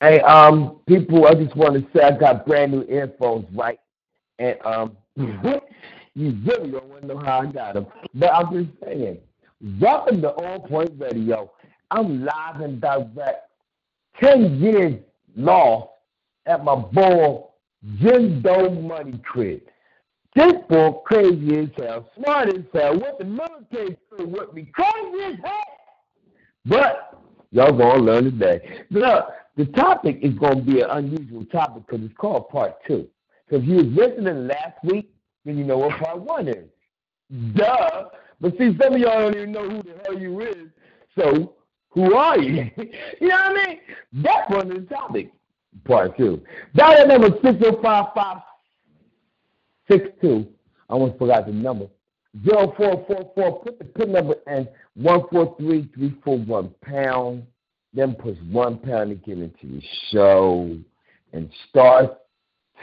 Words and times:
Hey, 0.00 0.20
um, 0.20 0.78
people, 0.86 1.26
I 1.26 1.34
just 1.34 1.56
want 1.56 1.74
to 1.74 1.84
say 1.92 2.04
I 2.04 2.12
got 2.12 2.46
brand 2.46 2.70
new 2.70 2.84
earphones, 2.88 3.46
right? 3.52 3.80
And 4.38 4.56
um, 4.64 4.96
you 5.16 6.38
really 6.46 6.70
don't 6.70 6.84
want 6.88 7.02
to 7.02 7.08
know 7.08 7.18
how 7.18 7.40
I 7.40 7.46
got 7.46 7.74
them. 7.74 7.86
But 8.14 8.32
I'm 8.32 8.52
just 8.52 8.78
saying, 8.84 9.18
welcome 9.80 10.22
to 10.22 10.28
On 10.28 10.68
Point 10.68 10.92
Radio. 10.98 11.50
I'm 11.90 12.24
live 12.24 12.60
and 12.60 12.80
direct. 12.80 13.50
10 14.22 14.60
years 14.60 15.00
lost 15.36 15.90
at 16.46 16.62
my 16.62 16.76
boy 16.76 17.42
Jim 18.00 18.40
Doe 18.40 18.70
Money 18.70 19.20
Crib. 19.24 19.62
This 20.36 20.52
boy 20.68 20.92
crazy 21.06 21.58
as 21.58 21.68
hell, 21.76 22.08
smart 22.16 22.48
as 22.50 22.62
hell, 22.72 22.96
what 23.00 23.18
the 23.18 23.24
military 23.24 23.96
through 24.08 24.26
with 24.28 24.52
me, 24.54 24.70
crazy 24.72 25.24
as 25.24 25.36
hell. 25.42 25.76
But 26.66 27.20
y'all 27.50 27.72
gonna 27.72 28.02
learn 28.02 28.24
today. 28.24 28.84
Look, 28.90 29.30
the 29.58 29.66
topic 29.66 30.20
is 30.22 30.34
gonna 30.34 30.62
be 30.62 30.80
an 30.82 30.90
unusual 30.90 31.44
topic 31.46 31.82
because 31.84 32.04
it's 32.04 32.16
called 32.16 32.48
part 32.48 32.76
two. 32.86 33.08
So 33.50 33.56
if 33.56 33.64
you 33.64 33.74
was 33.74 33.86
listening 33.86 34.46
last 34.46 34.76
week, 34.84 35.10
then 35.44 35.58
you 35.58 35.64
know 35.64 35.78
what 35.78 35.98
part 35.98 36.20
one 36.20 36.46
is. 36.46 36.68
Duh. 37.54 38.04
But 38.40 38.52
see, 38.56 38.78
some 38.80 38.94
of 38.94 39.00
y'all 39.00 39.20
don't 39.20 39.34
even 39.34 39.50
know 39.50 39.68
who 39.68 39.82
the 39.82 39.96
hell 40.04 40.16
you 40.16 40.40
is. 40.42 40.68
So 41.18 41.56
who 41.90 42.14
are 42.14 42.38
you? 42.38 42.70
you 42.76 43.28
know 43.28 43.34
what 43.34 43.58
I 43.60 43.66
mean? 43.66 43.78
That's 44.12 44.48
one 44.48 44.70
of 44.70 44.88
the 44.88 44.94
topic. 44.94 45.32
Part 45.84 46.16
two. 46.16 46.40
Dial 46.76 47.08
number 47.08 47.30
six 47.42 47.58
zero 47.60 47.80
five 47.82 48.06
five 48.14 48.42
six 49.90 50.06
two. 50.20 50.46
I 50.88 50.92
almost 50.92 51.18
forgot 51.18 51.46
the 51.46 51.52
number. 51.52 51.88
0444. 52.44 53.62
Put 53.64 53.78
the 53.80 53.84
pin 53.86 54.12
number 54.12 54.36
in 54.46 54.68
143341 54.94 56.74
pound. 56.82 57.42
Then 57.98 58.14
push 58.14 58.36
one 58.52 58.78
pound 58.78 59.10
to 59.10 59.16
get 59.16 59.38
into 59.38 59.66
the 59.66 59.82
show. 60.12 60.78
And 61.32 61.50
start 61.68 62.16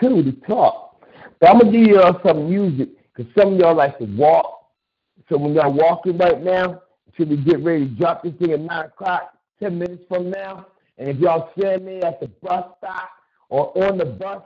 two 0.02 0.22
to 0.22 0.34
talk. 0.46 1.02
But 1.40 1.52
I'm 1.52 1.60
to 1.60 1.72
give 1.72 1.88
y'all 1.88 2.20
some 2.26 2.50
music 2.50 2.90
because 3.16 3.32
some 3.40 3.54
of 3.54 3.60
y'all 3.60 3.78
like 3.78 3.98
to 4.00 4.06
walk. 4.18 4.72
So 5.30 5.38
when 5.38 5.54
y'all 5.54 5.72
walking 5.72 6.18
right 6.18 6.44
now, 6.44 6.82
should 7.16 7.30
we 7.30 7.38
get 7.38 7.64
ready 7.64 7.86
to 7.86 7.92
drop 7.92 8.24
this 8.24 8.34
thing 8.40 8.52
at 8.52 8.60
9 8.60 8.86
o'clock, 8.88 9.38
10 9.62 9.80
minutes 9.80 10.04
from 10.10 10.32
now, 10.32 10.68
and 10.98 11.08
if 11.08 11.18
y'all 11.18 11.50
see 11.58 11.78
me 11.78 12.02
at 12.02 12.20
the 12.20 12.28
bus 12.44 12.66
stop 12.78 13.10
or 13.48 13.72
on 13.86 13.98
the 13.98 14.06
bus 14.06 14.42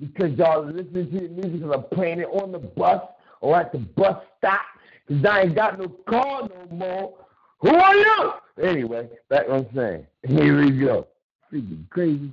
because 0.00 0.36
y'all 0.38 0.64
listening 0.64 1.10
to 1.12 1.20
the 1.20 1.28
music 1.28 1.60
because 1.60 1.74
I'm 1.74 1.96
playing 1.96 2.20
it 2.20 2.28
on 2.28 2.52
the 2.52 2.60
bus 2.60 3.02
or 3.42 3.60
at 3.60 3.72
the 3.72 3.78
bus 3.78 4.16
stop 4.38 4.62
because 5.06 5.22
I 5.26 5.42
ain't 5.42 5.54
got 5.54 5.78
no 5.78 5.88
car 6.08 6.48
no 6.48 6.74
more, 6.74 7.14
who 7.60 7.74
are 7.74 7.94
you? 7.94 8.32
Anyway, 8.62 9.08
what 9.28 9.50
I'm 9.50 9.66
saying. 9.74 10.06
Here 10.26 10.64
we 10.64 10.70
go. 10.80 11.06
Freaking 11.52 11.88
crazy. 11.90 12.32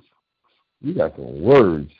You 0.81 0.95
got 0.95 1.15
some 1.15 1.41
words. 1.41 1.91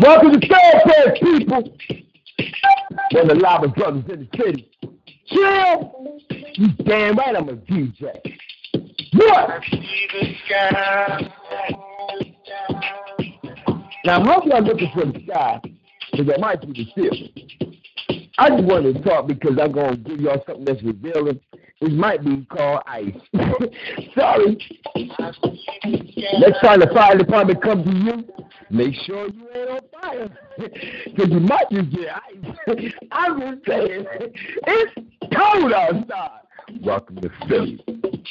Welcome 0.00 0.32
to 0.32 0.48
Fairfax, 0.48 1.18
people. 1.22 1.62
One 3.12 3.22
of 3.22 3.28
the 3.28 3.34
lava 3.36 3.68
brothers 3.68 4.04
in 4.10 4.28
the 4.30 4.36
city. 4.36 4.70
Chill. 5.26 6.12
You 6.56 6.68
damn 6.84 7.16
right 7.16 7.34
I'm 7.34 7.48
a 7.48 7.54
DJ. 7.54 8.20
What? 9.14 9.62
Now, 14.04 14.20
I 14.20 14.32
hope 14.32 14.44
y'all 14.46 14.62
looking 14.62 14.90
for 14.92 15.04
the 15.06 15.20
sky, 15.26 15.60
because 16.10 16.26
that 16.26 16.40
might 16.40 16.60
be 16.60 16.72
the 16.72 16.86
seal. 16.94 18.24
I 18.38 18.50
just 18.50 18.64
wanted 18.64 18.96
to 18.96 19.02
talk 19.02 19.28
because 19.28 19.56
I'm 19.60 19.70
going 19.72 19.90
to 19.90 19.96
give 19.96 20.20
y'all 20.20 20.42
something 20.46 20.64
that's 20.64 20.82
revealing. 20.82 21.40
It 21.80 21.92
might 21.92 22.24
be 22.24 22.44
called 22.46 22.82
ice. 22.86 23.14
Sorry. 24.18 24.58
Next 26.40 26.60
time 26.60 26.80
the 26.80 26.90
fire 26.92 27.16
department 27.16 27.62
comes 27.62 27.84
to 27.84 27.96
you, 27.96 28.24
make 28.70 28.94
sure 29.06 29.28
you 29.28 29.48
ain't 29.54 29.70
on 29.70 29.80
fire. 30.00 30.28
Because 31.04 31.30
you 31.30 31.40
might 31.40 31.70
just 31.70 31.90
get 31.90 32.08
ice. 32.14 32.92
I'm 33.12 33.40
just 33.40 33.66
saying, 33.66 34.06
it's 34.66 34.92
cold 35.36 35.72
outside. 35.72 36.40
Welcome 36.80 37.20
to 37.20 37.30
Philly. 37.48 37.84
Oh 38.26 38.30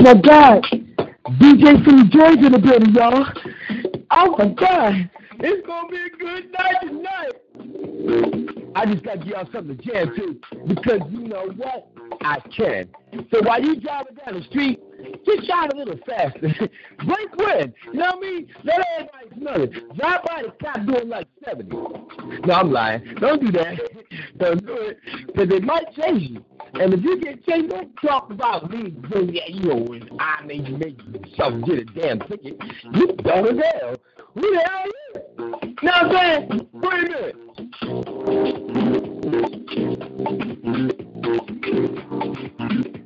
my 0.00 0.14
God. 0.14 0.62
DJ 1.38 1.84
from 1.84 2.08
Georgia 2.08 2.46
in 2.46 2.52
the 2.52 2.58
building, 2.58 2.94
y'all. 2.94 3.41
Oh 4.14 4.36
my 4.36 4.48
God. 4.48 5.10
It's 5.40 5.66
to 5.66 5.88
be 5.88 5.96
a 5.96 6.10
good 6.18 6.52
night 6.52 6.76
tonight. 6.82 7.32
I 8.76 8.84
just 8.86 9.02
got 9.04 9.12
to 9.12 9.18
give 9.18 9.28
y'all 9.28 9.48
something 9.50 9.76
to 9.76 9.82
jam 9.82 10.14
to 10.14 10.38
because 10.66 11.00
you 11.10 11.20
know 11.20 11.48
what? 11.56 11.88
I 12.20 12.40
can. 12.54 12.90
So 13.32 13.40
while 13.42 13.62
you 13.62 13.80
driving 13.80 14.16
down 14.16 14.34
the 14.38 14.44
street, 14.50 14.80
just 15.24 15.46
drive 15.46 15.70
a 15.72 15.76
little 15.76 15.98
faster. 16.06 16.40
Break 17.04 17.36
wind. 17.36 17.74
You 17.86 17.94
know 17.94 18.06
what 18.06 18.16
I 18.16 18.20
mean? 18.20 18.48
Let 18.64 18.86
everybody 18.96 19.28
smell 19.40 19.62
it. 19.62 19.96
Drive 19.96 20.24
by 20.24 20.42
the 20.42 20.52
cop 20.62 20.86
doing 20.86 21.08
like 21.08 21.28
70. 21.44 21.76
No, 22.46 22.54
I'm 22.54 22.72
lying. 22.72 23.14
Don't 23.20 23.40
do 23.40 23.52
that. 23.52 23.78
Don't 24.38 24.66
do 24.66 24.74
it. 24.74 24.98
Because 25.26 25.48
they 25.48 25.60
might 25.60 25.94
change 25.94 26.30
you. 26.30 26.44
And 26.74 26.94
if 26.94 27.02
you 27.02 27.20
get 27.20 27.44
changed, 27.46 27.70
don't 27.70 27.94
talk 28.02 28.30
about 28.30 28.70
me. 28.70 28.94
Yeah, 29.30 29.42
you 29.48 29.60
know, 29.62 29.94
I 30.18 30.42
made 30.42 30.66
you 30.66 30.78
make 30.78 30.96
yourself 31.04 31.62
get 31.66 31.80
a 31.80 31.84
damn 31.84 32.18
ticket. 32.20 32.56
You 32.94 33.08
don't 33.08 33.56
know. 33.56 33.96
Who 34.34 34.40
the 34.40 34.64
hell 34.66 34.80
are 34.80 34.86
you? 34.86 34.94
You 35.38 35.74
know 35.82 35.92
what 35.92 36.16
I'm 36.16 36.48
saying? 36.48 36.68
Wait 36.72 36.94
a 36.94 37.08
minute. 37.08 37.36
give 41.62 43.01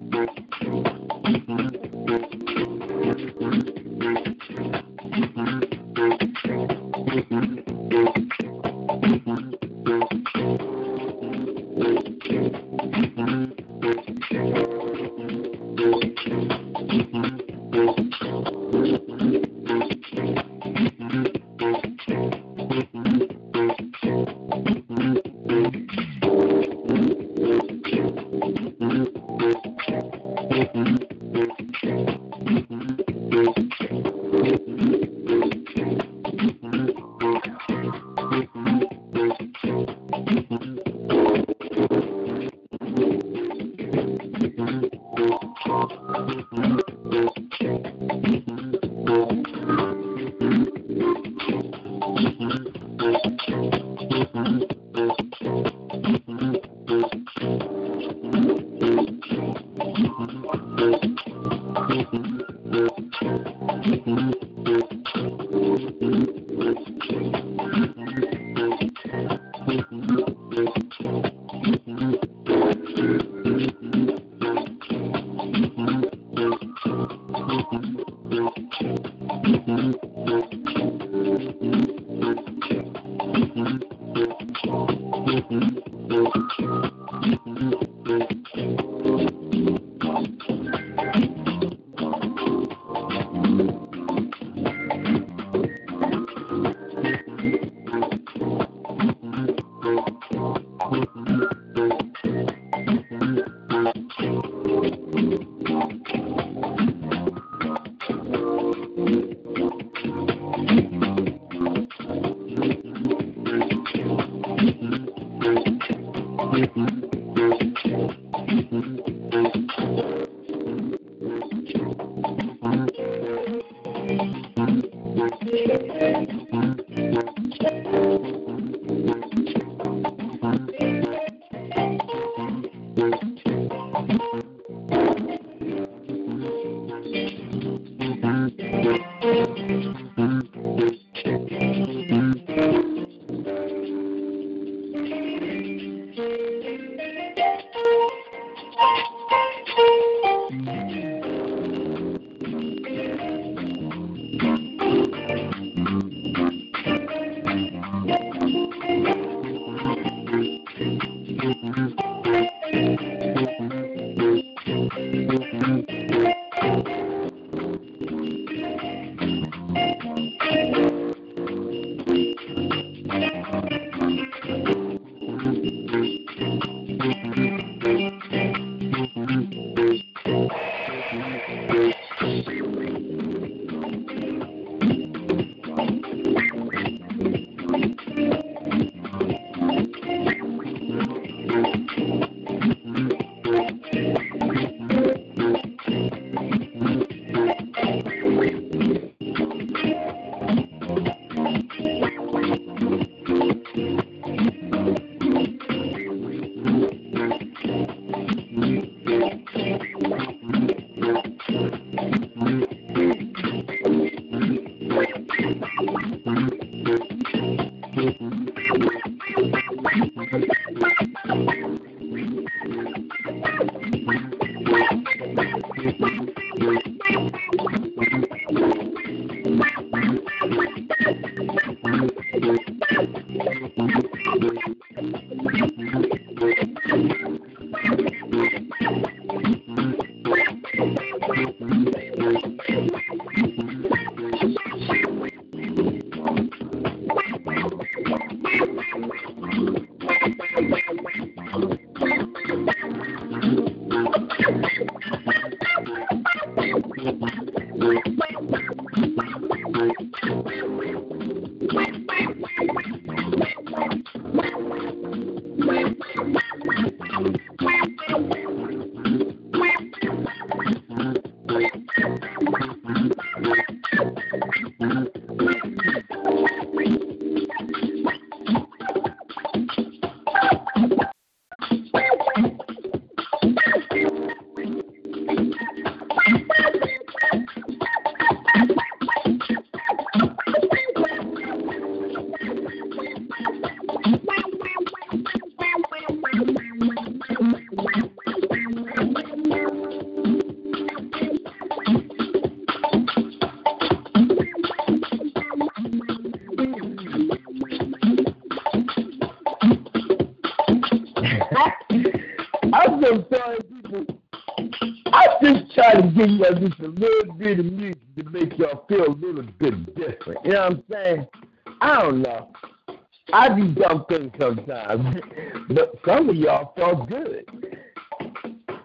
but 325.69 325.95
some 326.05 326.31
of 326.31 326.37
y'all 326.37 326.73
felt 326.76 327.09
good. 327.09 327.45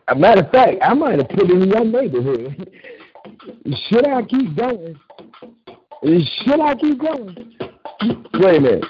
A 0.08 0.16
matter 0.16 0.42
of 0.42 0.52
fact, 0.52 0.78
I 0.82 0.94
might 0.94 1.20
have 1.20 1.30
put 1.30 1.50
in 1.50 1.70
your 1.70 1.86
neighborhood. 1.86 2.70
Should 3.90 4.08
I 4.08 4.24
keep 4.24 4.56
going? 4.56 5.00
Should 6.04 6.60
I 6.60 6.76
keep 6.76 7.00
going? 7.00 7.56
Wait 8.34 8.58
a 8.58 8.60
minute. 8.60 8.86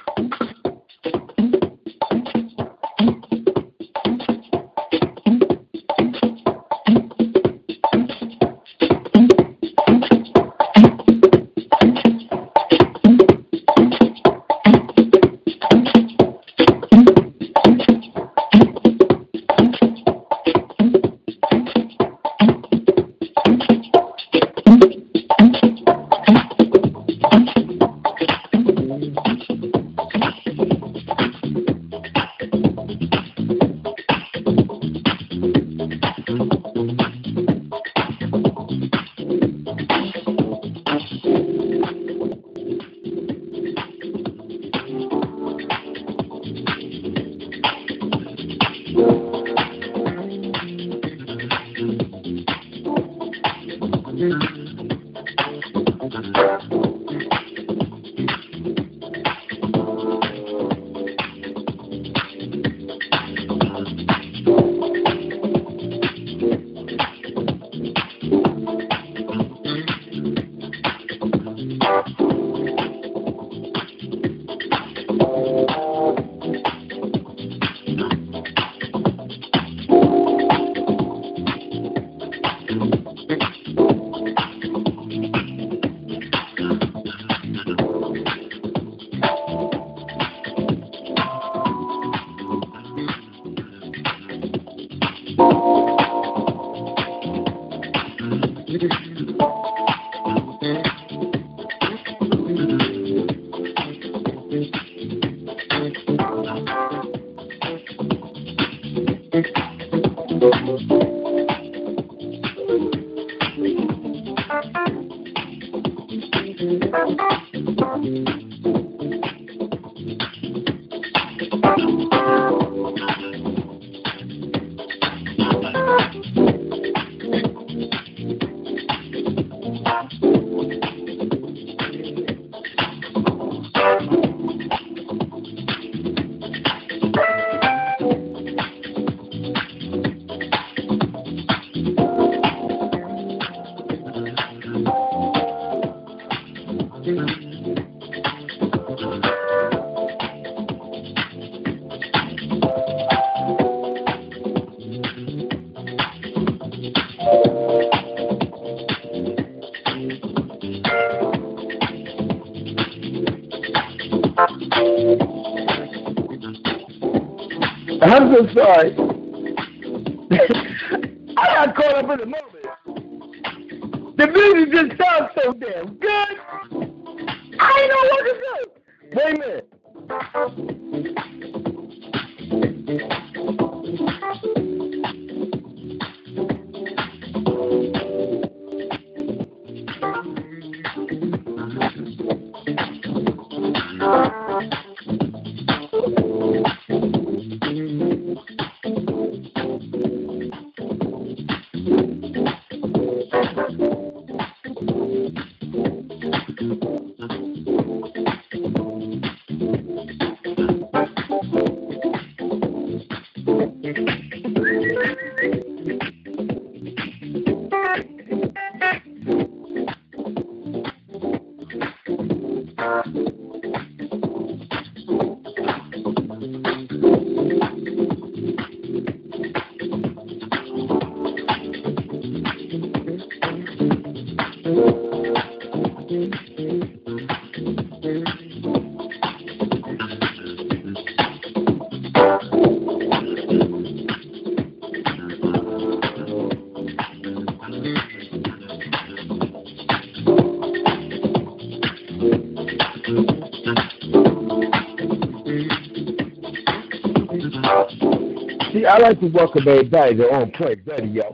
I 258.91 258.97
like 258.97 259.21
to 259.21 259.27
welcome 259.27 259.65
everybody 259.69 260.17
to 260.17 260.23
On 260.33 260.51
Point 260.51 260.81
Radio. 260.85 261.31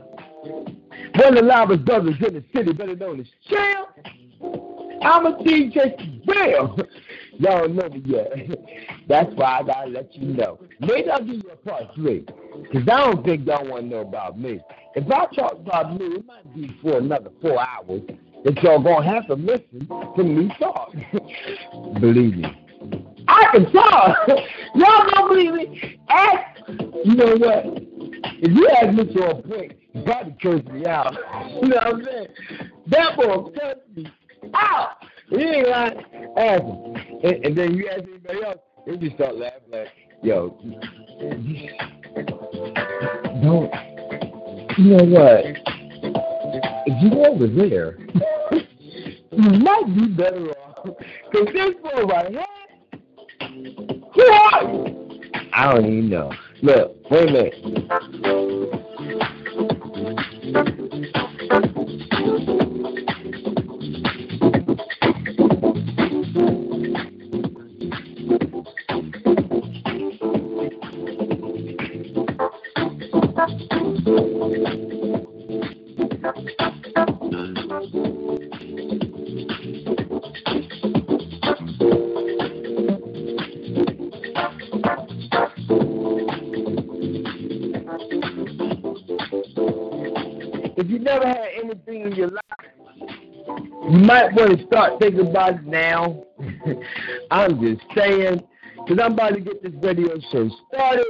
One 1.16 1.26
of 1.26 1.34
the 1.34 1.42
loudest 1.42 1.84
brothers 1.84 2.14
in 2.24 2.34
the 2.34 2.44
city, 2.54 2.72
better 2.72 2.94
known 2.94 3.18
as 3.18 3.26
Chill. 3.48 3.88
I'm 5.02 5.26
a 5.26 5.32
DJ 5.38 6.24
Bill. 6.24 6.78
Y'all 7.40 7.68
know 7.68 7.88
me 7.88 8.00
yet. 8.06 8.30
That's 9.08 9.34
why 9.34 9.58
I 9.58 9.62
gotta 9.64 9.90
let 9.90 10.14
you 10.14 10.34
know. 10.34 10.60
Maybe 10.78 11.10
I'll 11.10 11.18
give 11.18 11.34
you 11.34 11.50
a 11.52 11.56
part 11.56 11.92
three. 11.96 12.24
Because 12.62 12.88
I 12.88 12.96
don't 13.10 13.24
think 13.24 13.44
y'all 13.44 13.68
want 13.68 13.82
to 13.82 13.88
know 13.88 14.00
about 14.02 14.38
me. 14.38 14.60
If 14.94 15.10
I 15.10 15.26
talk 15.34 15.54
about 15.54 15.98
me, 15.98 16.06
it 16.06 16.26
might 16.26 16.54
be 16.54 16.78
for 16.80 16.98
another 16.98 17.30
four 17.42 17.58
hours 17.60 18.02
that 18.44 18.62
y'all 18.62 18.80
gonna 18.80 19.04
have 19.04 19.26
to 19.26 19.34
listen 19.34 19.88
to 20.16 20.22
me 20.22 20.48
talk. 20.60 20.92
Believe 22.00 22.36
me. 22.36 22.46
I 23.26 23.46
can 23.52 23.72
talk. 23.72 24.16
Y'all 24.76 25.10
don't 25.10 25.28
believe 25.28 25.54
me? 25.54 26.00
Ask. 26.08 26.57
You 26.68 27.14
know 27.14 27.36
what? 27.36 27.64
If 28.40 28.52
you 28.52 28.68
ask 28.68 28.94
me 28.94 29.12
to 29.14 29.30
a 29.30 29.42
point, 29.42 29.72
you 29.94 30.02
probably 30.02 30.36
curse 30.42 30.64
me 30.66 30.86
out. 30.86 31.16
You 31.62 31.68
know 31.68 31.76
what 31.76 31.86
I'm 31.86 32.04
saying? 32.04 32.26
That 32.88 33.16
boy 33.16 33.50
curse 33.58 33.76
me 33.96 34.06
out. 34.54 34.96
He 35.30 35.36
ain't 35.36 35.68
lying. 35.68 35.98
Ask. 36.36 36.62
And, 36.62 37.46
and 37.46 37.56
then 37.56 37.74
you 37.74 37.88
ask 37.88 38.02
anybody 38.02 38.44
else, 38.44 38.58
they 38.86 38.96
just 38.96 39.14
start 39.16 39.36
laughing 39.36 39.60
like, 39.70 39.88
yo, 40.22 40.58
don't. 43.42 43.72
You 44.78 44.96
know 44.96 45.04
what? 45.04 45.44
If 46.86 47.02
you 47.02 47.24
over 47.24 47.46
there, 47.46 47.98
you 49.32 49.58
might 49.58 49.86
be 49.94 50.06
better 50.08 50.50
off. 50.50 50.96
Because 51.30 51.52
this 51.52 51.74
boy 51.82 52.02
right 52.04 52.30
here, 52.30 52.44
who 54.14 54.22
are 54.22 54.62
you? 54.62 54.98
I 55.52 55.72
don't 55.72 55.84
even 55.86 56.10
know. 56.10 56.32
Look, 56.60 56.96
wait 57.10 57.28
a 57.28 57.32
minute. 57.32 57.54
might 94.30 94.36
want 94.36 94.58
to 94.58 94.66
start 94.66 95.00
thinking 95.00 95.28
about 95.28 95.54
it 95.54 95.64
now. 95.64 96.24
I'm 97.30 97.60
just 97.60 97.82
saying, 97.96 98.42
because 98.76 98.98
I'm 99.02 99.12
about 99.12 99.34
to 99.34 99.40
get 99.40 99.62
this 99.62 99.72
radio 99.82 100.18
show 100.32 100.50
started. 100.68 101.06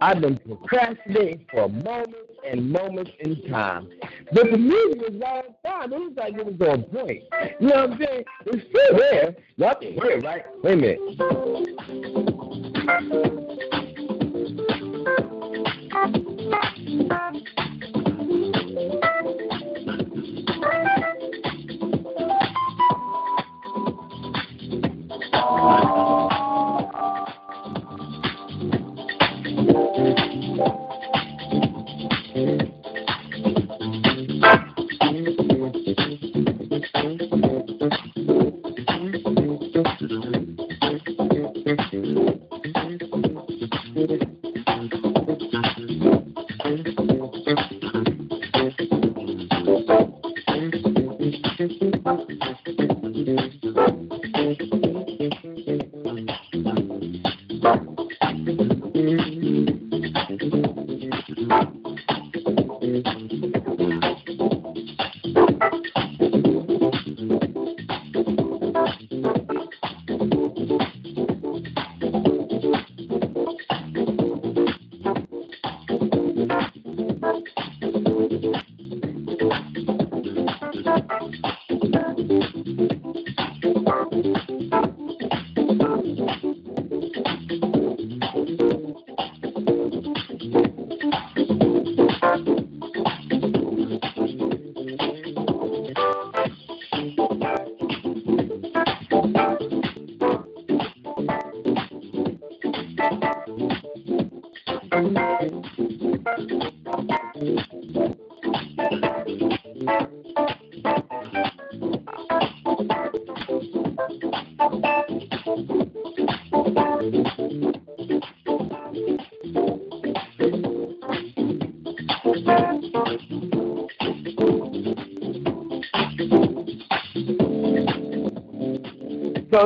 I've 0.00 0.20
been 0.20 0.38
procrastinating 0.38 1.46
for 1.50 1.68
moments 1.68 2.16
and 2.46 2.70
moments 2.70 3.10
in 3.20 3.42
time. 3.50 3.88
But 4.32 4.50
the 4.50 4.58
music 4.58 5.00
was 5.00 5.14
right 5.20 5.44
on 5.46 5.54
time. 5.64 5.92
It 5.92 5.98
was 5.98 6.12
like 6.16 6.34
it 6.34 6.44
was 6.44 6.60
on 6.68 6.82
point. 6.84 7.22
You 7.60 7.68
know 7.68 7.86
what 7.86 7.92
I'm 7.92 7.98
saying? 7.98 8.24
It's 8.46 8.66
still 8.68 8.98
there. 8.98 9.34
Y'all 9.56 9.74
can 9.74 9.94
hear 9.94 10.18
it, 10.18 10.24
right? 10.24 10.44
Wait 10.62 10.74
a 10.74 10.76
minute. 10.76 11.00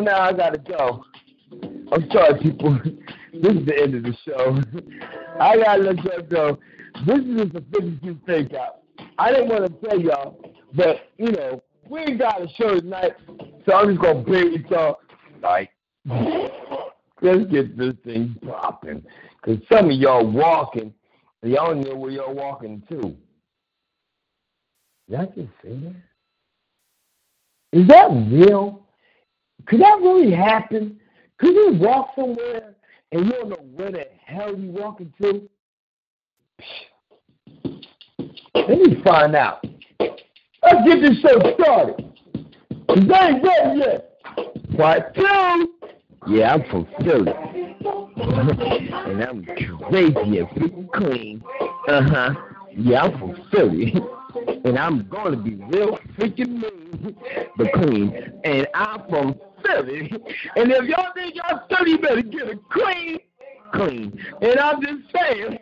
Oh, 0.01 0.05
so 0.05 0.11
now 0.11 0.21
I 0.23 0.33
gotta 0.33 0.59
go. 0.59 1.05
I'm 1.93 2.11
sorry, 2.11 2.41
people. 2.41 2.79
This 3.33 3.53
is 3.53 3.65
the 3.65 3.81
end 3.81 3.95
of 3.95 4.03
the 4.03 4.17
show. 4.27 4.61
I 5.41 5.57
gotta 5.57 5.83
let 5.83 6.05
y'all 6.05 6.21
go. 6.21 6.59
This 7.07 7.21
is 7.21 7.43
just 7.43 7.55
a 7.55 7.65
52 7.73 8.19
fake 8.27 8.55
out. 8.55 8.81
I 9.21 9.31
didn't 9.31 9.51
want 9.51 9.67
to 9.67 9.89
tell 9.89 10.01
y'all, 10.01 10.45
but 10.75 11.09
you 11.17 11.31
know, 11.31 11.63
we 11.89 12.01
ain't 12.01 12.19
got 12.19 12.43
a 12.43 12.49
show 12.59 12.81
tonight, 12.81 13.13
so 13.65 13.73
I'm 13.73 13.91
just 13.91 14.03
gonna 14.03 14.23
bring 14.23 14.55
it 14.55 14.69
y'all. 14.69 14.99
Like, 15.41 15.71
let's 17.23 17.45
get 17.53 17.79
this 17.79 17.95
thing 18.05 18.35
popping. 18.45 19.05
Cause 19.43 19.59
some 19.73 19.91
of 19.91 19.97
y'all 19.97 20.27
walking, 20.27 20.93
y'all 21.45 21.77
know 21.77 21.95
where 21.95 22.11
y'all 22.11 22.35
walking 22.35 22.83
to. 22.91 23.17
Did 25.09 25.21
I 25.21 25.25
just 25.27 25.53
say 25.63 25.77
that? 25.77 25.95
Is 27.73 27.87
that 27.87 28.09
real? 28.29 28.83
Could 29.66 29.81
that 29.81 29.99
really 30.01 30.33
happen? 30.33 30.99
Could 31.38 31.55
you 31.55 31.73
walk 31.81 32.11
somewhere 32.16 32.75
and 33.12 33.27
you 33.27 33.33
don't 33.33 33.49
know 33.51 33.64
where 33.75 33.90
the 33.90 34.07
hell 34.25 34.57
you 34.57 34.70
walking 34.70 35.12
to? 35.23 35.49
Let 38.55 38.79
me 38.79 39.03
find 39.03 39.35
out. 39.35 39.64
Let's 39.99 40.87
get 40.87 41.01
this 41.01 41.20
show 41.20 41.55
started. 41.59 42.12
Cause 42.88 43.09
I 43.14 43.29
ain't 43.29 43.44
ready 43.44 43.81
yet. 43.81 44.20
Part 44.77 45.14
two. 45.14 45.75
Yeah, 46.29 46.55
I'm 46.55 46.64
from 46.70 46.87
Philly. 47.03 47.33
and 48.16 49.23
I'm 49.23 49.44
crazy 49.44 50.12
freaking 50.12 50.90
clean. 50.92 51.42
Uh 51.88 52.03
huh. 52.03 52.35
Yeah, 52.77 53.03
I'm 53.05 53.18
from 53.18 53.49
Philly. 53.51 53.94
and 54.64 54.79
I'm 54.79 55.09
gonna 55.09 55.37
be 55.37 55.55
real 55.55 55.99
freaking 56.18 56.61
mean, 56.61 57.16
but 57.57 57.73
clean. 57.73 58.40
And 58.44 58.66
I'm 58.75 59.09
from 59.09 59.38
Philly. 59.64 60.11
And 60.57 60.73
if 60.73 60.85
y'all 60.85 61.12
think 61.14 61.35
y'all 61.35 61.62
Philly, 61.68 61.92
you 61.92 61.99
better 61.99 62.23
get 62.23 62.49
a 62.49 62.59
clean, 62.70 63.18
clean. 63.73 64.18
And 64.40 64.59
I'm 64.59 64.81
just 64.83 65.03
saying, 65.14 65.59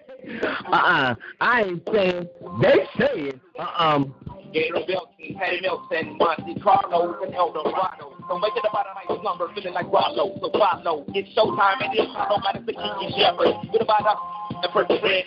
uh-uh, 0.73 1.15
I 1.41 1.63
ain't 1.63 1.89
saying, 1.93 2.29
they 2.63 2.87
saying, 2.99 3.41
uh-uh. 3.59 4.05
Gator 4.53 4.81
Belton, 4.87 5.37
Patty 5.37 5.61
Milton, 5.61 6.17
Monte 6.17 6.61
Carlo, 6.61 7.23
and 7.23 7.35
El 7.35 7.53
Dorado. 7.53 8.17
So 8.29 8.39
make 8.39 8.57
it 8.57 8.65
about 8.69 8.87
a 8.89 8.95
night 8.95 9.21
slumber, 9.21 9.53
feeling 9.55 9.75
like 9.75 9.87
Rollo. 9.87 10.39
So 10.41 10.51
follow, 10.53 11.05
it's 11.09 11.29
showtime, 11.37 11.85
and 11.85 11.93
it's 11.93 12.13
no 12.13 12.39
matter 12.41 12.65
the 12.65 12.73
Kiki 12.73 13.13
Shepard. 13.13 13.69
With 13.73 13.83
about 13.83 14.09
a 14.09 14.39
the 14.63 14.69
first 14.73 14.91
red 14.91 15.25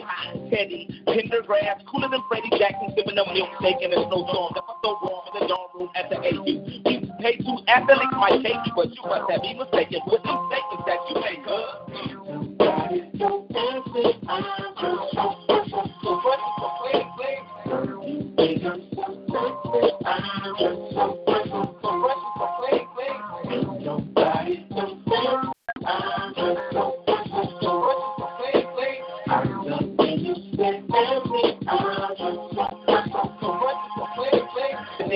Teddy, 0.49 1.03
Pendergrass, 1.07 1.85
cooler 1.87 2.09
than 2.09 2.21
Freddie 2.27 2.49
Jackson, 2.57 2.91
sipping 2.95 3.17
a 3.17 3.23
milkshake 3.23 3.81
in 3.81 3.93
a 3.93 4.03
snowstorm. 4.07 4.51
That's 4.55 4.67
so 4.83 4.99
warm 5.01 5.23
in 5.31 5.39
the 5.39 5.47
dorm 5.47 5.69
room 5.75 5.89
at 5.95 6.09
the 6.09 6.17
AU. 6.19 7.10
You 7.21 7.27
pay 7.27 7.37
two 7.37 7.57
athletes 7.67 8.13
might 8.13 8.41
take 8.41 8.55
you, 8.65 8.73
but 8.75 8.87
you 8.95 9.01
must 9.05 9.29
have 9.29 9.41
been 9.43 9.57
mistaken. 9.59 9.99
With 10.07 10.23
them 10.23 10.49
statements 10.49 10.85
that 10.87 10.97
you 11.07 11.21
make, 11.21 11.45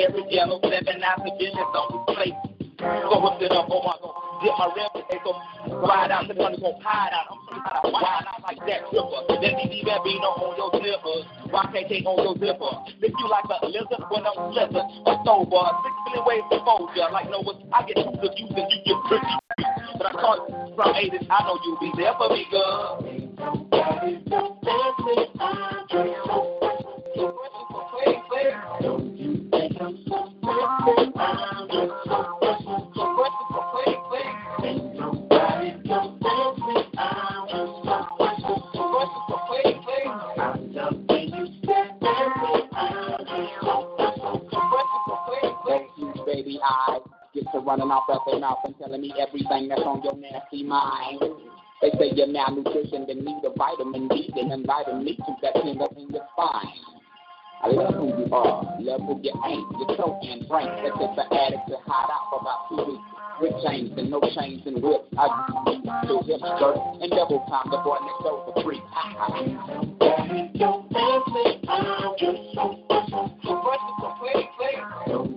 Every 0.06 0.22
yellow 0.30 0.62
seven 0.62 1.02
after 1.02 1.34
business 1.42 1.66
on 1.74 1.90
his 1.90 2.04
plate. 2.14 2.38
Go 2.78 3.18
hook 3.26 3.42
it 3.42 3.50
up, 3.50 3.66
oh 3.74 3.82
my 3.82 3.98
god. 3.98 4.14
Dip 4.46 4.54
my 4.54 4.70
rim, 4.78 5.02
they 5.10 5.18
go 5.26 5.34
ride 5.82 6.14
out, 6.14 6.28
the 6.30 6.38
money 6.38 6.62
go 6.62 6.78
hide 6.78 7.10
out. 7.10 7.26
I'm 7.34 7.42
pretty 7.50 7.66
out, 7.66 7.90
wild 7.90 8.30
out 8.30 8.38
like 8.46 8.62
that 8.70 8.86
tripper. 8.94 9.26
Then 9.42 9.58
me 9.58 9.66
leave 9.66 9.90
that 9.90 10.06
bean 10.06 10.22
on 10.22 10.54
your 10.62 10.70
zippers. 10.78 11.26
Why 11.50 11.66
can't 11.74 11.90
take 11.90 12.06
on 12.06 12.22
your 12.22 12.38
zipper? 12.38 12.74
Lick 13.02 13.18
you 13.18 13.26
like 13.26 13.50
a 13.50 13.66
lizard 13.66 14.06
when 14.14 14.30
I'm 14.30 14.54
slipping. 14.54 14.86
A 15.10 15.14
sober, 15.26 15.64
six 15.82 15.94
million 16.06 16.22
ways 16.30 16.46
to 16.54 16.62
fold 16.62 16.94
ya. 16.94 17.10
Like 17.10 17.26
no 17.34 17.42
Noah, 17.42 17.58
I 17.74 17.82
get 17.90 17.98
too 17.98 18.14
confused 18.14 18.54
and 18.54 18.70
you 18.70 18.80
get 18.86 19.00
pretty. 19.10 19.34
But 19.98 20.06
I 20.06 20.14
thought 20.22 20.46
from 20.78 20.94
80s, 20.94 21.26
I 21.34 21.38
know 21.50 21.58
you'll 21.66 21.82
be 21.82 21.90
there 21.98 22.14
for 22.14 22.30
me, 22.30 22.46
girl. 22.54 24.22
Telling 48.96 49.02
me 49.02 49.14
everything 49.20 49.68
that's 49.68 49.82
on 49.82 50.02
your 50.04 50.16
nasty 50.18 50.64
mind. 50.64 51.20
They 51.82 51.90
say 52.00 52.12
you're 52.16 52.28
malnutrition, 52.28 53.06
then 53.08 53.26
need 53.26 53.44
a 53.44 53.52
vitamin 53.58 54.08
D, 54.08 54.32
then 54.36 54.52
inviting 54.52 55.04
me 55.04 55.18
to 55.18 55.36
that 55.42 55.54
tingle 55.62 55.94
in 55.98 56.10
your 56.14 56.26
spine. 56.34 56.80
I 57.64 57.68
love 57.68 57.96
who 57.96 58.08
you 58.08 58.34
are, 58.34 58.64
love 58.80 59.02
who 59.02 59.20
you 59.22 59.34
ain't. 59.46 59.68
You're 59.80 59.98
so 59.98 60.20
and 60.24 60.48
drink. 60.48 60.70
That's 60.84 60.98
just 60.98 61.16
the 61.16 61.26
addict 61.36 61.68
to 61.68 61.78
hide 61.86 62.10
out 62.12 62.30
for 62.30 62.40
about 62.40 62.70
two 62.70 62.92
weeks. 62.92 63.04
With 63.42 63.52
chains 63.68 63.92
and 63.98 64.10
no 64.10 64.22
chains 64.22 64.62
and 64.66 64.82
whips. 64.82 65.12
I 65.18 65.28
do 66.08 66.22
hip 66.24 66.40
skirt 66.40 66.78
and 67.02 67.12
double 67.12 67.44
time 67.50 67.68
the 67.70 67.78
boy 67.84 68.00
next 68.00 68.24
door 68.24 68.48
for 68.48 68.64
free. 68.64 68.80
The 75.08 75.35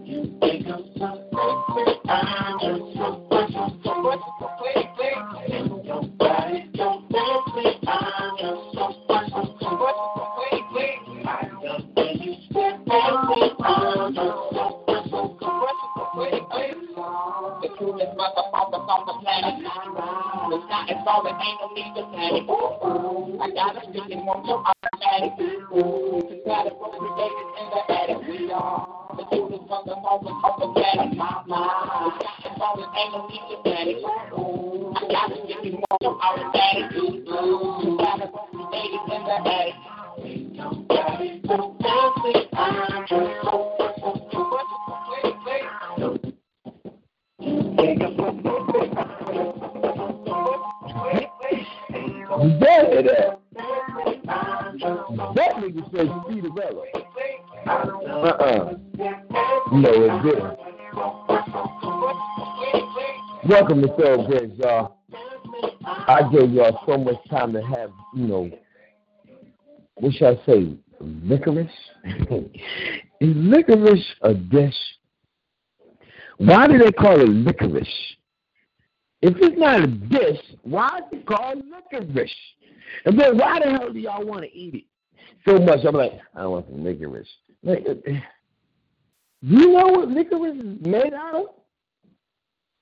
The 21.08 21.14
sky 21.14 21.40
ain't 21.40 21.56
no 21.56 21.72
need 21.72 21.88
to 21.96 22.04
panic. 22.12 22.44
I 23.40 23.48
got 23.56 23.72
a 23.72 23.80
stick 23.80 24.12
and 24.12 24.28
your 24.44 24.60
automatic. 24.60 25.40
Compatible 25.40 26.92
created 27.00 27.48
in 27.56 27.66
the 27.72 27.80
attic. 27.88 28.20
We 28.28 28.52
are 28.52 29.16
the 29.16 29.24
motherfuckers 29.72 30.36
on 30.44 30.54
the 30.60 30.68
planet. 30.76 31.16
The 31.16 31.24
sky 31.24 32.44
is 32.44 32.52
falling, 32.58 32.92
ain't 32.92 33.12
no 33.16 33.24
need 33.24 33.40
to 33.48 33.56
panic. 33.64 34.04
I 34.04 35.08
got 35.08 35.32
a 35.32 35.40
stick 35.48 35.64
and 35.64 35.80
your 36.02 36.12
automatic. 36.20 36.92
Compatible 36.92 38.44
created 38.52 39.00
in 39.08 39.22
the 39.24 39.38
You 43.10 43.47
dead 52.38 53.06
that. 53.06 53.40
That 55.34 55.52
nigga 55.56 55.82
said 55.90 56.08
Cinderella. 56.28 56.84
Uh-uh. 57.66 58.74
No, 59.72 59.90
it 59.92 60.22
didn't. 60.22 60.58
Welcome 63.48 63.82
to 63.82 63.88
Thoroughbreds, 63.96 64.58
y'all. 64.58 64.98
I 65.84 66.22
gave 66.32 66.52
y'all 66.52 66.80
so 66.86 66.96
much 66.98 67.16
time 67.30 67.52
to 67.54 67.62
have, 67.62 67.90
you 68.14 68.26
know, 68.26 68.50
what 69.94 70.12
should 70.14 70.38
I 70.38 70.46
say, 70.46 70.76
licorice? 71.00 71.70
Is 73.20 73.34
licorice 73.36 74.04
a 74.22 74.34
dish? 74.34 74.74
Why 76.38 76.68
do 76.68 76.78
they 76.78 76.92
call 76.92 77.20
it 77.20 77.28
licorice? 77.28 77.88
If 79.20 79.36
it's 79.38 79.58
not 79.58 79.82
a 79.82 79.86
dish, 79.86 80.40
why 80.62 80.98
is 80.98 81.18
it 81.18 81.26
called 81.26 81.62
licorice? 81.68 82.30
And 83.04 83.18
then 83.18 83.36
why 83.36 83.58
the 83.58 83.70
hell 83.70 83.92
do 83.92 83.98
y'all 83.98 84.24
want 84.24 84.42
to 84.42 84.56
eat 84.56 84.74
it 84.74 84.84
so 85.46 85.58
much? 85.58 85.80
I'm 85.84 85.94
like, 85.94 86.12
I 86.34 86.46
want 86.46 86.66
some 86.68 86.84
licorice. 86.84 87.28
Like, 87.62 87.84
uh, 87.88 87.94
do 88.04 88.20
you 89.42 89.72
know 89.72 89.88
what 89.88 90.08
licorice 90.08 90.56
is 90.56 90.86
made 90.86 91.12
out 91.14 91.34
of? 91.34 91.46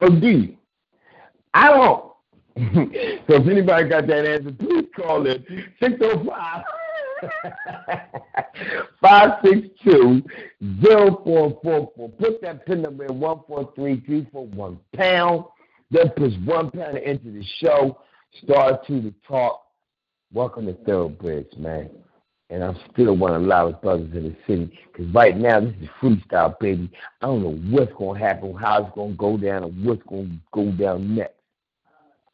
Or 0.01 0.11
do 0.11 0.29
you? 0.29 0.57
I 1.55 1.70
don't. 1.70 2.12
so 2.57 3.35
if 3.35 3.49
anybody 3.49 3.88
got 3.88 4.07
that 4.07 4.27
answer, 4.27 4.53
please 4.53 4.87
call 4.94 5.27
it 5.27 5.44
605 5.83 6.64
562 9.01 10.22
0444. 10.83 12.09
Put 12.11 12.42
that 12.42 12.66
pin 12.66 12.83
number 12.83 13.07
in 13.07 13.18
143341 13.18 14.79
pound. 14.94 15.44
Then 15.90 16.11
push 16.16 16.33
one 16.44 16.70
pound 16.70 16.99
into 16.99 17.31
the 17.31 17.44
show. 17.61 18.01
Star 18.42 18.81
to 18.87 19.01
the 19.01 19.14
talk. 19.27 19.62
Welcome 20.33 20.66
to 20.66 20.75
Thoroughbreds, 20.85 21.57
man. 21.57 21.90
And 22.51 22.62
I'm 22.62 22.77
still 22.92 23.16
one 23.16 23.35
of 23.35 23.42
the 23.42 23.49
loudest 23.49 23.83
brothers 23.83 24.11
in 24.12 24.25
the 24.25 24.37
city. 24.46 24.79
Because 24.92 25.12
right 25.14 25.37
now, 25.37 25.61
this 25.61 25.75
is 25.81 25.88
freestyle, 26.03 26.59
baby. 26.59 26.90
I 27.22 27.27
don't 27.27 27.42
know 27.42 27.57
what's 27.70 27.92
going 27.94 28.20
to 28.20 28.27
happen, 28.27 28.55
how 28.55 28.85
it's 28.85 28.94
going 28.94 29.12
to 29.12 29.16
go 29.16 29.37
down, 29.37 29.64
and 29.64 29.85
what's 29.85 30.03
going 30.09 30.29
to 30.29 30.37
go 30.53 30.72
down 30.72 31.14
next. 31.14 31.35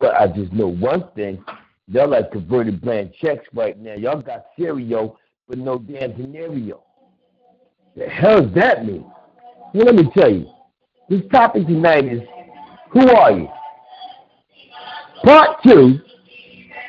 But 0.00 0.14
I 0.20 0.28
just 0.28 0.52
know 0.52 0.68
one 0.68 1.04
thing. 1.14 1.44
Y'all 1.88 2.08
like 2.08 2.32
converted 2.32 2.80
blank 2.80 3.12
checks 3.20 3.46
right 3.54 3.78
now. 3.78 3.94
Y'all 3.94 4.20
got 4.20 4.46
cereal, 4.58 5.18
but 5.46 5.58
no 5.58 5.78
damn 5.78 6.16
scenario. 6.16 6.82
The 7.96 8.06
hell 8.06 8.42
does 8.42 8.54
that 8.54 8.86
mean? 8.86 9.04
Well, 9.74 9.86
let 9.86 9.94
me 9.94 10.10
tell 10.16 10.32
you. 10.32 10.50
This 11.08 11.22
topic 11.30 11.66
tonight 11.66 12.06
is 12.06 12.22
who 12.92 13.08
are 13.08 13.32
you? 13.32 13.48
Part 15.24 15.62
two, 15.64 15.98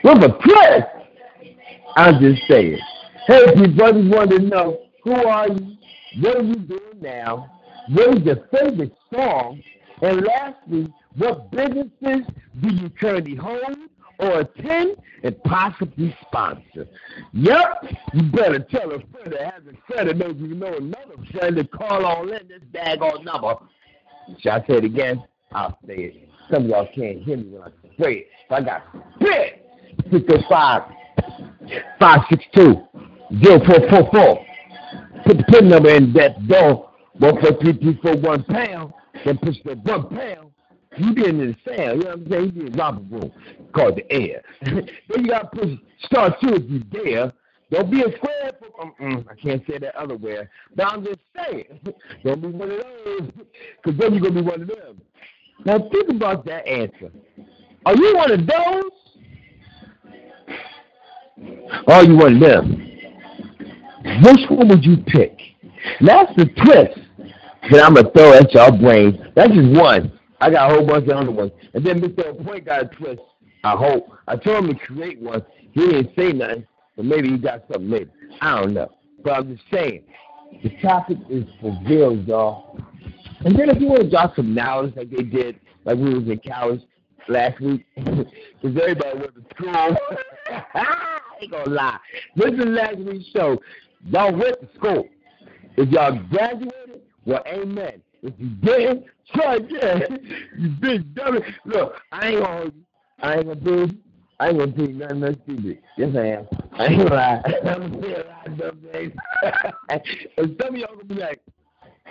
with 0.03 0.23
a 0.23 0.29
twist. 0.29 1.55
I'm 1.95 2.19
just 2.19 2.41
saying. 2.47 2.79
Hey, 3.27 3.39
if 3.47 3.57
your 3.57 3.69
brothers 3.69 4.09
want 4.09 4.31
to 4.31 4.39
know, 4.39 4.79
who 5.03 5.13
are 5.13 5.47
you? 5.47 5.77
What 6.19 6.37
are 6.37 6.43
you 6.43 6.55
doing 6.55 6.99
now? 7.01 7.59
What 7.89 8.17
is 8.17 8.23
your 8.23 8.47
favorite 8.51 8.95
song? 9.13 9.61
And 10.01 10.25
lastly, 10.25 10.93
what 11.15 11.51
businesses 11.51 12.27
do 12.61 12.73
you 12.73 12.89
currently 12.99 13.35
hold 13.35 13.77
or 14.19 14.41
attend 14.41 14.97
and 15.23 15.43
possibly 15.43 16.15
sponsor? 16.27 16.87
Yep, 17.33 17.85
you 18.13 18.23
better 18.31 18.59
tell 18.59 18.91
a 18.91 18.99
friend 18.99 19.31
that 19.31 19.53
has 19.53 19.63
a 19.69 19.93
friend 19.93 20.09
that 20.09 20.17
knows 20.17 20.35
you 20.37 20.55
know 20.55 20.73
another 20.75 21.15
friend 21.31 21.55
to 21.55 21.63
call 21.65 22.05
on 22.05 22.33
in 22.33 22.47
this 22.47 22.61
daggone 22.73 23.23
number. 23.23 23.55
Should 24.39 24.51
I 24.51 24.59
say 24.67 24.77
it 24.77 24.83
again? 24.85 25.23
I'll 25.53 25.77
say 25.87 25.95
it. 25.95 26.29
Some 26.51 26.65
of 26.65 26.69
y'all 26.69 26.87
can't 26.93 27.21
hear 27.23 27.37
me 27.37 27.45
when 27.49 27.61
I 27.63 27.67
say 28.01 28.13
it. 28.13 28.27
So 28.49 28.55
I 28.55 28.61
got 28.61 28.83
spit. 29.15 29.59
605 30.11 30.81
562 31.99 32.87
0444. 33.39 34.45
Put 35.25 35.37
the 35.37 35.43
pin 35.43 35.69
number 35.69 35.89
in 35.89 36.13
that 36.13 36.47
door. 36.47 36.89
One 37.19 37.39
four 37.39 37.59
three 37.61 37.73
three 37.73 37.99
four 38.01 38.17
one 38.17 38.43
pound. 38.43 38.93
Then 39.23 39.37
push 39.37 39.55
the 39.63 39.75
one 39.75 40.09
pound. 40.09 40.51
You 40.97 41.15
get 41.15 41.27
into 41.27 41.47
the 41.47 41.55
sound, 41.65 41.99
you 41.99 42.03
know 42.03 42.09
what 42.11 42.19
I'm 42.19 42.29
saying? 42.29 42.45
You 42.45 42.51
get 42.51 42.67
in 42.67 42.73
the 42.73 43.07
room 43.09 43.31
called 43.73 43.95
the 43.95 44.11
air. 44.11 44.43
then 44.61 44.87
you 45.17 45.27
gotta 45.27 45.47
push 45.47 45.69
star 46.05 46.35
two 46.41 46.55
if 46.55 46.69
you 46.69 46.79
dare. 46.79 47.33
Don't 47.71 47.89
be 47.89 48.01
a 48.01 48.15
square. 48.17 48.51
For, 48.59 49.03
um, 49.03 49.25
I 49.29 49.33
can't 49.35 49.63
say 49.67 49.79
that 49.79 49.95
other 49.95 50.15
way. 50.15 50.47
But 50.75 50.91
I'm 50.91 51.03
just 51.03 51.19
saying, 51.35 51.79
don't 52.23 52.41
be 52.41 52.47
one 52.49 52.71
of 52.71 52.83
those, 52.83 53.31
because 53.83 53.99
then 53.99 54.13
you're 54.13 54.21
gonna 54.21 54.41
be 54.41 54.41
one 54.41 54.61
of 54.61 54.67
them. 54.67 55.01
Now 55.65 55.79
think 55.89 56.09
about 56.09 56.45
that 56.45 56.67
answer. 56.67 57.11
Are 57.85 57.95
you 57.95 58.15
one 58.15 58.31
of 58.31 58.47
those? 58.47 58.91
Or 61.87 61.93
are 61.93 62.03
you 62.03 62.15
one 62.15 62.35
of 62.35 62.41
them? 62.41 62.89
Which 64.23 64.49
one 64.49 64.67
would 64.67 64.83
you 64.83 64.97
pick? 65.07 65.37
That's 66.01 66.33
the 66.35 66.45
twist 66.45 66.99
that 67.71 67.83
I'm 67.83 67.93
gonna 67.93 68.11
throw 68.11 68.33
at 68.33 68.53
y'all 68.53 68.77
brains. 68.77 69.15
That's 69.35 69.51
just 69.53 69.79
one. 69.79 70.19
I 70.41 70.49
got 70.49 70.71
a 70.71 70.75
whole 70.75 70.85
bunch 70.85 71.07
of 71.07 71.17
other 71.17 71.31
ones. 71.31 71.51
And 71.73 71.85
then 71.85 72.01
Mr. 72.01 72.45
Point 72.45 72.65
got 72.65 72.83
a 72.83 72.85
twist. 72.87 73.21
I 73.63 73.71
hope. 73.71 74.11
I 74.27 74.35
told 74.35 74.65
him 74.65 74.73
to 74.73 74.85
create 74.85 75.21
one. 75.21 75.41
He 75.71 75.87
didn't 75.87 76.11
say 76.17 76.33
nothing, 76.33 76.67
but 76.97 77.05
maybe 77.05 77.29
he 77.29 77.37
got 77.37 77.63
something 77.71 77.89
later. 77.89 78.11
I 78.41 78.59
don't 78.61 78.73
know. 78.73 78.91
But 79.23 79.31
I'm 79.33 79.55
just 79.55 79.63
saying, 79.71 80.03
the 80.61 80.69
topic 80.81 81.17
is 81.29 81.45
for 81.61 81.77
real, 81.85 82.17
y'all. 82.17 82.77
And 83.45 83.57
then 83.57 83.69
if 83.69 83.81
you 83.81 83.87
want 83.87 84.03
to 84.03 84.09
drop 84.09 84.35
some 84.35 84.53
knowledge 84.53 84.95
like 84.95 85.09
they 85.09 85.23
did, 85.23 85.59
like 85.85 85.97
we 85.97 86.13
was 86.13 86.23
in 86.29 86.39
college 86.47 86.81
last 87.27 87.59
week, 87.59 87.85
because 87.95 88.25
everybody 88.63 89.19
went 89.19 89.35
to 89.35 89.55
school. 89.55 89.97
I 90.73 91.19
ain't 91.41 91.51
gonna 91.51 91.69
lie. 91.69 91.97
Listen 92.35 92.57
to 92.57 92.65
last 92.65 92.97
week's 92.97 93.29
show. 93.35 93.57
Y'all 94.09 94.33
went 94.33 94.59
to 94.61 94.67
school. 94.75 95.07
If 95.77 95.89
y'all 95.89 96.17
graduated, 96.29 97.01
well, 97.25 97.43
amen. 97.47 98.01
If 98.21 98.33
you 98.37 98.49
didn't, 98.61 99.05
try 99.33 99.55
again. 99.55 100.49
you 100.57 100.69
big 100.79 101.15
dummy. 101.15 101.41
Look, 101.65 101.95
I 102.11 102.29
ain't 102.29 102.43
gonna 102.43 102.57
hold 102.57 102.73
you. 102.73 102.83
I 103.21 103.35
ain't 103.35 103.47
gonna 103.47 103.59
do 103.59 103.87
I 104.39 104.49
ain't 104.49 104.57
gonna 104.59 104.71
tell 104.71 104.87
you 104.87 104.93
nothing 104.93 105.19
that's 105.21 105.37
stupid. 105.43 105.79
Yes, 105.97 106.15
I 106.15 106.25
am. 106.25 106.47
I 106.73 106.85
ain't 106.85 106.97
gonna 106.97 107.15
lie. 107.15 107.41
I'm 107.63 107.91
gonna 107.91 108.01
say 108.01 108.13
a 108.13 108.25
lot 108.27 108.47
of 108.47 108.57
dumb 108.57 108.79
things. 108.91 109.13
and 110.37 110.57
some 110.61 110.75
of 110.75 110.81
y'all 110.81 110.95
gonna 110.95 111.05
be 111.05 111.15
like, 111.15 111.39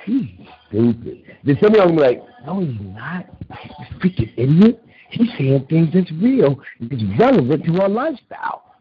he's 0.05 0.29
stupid. 0.69 1.23
Then 1.45 1.59
some 1.61 1.75
of 1.75 1.77
y'all 1.77 1.91
be 1.91 2.01
like, 2.01 2.23
no, 2.47 2.61
he's 2.61 2.81
not. 2.81 3.27
You 3.51 3.99
freaking 3.99 4.33
idiot. 4.37 4.85
He's 5.11 5.29
saying 5.39 5.67
things 5.69 5.89
that's 5.93 6.11
real. 6.13 6.61
It's 6.81 7.03
relevant 7.19 7.65
to 7.67 7.81
our 7.83 7.89
lifestyle. 7.89 8.75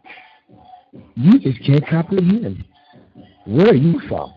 You 1.16 1.40
just 1.40 1.64
can't 1.66 1.86
comprehend. 1.88 2.64
Where 3.46 3.70
are 3.70 3.76
you 3.76 4.00
from? 4.08 4.34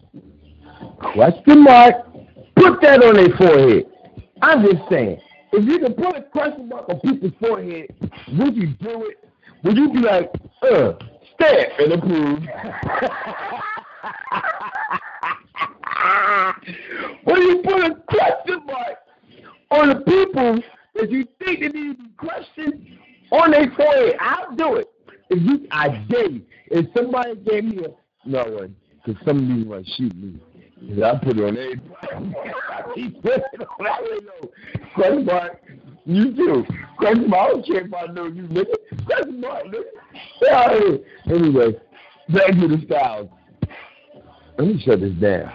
Question 1.12 1.62
mark. 1.64 1.94
Put 2.56 2.80
that 2.82 3.02
on 3.02 3.16
their 3.16 3.36
forehead. 3.36 3.86
I'm 4.42 4.64
just 4.64 4.88
saying. 4.90 5.20
If 5.52 5.64
you 5.66 5.78
can 5.78 5.94
put 5.94 6.16
a 6.16 6.22
question 6.22 6.68
mark 6.68 6.88
on 6.88 6.98
people's 7.00 7.32
forehead, 7.40 7.94
would 8.36 8.56
you 8.56 8.68
do 8.74 9.06
it? 9.08 9.18
Would 9.62 9.76
you 9.76 9.92
be 9.92 10.00
like, 10.00 10.30
uh, 10.62 10.94
stamp 11.34 11.68
and 11.78 11.92
approve? 11.92 12.40
When 17.24 17.42
you 17.42 17.62
put 17.62 17.84
a 17.84 17.94
question 18.08 18.66
mark 18.66 18.98
on 19.70 19.88
the 19.88 19.96
people 19.96 20.60
that 20.94 21.10
you 21.10 21.26
think 21.42 21.60
they 21.60 21.68
need 21.68 21.96
to 21.96 22.02
be 22.02 22.10
questioned 22.16 22.98
on 23.30 23.50
their 23.50 23.70
forehead? 23.70 24.16
I'll 24.20 24.54
do 24.54 24.76
it. 24.76 24.88
If 25.30 25.42
you, 25.42 25.66
I 25.70 26.04
dare 26.08 26.30
you. 26.30 26.42
If 26.66 26.86
somebody 26.96 27.36
gave 27.36 27.64
me 27.64 27.84
a, 27.84 28.28
no 28.28 28.44
one, 28.44 28.76
because 29.04 29.22
some 29.26 29.38
of 29.38 29.66
want 29.66 29.86
to 29.86 29.92
shoot 29.92 30.14
me. 30.16 30.40
I 31.02 31.16
put 31.16 31.38
it 31.38 31.44
on 31.44 31.56
everybody. 31.56 33.10
Putting 33.22 33.42
it 33.52 33.62
on. 33.62 34.24
Know. 34.24 34.50
Question 34.94 35.24
mark. 35.24 35.62
You 36.04 36.36
too. 36.36 36.64
Question 36.98 37.30
mark. 37.30 37.48
I 37.48 37.52
don't 37.52 37.66
care 37.66 37.86
if 37.86 37.94
I 37.94 38.12
know 38.12 38.26
you, 38.26 38.42
nigga. 38.42 39.06
Question 39.06 39.40
mark, 39.40 39.64
nigga. 40.42 41.04
Anyway, 41.30 41.72
back 42.28 42.50
to 42.50 42.68
the 42.68 42.82
styles. 42.86 43.28
Let 44.58 44.68
me 44.68 44.82
shut 44.84 45.00
this 45.00 45.14
down. 45.14 45.52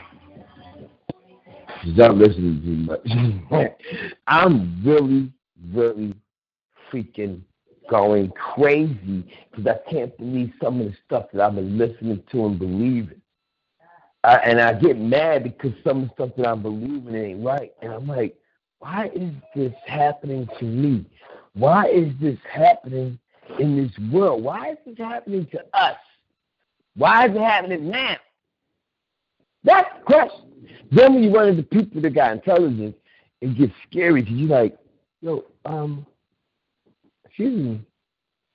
Stop 1.93 2.15
listening 2.15 2.61
too 2.63 3.47
much. 3.49 3.71
I'm 4.27 4.81
really, 4.83 5.31
really 5.73 6.15
freaking 6.91 7.41
going 7.89 8.31
crazy 8.31 9.25
because 9.49 9.67
I 9.67 9.91
can't 9.91 10.15
believe 10.17 10.53
some 10.61 10.79
of 10.79 10.87
the 10.87 10.97
stuff 11.05 11.25
that 11.33 11.41
I've 11.41 11.55
been 11.55 11.77
listening 11.77 12.21
to 12.31 12.45
and 12.45 12.59
believing. 12.59 13.21
I, 14.23 14.35
and 14.37 14.59
I 14.59 14.73
get 14.73 14.97
mad 14.97 15.43
because 15.43 15.71
some 15.83 16.03
of 16.03 16.09
the 16.09 16.13
stuff 16.13 16.29
that 16.37 16.47
I'm 16.47 16.61
believing 16.61 17.15
ain't 17.15 17.45
right. 17.45 17.71
And 17.81 17.93
I'm 17.93 18.07
like, 18.07 18.35
why 18.79 19.09
is 19.15 19.31
this 19.55 19.73
happening 19.85 20.47
to 20.59 20.65
me? 20.65 21.05
Why 21.53 21.87
is 21.87 22.13
this 22.21 22.37
happening 22.51 23.17
in 23.59 23.77
this 23.77 23.91
world? 24.11 24.43
Why 24.43 24.71
is 24.71 24.77
this 24.85 24.97
happening 24.97 25.47
to 25.51 25.63
us? 25.73 25.97
Why 26.95 27.27
is 27.27 27.35
it 27.35 27.41
happening 27.41 27.89
now? 27.89 28.17
That's 29.63 29.89
the 29.97 30.03
question. 30.03 30.48
Then 30.91 31.13
when 31.13 31.23
you 31.23 31.33
run 31.33 31.49
into 31.49 31.63
people 31.63 32.01
that 32.01 32.13
got 32.13 32.31
intelligence, 32.31 32.95
it 33.41 33.57
gets 33.57 33.73
scary 33.89 34.21
because 34.21 34.37
you're 34.37 34.49
like, 34.49 34.77
yo, 35.21 35.45
um, 35.65 36.05
excuse 37.25 37.57
me, 37.57 37.81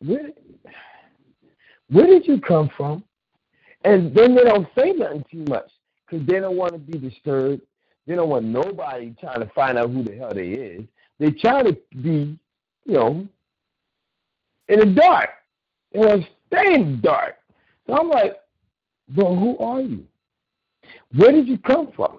where, 0.00 0.30
where 1.88 2.06
did 2.06 2.26
you 2.26 2.40
come 2.40 2.70
from? 2.76 3.04
And 3.84 4.14
then 4.14 4.34
they 4.34 4.42
don't 4.42 4.66
say 4.76 4.92
nothing 4.92 5.24
too 5.30 5.44
much 5.48 5.70
because 6.06 6.26
they 6.26 6.40
don't 6.40 6.56
want 6.56 6.72
to 6.72 6.78
be 6.78 6.98
disturbed. 6.98 7.62
They 8.06 8.14
don't 8.14 8.28
want 8.28 8.44
nobody 8.44 9.14
trying 9.20 9.40
to 9.40 9.50
find 9.54 9.78
out 9.78 9.90
who 9.90 10.02
the 10.02 10.16
hell 10.16 10.32
they 10.34 10.48
is. 10.48 10.84
They 11.18 11.30
try 11.30 11.62
to 11.62 11.76
be, 12.02 12.38
you 12.84 12.94
know, 12.94 13.26
in 14.68 14.80
the 14.80 14.86
dark. 14.86 15.30
They 15.92 16.00
want 16.00 16.22
to 16.22 16.28
stay 16.46 16.74
in 16.74 16.92
the 16.92 16.96
dark. 16.98 17.36
So 17.86 17.96
I'm 17.96 18.08
like, 18.08 18.36
but 19.08 19.34
who 19.34 19.56
are 19.58 19.80
you? 19.80 20.06
Where 21.14 21.32
did 21.32 21.48
you 21.48 21.58
come 21.58 21.90
from? 21.94 22.18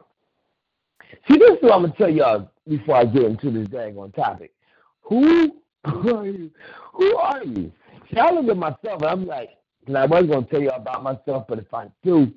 See, 1.27 1.37
this 1.37 1.51
is 1.51 1.57
what 1.61 1.73
I'm 1.73 1.81
gonna 1.83 1.93
tell 1.97 2.09
y'all 2.09 2.51
before 2.67 2.95
I 2.95 3.05
get 3.05 3.23
into 3.23 3.51
this 3.51 3.67
dang 3.67 3.97
on 3.97 4.11
topic. 4.11 4.53
Who 5.03 5.51
are 5.85 6.25
you? 6.25 6.51
Who 6.93 7.15
are 7.17 7.43
you? 7.43 7.71
See, 8.11 8.19
I 8.19 8.31
look 8.31 8.49
at 8.49 8.57
myself 8.57 9.01
and 9.01 9.05
I'm 9.05 9.25
like, 9.25 9.49
and 9.87 9.97
I 9.97 10.05
was 10.05 10.25
gonna 10.25 10.45
tell 10.47 10.61
you 10.61 10.69
about 10.69 11.03
myself, 11.03 11.45
but 11.47 11.59
if 11.59 11.73
I 11.73 11.87
do, 12.03 12.31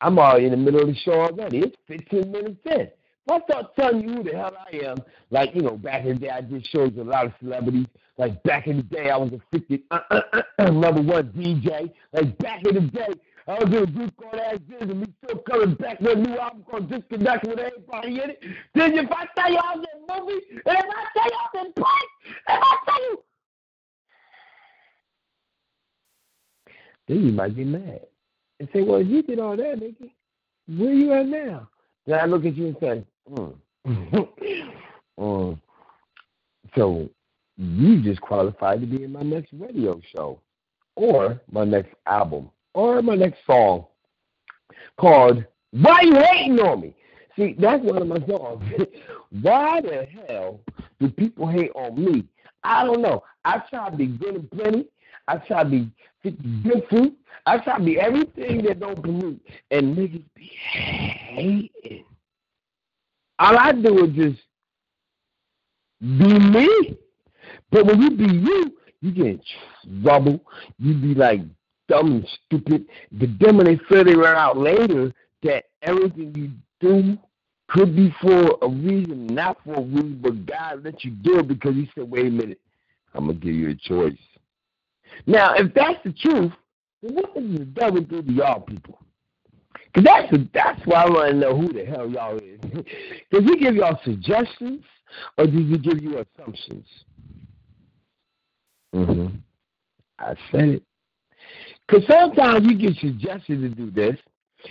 I'm 0.00 0.18
already 0.18 0.46
in 0.46 0.52
the 0.52 0.56
middle 0.56 0.80
of 0.80 0.88
the 0.88 0.94
show 0.94 1.12
already. 1.12 1.58
It's 1.58 1.76
15 1.86 2.30
minutes 2.30 2.60
in. 2.66 2.80
If 2.80 2.92
I 3.30 3.40
start 3.40 3.76
telling 3.76 4.08
you 4.08 4.14
who 4.16 4.22
the 4.22 4.36
hell 4.36 4.56
I 4.56 4.76
am, 4.86 4.96
like 5.30 5.54
you 5.54 5.62
know, 5.62 5.76
back 5.76 6.04
in 6.04 6.14
the 6.14 6.14
day 6.14 6.30
I 6.30 6.40
did 6.40 6.66
shows 6.66 6.92
with 6.92 7.06
a 7.06 7.10
lot 7.10 7.26
of 7.26 7.32
celebrities. 7.40 7.86
Like 8.16 8.42
back 8.42 8.66
in 8.66 8.78
the 8.78 8.82
day, 8.82 9.10
I 9.10 9.16
was 9.16 9.32
a 9.32 9.40
50 9.56 9.84
uh, 9.90 10.00
uh, 10.10 10.20
uh, 10.58 10.70
number 10.70 11.02
one 11.02 11.28
DJ. 11.28 11.92
Like 12.12 12.36
back 12.38 12.64
in 12.66 12.74
the 12.74 12.80
day, 12.80 13.08
I 13.48 13.64
was 13.64 13.74
in 13.74 13.82
a 13.82 13.86
group 13.86 14.14
called 14.18 14.34
As 14.34 14.58
Is, 14.58 14.90
and 14.90 15.00
we 15.00 15.06
still 15.24 15.38
coming 15.38 15.74
back 15.76 16.00
with 16.00 16.18
a 16.18 16.20
new 16.20 16.38
album 16.38 16.64
called 16.70 16.90
Disconnect 16.90 17.46
with 17.46 17.58
everybody 17.58 18.20
in 18.22 18.30
it. 18.30 18.42
Then 18.74 18.98
if 18.98 19.10
I 19.10 19.26
tell 19.34 19.50
in 19.50 19.56
a 19.56 20.20
movie, 20.20 20.40
and 20.50 20.76
if 20.76 20.84
I 20.84 21.04
tell 21.14 21.32
I 21.32 21.48
was 21.54 21.66
in 21.66 21.72
play, 21.72 21.86
if 22.26 22.62
I 22.62 22.76
tell 22.84 23.02
you, 23.04 23.22
then 27.08 27.24
you 27.24 27.32
might 27.32 27.56
be 27.56 27.64
mad 27.64 28.02
and 28.60 28.68
say, 28.70 28.82
well, 28.82 29.00
you 29.00 29.22
did 29.22 29.38
all 29.38 29.56
that, 29.56 29.80
nigga. 29.80 30.10
Where 30.66 30.92
you 30.92 31.14
at 31.14 31.26
now? 31.26 31.70
Then 32.06 32.20
I 32.20 32.26
look 32.26 32.44
at 32.44 32.54
you 32.54 32.66
and 32.66 32.76
say, 32.80 33.04
mm. 33.30 33.54
mm. 35.18 35.60
so 36.76 37.08
you 37.56 38.02
just 38.02 38.20
qualified 38.20 38.82
to 38.82 38.86
be 38.86 39.04
in 39.04 39.12
my 39.12 39.22
next 39.22 39.54
radio 39.54 39.98
show 40.14 40.38
or 40.96 41.40
my 41.50 41.64
next 41.64 41.94
album 42.06 42.50
or 42.74 43.02
my 43.02 43.14
next 43.14 43.38
song 43.46 43.86
called 44.98 45.44
Why 45.70 46.00
You 46.02 46.16
Hating 46.16 46.60
on 46.60 46.80
Me? 46.80 46.94
See, 47.36 47.54
that's 47.58 47.82
one 47.84 48.02
of 48.02 48.08
my 48.08 48.18
songs. 48.26 48.64
Why 49.42 49.80
the 49.80 50.06
hell 50.06 50.60
do 50.98 51.08
people 51.08 51.46
hate 51.46 51.70
on 51.74 52.02
me? 52.04 52.24
I 52.64 52.84
don't 52.84 53.00
know. 53.02 53.22
I 53.44 53.62
try 53.70 53.90
to 53.90 53.96
be 53.96 54.06
good 54.06 54.34
and 54.34 54.50
plenty. 54.50 54.86
I 55.28 55.36
try 55.36 55.62
to 55.62 55.68
be 55.68 55.90
good. 56.22 57.14
I 57.46 57.58
try 57.58 57.78
to 57.78 57.84
be 57.84 58.00
everything 58.00 58.62
that 58.64 58.80
don't 58.80 59.00
pollute. 59.02 59.40
And 59.70 59.96
niggas 59.96 60.24
be 60.34 60.50
hating. 60.72 62.04
All 63.38 63.56
I 63.56 63.72
do 63.72 64.04
is 64.04 64.14
just 64.14 64.42
be 66.00 66.38
me. 66.38 66.98
But 67.70 67.86
when 67.86 68.02
you 68.02 68.10
be 68.10 68.24
you, 68.24 68.76
you 69.00 69.12
get 69.12 69.26
in 69.26 69.40
trouble. 70.02 70.40
You 70.78 70.94
be 70.94 71.14
like 71.14 71.40
dumb 71.88 72.24
stupid. 72.46 72.86
Then 73.10 73.56
when 73.56 73.66
they 73.66 73.78
figure 73.88 74.26
out 74.26 74.56
later 74.56 75.12
that 75.42 75.64
everything 75.82 76.34
you 76.34 76.50
do 76.80 77.18
could 77.68 77.94
be 77.94 78.14
for 78.20 78.58
a 78.62 78.68
reason, 78.68 79.26
not 79.26 79.58
for 79.64 79.74
a 79.74 79.82
reason, 79.82 80.20
but 80.22 80.46
God 80.46 80.84
let 80.84 81.04
you 81.04 81.10
do 81.10 81.40
it 81.40 81.48
because 81.48 81.74
He 81.74 81.90
said, 81.94 82.10
wait 82.10 82.26
a 82.26 82.30
minute, 82.30 82.60
I'm 83.14 83.26
to 83.28 83.34
give 83.34 83.54
you 83.54 83.70
a 83.70 83.74
choice. 83.74 84.18
Now, 85.26 85.54
if 85.54 85.72
that's 85.74 85.98
the 86.04 86.12
truth, 86.12 86.52
then 87.02 87.14
what 87.14 87.34
does 87.34 87.58
the 87.58 87.64
devil 87.64 88.00
do 88.00 88.22
to 88.22 88.32
y'all 88.32 88.60
people? 88.60 88.98
Because 89.86 90.04
that's, 90.04 90.30
the, 90.30 90.48
that's 90.52 90.80
why 90.84 91.04
I 91.04 91.10
want 91.10 91.30
to 91.30 91.36
know 91.36 91.56
who 91.56 91.72
the 91.72 91.84
hell 91.84 92.08
y'all 92.08 92.36
is. 92.36 92.60
does 93.30 93.44
he 93.44 93.56
give 93.56 93.74
y'all 93.74 93.98
suggestions 94.04 94.82
or 95.36 95.46
does 95.46 95.54
he 95.54 95.78
give 95.78 96.02
you 96.02 96.18
assumptions? 96.18 96.86
Mm-hmm. 98.94 99.36
I 100.18 100.34
said 100.50 100.68
it. 100.68 100.82
Because 101.88 102.06
sometimes 102.06 102.66
you 102.66 102.76
get 102.76 102.96
suggested 102.96 103.62
to 103.62 103.68
do 103.70 103.90
this, 103.90 104.16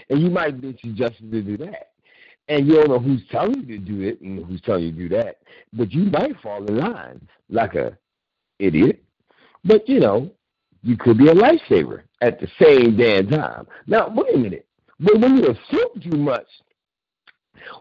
and 0.10 0.22
you 0.22 0.30
might 0.30 0.62
get 0.62 0.80
suggested 0.80 1.32
to 1.32 1.42
do 1.42 1.58
that. 1.58 1.92
And 2.48 2.68
you 2.68 2.76
don't 2.76 2.90
know 2.90 3.00
who's 3.00 3.24
telling 3.30 3.66
you 3.68 3.80
to 3.80 3.84
do 3.84 4.02
it 4.02 4.22
and 4.22 4.46
who's 4.46 4.62
telling 4.62 4.84
you 4.84 4.92
to 4.92 4.98
do 4.98 5.10
that. 5.10 5.40
But 5.74 5.92
you 5.92 6.04
might 6.06 6.40
fall 6.42 6.64
in 6.66 6.78
line 6.78 7.28
like 7.50 7.76
a 7.76 7.98
idiot. 8.60 9.04
But, 9.66 9.90
you 9.90 10.00
know, 10.00 10.32
you 10.84 10.96
could 10.96 11.18
be 11.18 11.28
a 11.28 11.34
lifesaver 11.34 12.04
at 12.22 12.40
the 12.40 12.48
same 12.62 12.96
damn 12.96 13.28
time. 13.28 13.68
Now, 13.88 14.10
wait 14.10 14.36
a 14.36 14.38
minute. 14.38 14.66
But 15.00 15.20
when 15.20 15.38
you 15.38 15.44
assume 15.50 16.02
too 16.12 16.18
much, 16.18 16.48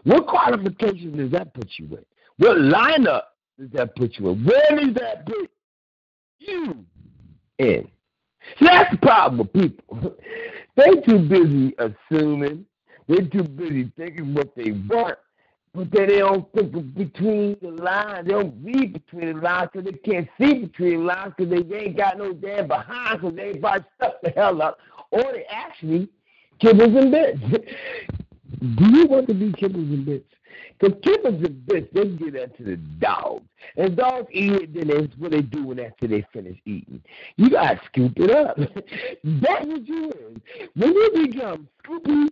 what 0.03 0.27
qualifications 0.27 1.15
does 1.15 1.31
that 1.31 1.53
put 1.53 1.69
you 1.77 1.85
in? 1.85 2.05
What 2.37 2.57
lineup 2.57 3.23
does 3.57 3.69
that 3.71 3.95
put 3.95 4.17
you 4.17 4.29
in? 4.29 4.43
Where 4.43 4.79
does 4.79 4.93
that 4.95 5.25
put 5.25 5.49
you 6.39 6.85
in? 7.59 7.89
That's 8.61 8.91
the 8.91 8.97
problem 8.97 9.39
with 9.39 9.53
people. 9.53 10.15
They're 10.75 11.01
too 11.01 11.19
busy 11.19 11.75
assuming. 11.79 12.65
They're 13.07 13.25
too 13.25 13.43
busy 13.43 13.91
thinking 13.97 14.33
what 14.33 14.55
they 14.55 14.71
want, 14.71 15.17
but 15.73 15.89
then 15.91 16.07
they 16.07 16.19
don't 16.19 16.51
think 16.53 16.95
between 16.95 17.57
the 17.61 17.71
lines. 17.71 18.27
They 18.27 18.33
don't 18.33 18.53
read 18.63 18.93
between 18.93 19.33
the 19.33 19.41
lines 19.41 19.69
because 19.71 19.91
they 19.91 19.97
can't 19.97 20.27
see 20.39 20.65
between 20.65 20.99
the 20.99 21.05
lines 21.05 21.33
because 21.37 21.63
they 21.69 21.77
ain't 21.77 21.97
got 21.97 22.17
no 22.17 22.33
damn 22.33 22.67
behind 22.67 23.21
because 23.21 23.37
everybody 23.39 23.83
stuck 23.95 24.21
the 24.21 24.29
hell 24.31 24.61
up. 24.61 24.77
Or 25.11 25.23
they 25.31 25.45
actually 25.49 26.09
kibbles 26.61 26.97
and 27.01 27.11
bits. 27.11 27.39
Do 28.59 28.85
you 28.97 29.05
want 29.07 29.27
to 29.27 29.33
be 29.33 29.51
kibbles 29.53 29.93
and 29.93 30.05
bits? 30.05 30.33
Because 30.79 30.97
kibbles 30.99 31.45
and 31.45 31.65
bits, 31.65 31.87
they 31.93 32.05
give 32.05 32.33
that 32.33 32.57
to 32.57 32.63
the 32.63 32.75
dogs. 32.75 33.45
And 33.75 33.95
dogs 33.95 34.27
eat 34.31 34.53
it, 34.53 34.73
then 34.73 34.87
that's 34.87 35.17
what 35.17 35.31
they 35.31 35.41
do 35.41 35.67
when 35.67 35.79
after 35.79 36.07
they 36.07 36.25
finish 36.33 36.57
eating. 36.65 37.01
You 37.37 37.49
got 37.49 37.73
to 37.73 37.81
scoop 37.85 38.13
it 38.17 38.31
up. 38.31 38.57
that's 39.23 39.65
what 39.65 39.87
you 39.87 40.09
is. 40.09 40.69
When 40.75 40.93
you 40.93 41.27
become 41.27 41.67
scoopy 41.83 42.29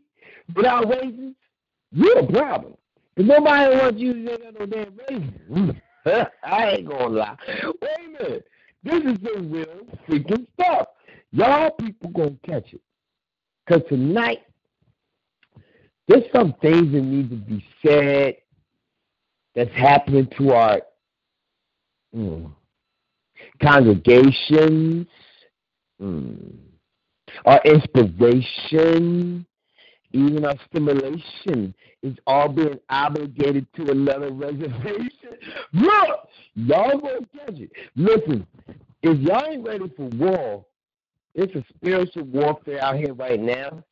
without 0.56 0.90
raisins, 0.90 1.36
you're 1.92 2.20
a 2.20 2.28
problem. 2.28 2.76
But 3.16 3.26
nobody 3.26 3.76
wants 3.78 4.00
you 4.00 4.14
to 4.14 4.38
got 4.38 4.60
no 4.60 4.66
damn 4.66 5.00
raisins. 5.10 5.82
I 6.44 6.70
ain't 6.72 6.88
going 6.88 7.00
to 7.00 7.08
lie. 7.08 7.38
Wait 7.48 7.92
a 8.06 8.24
minute. 8.24 8.48
This 8.84 9.04
is 9.04 9.18
the 9.24 9.42
real 9.42 9.88
freaking 10.08 10.46
stuff. 10.54 10.88
Y'all 11.32 11.72
people 11.72 12.12
going 12.12 12.38
to 12.38 12.52
catch 12.52 12.74
it. 12.74 12.82
Because 13.66 13.82
tonight, 13.90 14.44
there's 16.08 16.24
some 16.36 16.54
things 16.62 16.91
that 16.91 17.02
need 17.02 17.30
to 17.30 17.36
be 17.36 17.65
said 17.86 18.36
that's 19.56 19.74
happening 19.74 20.28
to 20.38 20.52
our 20.52 20.82
mm, 22.15 22.52
congregations, 23.62 25.08
mm, 26.02 26.54
our 27.46 27.62
inspiration, 27.65 29.46
even 30.12 30.46
our 30.46 30.56
stimulation 30.70 31.74
is 32.02 32.15
all 32.28 32.48
being 32.48 32.80
obligated 32.89 33.68
to 33.76 33.91
another 33.91 34.32
reservation. 34.32 35.10
Look, 35.74 36.30
y'all 36.56 37.00
gonna 37.00 37.28
catch 37.38 37.60
it. 37.60 37.72
Listen, 37.96 38.46
if 39.02 39.20
y'all 39.20 39.46
ain't 39.46 39.68
ready 39.68 39.91
for 39.96 40.08
war, 40.10 40.65
it's 41.34 41.54
a 41.56 41.63
spiritual 41.76 42.24
warfare 42.24 42.82
out 42.82 42.96
here 42.96 43.13
right 43.13 43.39
now, 43.39 43.84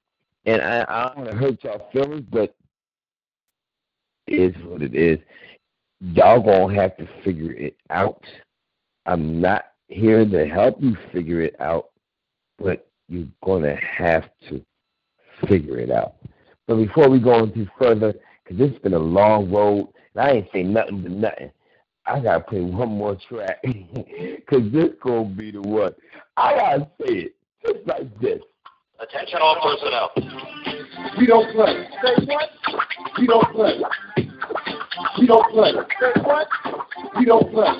and 0.45 0.61
I, 0.61 0.85
I 0.87 1.07
don't 1.07 1.17
want 1.17 1.31
to 1.31 1.37
hurt 1.37 1.63
y'all 1.63 1.89
feelings, 1.91 2.25
but 2.31 2.55
it 4.27 4.55
is 4.55 4.63
what 4.65 4.81
it 4.81 4.95
is. 4.95 5.19
Y'all 6.01 6.41
gonna 6.41 6.73
have 6.75 6.97
to 6.97 7.07
figure 7.23 7.53
it 7.53 7.75
out. 7.89 8.23
I'm 9.05 9.39
not 9.41 9.65
here 9.87 10.25
to 10.25 10.45
help 10.47 10.81
you 10.81 10.97
figure 11.11 11.41
it 11.41 11.55
out, 11.59 11.89
but 12.57 12.89
you're 13.07 13.27
gonna 13.43 13.75
have 13.75 14.29
to 14.49 14.63
figure 15.47 15.79
it 15.79 15.91
out. 15.91 16.15
But 16.67 16.75
before 16.77 17.09
we 17.09 17.19
go 17.19 17.43
into 17.43 17.67
further, 17.79 18.13
because 18.43 18.57
this 18.57 18.71
has 18.71 18.79
been 18.79 18.93
a 18.93 18.99
long 18.99 19.51
road, 19.51 19.89
and 20.15 20.23
I 20.23 20.31
ain't 20.31 20.47
say 20.53 20.63
nothing 20.63 21.01
but 21.03 21.11
nothing. 21.11 21.51
I 22.05 22.19
gotta 22.19 22.41
play 22.41 22.61
one 22.61 22.89
more 22.89 23.17
track, 23.29 23.61
because 23.63 24.71
this 24.71 24.89
gonna 25.01 25.25
be 25.25 25.51
the 25.51 25.61
one. 25.61 25.93
I 26.35 26.55
gotta 26.55 26.89
say 27.01 27.13
it 27.13 27.35
just 27.65 27.87
like 27.87 28.19
this. 28.19 28.41
Attention 28.99 29.39
all 29.41 29.57
personnel. 29.61 30.11
We 31.17 31.25
don't 31.27 31.51
play. 31.53 31.87
Say 32.03 32.25
what? 32.25 32.49
We 33.19 33.27
don't 33.27 33.51
play. 33.53 33.81
We 35.19 35.27
don't 35.27 35.51
play. 35.51 35.71
Say 35.99 36.21
what? 36.21 36.47
We 37.17 37.25
don't 37.25 37.51
play. 37.51 37.71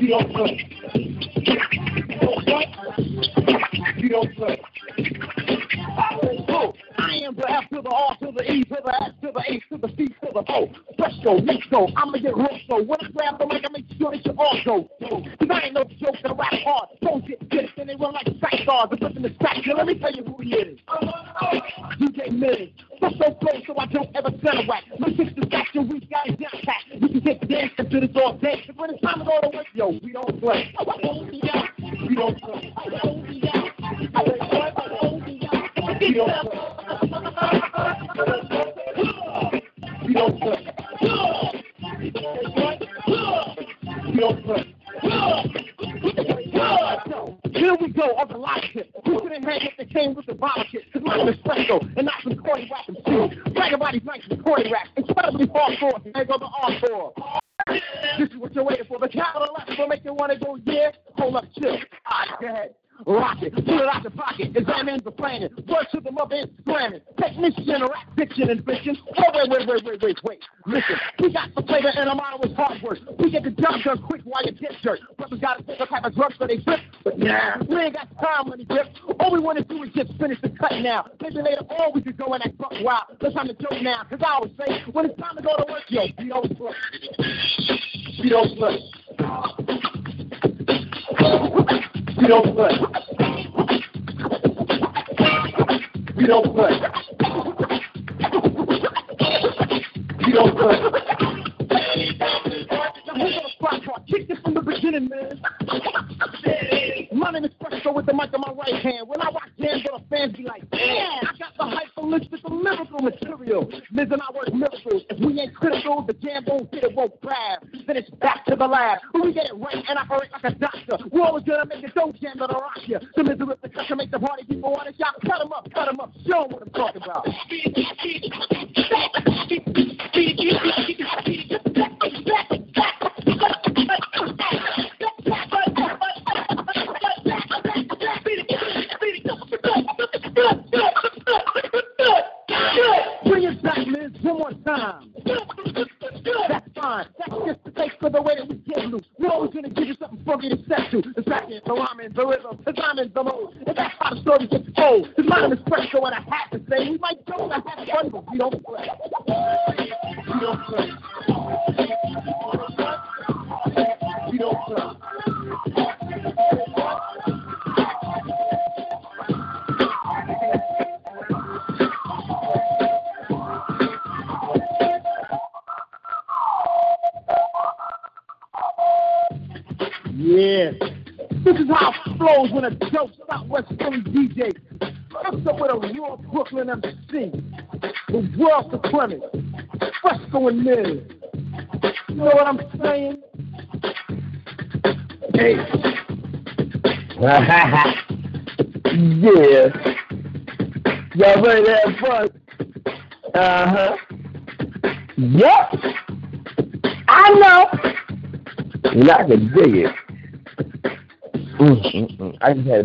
We 0.00 0.08
don't 0.08 0.32
play. 0.32 0.66
We 4.00 4.08
don't 4.08 4.34
play. 4.36 4.60
E 6.60 7.26
to 8.20 8.32
the 8.32 8.52
E, 8.52 8.64
with 8.70 8.84
the 8.84 9.02
S 9.02 9.12
to 9.22 9.32
the 9.32 9.40
A 9.40 9.60
to 9.70 9.78
the 9.80 9.88
C 9.96 10.08
to 10.08 10.28
the 10.34 10.44
O. 10.48 10.68
Fresco, 10.98 11.38
Nico, 11.40 11.86
I'ma 11.96 12.18
get 12.18 12.36
rosto. 12.36 12.82
When 12.82 12.98
I 13.00 13.08
grab 13.10 13.38
the 13.38 13.46
mic, 13.46 13.64
I 13.64 13.68
make 13.72 13.86
sure 13.98 14.10
that 14.10 14.24
you 14.24 14.32
all 14.36 14.58
go. 14.64 14.88
Cause 15.38 15.48
I 15.50 15.60
ain't 15.66 15.74
no 15.74 15.84
joke, 15.84 16.16
I 16.24 16.32
rap 16.32 16.52
hard. 16.64 16.88
Don't 17.00 17.26
get 17.26 17.48
pissed 17.50 17.72
and 17.78 17.88
they 17.88 17.96
run 17.96 18.12
like 18.12 18.28
sack 18.40 18.66
guards. 18.66 18.92
I'm 19.00 19.16
in 19.16 19.22
the 19.22 19.34
stack. 19.36 19.56
Let 19.66 19.86
me 19.86 19.98
tell 19.98 20.12
you 20.12 20.24
who 20.24 20.36
he 20.42 20.54
is. 20.54 20.78
DJ 21.98 22.32
Millie. 22.32 22.74
That's 23.00 23.14
so 23.16 23.34
close 23.34 23.62
so 23.66 23.74
I 23.78 23.86
don't 23.86 24.10
ever 24.14 24.30
send 24.44 24.58
a 24.58 24.66
whack. 24.68 24.84
My 24.98 25.08
sister's 25.08 25.48
got 25.50 25.66
your 25.74 25.84
weak 25.84 26.10
guys 26.10 26.36
down 26.36 26.60
pat. 26.64 26.82
You 27.00 27.08
can 27.08 27.20
get 27.20 27.48
dancing 27.48 27.90
to 27.90 28.00
this 28.00 28.10
all 28.16 28.36
day. 28.38 28.62
Cause 28.66 28.76
when 28.76 28.90
it's 28.90 29.02
time 29.02 29.20
to 29.20 29.24
go 29.24 29.40
to 29.40 29.56
work, 29.56 29.66
yo, 29.74 29.88
we 30.02 30.12
don't 30.12 30.40
play. 30.40 30.74
We 32.08 32.14
don't 32.14 32.40
play. 32.40 32.74
We 33.28 33.40
don't 33.40 33.70
play. 33.70 34.79
We 36.10 36.59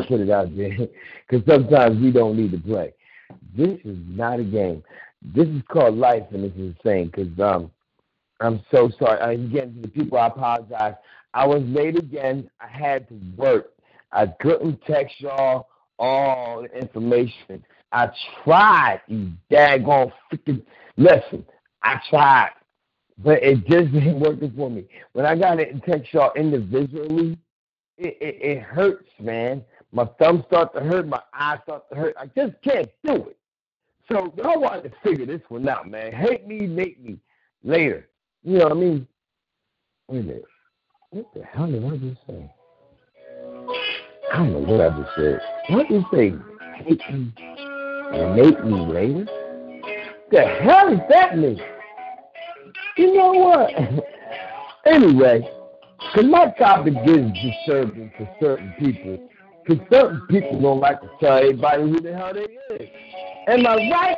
to 0.05 0.09
put 0.17 0.21
it 0.21 0.29
out 0.29 0.55
there 0.55 0.77
because 1.27 1.45
sometimes 1.47 2.01
we 2.01 2.11
don't 2.11 2.37
need 2.37 2.51
to 2.51 2.59
play. 2.59 2.93
This 3.55 3.79
is 3.83 3.97
not 4.07 4.39
a 4.39 4.43
game. 4.43 4.83
This 5.21 5.47
is 5.47 5.61
called 5.69 5.97
life, 5.97 6.23
and 6.31 6.45
is 6.45 6.51
insane 6.55 7.11
because 7.13 7.39
um, 7.39 7.71
I'm 8.39 8.61
so 8.71 8.91
sorry. 8.99 9.19
I, 9.19 9.31
again, 9.31 9.73
to 9.75 9.81
the 9.81 9.87
people, 9.87 10.17
I 10.17 10.27
apologize. 10.27 10.95
I 11.33 11.45
was 11.47 11.63
late 11.65 11.97
again. 11.97 12.49
I 12.59 12.67
had 12.67 13.07
to 13.09 13.19
work. 13.35 13.71
I 14.11 14.27
couldn't 14.27 14.81
text 14.85 15.15
y'all 15.19 15.67
all 15.97 16.61
the 16.61 16.77
information. 16.77 17.63
I 17.91 18.09
tried, 18.43 19.01
you 19.07 19.31
daggone 19.51 20.11
freaking. 20.31 20.63
Listen, 20.97 21.45
I 21.81 21.99
tried, 22.09 22.51
but 23.17 23.41
it 23.41 23.65
just 23.67 23.93
ain't 23.95 24.19
working 24.19 24.53
for 24.55 24.69
me. 24.69 24.85
When 25.13 25.25
I 25.25 25.35
got 25.35 25.59
it 25.59 25.71
and 25.71 25.83
text 25.83 26.13
y'all 26.13 26.31
individually, 26.35 27.37
it, 27.97 28.17
it, 28.19 28.37
it 28.41 28.61
hurts, 28.61 29.09
man. 29.19 29.63
My 29.95 30.03
thumbs 30.19 30.43
start 30.47 30.73
to 30.75 30.81
hurt, 30.81 31.07
my 31.07 31.21
eyes 31.33 31.59
start 31.63 31.89
to 31.89 31.95
hurt. 31.95 32.15
I 32.19 32.25
just 32.25 32.61
can't 32.61 32.89
do 33.05 33.29
it. 33.29 33.37
So 34.11 34.33
y'all 34.35 34.59
wanted 34.59 34.91
to 34.91 34.91
figure 35.01 35.25
this 35.25 35.39
one 35.47 35.69
out, 35.69 35.89
man. 35.89 36.11
Hate 36.11 36.45
me, 36.45 36.67
make 36.67 37.01
me 37.01 37.17
later. 37.63 38.09
You 38.43 38.57
know 38.57 38.65
what 38.65 38.71
I 38.73 38.75
mean? 38.75 39.07
Wait 40.09 40.19
a 40.19 40.23
minute. 40.23 40.45
What 41.11 41.33
the 41.33 41.43
hell 41.43 41.71
did 41.71 41.85
I 41.85 41.89
just 41.91 42.19
say? 42.27 42.51
I 44.33 44.37
don't 44.37 44.51
know 44.51 44.59
what 44.59 44.81
I 44.81 44.89
just 44.89 45.15
said. 45.15 45.39
What 45.69 45.87
did 45.87 45.91
you 45.91 46.05
say? 46.11 46.33
Hate 46.83 47.13
me 47.13 47.33
and 47.37 48.35
make 48.35 48.65
me 48.65 48.93
later? 48.93 49.25
The 50.29 50.41
hell 50.61 50.89
does 50.89 50.99
that 51.09 51.37
mean? 51.37 51.61
You 52.97 53.13
know 53.13 53.31
what? 53.31 53.71
anyway, 54.85 55.49
because 56.11 56.29
my 56.29 56.51
topic 56.59 56.95
is 57.05 57.31
disturbing 57.31 58.11
to 58.17 58.29
certain 58.41 58.73
people. 58.77 59.29
Because 59.67 59.83
certain 59.91 60.21
people 60.27 60.61
don't 60.61 60.79
like 60.79 61.01
to 61.01 61.09
tell 61.19 61.37
everybody 61.37 61.83
who 61.83 61.99
the 61.99 62.13
hell 62.15 62.33
they 62.33 62.75
is. 62.75 62.89
Am 63.47 63.65
I 63.65 63.75
right? 63.91 64.17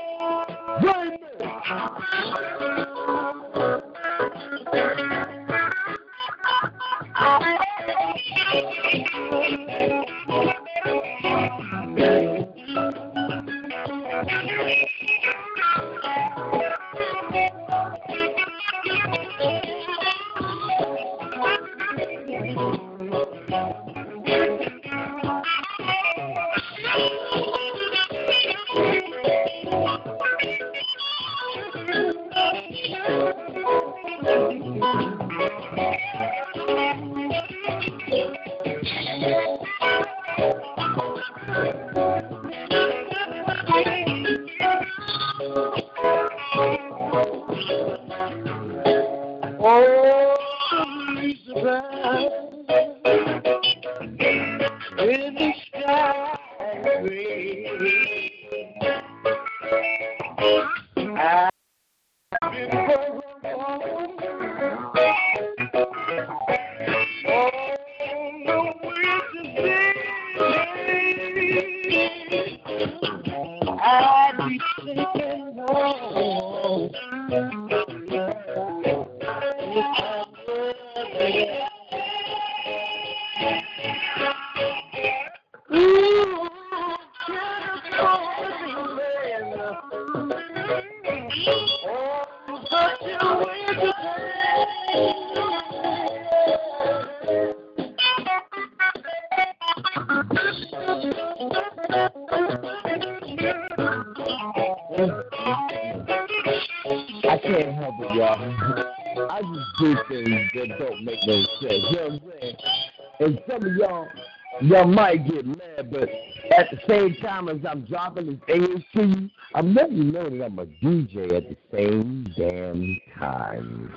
Time 117.47 117.59
as 117.59 117.65
I'm 117.69 117.81
dropping 117.85 118.27
this 118.27 118.39
English 118.47 118.83
to 118.95 119.05
you, 119.05 119.29
I'm 119.55 119.73
letting 119.73 119.97
you 119.97 120.11
know 120.11 120.29
that 120.29 120.45
I'm 120.45 120.59
a 120.59 120.65
DJ 120.65 121.33
at 121.33 121.49
the 121.49 121.57
same 121.73 122.25
damn 122.37 122.99
time. 123.17 123.93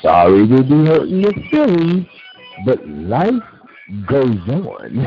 Sorry 0.00 0.46
to 0.48 0.62
be 0.62 0.86
hurting 0.86 1.20
your 1.20 1.32
feelings, 1.50 2.06
but 2.64 2.86
life 2.86 3.42
goes 4.06 4.38
on. 4.48 5.06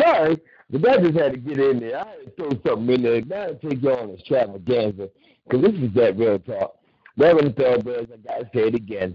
Sorry, 0.00 0.40
but 0.70 0.82
that 0.82 1.02
just 1.02 1.18
had 1.18 1.32
to 1.32 1.38
get 1.38 1.58
in 1.58 1.80
there. 1.80 1.98
I 1.98 2.08
had 2.08 2.24
to 2.24 2.30
throw 2.36 2.50
something 2.66 2.94
in 2.94 3.02
there. 3.02 3.20
Now 3.22 3.46
to 3.46 3.54
take 3.54 3.82
you 3.82 3.90
on 3.90 4.08
this 4.08 4.20
extravaganza, 4.20 5.10
because 5.44 5.62
this 5.62 5.74
is 5.74 5.94
that 5.94 6.16
real 6.16 6.38
talk. 6.38 6.76
Reverend 7.18 7.56
Thoroughbreds, 7.56 8.10
I 8.12 8.16
got 8.16 8.38
to 8.38 8.44
say 8.54 8.68
it 8.68 8.74
again. 8.74 9.14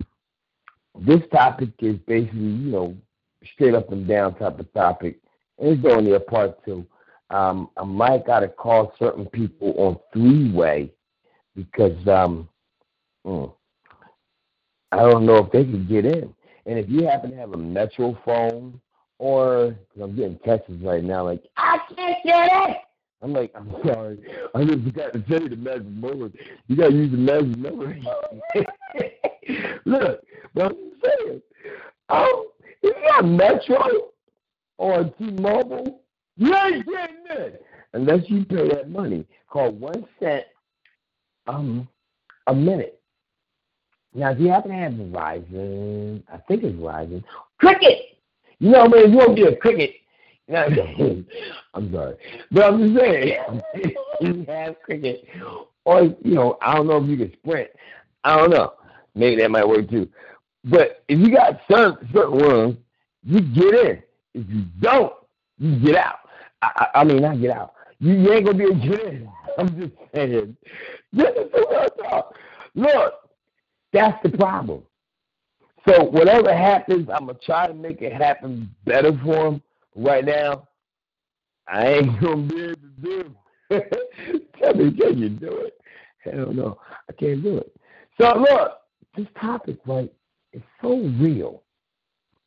This 1.00 1.22
topic 1.32 1.70
is 1.80 1.98
basically, 2.08 2.40
you 2.40 2.72
know, 2.72 2.96
straight 3.54 3.74
up 3.74 3.92
and 3.92 4.08
down 4.08 4.36
type 4.36 4.60
of 4.60 4.72
topic. 4.74 5.20
It's 5.60 5.86
only 5.86 6.14
a 6.14 6.20
part 6.20 6.64
two. 6.66 6.86
Um, 7.30 7.70
I 7.78 7.84
might 7.84 8.26
got 8.26 8.40
to 8.42 8.48
call 8.48 8.94
certain 8.98 9.26
people 9.26 9.74
on 9.78 9.98
three 10.14 10.52
way 10.52 10.92
because 11.56 12.08
um, 12.08 12.48
mm, 13.26 13.52
I 14.92 14.98
don't 14.98 15.26
know 15.26 15.38
if 15.38 15.52
they 15.52 15.64
can 15.64 15.86
get 15.88 16.06
in. 16.06 16.34
And 16.66 16.78
if 16.80 16.90
you 16.90 17.06
happen 17.06 17.32
to 17.32 17.38
have 17.38 17.54
a 17.54 17.58
Metro 17.58 18.18
phone 18.24 18.80
or 19.20 19.76
I'm 20.02 20.16
getting 20.16 20.40
texts 20.40 20.72
right 20.82 21.04
now 21.04 21.26
like, 21.26 21.44
I 21.58 21.80
can't 21.96 22.24
get 22.24 22.50
it. 22.70 22.78
I'm 23.22 23.34
like, 23.34 23.52
I'm 23.56 23.74
sorry. 23.84 24.20
I 24.54 24.64
just 24.64 24.84
forgot 24.84 25.14
to 25.14 25.20
tell 25.22 25.42
you 25.42 25.50
the 25.50 25.56
magic 25.56 25.88
moment. 25.88 26.36
You 26.68 26.76
got 26.76 26.90
to 26.90 26.96
use 26.96 27.12
the 27.12 27.18
magic 27.18 27.58
number. 27.58 27.98
Look, 29.86 30.22
what 30.54 30.66
I'm 30.68 30.76
saying, 31.04 31.42
if 32.10 32.44
you 32.84 32.94
got 33.10 33.26
Metro 33.26 34.12
or 34.78 35.06
T-Mobile, 35.18 36.02
you 36.36 36.56
ain't 36.56 36.86
getting 36.86 37.16
it 37.30 37.66
unless 37.94 38.30
you 38.30 38.46
pay 38.46 38.70
that 38.70 38.90
money. 38.90 39.26
Called 39.50 39.80
one 39.80 40.06
cent 40.20 40.46
um 41.48 41.88
a 42.48 42.54
minute. 42.54 43.00
Now, 44.14 44.32
if 44.32 44.40
you 44.40 44.50
happen 44.50 44.72
to 44.72 44.78
have 44.78 44.94
Verizon, 44.94 46.24
I 46.32 46.38
think 46.48 46.64
it's 46.64 46.76
Verizon, 46.76 47.24
Cricket. 47.60 48.18
You 48.60 48.72
know, 48.72 48.88
man, 48.88 49.12
you 49.12 49.18
won't 49.18 49.36
be 49.36 49.44
a 49.44 49.56
cricket. 49.56 49.94
I'm 50.50 51.92
sorry, 51.92 52.16
but 52.52 52.64
I'm 52.64 52.94
just 52.94 53.00
saying, 53.00 53.62
you 54.22 54.46
have 54.48 54.82
cricket, 54.82 55.26
or 55.84 56.04
you 56.04 56.36
know, 56.36 56.58
I 56.62 56.76
don't 56.76 56.88
know 56.88 57.04
if 57.04 57.10
you 57.10 57.18
can 57.18 57.34
sprint. 57.34 57.70
I 58.24 58.38
don't 58.38 58.52
know. 58.52 58.74
Maybe 59.14 59.42
that 59.42 59.52
might 59.52 59.68
work 59.68 59.90
too. 59.90 60.08
But 60.64 61.04
if 61.10 61.20
you 61.20 61.36
got 61.36 61.60
certain 61.70 62.10
certain 62.14 62.40
ones, 62.40 62.78
you 63.24 63.42
get 63.42 63.74
in. 63.74 64.04
If 64.38 64.48
you 64.50 64.66
don't, 64.80 65.14
you 65.58 65.80
get 65.80 65.96
out. 65.96 66.20
I, 66.62 66.70
I, 66.94 67.00
I 67.02 67.04
mean, 67.04 67.22
not 67.24 67.42
get 67.42 67.58
out. 67.58 67.74
You, 68.00 68.14
you 68.14 68.34
ain't 68.34 68.46
gonna 68.46 68.58
be 68.58 68.66
to 68.68 68.76
get. 68.76 69.28
I'm 69.58 69.80
just 69.80 69.94
saying. 70.14 70.56
This 71.12 71.30
is 71.30 71.52
the 71.52 71.66
real 71.70 72.08
talk. 72.08 72.36
Look, 72.76 73.14
that's 73.92 74.22
the 74.22 74.38
problem. 74.38 74.84
So 75.88 76.04
whatever 76.04 76.54
happens, 76.54 77.10
I'm 77.12 77.26
gonna 77.26 77.40
try 77.44 77.66
to 77.66 77.74
make 77.74 78.04
it 78.04 78.14
happen 78.14 78.70
better 78.86 79.18
for 79.24 79.48
him. 79.48 79.64
Right 79.96 80.24
now, 80.24 80.68
I 81.68 81.88
ain't 81.94 82.22
gonna 82.22 82.44
be 82.44 82.64
able 82.64 82.76
to 82.76 83.02
do 83.02 83.36
it. 83.72 84.52
Tell 84.62 84.76
me, 84.76 84.92
can 84.92 85.18
you 85.18 85.30
do 85.30 85.58
it? 85.62 85.82
Hell 86.20 86.54
no, 86.54 86.80
I 87.10 87.14
can't 87.14 87.42
do 87.42 87.58
it. 87.58 87.76
So 88.22 88.38
look, 88.38 88.82
this 89.16 89.28
topic, 89.42 89.78
right, 89.88 90.14
is 90.54 90.62
so 90.82 90.98
real 91.20 91.64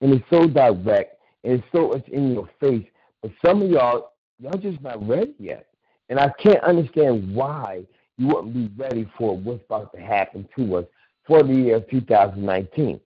and 0.00 0.14
it's 0.14 0.24
so 0.30 0.46
direct 0.46 1.19
and 1.44 1.62
so 1.72 1.92
it's 1.92 2.08
in 2.08 2.32
your 2.32 2.48
face. 2.60 2.86
But 3.22 3.32
some 3.44 3.62
of 3.62 3.70
y'all, 3.70 4.12
y'all 4.38 4.58
just 4.58 4.80
not 4.80 5.06
ready 5.06 5.34
yet. 5.38 5.66
And 6.08 6.18
I 6.18 6.32
can't 6.42 6.62
understand 6.64 7.34
why 7.34 7.84
you 8.18 8.28
wouldn't 8.28 8.54
be 8.54 8.70
ready 8.76 9.10
for 9.16 9.36
what's 9.36 9.64
about 9.64 9.92
to 9.94 10.00
happen 10.00 10.48
to 10.56 10.76
us 10.76 10.84
for 11.26 11.42
the 11.42 11.54
year 11.54 11.80
2019. 11.80 13.00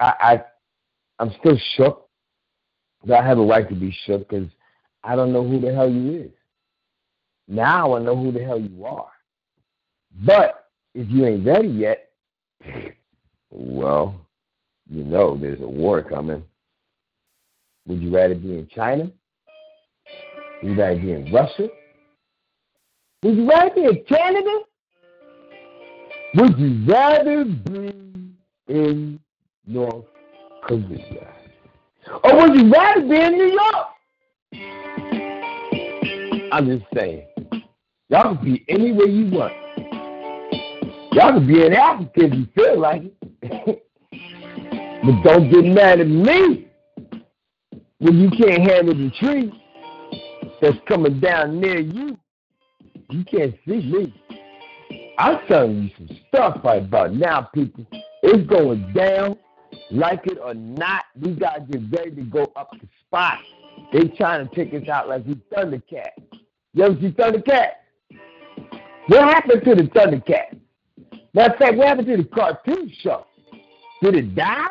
I, 0.00 0.14
I 0.20 0.44
I'm 1.18 1.32
still 1.40 1.58
shook. 1.76 2.08
But 3.04 3.20
I 3.20 3.26
have 3.26 3.38
a 3.38 3.44
right 3.44 3.68
to 3.68 3.74
be 3.74 3.94
shook 4.06 4.28
because 4.28 4.48
I 5.02 5.14
don't 5.14 5.32
know 5.32 5.46
who 5.46 5.60
the 5.60 5.72
hell 5.72 5.90
you 5.90 6.22
is. 6.22 6.30
Now 7.46 7.94
I 7.94 8.00
know 8.00 8.16
who 8.16 8.32
the 8.32 8.42
hell 8.42 8.58
you 8.58 8.84
are. 8.84 9.10
But 10.24 10.70
if 10.94 11.08
you 11.10 11.26
ain't 11.26 11.46
ready 11.46 11.68
yet, 11.68 12.10
well, 13.50 14.14
you 14.88 15.04
know 15.04 15.36
there's 15.36 15.60
a 15.60 15.68
war 15.68 16.02
coming. 16.02 16.44
Would 17.86 18.00
you 18.00 18.14
rather 18.14 18.34
be 18.34 18.54
in 18.54 18.68
China? 18.74 19.10
Would 20.62 20.70
you 20.70 20.80
rather 20.80 20.98
be 20.98 21.12
in 21.12 21.32
Russia? 21.32 21.68
Would 23.22 23.36
you 23.36 23.48
rather 23.48 23.74
be 23.74 23.84
in 23.84 24.04
Canada? 24.08 24.58
Would 26.36 26.58
you 26.58 26.84
rather 26.86 27.44
be 27.44 27.92
in 28.68 29.20
North 29.66 30.06
Korea? 30.62 31.34
Or 32.22 32.36
would 32.36 32.58
you 32.58 32.72
rather 32.72 33.02
be 33.02 33.20
in 33.20 33.32
New 33.32 33.52
York? 33.52 33.86
I'm 36.52 36.66
just 36.66 36.84
saying. 36.94 37.26
Y'all 38.08 38.36
can 38.36 38.44
be 38.44 38.64
anywhere 38.68 39.08
you 39.08 39.30
want. 39.30 39.52
Y'all 41.12 41.34
can 41.34 41.46
be 41.46 41.64
in 41.64 41.74
Africa 41.74 42.10
if 42.16 42.34
you 42.34 42.46
feel 42.54 42.80
like 42.80 43.02
it. 43.42 43.86
but 45.02 45.22
don't 45.22 45.50
get 45.50 45.64
mad 45.64 46.00
at 46.00 46.08
me 46.08 46.63
when 48.04 48.20
you 48.20 48.28
can't 48.28 48.70
handle 48.70 48.94
the 48.94 49.10
tree 49.18 49.50
that's 50.60 50.76
coming 50.86 51.20
down 51.20 51.58
near 51.58 51.80
you. 51.80 52.18
You 53.08 53.24
can't 53.24 53.54
see 53.66 53.76
me. 53.76 54.14
I'm 55.18 55.38
telling 55.48 55.84
you 55.84 55.90
some 55.96 56.18
stuff 56.28 56.60
right 56.62 56.82
about 56.82 57.14
now, 57.14 57.48
people. 57.54 57.86
It's 58.22 58.46
going 58.46 58.92
down. 58.92 59.38
Like 59.90 60.26
it 60.26 60.38
or 60.38 60.52
not, 60.52 61.04
we 61.18 61.32
got 61.32 61.54
to 61.54 61.78
get 61.78 61.98
ready 61.98 62.14
to 62.16 62.22
go 62.22 62.52
up 62.56 62.72
the 62.72 62.86
spot. 63.06 63.38
They 63.92 64.08
trying 64.16 64.46
to 64.48 64.54
take 64.54 64.74
us 64.74 64.86
out 64.88 65.08
like 65.08 65.24
we 65.26 65.36
Thundercat. 65.52 66.10
You 66.74 66.84
ever 66.84 67.00
see 67.00 67.10
Thundercat? 67.10 67.68
What 69.06 69.22
happened 69.22 69.64
to 69.64 69.74
the 69.74 69.82
Thundercat? 69.84 70.60
Matter 71.32 71.54
of 71.54 71.58
fact, 71.58 71.76
what 71.76 71.88
happened 71.88 72.08
to 72.08 72.16
the 72.18 72.24
cartoon 72.24 72.92
show? 73.00 73.26
Did 74.02 74.16
it 74.16 74.34
die? 74.34 74.66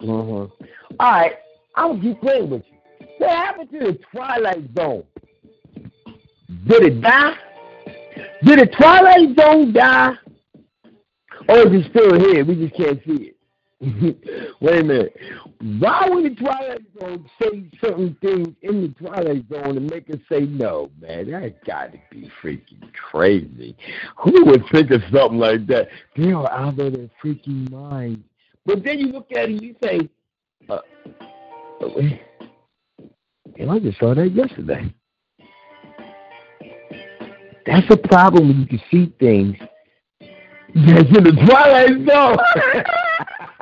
Mm-hmm. 0.00 0.64
All 1.00 1.12
right, 1.12 1.36
I'm 1.74 1.92
gonna 1.92 2.02
keep 2.02 2.20
playing 2.20 2.50
with 2.50 2.62
you. 2.70 3.06
What 3.18 3.30
happened 3.30 3.70
to 3.70 3.78
the 3.78 3.98
Twilight 4.10 4.68
Zone? 4.76 5.04
Did 6.66 6.82
it 6.84 7.00
die? 7.00 7.34
Did 8.44 8.58
the 8.58 8.66
Twilight 8.66 9.38
Zone 9.38 9.72
die? 9.72 10.12
Or 11.48 11.58
is 11.58 11.84
it 11.84 11.90
still 11.90 12.18
here? 12.18 12.44
We 12.44 12.54
just 12.54 12.76
can't 12.76 13.00
see 13.04 13.30
it. 13.30 13.36
Wait 14.60 14.80
a 14.80 14.84
minute. 14.84 15.16
Why 15.80 16.06
would 16.08 16.24
the 16.24 16.36
Twilight 16.36 16.82
Zone 17.00 17.28
say 17.40 17.64
certain 17.80 18.16
things 18.20 18.48
in 18.62 18.82
the 18.82 18.88
Twilight 19.06 19.44
Zone 19.52 19.76
and 19.76 19.90
make 19.90 20.08
us 20.10 20.20
say 20.30 20.42
no, 20.42 20.90
man? 21.00 21.30
That 21.30 21.64
got 21.64 21.92
to 21.92 21.98
be 22.10 22.30
freaking 22.42 22.92
crazy. 23.10 23.76
Who 24.22 24.44
would 24.46 24.62
think 24.70 24.92
of 24.92 25.02
something 25.12 25.38
like 25.38 25.66
that? 25.66 25.88
They 26.16 26.32
are 26.32 26.50
out 26.50 26.78
of 26.78 26.92
their 26.92 27.10
freaking 27.22 27.70
minds. 27.70 28.20
But 28.64 28.84
then 28.84 29.00
you 29.00 29.08
look 29.08 29.26
at 29.32 29.44
it 29.44 29.50
and 29.50 29.62
you 29.62 29.74
say, 29.82 30.08
uh, 30.68 30.78
Damn, 33.56 33.70
I 33.70 33.78
just 33.78 33.98
saw 33.98 34.14
that 34.14 34.30
yesterday. 34.30 34.92
That's 37.66 37.86
a 37.90 37.96
problem 37.96 38.48
when 38.48 38.60
you 38.60 38.66
can 38.66 38.82
see 38.90 39.12
things 39.18 39.56
that's 40.74 41.16
in 41.16 41.24
the 41.24 41.46
twilight 41.46 42.08
zone. 42.08 42.36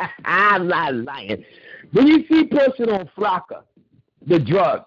I'm 0.25 0.69
not 0.69 0.95
lying. 0.95 1.45
When 1.93 2.07
you 2.07 2.25
see 2.31 2.47
person 2.47 2.89
on 2.91 3.11
Flakka, 3.17 3.63
the 4.27 4.39
drug, 4.39 4.85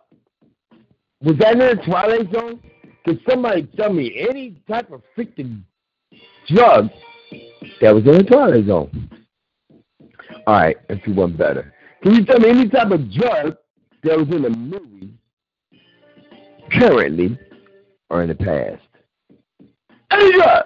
was 1.21 1.37
that 1.39 1.53
in 1.53 1.59
the 1.59 1.81
twilight 1.85 2.31
zone? 2.33 2.61
Can 3.05 3.19
somebody 3.29 3.63
tell 3.75 3.91
me 3.91 4.25
any 4.29 4.61
type 4.67 4.91
of 4.91 5.01
freaking 5.17 5.63
drug 6.47 6.89
that 7.81 7.93
was 7.93 8.05
in 8.05 8.13
the 8.13 8.23
twilight 8.23 8.65
zone? 8.65 9.09
All 10.47 10.55
right, 10.55 10.77
if 10.89 11.05
you 11.05 11.13
want 11.13 11.37
better. 11.37 11.73
Can 12.03 12.15
you 12.15 12.25
tell 12.25 12.39
me 12.39 12.49
any 12.49 12.67
type 12.67 12.91
of 12.91 13.09
drug 13.13 13.55
that 14.03 14.17
was 14.17 14.27
in 14.27 14.43
a 14.43 14.49
movie 14.49 15.13
currently 16.69 17.39
or 18.09 18.23
in 18.23 18.27
the 18.27 18.35
past? 18.35 18.81
Any 20.11 20.33
drug. 20.33 20.65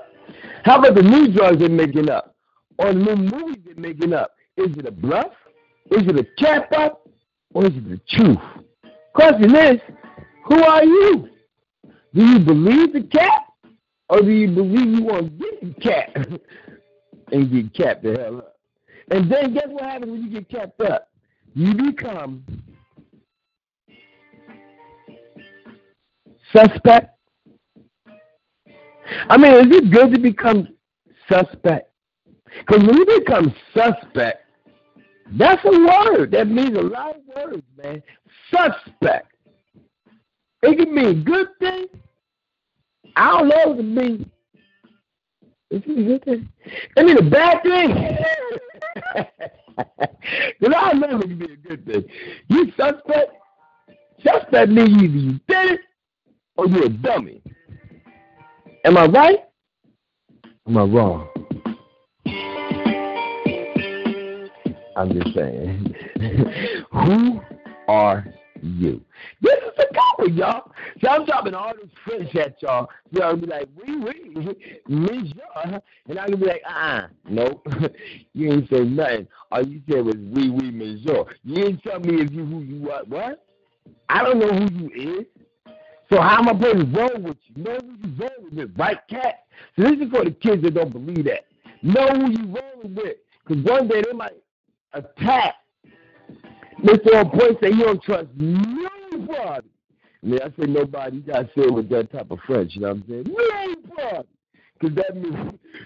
How 0.63 0.79
about 0.79 0.95
the 0.95 1.03
new 1.03 1.31
drugs 1.31 1.59
they're 1.59 1.69
making 1.69 2.09
up? 2.09 2.35
Or 2.79 2.91
the 2.91 2.99
new 2.99 3.15
movies 3.15 3.57
they're 3.63 3.75
making 3.75 4.13
up? 4.13 4.31
Is 4.57 4.75
it 4.77 4.87
a 4.87 4.91
bluff? 4.91 5.31
Is 5.91 6.07
it 6.07 6.17
a 6.17 6.23
cap 6.41 6.71
up? 6.75 7.07
Or 7.53 7.67
is 7.67 7.73
it 7.75 7.87
the 7.87 8.01
truth? 8.09 8.37
Question 9.13 9.55
is, 9.55 9.79
who 10.45 10.63
are 10.63 10.83
you? 10.83 11.29
Do 12.15 12.25
you 12.25 12.39
believe 12.39 12.93
the 12.93 13.03
cap? 13.03 13.43
Or 14.09 14.21
do 14.21 14.31
you 14.31 14.47
believe 14.49 14.87
you 14.87 15.03
want 15.03 15.39
to 15.39 15.45
get 15.45 15.61
the 15.61 15.81
cap 15.81 16.15
and 17.31 17.51
get 17.51 17.73
capped 17.75 18.03
the 18.03 18.17
hell 18.17 18.37
up? 18.39 18.57
And 19.11 19.31
then 19.31 19.53
guess 19.53 19.67
what 19.67 19.83
happens 19.83 20.11
when 20.11 20.23
you 20.23 20.31
get 20.31 20.49
capped 20.49 20.81
up? 20.81 21.09
You 21.57 21.73
become 21.73 22.45
suspect. 26.55 27.17
I 29.27 29.37
mean, 29.37 29.53
is 29.53 29.77
it 29.77 29.89
good 29.89 30.11
to 30.13 30.19
become 30.19 30.67
suspect? 31.27 31.91
Because 32.59 32.85
when 32.85 32.95
you 32.97 33.05
become 33.07 33.55
suspect, 33.73 34.43
that's 35.31 35.65
a 35.65 35.71
word. 35.71 36.29
That 36.29 36.47
means 36.47 36.77
a 36.77 36.81
lot 36.81 37.15
of 37.15 37.21
words, 37.35 37.63
man. 37.75 38.03
Suspect. 38.51 39.31
It 40.61 40.77
can 40.77 40.93
mean 40.93 41.23
good 41.23 41.47
thing. 41.59 41.87
I 43.15 43.31
don't 43.31 43.47
know 43.47 43.69
what 43.69 43.79
it 43.79 43.83
means. 43.83 44.27
It 45.71 45.83
a 45.85 46.03
good 46.03 46.23
thing? 46.23 46.49
I 46.95 47.03
mean 47.03 47.17
a 47.17 47.27
bad 47.27 47.63
thing. 47.63 48.17
Because 50.59 50.75
I 50.75 50.93
know 50.93 51.19
it 51.19 51.21
can 51.21 51.37
be 51.37 51.45
a 51.45 51.55
good 51.55 51.85
thing. 51.85 52.03
You 52.49 52.65
suspect. 52.71 53.31
Suspect 54.23 54.71
means 54.71 54.89
either 54.89 55.05
you 55.05 55.39
did 55.47 55.71
it 55.71 55.79
or 56.57 56.67
you're 56.67 56.85
a 56.85 56.89
dummy. 56.89 57.41
Am 58.83 58.97
I 58.97 59.05
right? 59.05 59.39
Am 60.67 60.77
I 60.77 60.83
wrong? 60.83 61.29
I'm 64.95 65.13
just 65.13 65.35
saying. 65.35 65.95
Who 66.91 67.41
are 67.87 68.25
you? 68.61 69.01
This 69.41 69.53
is 69.53 69.86
y'all. 70.33 70.71
I'm 71.07 71.25
dropping 71.25 71.53
all 71.53 71.73
this 71.75 71.91
French 72.03 72.35
at 72.35 72.61
y'all. 72.61 72.89
Y'all 73.11 73.35
be 73.35 73.47
like, 73.47 73.67
we, 73.75 73.95
oui, 73.97 74.31
oui, 74.35 74.55
monsieur. 74.87 75.81
And 76.07 76.19
I 76.19 76.25
can 76.27 76.39
be 76.39 76.45
like, 76.45 76.61
uh-uh, 76.67 77.07
nope. 77.29 77.67
you 78.33 78.51
ain't 78.51 78.69
say 78.69 78.81
nothing. 78.81 79.27
All 79.51 79.65
you 79.65 79.81
said 79.89 80.05
was, 80.05 80.15
oui, 80.17 80.49
oui, 80.49 80.71
monsieur. 80.71 81.25
You 81.43 81.65
ain't 81.65 81.83
tell 81.83 81.99
me 81.99 82.21
if 82.21 82.31
you 82.31 82.45
who 82.45 82.61
you 82.61 82.81
what. 82.81 83.07
What? 83.07 83.45
I 84.09 84.23
don't 84.23 84.39
know 84.39 84.49
who 84.49 84.89
you 84.89 85.19
is. 85.19 85.25
So 86.11 86.21
how 86.21 86.39
am 86.39 86.47
I 86.47 86.53
supposed 86.53 86.93
to 86.93 86.99
roll 86.99 87.21
with 87.21 87.37
you? 87.47 87.63
Know 87.63 87.77
who 87.81 88.07
you 88.07 88.15
rolling 88.17 88.55
with, 88.55 88.71
right, 88.77 88.97
cat? 89.09 89.45
So 89.77 89.83
this 89.83 89.99
is 89.99 90.09
for 90.09 90.23
the 90.23 90.31
kids 90.31 90.63
that 90.63 90.73
don't 90.73 90.91
believe 90.91 91.25
that. 91.25 91.45
Know 91.83 92.07
who 92.07 92.31
you 92.31 92.45
rolling 92.45 92.95
with. 92.95 93.17
Because 93.45 93.63
one 93.63 93.87
day 93.87 94.01
they 94.01 94.13
might 94.13 94.33
attack. 94.93 95.55
Mr. 96.81 97.15
On 97.15 97.29
point 97.29 97.57
say 97.61 97.71
you 97.71 97.83
don't 97.83 98.01
trust 98.01 98.27
nobody. 98.37 99.67
I 100.23 100.35
I 100.43 100.49
say 100.59 100.67
nobody, 100.67 101.19
got 101.21 101.39
to 101.39 101.45
say 101.55 101.67
it 101.67 101.73
with 101.73 101.89
that 101.89 102.11
type 102.11 102.31
of 102.31 102.39
French, 102.45 102.75
you 102.75 102.81
know 102.81 102.89
what 102.89 102.97
I'm 102.97 103.03
saying? 103.07 103.25
Nobody. 103.27 104.27
Because 104.79 104.95
that 104.95 105.15
means 105.15 105.35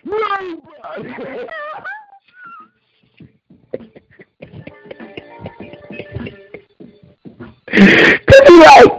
nobody. 0.04 0.56
Like, 8.52 8.92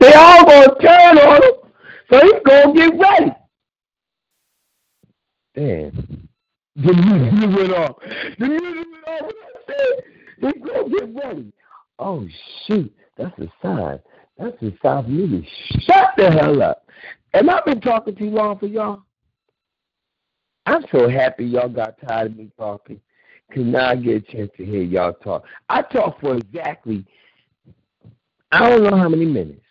they 0.00 0.12
all 0.14 0.44
gonna 0.44 0.74
turn 0.80 1.18
on 1.18 1.42
him, 1.42 1.52
so 2.10 2.20
he's 2.20 2.40
gonna 2.44 2.74
get 2.74 2.92
ready. 2.98 3.32
Damn. 5.54 6.28
The 6.76 6.92
music 6.94 7.56
went 7.56 7.72
off. 7.74 7.96
The 8.38 8.46
music 8.48 8.86
went 9.06 9.22
off 9.22 9.32
he's 10.42 10.62
gonna 10.64 10.88
get 10.88 11.24
ready. 11.24 11.52
Oh 11.98 12.26
shoot, 12.66 12.92
that's 13.22 13.38
a 13.38 13.52
sign. 13.62 14.00
That's 14.38 14.56
a 14.62 14.72
sign 14.82 15.04
for 15.04 15.10
me 15.10 15.28
to 15.40 15.80
shut 15.80 16.10
the 16.16 16.30
hell 16.30 16.62
up. 16.62 16.86
And 17.34 17.50
I've 17.50 17.64
been 17.64 17.80
talking 17.80 18.14
too 18.14 18.30
long 18.30 18.58
for 18.58 18.66
y'all. 18.66 19.02
I'm 20.66 20.84
so 20.92 21.08
happy 21.08 21.44
y'all 21.44 21.68
got 21.68 21.96
tired 22.06 22.32
of 22.32 22.36
me 22.36 22.50
talking. 22.58 23.00
Cause 23.52 23.64
now 23.64 23.90
I 23.90 23.96
get 23.96 24.16
a 24.16 24.20
chance 24.20 24.50
to 24.56 24.64
hear 24.64 24.82
y'all 24.82 25.12
talk. 25.12 25.44
I 25.68 25.82
talk 25.82 26.20
for 26.20 26.36
exactly 26.36 27.04
I 28.52 28.68
don't 28.68 28.84
know 28.84 28.96
how 28.96 29.08
many 29.08 29.24
minutes. 29.24 29.64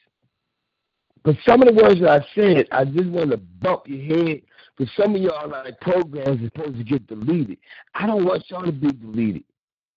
But 1.24 1.36
some 1.46 1.62
of 1.62 1.68
the 1.68 1.82
words 1.82 2.02
that 2.02 2.10
I 2.10 2.26
said, 2.34 2.68
I 2.72 2.84
just 2.84 3.10
want 3.10 3.30
to 3.30 3.38
bump 3.38 3.84
your 3.86 4.02
head. 4.02 4.42
Because 4.76 4.92
some 4.96 5.16
of 5.16 5.22
y'all 5.22 5.48
like 5.50 5.80
programs 5.82 6.42
are 6.42 6.46
supposed 6.46 6.78
to 6.78 6.84
get 6.84 7.06
deleted. 7.06 7.60
I 7.94 8.08
don't 8.08 8.26
want 8.26 8.50
y'all 8.50 8.66
to 8.66 8.72
be 8.72 8.92
deleted. 8.92 9.44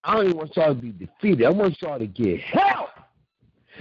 I 0.03 0.13
don't 0.13 0.25
even 0.25 0.37
want 0.37 0.55
y'all 0.55 0.75
to 0.75 0.79
be 0.79 0.91
defeated. 0.91 1.47
I 1.47 1.49
want 1.49 1.81
y'all 1.81 1.97
to 1.97 2.05
get 2.05 2.39
help. 2.41 2.84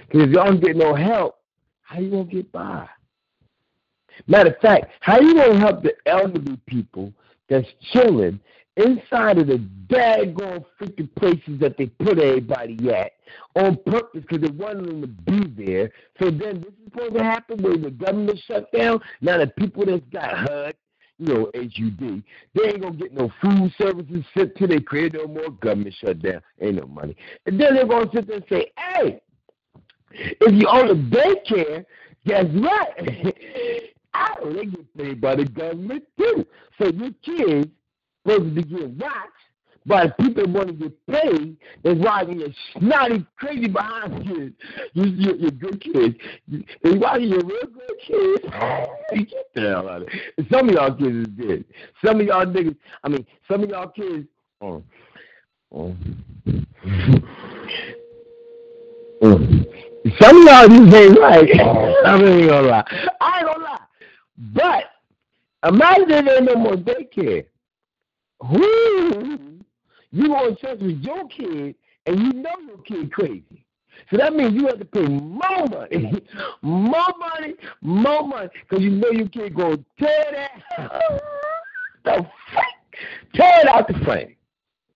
Because 0.01 0.28
if 0.28 0.30
y'all 0.30 0.47
don't 0.47 0.62
get 0.62 0.76
no 0.76 0.95
help, 0.95 1.38
how 1.82 2.01
you 2.01 2.11
gonna 2.11 2.24
get 2.24 2.51
by? 2.53 2.88
Matter 4.26 4.51
of 4.51 4.59
fact, 4.61 4.86
how 5.01 5.20
you 5.20 5.34
gonna 5.34 5.59
help 5.59 5.82
the 5.82 5.95
elderly 6.07 6.59
people 6.66 7.12
that's 7.49 7.68
chilling 7.92 8.40
inside 8.76 9.38
of 9.38 9.47
the 9.47 9.59
daggone 9.86 10.64
freaking 10.80 11.14
places 11.14 11.61
that 11.61 11.76
they 11.76 11.86
put 11.86 12.18
everybody 12.18 12.76
at 12.90 13.12
on 13.55 13.76
purpose 13.86 14.22
because 14.28 14.40
they 14.40 14.57
wanted 14.57 14.86
them 14.86 15.01
to 15.03 15.07
be 15.07 15.64
there. 15.64 15.90
So 16.18 16.30
then 16.30 16.61
this 16.61 16.72
is 16.72 16.92
supposed 16.92 17.14
to 17.14 17.22
happen 17.22 17.62
when 17.62 17.82
the 17.82 17.90
government 17.90 18.40
shut 18.47 18.70
down. 18.72 19.01
Now 19.20 19.38
the 19.38 19.47
people 19.47 19.86
that's 19.86 20.03
got 20.12 20.49
HUD, 20.49 20.74
you 21.18 21.26
know, 21.26 21.51
HUD, 21.55 22.22
they 22.55 22.68
ain't 22.68 22.82
gonna 22.82 22.97
get 22.97 23.12
no 23.12 23.30
food 23.40 23.72
services 23.80 24.24
sent 24.36 24.57
to 24.57 24.66
their 24.66 24.80
crib 24.80 25.14
no 25.14 25.26
more. 25.26 25.51
Government 25.51 25.95
shut 26.01 26.20
down, 26.20 26.40
ain't 26.61 26.76
no 26.76 26.86
money. 26.86 27.16
And 27.47 27.61
then 27.61 27.74
they're 27.74 27.86
gonna 27.86 28.11
sit 28.12 28.26
there 28.26 28.36
and 28.36 28.47
say, 28.49 28.72
hey, 28.76 29.20
if 30.14 30.52
you 30.54 30.68
own 30.68 30.90
a 30.90 30.94
daycare, 30.94 31.84
guess 32.26 32.46
what? 32.52 32.98
I 34.14 34.34
don't 34.40 34.56
they 34.56 34.66
get 34.66 34.96
paid 34.96 35.20
by 35.20 35.36
the 35.36 35.44
government 35.44 36.04
too. 36.18 36.46
So 36.78 36.86
your 36.88 37.10
kids 37.24 37.70
supposed 38.22 38.54
to 38.54 38.62
be 38.62 38.62
getting 38.62 38.96
watched 38.98 39.30
by 39.86 40.08
people 40.08 40.44
that 40.44 40.48
want 40.48 40.68
to 40.68 40.74
get 40.74 41.06
paid 41.06 41.56
that's 41.82 41.98
riding 41.98 42.40
your 42.40 42.48
snotty, 42.72 43.26
crazy 43.36 43.68
behind 43.68 44.26
kids. 44.26 44.54
You, 44.94 45.04
you, 45.04 45.34
you're 45.36 45.50
good 45.50 45.80
kids. 45.80 46.14
They 46.82 46.90
riding 46.96 47.28
your 47.28 47.44
real 47.44 47.66
good 47.66 47.98
kids. 48.06 48.44
get 49.30 49.54
the 49.54 49.60
hell 49.60 49.88
out 49.88 50.02
of 50.02 50.08
it. 50.08 50.46
some 50.50 50.68
of 50.68 50.74
y'all 50.74 50.94
kids 50.94 51.16
is 51.16 51.26
dead. 51.36 51.64
Some 52.04 52.20
of 52.20 52.26
y'all 52.26 52.46
niggas, 52.46 52.76
I 53.02 53.08
mean, 53.08 53.26
some 53.48 53.62
of 53.64 53.68
y'all 53.68 53.88
kids, 53.88 54.26
Oh, 54.60 54.82
oh, 55.74 55.94
oh. 59.22 59.48
Some 60.20 60.36
of 60.36 60.44
y'all 60.44 60.68
just 60.68 60.94
ain't 60.94 61.18
right. 61.18 61.61
I 62.05 62.16
ain't 62.16 62.48
gonna 62.48 62.68
lie. 62.68 62.84
I 63.20 63.38
ain't 63.38 63.46
gonna 63.46 63.64
lie. 63.64 63.80
But 64.36 64.84
imagine 65.66 66.09
there 66.09 66.36
ain't 66.36 66.44
no 66.44 66.57
more 66.57 66.76
daycare. 66.76 67.46
Who 68.46 69.48
you 70.12 70.28
going 70.28 70.55
to 70.55 70.61
church 70.61 70.80
with 70.80 71.00
your 71.00 71.26
kid 71.28 71.74
and 72.07 72.18
you 72.18 72.32
know 72.34 72.55
your 72.66 72.78
kid 72.78 73.12
crazy. 73.12 73.64
So 74.11 74.18
that 74.18 74.34
means 74.34 74.55
you 74.55 74.66
have 74.66 74.78
to 74.78 74.84
pay 74.84 75.07
more 75.07 75.66
money, 75.68 76.22
more 76.62 77.14
money, 77.18 77.55
more 77.80 78.26
money, 78.26 78.48
because 78.68 78.84
you 78.84 78.90
know 78.90 79.11
your 79.11 79.28
kid 79.28 79.55
gonna 79.55 79.78
tear 79.98 80.50
that 80.76 80.90
the 82.05 82.26
fuck, 82.52 82.64
tear 83.34 83.61
it 83.61 83.68
out 83.68 83.88
the 83.88 83.94
frame. 84.05 84.36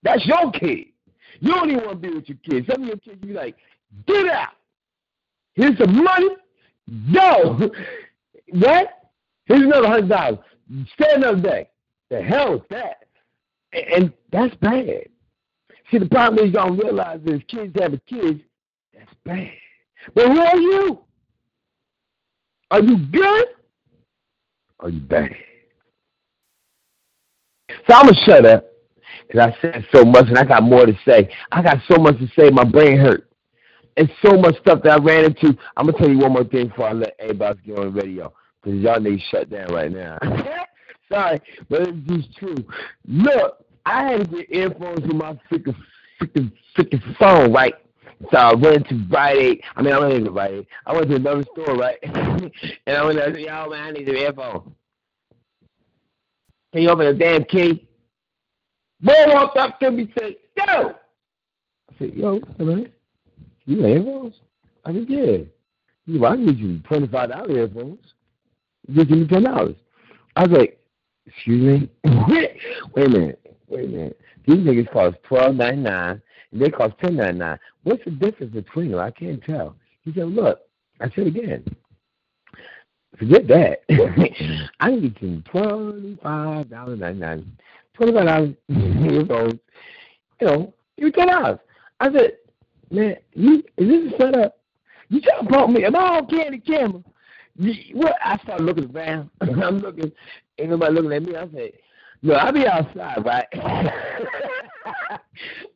That's 0.02 0.26
your 0.26 0.50
kid. 0.52 0.88
You 1.40 1.52
don't 1.52 1.70
even 1.70 1.84
want 1.84 2.02
to 2.02 2.08
be 2.08 2.14
with 2.14 2.28
your 2.28 2.38
kid. 2.48 2.66
Some 2.70 2.82
of 2.82 2.88
your 2.88 2.96
kids 2.98 3.18
you 3.24 3.34
like, 3.34 3.56
get 4.06 4.28
out. 4.28 4.52
Here's 5.58 5.76
some 5.76 6.04
money. 6.04 6.28
Go. 7.12 7.70
what? 8.50 8.88
Here's 9.46 9.62
another 9.62 9.88
hundred 9.88 10.08
dollars. 10.08 10.38
Stay 10.94 11.14
another 11.14 11.40
day. 11.40 11.68
The 12.10 12.22
hell 12.22 12.54
is 12.54 12.60
that? 12.70 13.08
And 13.72 14.12
that's 14.30 14.54
bad. 14.56 15.08
See, 15.90 15.98
the 15.98 16.06
problem 16.06 16.46
is 16.46 16.54
y'all 16.54 16.70
realize 16.70 17.20
is 17.26 17.40
kids 17.48 17.74
having 17.78 18.00
kids 18.06 18.40
That's 18.94 19.10
bad. 19.24 19.50
But 20.14 20.28
who 20.28 20.40
are 20.40 20.56
you? 20.56 21.00
Are 22.70 22.80
you 22.80 22.98
good? 23.10 23.46
Are 24.78 24.90
you 24.90 25.00
bad? 25.00 25.34
So 27.68 27.94
I'm 27.96 28.06
gonna 28.06 28.24
shut 28.24 28.46
up 28.46 28.66
because 29.26 29.52
I 29.52 29.60
said 29.60 29.86
so 29.92 30.04
much 30.04 30.28
and 30.28 30.38
I 30.38 30.44
got 30.44 30.62
more 30.62 30.86
to 30.86 30.96
say. 31.04 31.28
I 31.50 31.62
got 31.62 31.78
so 31.90 32.00
much 32.00 32.16
to 32.18 32.28
say, 32.38 32.48
my 32.50 32.64
brain 32.64 32.96
hurt. 32.96 33.27
And 33.98 34.08
so 34.24 34.38
much 34.38 34.56
stuff 34.60 34.80
that 34.84 35.00
I 35.00 35.02
ran 35.02 35.24
into. 35.24 35.58
I'm 35.76 35.86
gonna 35.86 35.98
tell 35.98 36.08
you 36.08 36.18
one 36.18 36.32
more 36.32 36.44
thing 36.44 36.68
before 36.68 36.88
I 36.88 36.92
let 36.92 37.16
everybody 37.18 37.58
get 37.66 37.78
on 37.78 37.86
the 37.86 38.00
radio 38.00 38.32
because 38.62 38.80
y'all 38.80 39.00
need 39.00 39.18
to 39.18 39.24
shut 39.28 39.50
down 39.50 39.74
right 39.74 39.90
now. 39.90 40.18
Sorry, 41.12 41.40
but 41.68 41.82
it's 41.82 41.98
just 42.06 42.36
true. 42.36 42.64
Look, 43.06 43.64
I 43.84 44.04
had 44.04 44.20
to 44.20 44.36
get 44.36 44.54
earphones 44.54 45.02
in 45.02 45.18
my 45.18 45.38
freaking 45.50 45.74
freaking 46.20 46.52
freaking 46.76 47.16
phone, 47.16 47.52
right? 47.52 47.74
So 48.30 48.36
I 48.36 48.54
went 48.54 48.88
to 48.88 49.04
Rite 49.10 49.36
Aid. 49.36 49.60
I 49.74 49.82
mean, 49.82 49.94
I 49.94 49.98
went 49.98 50.24
to 50.24 50.30
Rite 50.30 50.50
Aid. 50.52 50.66
I 50.86 50.92
went 50.92 51.08
to 51.08 51.16
another 51.16 51.44
store, 51.52 51.76
right? 51.76 51.98
and 52.02 52.96
I 52.96 53.04
went 53.04 53.18
said, 53.18 53.36
yo, 53.36 53.68
man, 53.68 53.80
I 53.80 53.90
need 53.90 54.08
an 54.08 54.16
earphone. 54.16 54.74
Can 56.72 56.82
you 56.82 56.90
open 56.90 57.06
the 57.06 57.14
damn 57.14 57.44
key? 57.44 57.88
Boy 59.00 59.12
walked 59.26 59.56
up 59.56 59.80
to 59.80 59.90
me 59.90 60.02
and 60.02 60.12
said, 60.18 60.36
yo. 60.56 60.90
I 60.90 61.98
said, 61.98 62.14
yo, 62.14 62.40
man, 62.58 62.92
you 63.68 63.86
earphones? 63.86 64.34
I 64.84 64.92
said, 64.92 65.06
yeah. 65.08 65.36
He 66.06 66.18
well, 66.18 66.32
I 66.32 66.36
need 66.36 66.58
you 66.58 66.78
$25 66.90 67.50
earphones. 67.50 67.98
Just 68.92 69.08
give 69.08 69.18
me 69.18 69.26
$10. 69.26 69.76
I 70.36 70.42
was 70.46 70.58
like, 70.58 70.80
excuse 71.26 71.80
me? 71.80 71.90
wait 72.94 73.06
a 73.06 73.10
minute. 73.10 73.56
Wait 73.68 73.84
a 73.84 73.88
minute. 73.88 74.20
These 74.48 74.56
niggas 74.58 74.90
cost 74.90 75.16
twelve 75.24 75.56
ninety 75.56 75.82
nine, 75.82 76.22
and 76.52 76.62
they 76.62 76.70
cost 76.70 76.94
ten 76.98 77.16
ninety 77.16 77.38
nine. 77.38 77.58
What's 77.82 78.02
the 78.04 78.12
difference 78.12 78.54
between 78.54 78.92
them? 78.92 79.00
I 79.00 79.10
can't 79.10 79.44
tell. 79.44 79.76
He 80.04 80.12
said, 80.14 80.28
"Look," 80.28 80.60
I 81.00 81.10
said 81.10 81.26
again. 81.26 81.64
Forget 83.18 83.46
that. 83.48 83.80
I 84.80 84.88
can 84.88 85.00
get 85.02 85.22
you 85.22 85.42
twenty 85.42 86.18
five 86.22 86.70
dollars 86.70 86.98
ninety 86.98 87.20
nine, 87.20 87.58
twenty 87.92 88.14
five 88.14 88.24
dollars. 88.24 88.54
You 88.68 89.28
you 90.40 90.46
know, 90.46 90.72
you 90.96 91.12
ten 91.12 91.28
dollars. 91.28 91.58
I 92.00 92.10
said, 92.10 92.38
man, 92.90 93.16
you 93.34 93.62
is 93.76 93.88
this 93.88 94.12
a 94.12 94.16
setup? 94.18 94.58
You 95.08 95.20
trying 95.20 95.48
to 95.48 95.68
me? 95.68 95.84
Am 95.84 95.96
I 95.96 96.18
on 96.18 96.26
candy 96.26 96.58
camera? 96.58 97.02
What? 97.92 98.16
I 98.24 98.38
start 98.38 98.60
looking 98.60 98.94
around. 98.94 99.30
I'm 99.40 99.78
looking, 99.78 100.12
ain't 100.58 100.70
nobody 100.70 100.94
looking 100.94 101.12
at 101.12 101.22
me. 101.22 101.36
I 101.36 101.48
said, 101.52 101.72
no, 102.22 102.34
I 102.34 102.50
be 102.50 102.66
outside, 102.66 103.24
right? 103.24 103.46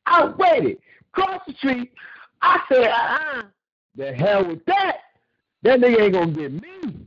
I 0.06 0.32
waited, 0.36 0.78
cross 1.12 1.40
the 1.46 1.54
street. 1.54 1.92
I 2.40 2.60
said, 2.68 2.88
uh-uh. 2.88 3.42
The 3.96 4.12
hell 4.12 4.46
with 4.46 4.64
that. 4.66 4.98
That 5.62 5.80
nigga 5.80 6.00
ain't 6.00 6.14
gonna 6.14 6.32
get 6.32 6.52
me. 6.52 7.06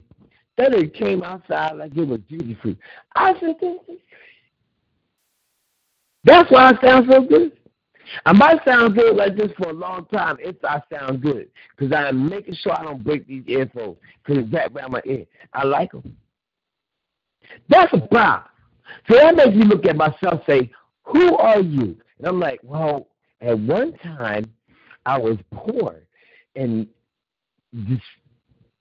That 0.58 0.72
nigga 0.72 0.93
came 0.93 1.24
outside 1.24 1.76
like 1.78 1.95
it 1.95 2.08
was 2.08 2.22
duty 2.30 2.58
free. 2.62 2.78
I 3.16 3.38
said, 3.39 3.56
that's 6.24 6.49
why 6.49 6.72
I 6.72 6.82
sound 6.86 7.08
so 7.12 7.22
good. 7.22 7.51
I 8.26 8.34
might 8.34 8.64
sound 8.66 8.95
good 8.95 9.16
like 9.16 9.36
this 9.36 9.51
for 9.58 9.70
a 9.70 9.74
long 9.74 10.06
time 10.14 10.38
if 10.39 10.56
I 10.64 10.82
sound 10.93 11.22
good, 11.22 11.49
because 11.76 11.93
I'm 11.95 12.30
making 12.30 12.56
sure 12.56 12.74
I 12.78 12.84
don't 12.84 13.03
break 13.03 13.28
these 13.28 13.43
earphones, 13.47 13.97
because 14.26 14.49
right 14.51 14.72
around 14.76 14.91
my 14.91 15.01
ear. 15.06 15.26
I 15.53 15.66
like 15.66 15.91
them. 15.91 16.16
That's 17.70 17.93
a 17.93 17.99
problem. 18.08 18.49
So 19.10 19.16
that 19.16 19.36
makes 19.36 19.56
me 19.56 19.66
look 19.66 19.86
at 19.86 19.95
myself 19.95 20.41
say, 20.47 20.72
Who 21.03 21.36
are 21.38 21.60
you? 21.60 21.97
And 22.18 22.28
I'm 22.28 22.39
like, 22.39 22.60
Well, 22.64 23.08
at 23.41 23.58
one 23.60 23.93
time 23.99 24.51
I 25.06 25.18
was 25.18 25.38
poor 25.53 26.01
and 26.56 26.88
this 27.74 27.99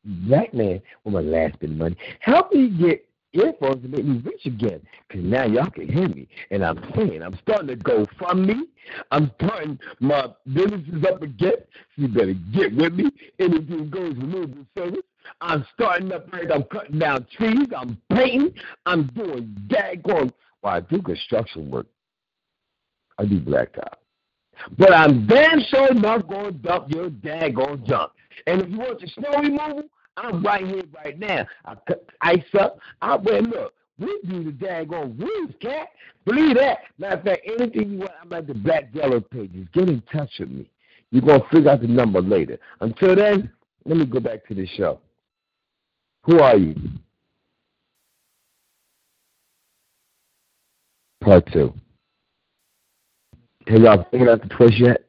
black 0.05 0.53
man 0.55 0.81
with 1.05 1.15
my 1.15 1.21
last 1.21 1.59
bit 1.59 1.71
of 1.71 1.77
money 1.77 1.97
helped 2.21 2.55
me 2.55 2.69
get 2.69 3.07
earphones 3.35 3.83
to 3.83 3.89
make 3.89 4.05
me 4.05 4.23
rich 4.25 4.47
again. 4.47 4.81
Because 5.09 5.25
now 5.25 5.45
y'all 5.45 5.71
can 5.71 5.89
hear 5.89 6.09
me. 6.09 6.29
And 6.51 6.65
I'm 6.65 6.79
saying, 6.97 7.23
I'm 7.23 7.39
starting 7.43 7.69
to 7.69 7.77
go 7.77 8.07
from 8.19 8.47
me. 8.47 8.67
I'm 9.11 9.31
starting 9.43 9.79
my 10.01 10.29
businesses 10.53 11.05
up 11.11 11.23
again. 11.23 11.57
So 11.97 12.03
you 12.03 12.09
better 12.09 12.35
get 12.53 12.75
with 12.75 12.95
me. 12.95 13.11
Anything 13.39 13.91
goes 13.91 14.15
renewable 14.17 14.67
service. 14.77 15.05
I'm 15.41 15.65
starting 15.75 16.13
up 16.13 16.33
right. 16.33 16.51
I'm 16.51 16.65
cutting 16.65 16.99
down 16.99 17.27
trees. 17.37 17.69
I'm 17.77 17.99
painting. 18.11 18.55
I'm 18.87 19.07
doing 19.09 19.57
daggone. 19.69 20.33
Well, 20.63 20.75
I 20.75 20.81
do 20.81 21.03
construction 21.03 21.71
work. 21.71 21.87
I 23.19 23.25
do 23.25 23.41
blacktop. 23.41 23.95
But 24.79 24.93
I'm 24.93 25.27
damn 25.27 25.61
sure 25.61 25.93
not 25.95 26.29
going 26.29 26.47
to 26.47 26.53
dump 26.53 26.91
your 26.91 27.11
daggone 27.11 27.87
junk. 27.87 28.13
And 28.47 28.63
if 28.63 28.71
you 28.71 28.79
want 28.79 29.01
your 29.01 29.11
snow 29.11 29.41
removal, 29.41 29.85
I'm 30.17 30.43
right 30.43 30.67
here, 30.67 30.85
right 31.05 31.19
now. 31.19 31.47
I 31.65 31.75
cut 31.87 32.09
ice 32.21 32.43
up. 32.59 32.79
I 33.03 33.17
went, 33.17 33.51
look, 33.51 33.75
we 33.99 34.21
do 34.29 34.45
the 34.45 34.51
daggone 34.53 35.19
roofs, 35.21 35.55
cat. 35.61 35.89
Believe 36.25 36.57
that. 36.57 36.79
Matter 36.99 37.17
of 37.17 37.25
fact, 37.25 37.41
anything 37.47 37.93
you 37.93 37.99
want, 37.99 38.13
I'm 38.23 38.33
at 38.33 38.47
the 38.47 38.55
Black 38.55 38.89
Yellow 38.93 39.21
pages. 39.21 39.67
Get 39.73 39.89
in 39.89 40.03
touch 40.13 40.31
with 40.39 40.51
me. 40.51 40.71
You're 41.11 41.23
going 41.23 41.41
to 41.41 41.49
figure 41.49 41.71
out 41.71 41.81
the 41.81 41.87
number 41.87 42.21
later. 42.21 42.59
Until 42.81 43.15
then, 43.17 43.51
let 43.85 43.97
me 43.97 44.07
go 44.07 44.21
back 44.21 44.47
to 44.49 44.55
the 44.55 44.67
show. 44.67 45.01
Who 46.25 46.41
are 46.41 46.57
you? 46.57 46.75
Part 51.21 51.51
two. 51.53 51.73
Have 53.67 53.81
y'all 53.81 54.07
figured 54.11 54.29
out 54.29 54.43
the 54.43 54.49
twist 54.49 54.79
yet? 54.79 55.05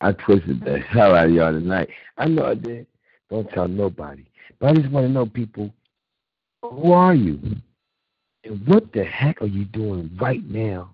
I 0.00 0.12
twisted 0.12 0.64
the 0.64 0.78
hell 0.78 1.14
out 1.14 1.26
of 1.26 1.32
y'all 1.32 1.52
tonight. 1.52 1.88
I 2.16 2.28
know 2.28 2.46
I 2.46 2.54
did. 2.54 2.86
Don't 3.30 3.48
tell 3.50 3.68
nobody. 3.68 4.24
But 4.58 4.70
I 4.70 4.74
just 4.74 4.90
want 4.90 5.06
to 5.06 5.12
know, 5.12 5.26
people, 5.26 5.70
who 6.62 6.92
are 6.92 7.14
you? 7.14 7.38
And 8.44 8.66
what 8.66 8.92
the 8.92 9.04
heck 9.04 9.40
are 9.42 9.46
you 9.46 9.64
doing 9.64 10.10
right 10.20 10.44
now? 10.48 10.90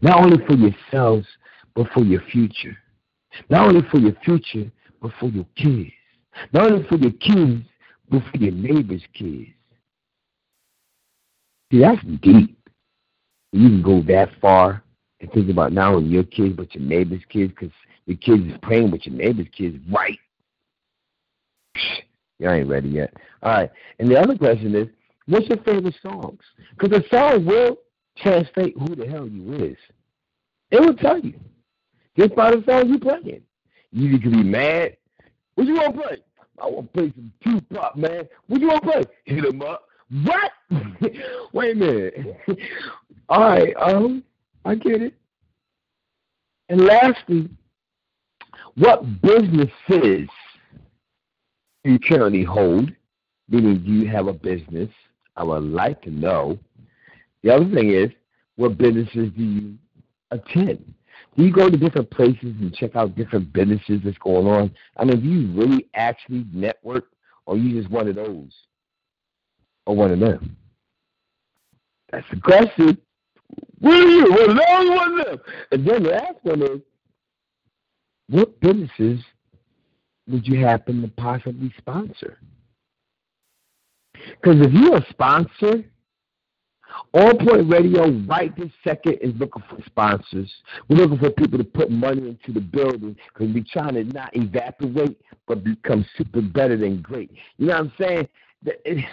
Not 0.00 0.24
only 0.24 0.44
for 0.46 0.54
yourselves, 0.54 1.26
but 1.74 1.88
for 1.92 2.00
your 2.00 2.20
future. 2.32 2.76
Not 3.50 3.68
only 3.68 3.86
for 3.90 3.98
your 3.98 4.14
future, 4.24 4.70
but 5.00 5.12
for 5.18 5.28
your 5.28 5.46
kids. 5.56 5.90
Not 6.52 6.70
only 6.70 6.86
for 6.88 6.96
your 6.96 7.12
kids, 7.12 7.62
but 8.10 8.22
for 8.30 8.38
your 8.38 8.52
neighbor's 8.52 9.02
kids. 9.14 9.48
See, 11.70 11.80
that's 11.80 12.02
deep. 12.22 12.56
You 13.52 13.68
can 13.68 13.82
go 13.82 14.02
that 14.02 14.30
far 14.40 14.82
and 15.20 15.32
think 15.32 15.50
about 15.50 15.72
not 15.72 15.94
only 15.94 16.10
your 16.10 16.24
kids, 16.24 16.54
but 16.56 16.74
your 16.74 16.84
neighbor's 16.84 17.22
kids, 17.28 17.52
because 17.58 17.74
your 18.06 18.18
kids 18.18 18.52
is 18.52 18.58
praying 18.62 18.90
with 18.90 19.06
your 19.06 19.16
neighbor's 19.16 19.48
kids, 19.56 19.76
right? 19.90 20.18
You 22.38 22.50
ain't 22.50 22.68
ready 22.68 22.88
yet. 22.88 23.14
All 23.42 23.52
right. 23.52 23.70
And 23.98 24.10
the 24.10 24.18
other 24.18 24.36
question 24.36 24.74
is, 24.74 24.88
what's 25.26 25.48
your 25.48 25.58
favorite 25.58 25.96
songs? 26.02 26.40
Because 26.70 26.90
the 26.90 27.04
song 27.10 27.46
will 27.46 27.78
translate 28.16 28.76
who 28.78 28.94
the 28.94 29.06
hell 29.06 29.26
you 29.26 29.54
is. 29.54 29.76
It 30.70 30.80
will 30.80 30.94
tell 30.94 31.18
you. 31.18 31.34
Just 32.18 32.34
by 32.34 32.50
the 32.50 32.62
songs 32.68 32.88
you 32.88 32.98
playing. 32.98 33.42
You 33.92 34.18
can 34.18 34.32
be 34.32 34.42
mad. 34.42 34.96
What 35.54 35.66
you 35.66 35.74
want 35.74 35.96
to 35.96 36.02
play? 36.02 36.18
I 36.58 36.66
want 36.66 36.92
to 36.92 36.98
play 36.98 37.12
some 37.14 37.32
Tupac, 37.44 37.96
man. 37.96 38.28
What 38.46 38.60
you 38.60 38.68
want 38.68 38.82
to 38.82 38.90
play? 38.90 39.02
Hit 39.24 39.44
him 39.44 39.62
up. 39.62 39.86
What? 40.24 40.52
Wait 41.52 41.72
a 41.72 41.74
minute. 41.74 42.36
All 43.28 43.40
right. 43.40 43.74
Um, 43.76 44.22
I 44.64 44.74
get 44.74 45.02
it. 45.02 45.14
And 46.68 46.80
lastly, 46.80 47.48
what 48.76 49.22
businesses 49.22 50.28
you 51.86 51.98
currently 51.98 52.44
hold, 52.44 52.92
meaning 53.48 53.82
you 53.84 54.08
have 54.08 54.26
a 54.26 54.32
business. 54.32 54.90
I 55.36 55.44
would 55.44 55.64
like 55.64 56.02
to 56.02 56.10
know. 56.10 56.58
The 57.42 57.54
other 57.54 57.70
thing 57.72 57.92
is, 57.92 58.10
what 58.56 58.78
businesses 58.78 59.30
do 59.36 59.42
you 59.42 59.74
attend? 60.30 60.94
Do 61.36 61.44
you 61.44 61.52
go 61.52 61.68
to 61.68 61.76
different 61.76 62.10
places 62.10 62.54
and 62.60 62.74
check 62.74 62.96
out 62.96 63.14
different 63.14 63.52
businesses 63.52 64.00
that's 64.04 64.18
going 64.18 64.46
on? 64.46 64.74
I 64.96 65.04
mean, 65.04 65.20
do 65.20 65.28
you 65.28 65.52
really 65.52 65.86
actually 65.94 66.46
network, 66.52 67.04
or 67.44 67.56
you 67.56 67.78
just 67.78 67.92
one 67.92 68.08
of 68.08 68.14
those, 68.14 68.52
or 69.84 69.94
one 69.94 70.10
of 70.10 70.20
them? 70.20 70.56
That's 72.10 72.26
the 72.30 72.40
question. 72.40 72.98
What 73.78 73.94
are 73.94 74.08
you? 74.08 74.32
Well, 74.32 74.54
no 74.54 74.94
one 74.94 75.20
of 75.20 75.26
them. 75.26 75.38
And 75.72 75.86
then 75.86 76.02
the 76.02 76.10
last 76.10 76.38
one 76.42 76.62
is, 76.62 76.80
what 78.28 78.58
businesses 78.60 79.22
would 80.28 80.46
you 80.46 80.64
happen 80.64 81.02
to 81.02 81.08
possibly 81.08 81.72
sponsor? 81.78 82.38
Because 84.12 84.64
if 84.66 84.72
you're 84.72 84.96
a 84.96 85.06
sponsor, 85.10 85.84
All 87.12 87.34
Point 87.34 87.70
Radio 87.70 88.10
right 88.26 88.56
this 88.56 88.70
second 88.82 89.18
is 89.20 89.34
looking 89.36 89.62
for 89.68 89.78
sponsors. 89.86 90.52
We're 90.88 90.96
looking 90.96 91.18
for 91.18 91.30
people 91.30 91.58
to 91.58 91.64
put 91.64 91.90
money 91.90 92.28
into 92.28 92.52
the 92.52 92.60
building 92.60 93.16
because 93.32 93.54
we're 93.54 93.64
trying 93.70 93.94
to 93.94 94.04
not 94.04 94.34
evaporate 94.34 95.20
but 95.46 95.62
become 95.62 96.04
super 96.16 96.42
better 96.42 96.76
than 96.76 97.02
great. 97.02 97.30
You 97.58 97.66
know 97.66 97.74
what 97.74 97.80
I'm 97.80 97.92
saying? 98.00 98.28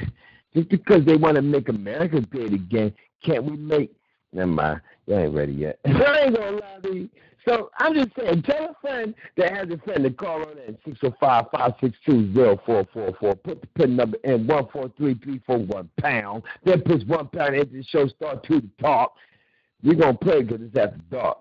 Just 0.55 0.69
because 0.69 1.03
they 1.05 1.15
want 1.15 1.35
to 1.35 1.41
make 1.41 1.69
America 1.69 2.21
great 2.21 2.53
again, 2.53 2.93
can't 3.23 3.43
we 3.43 3.57
make 3.57 3.95
Never 4.33 4.51
mind. 4.51 4.81
You 5.05 5.15
ain't 5.15 5.35
ready 5.35 5.51
yet. 5.53 5.79
I 5.85 6.23
ain't 6.23 6.35
gonna 6.35 6.57
lie 6.57 6.79
to 6.83 6.95
you. 6.95 7.09
So 7.47 7.69
I'm 7.77 7.93
just 7.93 8.09
saying, 8.17 8.41
tell 8.43 8.69
a 8.69 8.75
friend 8.81 9.13
that 9.35 9.51
has 9.51 9.69
a 9.69 9.77
friend 9.79 10.01
to 10.03 10.11
call 10.11 10.43
on 10.43 10.57
at 10.65 10.81
605-562-0444. 10.85 13.43
Put 13.43 13.59
the 13.61 13.67
pin 13.75 13.97
number 13.97 14.17
in 14.23 14.47
143341 14.47 15.89
pound. 15.99 16.43
Then 16.63 16.81
push 16.81 17.03
one 17.03 17.27
pound 17.27 17.55
into 17.55 17.73
the 17.73 17.83
show, 17.83 18.07
start 18.07 18.45
to 18.47 18.61
talk. 18.79 19.17
We're 19.83 19.95
to 19.95 20.13
play 20.13 20.43
because 20.43 20.65
it's 20.65 20.77
after 20.77 21.01
dark. 21.11 21.39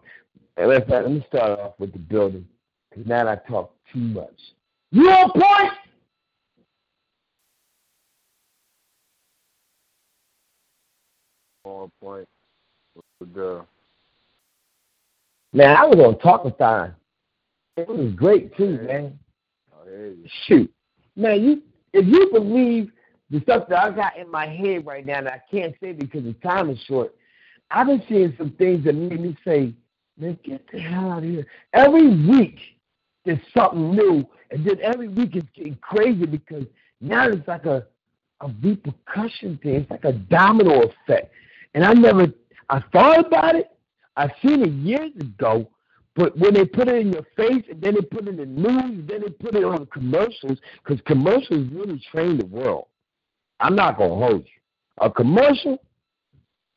And 0.56 0.68
let 0.68 0.88
me 1.08 1.24
start 1.28 1.60
off 1.60 1.74
with 1.78 1.92
the 1.92 2.00
building 2.00 2.48
because 2.90 3.06
now 3.06 3.28
I 3.28 3.36
talk 3.48 3.72
too 3.92 4.00
much. 4.00 4.40
You 4.90 5.08
on 5.08 5.30
point? 5.30 5.72
On 11.64 11.92
point. 12.02 12.28
Man, 15.52 15.76
I 15.76 15.84
was 15.84 15.98
on 15.98 16.14
Talkathon. 16.16 16.94
It 17.76 17.88
was 17.88 18.12
great 18.14 18.56
too, 18.56 18.78
man. 18.82 19.18
Oh. 19.74 20.14
Shoot, 20.46 20.72
man, 21.16 21.42
you 21.42 21.62
if 21.92 22.06
you 22.06 22.30
believe 22.32 22.90
the 23.30 23.40
stuff 23.40 23.68
that 23.68 23.82
I 23.82 23.90
got 23.90 24.16
in 24.16 24.30
my 24.30 24.46
head 24.46 24.86
right 24.86 25.04
now 25.04 25.22
that 25.22 25.32
I 25.32 25.42
can't 25.50 25.74
say 25.82 25.92
because 25.92 26.24
the 26.24 26.34
time 26.34 26.70
is 26.70 26.78
short, 26.86 27.14
I've 27.70 27.86
been 27.86 28.02
seeing 28.08 28.34
some 28.36 28.50
things 28.52 28.84
that 28.84 28.94
made 28.94 29.20
me 29.20 29.36
say, 29.44 29.72
man, 30.18 30.38
get 30.44 30.64
the 30.70 30.80
hell 30.80 31.10
out 31.10 31.18
of 31.18 31.24
here. 31.24 31.46
Every 31.72 32.08
week 32.08 32.58
there's 33.24 33.38
something 33.56 33.94
new, 33.94 34.26
and 34.50 34.64
then 34.66 34.78
every 34.82 35.08
week 35.08 35.36
it's 35.36 35.48
getting 35.54 35.76
crazy 35.76 36.26
because 36.26 36.64
now 37.00 37.28
it's 37.28 37.46
like 37.48 37.66
a 37.66 37.86
a 38.42 38.48
repercussion 38.62 39.58
thing. 39.62 39.76
It's 39.76 39.90
like 39.90 40.04
a 40.04 40.12
domino 40.12 40.82
effect. 40.82 41.32
And 41.74 41.84
I 41.84 41.94
never 41.94 42.26
I 42.72 42.82
thought 42.90 43.26
about 43.26 43.54
it, 43.54 43.70
I've 44.16 44.30
seen 44.42 44.62
it 44.62 44.70
years 44.70 45.12
ago, 45.20 45.68
but 46.16 46.34
when 46.38 46.54
they 46.54 46.64
put 46.64 46.88
it 46.88 46.94
in 47.02 47.12
your 47.12 47.26
face 47.36 47.62
and 47.70 47.82
then 47.82 47.96
they 47.96 48.00
put 48.00 48.26
it 48.26 48.28
in 48.28 48.36
the 48.38 48.46
news, 48.46 48.82
and 48.82 49.06
then 49.06 49.20
they 49.20 49.28
put 49.28 49.54
it 49.54 49.62
on 49.62 49.84
commercials, 49.86 50.58
because 50.82 50.98
commercials 51.04 51.68
really 51.70 52.02
train 52.10 52.38
the 52.38 52.46
world. 52.46 52.86
I'm 53.60 53.76
not 53.76 53.98
gonna 53.98 54.14
hold 54.14 54.46
you. 54.46 54.60
A 55.02 55.10
commercial 55.10 55.82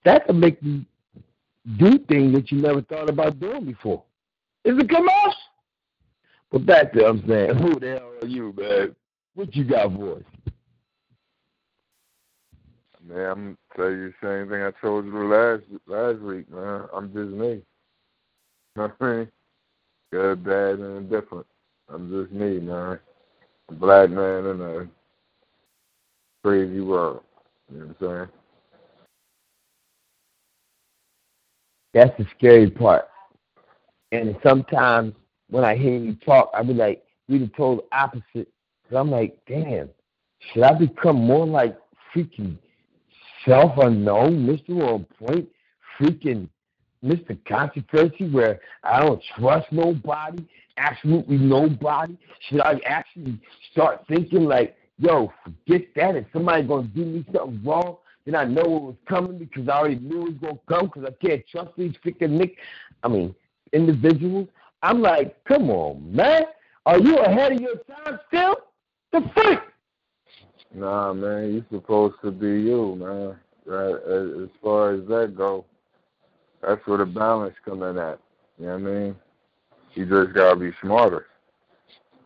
that 0.04 0.28
can 0.28 0.38
make 0.38 0.58
you 0.62 0.84
do 1.78 1.98
things 2.10 2.34
that 2.34 2.52
you 2.52 2.62
never 2.62 2.82
thought 2.82 3.10
about 3.10 3.40
doing 3.40 3.64
before. 3.64 4.04
It's 4.66 4.78
a 4.78 4.86
commercial. 4.86 5.34
But 6.52 6.66
back 6.66 6.92
to 6.94 7.06
I'm 7.06 7.26
saying, 7.26 7.56
who 7.56 7.80
the 7.80 8.00
hell 8.00 8.12
are 8.22 8.28
you, 8.28 8.54
man? 8.58 8.96
What 9.34 9.56
you 9.56 9.64
got 9.64 9.96
for 9.96 10.18
us? 10.18 10.24
Man, 13.08 13.30
I'm 13.30 13.58
tell 13.76 13.92
you 13.92 14.12
the 14.22 14.28
same 14.28 14.50
thing 14.50 14.64
I 14.64 14.72
told 14.82 15.06
you 15.06 15.28
last 15.28 15.64
last 15.86 16.20
week, 16.22 16.50
man. 16.52 16.86
I'm 16.94 17.08
just 17.14 17.30
me. 17.30 17.48
You 17.48 17.64
know 18.76 18.84
what 18.84 18.96
I 19.00 19.06
mean? 19.06 19.32
Good, 20.12 20.44
bad, 20.44 20.80
and 20.80 20.98
indifferent. 20.98 21.46
I'm 21.94 22.10
just 22.10 22.32
me, 22.34 22.60
man. 22.60 23.00
A 23.70 23.74
black 23.74 24.10
man 24.10 24.46
in 24.46 24.62
a 24.62 24.88
crazy 26.44 26.82
world. 26.82 27.22
You 27.72 27.80
know 27.80 27.86
what 28.00 28.10
I'm 28.10 28.18
saying? 28.18 28.30
That's 31.94 32.18
the 32.18 32.26
scary 32.38 32.72
part. 32.72 33.08
And 34.12 34.36
sometimes 34.44 35.14
when 35.50 35.64
I 35.64 35.76
hear 35.76 35.98
you 35.98 36.16
talk, 36.26 36.50
I 36.54 36.64
be 36.64 36.74
like, 36.74 37.04
we 37.28 37.38
the 37.38 37.48
total 37.48 37.86
opposite. 37.92 38.50
Cause 38.90 38.98
I'm 38.98 39.12
like, 39.12 39.38
damn, 39.48 39.90
should 40.40 40.64
I 40.64 40.74
become 40.74 41.18
more 41.18 41.46
like 41.46 41.78
freaking 42.14 42.58
self 43.48 43.78
unknown, 43.78 44.46
Mr. 44.46 44.82
On 44.82 45.06
Point, 45.20 45.48
freaking 46.00 46.50
Mr. 47.04 47.38
Controversy, 47.48 48.30
where 48.30 48.60
I 48.84 49.00
don't 49.02 49.22
trust 49.38 49.72
nobody, 49.72 50.46
absolutely 50.78 51.38
nobody? 51.38 52.18
Should 52.50 52.62
I 52.62 52.80
actually 52.86 53.40
start 53.72 54.06
thinking 54.08 54.46
like, 54.46 54.76
yo, 54.98 55.32
forget 55.44 55.88
that. 55.96 56.16
If 56.16 56.26
somebody's 56.34 56.68
gonna 56.68 56.88
do 56.88 57.06
me 57.06 57.26
something 57.34 57.62
wrong, 57.64 57.98
then 58.26 58.36
I 58.36 58.46
know 58.46 58.62
it 58.62 58.82
was 58.82 58.96
coming 59.08 59.38
because 59.38 59.70
I 59.70 59.74
already 59.74 59.98
knew 59.98 60.28
it 60.28 60.42
was 60.42 60.42
gonna 60.42 60.60
come 60.68 60.88
because 60.88 61.06
I 61.06 61.26
can't 61.26 61.48
trust 61.48 61.72
these 61.78 61.94
freaking 62.04 62.32
Nick. 62.32 62.58
I 63.04 63.08
mean, 63.08 63.36
individuals. 63.72 64.48
I'm 64.82 65.02
like, 65.02 65.44
come 65.46 65.70
on, 65.70 66.16
man. 66.16 66.44
Are 66.86 67.00
you 67.00 67.18
ahead 67.18 67.54
of 67.54 67.62
your 67.62 67.76
time 67.78 68.20
still? 68.28 68.56
The 69.12 69.22
freak. 69.34 69.60
Nah, 70.76 71.14
man, 71.14 71.54
you 71.54 71.66
supposed 71.72 72.16
to 72.22 72.32
be 72.32 72.48
you, 72.48 72.96
man. 72.98 73.38
Right? 73.66 73.96
As 73.96 74.50
far 74.62 74.94
as 74.94 75.08
that 75.08 75.34
go, 75.36 75.64
that's 76.62 76.86
where 76.86 76.98
the 76.98 77.06
balance 77.06 77.56
come 77.64 77.82
in 77.84 77.98
at. 77.98 78.20
You 78.60 78.66
know 78.66 78.74
what 78.74 78.80
I 78.80 78.84
mean? 78.84 79.16
You 79.94 80.06
just 80.06 80.36
gotta 80.36 80.58
be 80.58 80.72
smarter. 80.82 81.28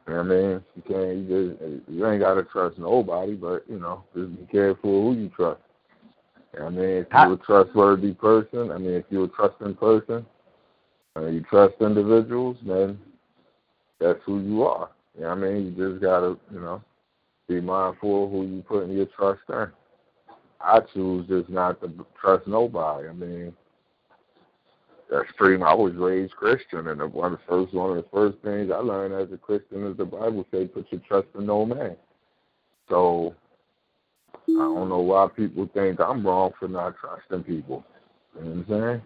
You 0.08 0.14
know 0.16 0.24
what 0.24 0.26
I 0.26 0.36
mean? 0.36 0.64
You 0.76 0.82
can't. 0.88 1.18
You 1.18 1.58
just. 1.60 1.90
You 1.90 2.08
ain't 2.08 2.22
gotta 2.22 2.44
trust 2.44 2.80
nobody, 2.80 3.36
but 3.36 3.64
you 3.70 3.80
know, 3.80 4.04
just 4.16 4.36
be 4.36 4.46
careful 4.52 5.14
who 5.14 5.20
you 5.20 5.30
trust. 5.30 5.62
You 6.54 6.60
know 6.60 6.66
what 6.66 6.74
I 6.74 6.78
mean? 6.78 6.90
If 6.90 7.08
you're 7.12 7.34
a 7.34 7.38
trustworthy 7.38 8.14
person, 8.14 8.72
I 8.72 8.80
mean, 8.80 8.94
if 8.94 9.06
you're 9.10 9.26
a 9.26 9.30
trusting 9.30 9.76
person, 9.76 10.26
and 11.16 11.36
you 11.36 11.42
trust 11.42 11.76
individuals, 11.80 12.58
then 12.66 13.00
that's 14.00 14.20
who 14.26 14.40
you 14.40 14.64
are. 14.64 14.90
You 15.16 15.22
know 15.22 15.30
what 15.30 15.38
I 15.38 15.42
mean? 15.42 15.76
You 15.78 15.92
just 15.92 16.02
gotta, 16.02 16.38
you 16.52 16.60
know, 16.60 16.82
be 17.50 17.60
mindful 17.60 18.30
who 18.30 18.46
you 18.46 18.64
putting 18.68 18.96
your 18.96 19.08
trust 19.08 19.42
in. 19.50 19.68
I 20.62 20.80
choose 20.94 21.28
just 21.28 21.50
not 21.50 21.82
to 21.82 21.92
trust 22.20 22.48
nobody. 22.48 23.10
I 23.10 23.14
mean, 23.14 23.54
that's 25.10 25.32
pretty. 25.36 25.62
I 25.62 25.74
was 25.74 25.96
raised 25.96 26.36
Christian, 26.36 26.88
and 26.88 27.02
one 27.14 27.34
of 27.34 27.40
the 27.40 27.46
first 27.48 27.74
one 27.74 27.98
of 27.98 28.04
the 28.04 28.10
first 28.12 28.38
things 28.44 28.72
I 28.72 28.78
learned 28.78 29.14
as 29.14 29.34
a 29.34 29.38
Christian 29.38 29.88
is 29.88 29.98
the 29.98 30.06
Bible 30.06 30.46
say, 30.52 30.68
"Put 30.68 30.92
your 30.92 31.02
trust 31.08 31.28
in 31.36 31.48
no 31.48 31.66
man." 31.66 31.96
So 32.88 33.36
I 34.48 34.52
don't 34.52 34.90
know 34.90 35.00
why 35.00 35.28
people 35.36 35.70
think 35.74 36.00
I'm 36.00 36.26
wrong 36.26 36.52
for 36.60 36.68
not 36.68 36.96
trusting 36.98 37.44
people. 37.44 37.84
You 38.36 38.44
know 38.44 38.64
what 38.68 38.78
I'm 38.78 39.02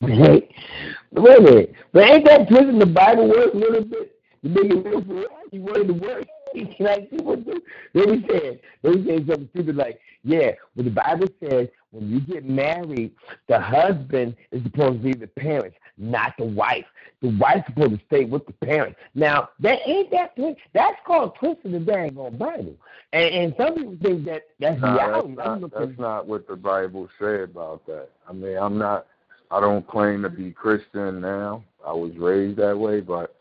saying? 0.00 0.16
Hey, 0.18 0.48
wait. 1.12 1.72
But 1.92 2.10
ain't 2.10 2.24
that 2.26 2.48
twisting 2.48 2.78
the 2.78 2.86
Bible 2.86 3.28
word 3.28 3.54
a 3.54 3.56
little 3.56 3.84
bit? 3.84 4.16
Make 4.42 4.64
it 4.64 4.84
real 4.84 5.04
for 5.04 5.24
you 5.52 5.62
wanted 5.62 5.86
to 5.88 5.94
work. 5.94 6.26
like 6.80 7.10
people 7.10 7.36
do. 7.36 7.62
They 7.94 8.06
be 8.06 8.26
saying, 8.28 8.58
they 8.82 8.96
be 8.96 9.06
saying 9.06 9.26
something 9.26 9.48
stupid 9.54 9.76
like, 9.76 10.00
yeah, 10.24 10.52
well 10.76 10.84
the 10.84 10.90
Bible 10.90 11.28
says 11.42 11.68
when 11.92 12.10
you 12.10 12.20
get 12.20 12.44
married, 12.44 13.12
the 13.48 13.60
husband 13.60 14.34
is 14.50 14.62
supposed 14.62 15.02
to 15.02 15.04
be 15.04 15.12
the 15.12 15.26
parents, 15.26 15.76
not 15.98 16.34
the 16.38 16.44
wife. 16.44 16.86
The 17.20 17.36
wife's 17.38 17.66
supposed 17.66 17.92
to 17.92 18.00
stay 18.06 18.24
with 18.24 18.46
the 18.46 18.52
parents. 18.52 18.98
Now, 19.14 19.50
that 19.60 19.78
ain't 19.86 20.10
that 20.10 20.34
twist. 20.34 20.58
That's 20.72 20.96
called 21.06 21.36
twisting 21.36 21.72
the 21.72 21.80
dang 21.80 22.16
on 22.16 22.38
Bible. 22.38 22.74
And, 23.12 23.34
and 23.34 23.54
some 23.58 23.74
people 23.74 23.96
think 24.02 24.24
that 24.24 24.44
that's 24.58 24.80
nah, 24.80 24.94
reality. 24.94 25.34
That's 25.36 25.60
not, 25.60 25.70
that's 25.70 25.98
not 25.98 26.26
what 26.26 26.48
the 26.48 26.56
Bible 26.56 27.08
say 27.20 27.42
about 27.42 27.86
that. 27.86 28.08
I 28.28 28.32
mean, 28.32 28.56
I'm 28.56 28.78
not. 28.78 29.06
I 29.50 29.60
don't 29.60 29.86
claim 29.86 30.22
to 30.22 30.30
be 30.30 30.50
Christian 30.50 31.20
now. 31.20 31.62
I 31.86 31.92
was 31.92 32.16
raised 32.16 32.56
that 32.58 32.78
way, 32.78 33.00
but 33.00 33.36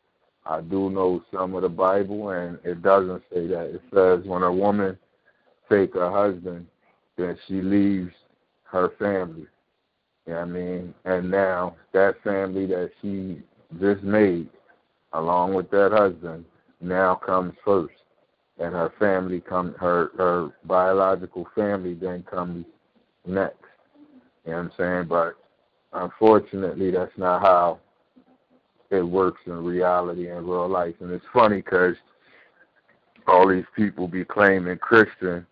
I 0.46 0.62
do 0.62 0.90
know 0.90 1.24
some 1.32 1.54
of 1.56 1.62
the 1.62 1.70
Bible, 1.70 2.30
and 2.30 2.58
it 2.64 2.82
doesn't 2.82 3.24
say 3.32 3.48
that. 3.48 3.76
It 3.76 3.82
says 3.94 4.26
when 4.26 4.44
a 4.44 4.52
woman 4.52 4.98
take 5.70 5.94
her 5.94 6.12
husband, 6.12 6.68
then 7.18 7.38
she 7.48 7.62
leaves 7.62 8.12
her 8.64 8.90
family. 8.98 9.46
You 10.26 10.34
know 10.34 10.40
what 10.40 10.42
I 10.42 10.46
mean? 10.46 10.94
And 11.06 11.32
now 11.32 11.76
that 11.94 12.22
family 12.24 12.66
that 12.68 12.92
she 13.02 13.42
just 13.80 14.04
made, 14.04 14.50
along 15.14 15.54
with 15.54 15.70
that 15.72 15.92
husband, 15.92 16.46
now 16.80 17.16
comes 17.16 17.54
first. 17.64 17.94
And 18.60 18.74
her 18.74 18.92
family 19.00 19.42
comes, 19.42 19.76
her, 19.80 20.12
her 20.18 20.50
biological 20.66 21.48
family 21.56 21.94
then 21.94 22.24
comes 22.24 22.66
next. 23.26 23.58
You 24.46 24.52
know 24.52 24.58
what 24.58 24.64
I'm 24.64 24.72
saying? 24.78 25.08
But 25.08 25.36
unfortunately, 25.94 26.92
that's 26.92 27.18
not 27.18 27.42
how 27.42 27.80
it 28.92 29.02
works 29.02 29.42
in 29.46 29.64
reality 29.64 30.30
and 30.30 30.48
real 30.48 30.68
life. 30.68 30.96
And 31.00 31.12
it's 31.12 31.26
funny 31.34 31.58
because 31.58 31.96
all 33.28 33.48
these 33.48 33.66
people 33.76 34.08
be 34.08 34.26
claiming 34.26 34.78
Christian 34.78 35.46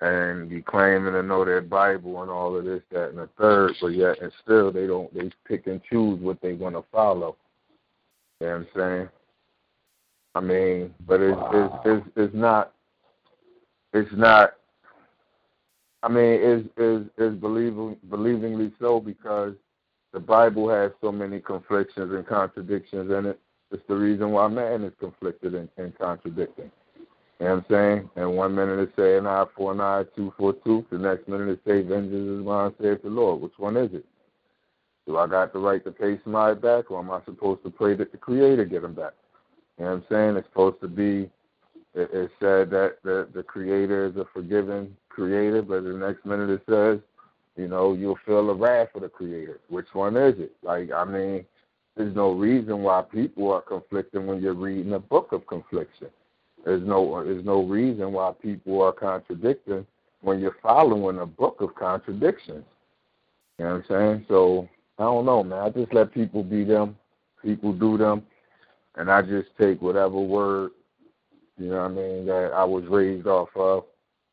and 0.00 0.48
be 0.48 0.60
claiming 0.62 1.12
to 1.12 1.22
know 1.22 1.44
their 1.44 1.60
Bible 1.60 2.22
and 2.22 2.30
all 2.30 2.56
of 2.56 2.64
this, 2.64 2.82
that, 2.92 3.10
and 3.10 3.18
the 3.18 3.28
third, 3.38 3.72
but 3.80 3.88
yet 3.88 4.20
and 4.20 4.32
still 4.42 4.70
they 4.70 4.86
don't 4.86 5.12
they 5.14 5.30
pick 5.46 5.66
and 5.66 5.80
choose 5.90 6.20
what 6.20 6.40
they 6.40 6.52
want 6.52 6.74
to 6.74 6.84
follow. 6.92 7.36
You 8.40 8.46
know 8.46 8.52
what 8.52 8.58
I'm 8.60 8.68
saying? 8.76 9.08
I 10.34 10.40
mean, 10.40 10.94
but 11.06 11.20
it's 11.20 11.40
it's 11.52 11.74
it's, 11.84 12.06
it's 12.16 12.34
not 12.34 12.72
it's 13.92 14.12
not 14.12 14.54
I 16.02 16.08
mean, 16.08 16.34
is 16.34 16.64
is 16.76 17.06
is 17.18 17.34
believing 17.34 17.96
believingly 18.08 18.72
so 18.80 19.00
because 19.00 19.54
the 20.12 20.20
Bible 20.20 20.68
has 20.70 20.92
so 21.00 21.12
many 21.12 21.40
conflictions 21.40 22.12
and 22.12 22.26
contradictions 22.26 23.10
in 23.10 23.26
it. 23.26 23.40
It's 23.70 23.82
the 23.88 23.96
reason 23.96 24.30
why 24.30 24.48
man 24.48 24.82
is 24.84 24.92
conflicted 24.98 25.54
and, 25.54 25.68
and 25.76 25.96
contradicting. 25.98 26.70
You 27.38 27.46
know 27.46 27.54
what 27.56 27.58
I'm 27.58 27.64
saying? 27.70 28.10
And 28.16 28.36
one 28.36 28.54
minute 28.54 28.80
it 28.80 28.92
say 28.96 29.16
an 29.18 29.26
eye 29.26 29.44
for 29.54 29.72
an 29.72 29.80
eye, 29.80 30.04
two 30.16 30.32
for 30.38 30.54
tooth. 30.54 30.86
The 30.90 30.98
next 30.98 31.28
minute 31.28 31.48
it 31.50 31.60
say 31.66 31.82
vengeance 31.82 32.40
is 32.40 32.44
mine, 32.44 32.74
saith 32.80 33.02
the 33.02 33.10
Lord. 33.10 33.42
Which 33.42 33.58
one 33.58 33.76
is 33.76 33.92
it? 33.92 34.04
Do 35.06 35.18
I 35.18 35.26
got 35.26 35.52
the 35.52 35.58
right 35.58 35.82
to 35.84 35.90
pay 35.92 36.18
somebody 36.24 36.58
back, 36.58 36.90
or 36.90 36.98
am 36.98 37.10
I 37.10 37.20
supposed 37.24 37.62
to 37.64 37.70
pray 37.70 37.94
that 37.94 38.12
the 38.12 38.18
Creator 38.18 38.64
get 38.64 38.82
them 38.82 38.94
back? 38.94 39.12
You 39.78 39.84
know 39.84 39.90
what 39.92 39.96
I'm 39.96 40.04
saying? 40.10 40.36
It's 40.36 40.48
supposed 40.48 40.80
to 40.80 40.88
be. 40.88 41.30
It, 41.94 42.10
it 42.12 42.30
said 42.40 42.70
that 42.70 42.96
the 43.04 43.28
the 43.34 43.42
Creator 43.42 44.06
is 44.06 44.16
a 44.16 44.26
forgiving 44.34 44.96
Creator, 45.08 45.62
but 45.62 45.84
the 45.84 45.94
next 45.94 46.26
minute 46.26 46.50
it 46.50 46.62
says, 46.68 46.98
you 47.58 47.66
know, 47.66 47.92
you'll 47.92 48.18
feel 48.24 48.46
the 48.46 48.54
wrath 48.54 48.88
of 48.94 49.02
the 49.02 49.08
Creator. 49.08 49.58
Which 49.68 49.88
one 49.92 50.16
is 50.16 50.38
it? 50.38 50.52
Like, 50.62 50.92
I 50.92 51.04
mean, 51.04 51.44
there's 51.96 52.14
no 52.14 52.30
reason 52.30 52.82
why 52.82 53.02
people 53.02 53.50
are 53.52 53.60
conflicting 53.60 54.26
when 54.26 54.40
you're 54.40 54.54
reading 54.54 54.92
a 54.92 55.00
book 55.00 55.32
of 55.32 55.46
confliction. 55.48 56.06
There's 56.64 56.86
no 56.86 57.24
there's 57.24 57.44
no 57.44 57.64
reason 57.64 58.12
why 58.12 58.32
people 58.40 58.80
are 58.82 58.92
contradicting 58.92 59.84
when 60.20 60.38
you're 60.38 60.56
following 60.62 61.18
a 61.18 61.26
book 61.26 61.60
of 61.60 61.74
contradictions. 61.74 62.64
You 63.58 63.64
know 63.64 63.72
what 63.72 63.76
I'm 63.76 63.84
saying? 63.88 64.26
So 64.28 64.68
I 64.98 65.04
don't 65.04 65.26
know, 65.26 65.42
man. 65.42 65.58
I 65.58 65.70
just 65.70 65.92
let 65.92 66.14
people 66.14 66.44
be 66.44 66.62
them, 66.62 66.96
people 67.42 67.72
do 67.72 67.98
them, 67.98 68.22
and 68.94 69.10
I 69.10 69.22
just 69.22 69.48
take 69.58 69.82
whatever 69.82 70.18
word, 70.20 70.70
you 71.56 71.70
know 71.70 71.82
what 71.82 71.90
I 71.90 71.94
mean, 71.94 72.26
that 72.26 72.52
I 72.54 72.64
was 72.64 72.84
raised 72.86 73.26
off 73.26 73.48
of 73.56 73.84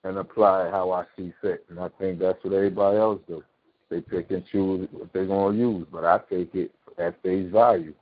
and 0.05 0.19
apply 0.19 0.69
how 0.69 0.91
I 0.91 1.03
see 1.17 1.33
fit. 1.41 1.65
And 1.69 1.79
I 1.79 1.89
think 1.99 2.19
that's 2.19 2.41
what 2.43 2.53
everybody 2.53 2.97
else 2.97 3.19
do. 3.27 3.43
They 3.89 4.01
pick 4.01 4.29
and 4.31 4.43
choose 4.51 4.87
what 4.91 5.11
they're 5.11 5.25
gonna 5.25 5.57
use, 5.57 5.85
but 5.91 6.05
I 6.05 6.19
take 6.29 6.53
it 6.53 6.71
at 6.97 7.21
face 7.23 7.51
value. 7.51 7.93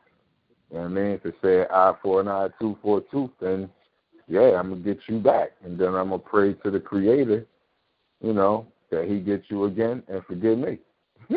You 0.69 0.77
know 0.77 0.81
what 0.81 0.85
I 0.85 0.89
mean? 0.89 1.05
If 1.11 1.25
it 1.25 1.35
say 1.41 1.65
eye 1.71 1.93
for 2.01 2.19
an 2.19 2.27
eye, 2.27 2.49
two 2.59 2.77
for 2.81 2.97
a 2.97 3.01
tooth, 3.11 3.31
then 3.39 3.69
yeah, 4.27 4.59
I'm 4.59 4.69
gonna 4.69 4.81
get 4.81 4.99
you 5.07 5.19
back, 5.19 5.51
and 5.63 5.79
then 5.79 5.95
I'm 5.95 6.09
gonna 6.09 6.19
pray 6.19 6.53
to 6.53 6.71
the 6.71 6.79
Creator, 6.79 7.45
you 8.21 8.33
know, 8.33 8.67
that 8.91 9.07
He 9.07 9.19
gets 9.19 9.45
you 9.49 9.65
again 9.65 10.03
and 10.07 10.23
forgive 10.25 10.57
me. 10.57 10.79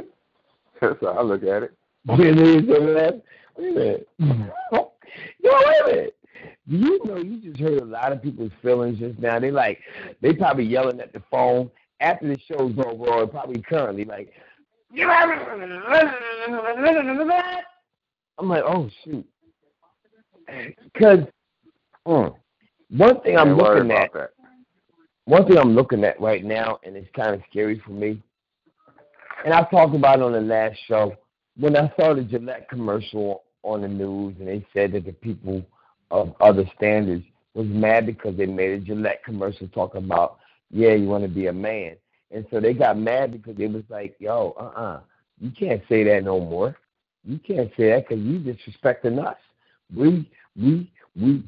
That's 0.81 1.01
how 1.01 1.09
I 1.09 1.23
look 1.23 1.45
at 1.45 1.63
it. 1.63 1.75
Wait 3.57 3.69
a 3.69 3.71
minute. 3.73 4.07
Yo, 5.41 5.51
wait 5.65 5.81
a 5.83 5.87
minute. 5.87 6.16
Do 6.69 6.77
you 6.77 7.01
know 7.05 7.17
you 7.19 7.41
just 7.41 7.61
heard 7.61 7.81
a 7.81 7.85
lot 7.85 8.13
of 8.13 8.23
people's 8.23 8.51
feelings 8.61 8.99
just 8.99 9.19
now? 9.19 9.39
They 9.39 9.51
like 9.51 9.79
they 10.21 10.33
probably 10.33 10.65
yelling 10.65 11.01
at 11.01 11.13
the 11.13 11.23
phone 11.31 11.71
after 12.01 12.27
the 12.27 12.39
show's 12.49 12.75
over 12.85 13.09
or 13.09 13.27
probably 13.27 13.63
currently 13.63 14.05
like 14.05 14.33
I'm 18.39 18.49
like, 18.49 18.65
oh 18.67 18.91
shoot. 19.05 19.25
Cause 21.01 21.21
mm, 22.07 22.35
one 22.91 23.21
thing 23.23 23.37
I'm 23.37 23.57
looking 23.57 23.91
at 23.93 24.13
that. 24.13 24.31
one 25.25 25.47
thing 25.47 25.59
I'm 25.59 25.75
looking 25.75 26.05
at 26.05 26.21
right 26.21 26.45
now 26.45 26.79
and 26.83 26.97
it's 26.97 27.09
kinda 27.15 27.41
scary 27.51 27.81
for 27.85 27.93
me. 27.93 28.21
And 29.45 29.55
I 29.55 29.63
talked 29.65 29.95
about 29.95 30.19
it 30.19 30.23
on 30.23 30.33
the 30.33 30.41
last 30.41 30.79
show 30.89 31.15
when 31.57 31.77
I 31.77 31.93
saw 31.99 32.15
the 32.15 32.23
Gillette 32.23 32.69
commercial 32.69 33.45
on 33.63 33.83
the 33.83 33.89
news 33.89 34.35
and 34.41 34.49
they 34.49 34.67
said 34.73 34.93
that 34.93 35.05
the 35.05 35.13
people 35.13 35.65
of 36.11 36.35
other 36.41 36.65
standards 36.77 37.25
was 37.55 37.67
mad 37.67 38.07
because 38.07 38.37
they 38.37 38.47
made 38.47 38.71
a 38.71 38.79
Gillette 38.79 39.25
commercial 39.25 39.69
talking 39.69 40.05
about, 40.05 40.39
yeah, 40.71 40.93
you 40.93 41.09
want 41.09 41.25
to 41.25 41.29
be 41.29 41.47
a 41.47 41.53
man. 41.53 41.97
And 42.31 42.47
so 42.51 42.61
they 42.61 42.75
got 42.75 42.99
mad 42.99 43.33
because 43.33 43.59
it 43.59 43.71
was 43.73 43.85
like, 43.89 44.17
yo, 44.19 44.55
uh 44.59 44.81
uh 44.81 45.01
you 45.41 45.51
can't 45.51 45.83
say 45.89 46.03
that 46.05 46.25
no 46.25 46.41
more. 46.41 46.77
You 47.25 47.39
can't 47.39 47.71
say 47.77 47.91
that 47.91 48.09
because 48.09 48.25
you 48.25 48.39
disrespecting 48.39 49.25
us. 49.25 49.37
We, 49.95 50.31
we, 50.57 50.91
we, 51.15 51.43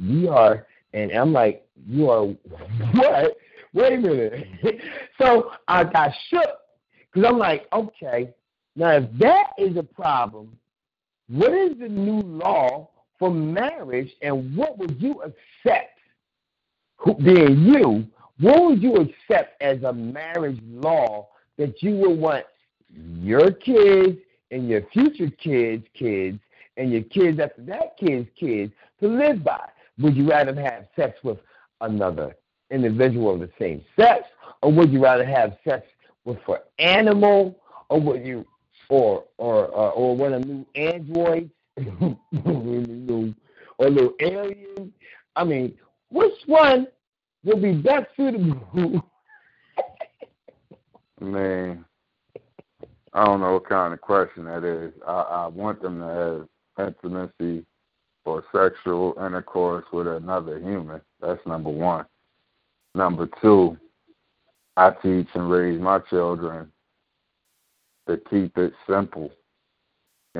we 0.00 0.28
are, 0.28 0.66
and 0.92 1.10
I'm 1.12 1.32
like, 1.32 1.66
you 1.86 2.10
are 2.10 2.26
what? 2.94 3.36
Wait 3.72 3.92
a 3.92 3.96
minute. 3.96 4.46
so 5.20 5.50
I 5.66 5.84
got 5.84 6.12
shook 6.28 6.58
because 7.12 7.28
I'm 7.28 7.38
like, 7.38 7.66
okay, 7.72 8.32
now 8.76 8.90
if 8.90 9.04
that 9.18 9.48
is 9.58 9.76
a 9.76 9.82
problem, 9.82 10.56
what 11.28 11.52
is 11.52 11.76
the 11.78 11.88
new 11.88 12.20
law 12.20 12.90
for 13.18 13.30
marriage 13.30 14.12
and 14.22 14.56
what 14.56 14.78
would 14.78 15.00
you 15.00 15.22
accept? 15.22 15.98
Being 17.22 17.62
you 17.62 18.06
what 18.40 18.64
would 18.64 18.82
you 18.82 18.96
accept 18.96 19.62
as 19.62 19.82
a 19.84 19.92
marriage 19.92 20.60
law 20.68 21.28
that 21.56 21.82
you 21.82 21.94
would 21.96 22.18
want 22.18 22.44
your 23.20 23.52
kids 23.52 24.18
and 24.50 24.68
your 24.68 24.82
future 24.92 25.30
kids 25.30 25.84
kids 25.94 26.40
and 26.76 26.90
your 26.90 27.02
kids 27.02 27.38
after 27.38 27.62
that 27.62 27.96
kids 27.96 28.28
kids 28.38 28.72
to 29.00 29.08
live 29.08 29.44
by? 29.44 29.68
Would 29.98 30.16
you 30.16 30.28
rather 30.28 30.54
have 30.60 30.88
sex 30.96 31.16
with 31.22 31.38
another 31.80 32.34
individual 32.70 33.34
of 33.34 33.40
the 33.40 33.50
same 33.58 33.84
sex 33.98 34.24
or 34.62 34.72
would 34.72 34.92
you 34.92 35.00
rather 35.00 35.24
have 35.24 35.56
sex 35.62 35.86
with 36.24 36.38
an 36.48 36.56
animal 36.78 37.56
or 37.88 38.00
would 38.00 38.26
you 38.26 38.44
or 38.88 39.24
or 39.38 39.66
uh, 39.66 39.90
or 39.90 40.16
one 40.16 40.32
of 40.32 40.44
new 40.44 40.66
androids 40.74 41.50
or 42.44 43.90
little 43.90 44.14
alien. 44.20 44.92
I 45.36 45.44
mean, 45.44 45.76
which 46.10 46.34
one 46.46 46.86
will 47.44 47.60
be 47.60 47.72
best 47.72 48.06
suitable? 48.16 49.02
Man, 51.20 51.84
I 53.12 53.24
don't 53.24 53.40
know 53.40 53.54
what 53.54 53.68
kind 53.68 53.92
of 53.92 54.00
question 54.00 54.44
that 54.44 54.64
is. 54.64 54.92
I, 55.06 55.12
I 55.12 55.46
want 55.46 55.80
them 55.82 56.00
to 56.00 56.48
have 56.76 56.88
intimacy 56.88 57.64
or 58.24 58.44
sexual 58.52 59.14
intercourse 59.18 59.84
with 59.92 60.06
another 60.06 60.58
human. 60.58 61.00
That's 61.20 61.44
number 61.46 61.70
one. 61.70 62.06
Number 62.94 63.28
two, 63.40 63.76
I 64.76 64.90
teach 64.90 65.28
and 65.34 65.50
raise 65.50 65.80
my 65.80 65.98
children 66.10 66.70
to 68.08 68.16
keep 68.30 68.56
it 68.58 68.72
simple 68.88 69.30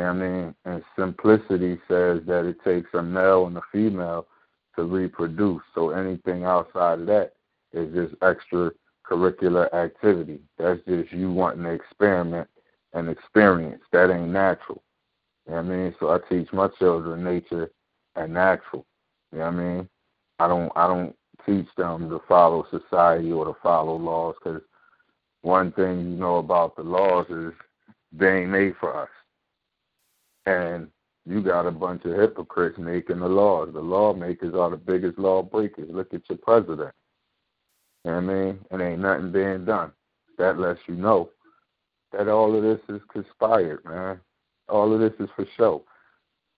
I 0.03 0.13
mean? 0.13 0.55
And 0.65 0.83
simplicity 0.99 1.79
says 1.89 2.21
that 2.27 2.45
it 2.45 2.63
takes 2.65 2.93
a 2.95 3.03
male 3.03 3.47
and 3.47 3.57
a 3.57 3.63
female 3.71 4.27
to 4.77 4.85
reproduce. 4.85 5.63
So 5.75 5.91
anything 5.91 6.45
outside 6.45 7.01
of 7.01 7.07
that 7.07 7.33
is 7.73 7.93
just 7.95 8.21
extracurricular 8.21 9.73
activity. 9.73 10.41
That's 10.59 10.81
just 10.87 11.13
you 11.13 11.31
wanting 11.31 11.65
to 11.65 11.71
experiment 11.71 12.49
and 12.93 13.09
experience. 13.09 13.83
That 13.93 14.11
ain't 14.11 14.31
natural. 14.31 14.83
You 15.47 15.53
know 15.53 15.59
I 15.59 15.63
mean? 15.63 15.95
So 16.01 16.11
I 16.11 16.19
teach 16.29 16.53
my 16.53 16.69
children 16.79 17.23
nature 17.23 17.71
and 18.17 18.35
natural. 18.35 18.87
You 19.33 19.39
know 19.39 19.45
what 19.45 19.55
I 19.55 19.57
mean? 19.57 19.89
I 20.41 20.49
don't 20.49 20.73
I 20.75 20.87
don't 20.89 21.15
teach 21.47 21.69
them 21.77 22.09
to 22.09 22.21
follow 22.27 22.67
society 22.71 23.31
or 23.31 23.45
to 23.45 23.55
follow 23.63 23.97
laws 23.97 24.35
because 24.43 24.63
one 25.43 25.71
thing 25.73 25.99
you 25.99 26.17
know 26.17 26.37
about 26.39 26.75
the 26.75 26.83
laws 26.83 27.27
is 27.29 27.53
they 28.13 28.41
ain't 28.41 28.51
made 28.51 28.75
for 28.81 28.97
us 28.97 29.09
and 30.47 30.89
you 31.27 31.43
got 31.43 31.67
a 31.67 31.71
bunch 31.71 32.05
of 32.05 32.19
hypocrites 32.19 32.79
making 32.79 33.21
the 33.21 33.29
laws. 33.29 33.71
The 33.73 33.81
lawmakers 33.81 34.55
are 34.55 34.71
the 34.71 34.77
biggest 34.77 35.19
law 35.19 35.43
breakers. 35.43 35.89
Look 35.91 36.13
at 36.13 36.29
your 36.29 36.39
president. 36.39 36.95
You 38.05 38.11
know 38.11 38.17
I 38.19 38.21
mean? 38.21 38.59
And 38.71 38.83
ain't 38.83 39.01
nothing 39.01 39.33
being 39.33 39.65
done. 39.65 39.93
That 40.37 40.59
lets 40.59 40.81
you 40.87 40.95
know 40.95 41.31
that 42.13 42.29
all 42.29 42.55
of 42.55 42.63
this 42.63 42.81
is 42.89 43.01
conspired, 43.11 43.85
man. 43.85 44.21
All 44.69 44.93
of 44.93 45.01
this 45.01 45.19
is 45.19 45.31
for 45.35 45.47
show. 45.57 45.85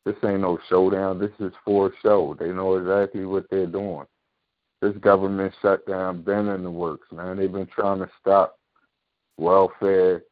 This 0.05 0.16
ain't 0.24 0.41
no 0.41 0.59
showdown. 0.68 1.18
This 1.18 1.32
is 1.41 1.53
for 1.64 1.93
show. 2.03 2.37
They 2.39 2.49
know 2.49 2.76
exactly 2.76 3.24
what 3.24 3.47
they're 3.51 3.66
doing. 3.66 4.07
This 4.80 4.97
government 4.99 5.55
shutdown 5.62 6.22
been 6.22 6.49
in 6.49 6.62
the 6.62 6.70
works, 6.70 7.09
man. 7.12 7.37
They've 7.37 7.51
been 7.51 7.66
trying 7.66 7.99
to 8.01 8.11
stop 8.20 8.59
welfare 9.39 10.22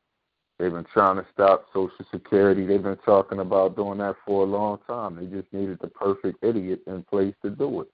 They've 0.58 0.72
been 0.72 0.86
trying 0.92 1.16
to 1.16 1.26
stop 1.32 1.66
Social 1.72 2.04
Security. 2.12 2.64
They've 2.64 2.82
been 2.82 2.98
talking 3.04 3.40
about 3.40 3.76
doing 3.76 3.98
that 3.98 4.16
for 4.24 4.44
a 4.44 4.46
long 4.46 4.78
time. 4.86 5.16
They 5.16 5.26
just 5.26 5.52
needed 5.52 5.78
the 5.80 5.88
perfect 5.88 6.44
idiot 6.44 6.80
in 6.86 7.02
place 7.02 7.34
to 7.42 7.50
do 7.50 7.80
it. 7.80 7.88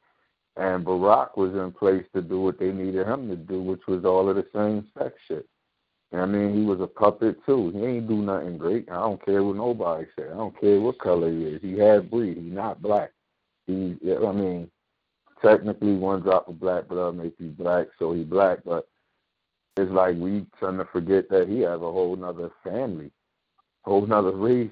And 0.57 0.85
Barack 0.85 1.39
was 1.39 1.55
in 1.55 1.73
place 1.73 2.05
to 2.15 2.21
do 2.21 2.41
what 2.41 2.59
they 2.59 2.71
needed 2.71 3.07
him 3.07 3.29
to 3.29 3.37
do, 3.37 3.63
which 3.63 3.87
was 3.89 4.05
all 4.05 4.29
of 4.29 4.37
the 4.37 4.47
same 4.55 4.87
sex 4.99 5.15
shit. 5.27 5.47
I 6.13 6.27
mean, 6.27 6.55
he 6.55 6.65
was 6.65 6.81
a 6.81 6.87
puppet 6.87 7.39
too. 7.47 7.71
He 7.71 7.85
ain't 7.85 8.09
do 8.09 8.17
nothing 8.17 8.59
great. 8.59 8.91
I 8.91 8.97
don't 8.97 9.25
care 9.25 9.45
what 9.45 9.57
nobody 9.57 10.07
say. 10.19 10.25
I 10.25 10.35
don't 10.35 10.61
care 10.61 10.81
what 10.81 10.99
color 10.99 11.31
he 11.31 11.45
is. 11.45 11.63
He 11.63 11.79
had 11.79 12.11
breed. 12.11 12.37
He's 12.37 12.53
not 12.53 12.83
black. 12.83 13.13
He, 13.69 13.97
I 14.05 14.33
mean, 14.33 14.69
technically, 15.41 15.95
one 15.95 16.23
drop 16.23 16.49
of 16.49 16.59
black 16.59 16.89
blood 16.89 17.15
makes 17.15 17.39
you 17.39 17.51
black, 17.51 17.87
so 17.99 18.13
he 18.13 18.25
black. 18.25 18.59
But 18.65 18.89
it's 19.77 19.91
like 19.91 20.17
we 20.17 20.47
tend 20.59 20.79
to 20.79 20.85
forget 20.93 21.29
that 21.31 21.49
he 21.49 21.61
has 21.61 21.77
a 21.77 21.79
whole 21.79 22.17
nother 22.17 22.51
family, 22.65 23.11
whole 23.85 24.07
nother 24.07 24.33
race, 24.33 24.71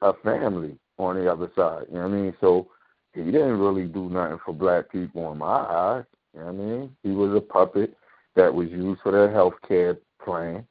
a 0.00 0.12
family 0.24 0.78
on 0.98 1.16
the 1.16 1.30
other 1.30 1.50
side. 1.56 1.86
You 1.88 1.96
know 1.96 2.08
what 2.08 2.14
I 2.14 2.20
mean? 2.20 2.34
So 2.40 2.68
he 3.14 3.24
didn't 3.24 3.58
really 3.58 3.86
do 3.86 4.08
nothing 4.08 4.38
for 4.44 4.54
black 4.54 4.90
people 4.90 5.30
in 5.32 5.38
my 5.38 5.46
eyes. 5.46 6.04
You 6.34 6.40
know 6.40 6.46
what 6.46 6.52
I 6.52 6.64
mean? 6.64 6.96
He 7.02 7.10
was 7.10 7.34
a 7.36 7.40
puppet 7.40 7.96
that 8.36 8.52
was 8.52 8.68
used 8.70 9.00
for 9.02 9.12
their 9.12 9.30
health 9.30 9.54
care 9.66 9.98
plan, 10.24 10.66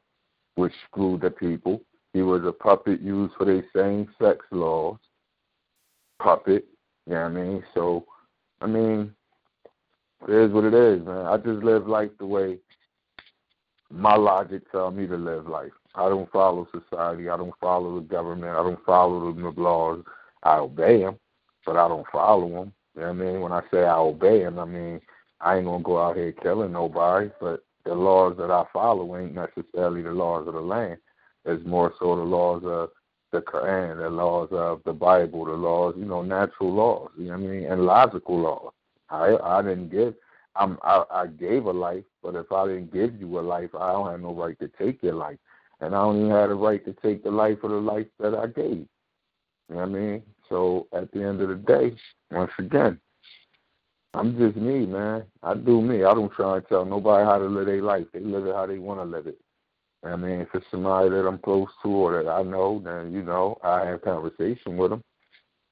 which 0.56 0.74
screwed 0.88 1.22
the 1.22 1.32
people. 1.32 1.82
He 2.14 2.22
was 2.22 2.44
a 2.46 2.52
puppet 2.52 3.02
used 3.02 3.36
for 3.36 3.46
their 3.46 3.64
same 3.76 4.08
sex 4.22 4.46
laws. 4.52 4.98
Puppet, 6.22 6.66
you 7.06 7.14
know 7.14 7.22
what 7.22 7.28
I 7.28 7.30
mean? 7.30 7.64
So, 7.74 8.06
I 8.62 8.68
mean, 8.68 9.14
it 10.28 10.34
is 10.34 10.52
what 10.52 10.66
it 10.66 10.74
is, 10.74 11.06
man. 11.06 11.26
I 11.26 11.38
just 11.38 11.64
live 11.64 11.88
life 11.88 12.10
the 12.20 12.26
way 12.26 12.58
my 13.92 14.16
logic 14.16 14.72
tells 14.72 14.94
me 14.94 15.08
to 15.08 15.18
live 15.18 15.48
life. 15.48 15.72
I 15.96 16.08
don't 16.10 16.32
follow 16.32 16.68
society. 16.72 17.30
I 17.30 17.38
don't 17.38 17.54
follow 17.60 17.96
the 17.96 18.06
government. 18.06 18.52
I 18.52 18.64
don't 18.64 18.84
follow 18.86 19.34
the 19.34 19.62
laws. 19.62 20.04
I 20.44 20.58
obey 20.58 21.00
them, 21.02 21.18
but 21.66 21.76
I 21.76 21.88
don't 21.88 22.06
follow 22.12 22.48
them. 22.50 22.74
You 22.96 23.02
know 23.02 23.08
what 23.08 23.10
I 23.10 23.14
mean? 23.14 23.42
When 23.42 23.52
I 23.52 23.62
say 23.72 23.84
I 23.84 23.98
obey 23.98 24.44
them, 24.44 24.60
I 24.60 24.66
mean 24.66 25.02
I 25.42 25.58
ain't 25.58 25.66
gonna 25.66 25.84
go 25.84 26.00
out 26.02 26.18
here 26.18 26.32
killing 26.32 26.74
nobody, 26.74 27.30
but 27.40 27.64
the 27.86 27.96
laws 27.96 28.36
that 28.38 28.52
I 28.52 28.66
follow 28.74 29.18
ain't 29.18 29.34
necessarily 29.34 30.02
the 30.02 30.12
laws 30.12 30.48
of 30.48 30.54
the 30.54 30.62
land. 30.62 30.98
It's 31.46 31.66
more 31.66 31.94
so 32.00 32.16
the 32.16 32.24
laws 32.24 32.64
of 32.66 32.90
the 33.32 33.42
Quran, 33.42 33.98
the 33.98 34.10
laws 34.10 34.50
of 34.52 34.82
the 34.86 34.94
Bible, 34.94 35.46
the 35.46 35.52
laws, 35.52 35.96
you 35.98 36.06
know, 36.06 36.22
natural 36.22 36.74
laws. 36.74 37.12
You 37.18 37.26
know 37.26 37.38
what 37.38 37.44
I 37.44 37.48
mean, 37.48 37.64
and 37.66 37.86
logical 37.86 38.40
laws. 38.40 38.74
I 39.10 39.38
I 39.44 39.62
didn't 39.62 39.90
give. 39.90 40.14
I'm 40.60 40.78
I, 40.84 41.04
I 41.10 41.28
gave 41.28 41.66
a 41.66 41.72
life, 41.72 42.04
but 42.22 42.36
if 42.36 42.52
I 42.52 42.68
didn't 42.68 42.94
give 42.94 43.20
you 43.20 43.40
a 43.40 43.42
life, 43.42 43.74
I 43.74 43.94
don't 43.94 44.12
have 44.12 44.22
no 44.22 44.34
right 44.34 44.60
to 44.60 44.68
take 44.68 45.02
your 45.02 45.16
life, 45.16 45.40
and 45.80 45.96
I 45.96 46.02
don't 46.04 46.18
even 46.18 46.32
have 46.32 46.50
the 46.50 46.56
right 46.56 46.84
to 46.86 46.94
take 47.02 47.24
the 47.24 47.32
life 47.32 47.64
of 47.64 47.72
the 47.72 47.78
life 47.78 48.08
that 48.20 48.36
I 48.36 48.48
gave. 48.48 48.86
You 49.70 49.76
know 49.76 49.76
what 49.78 49.84
I 49.84 49.86
mean? 49.88 50.24
So 50.50 50.88
at 50.94 51.12
the 51.12 51.24
end 51.24 51.42
of 51.42 51.50
the 51.50 51.56
day, 51.56 51.96
once 52.32 52.52
again, 52.60 53.00
I'm 54.14 54.38
just 54.38 54.58
me, 54.58 54.86
man. 54.86 55.24
I 55.44 55.54
do 55.54 55.82
me. 55.82 56.04
I 56.04 56.14
don't 56.14 56.32
try 56.34 56.60
to 56.60 56.68
tell 56.68 56.84
nobody 56.84 57.24
how 57.24 57.38
to 57.38 57.46
live 57.46 57.68
their 57.68 57.82
life. 57.82 58.08
They 58.12 58.20
live 58.20 58.48
it 58.48 58.56
how 58.56 58.66
they 58.66 58.80
want 58.80 59.00
to 59.00 59.06
live 59.06 59.28
it. 59.28 59.40
I 60.04 60.16
mean, 60.16 60.42
if 60.42 60.48
it's 60.54 60.66
somebody 60.72 61.10
that 61.10 61.28
I'm 61.28 61.40
close 61.40 61.68
to 61.84 61.90
or 61.90 62.24
that 62.24 62.30
I 62.30 62.42
know, 62.42 62.82
then 62.84 63.14
you 63.14 63.22
know 63.22 63.58
I 63.64 63.86
have 63.86 64.02
conversation 64.02 64.78
with 64.78 64.92
them. 64.92 65.04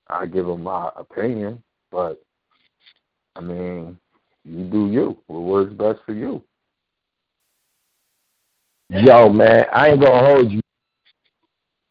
I 0.10 0.26
give 0.26 0.46
them 0.46 0.64
my 0.64 0.92
opinion, 0.96 1.64
but 1.92 2.22
I 3.36 3.42
mean, 3.42 3.98
you 4.48 4.64
do 4.66 4.92
you. 4.92 5.18
What 5.28 5.40
works 5.40 5.74
best 5.74 6.00
for 6.06 6.14
you? 6.14 6.44
Yo, 8.90 9.30
man, 9.30 9.66
I 9.74 9.90
ain't 9.90 10.02
gonna 10.02 10.26
hold 10.26 10.52
you. 10.52 10.62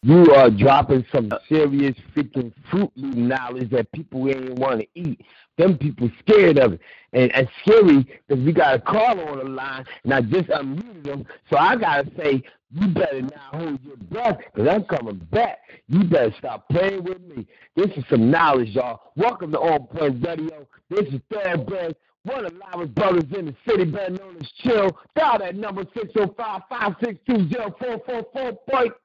You 0.02 0.32
are 0.34 0.50
dropping 0.50 1.04
some 1.12 1.30
serious 1.48 1.96
freaking 2.14 2.52
fruit 2.70 2.90
loop 2.94 3.16
knowledge 3.16 3.70
that 3.70 3.90
people 3.92 4.28
ain't 4.28 4.58
want 4.58 4.80
to 4.80 4.86
eat. 4.94 5.20
Them 5.58 5.76
people 5.76 6.08
scared 6.20 6.58
of 6.58 6.74
it. 6.74 6.80
And 7.12 7.32
it's 7.34 7.50
scary 7.62 8.06
because 8.28 8.44
we 8.44 8.52
got 8.52 8.76
a 8.76 8.78
call 8.78 9.18
on 9.20 9.38
the 9.38 9.44
line, 9.44 9.84
and 10.04 10.14
I 10.14 10.20
just 10.20 10.48
unmuted 10.48 11.04
them. 11.04 11.26
So 11.50 11.56
I 11.56 11.76
got 11.76 12.04
to 12.04 12.16
say, 12.16 12.42
you 12.70 12.88
better 12.88 13.22
not 13.22 13.54
hold 13.54 13.84
your 13.84 13.96
breath 13.96 14.38
because 14.54 14.68
I'm 14.68 14.84
coming 14.84 15.26
back. 15.32 15.58
You 15.88 16.04
better 16.04 16.34
stop 16.38 16.68
playing 16.68 17.04
with 17.04 17.20
me. 17.22 17.46
This 17.74 17.88
is 17.96 18.04
some 18.08 18.30
knowledge, 18.30 18.70
y'all. 18.70 19.12
Welcome 19.16 19.52
to 19.52 19.58
On 19.58 19.86
Point 19.86 20.24
Radio. 20.24 20.66
This 20.88 21.06
is 21.12 21.20
Thoroughbred, 21.32 21.96
one 22.26 22.44
of 22.44 22.52
the 22.52 22.58
loudest 22.58 22.94
brothers 22.94 23.24
in 23.36 23.46
the 23.46 23.54
city, 23.68 23.84
better 23.84 24.12
known 24.12 24.36
as 24.40 24.50
Chill. 24.62 24.98
Dial 25.14 25.38
that 25.38 25.54
number 25.54 25.84
605 25.94 26.62
562 26.68 27.48
0444. 27.78 28.96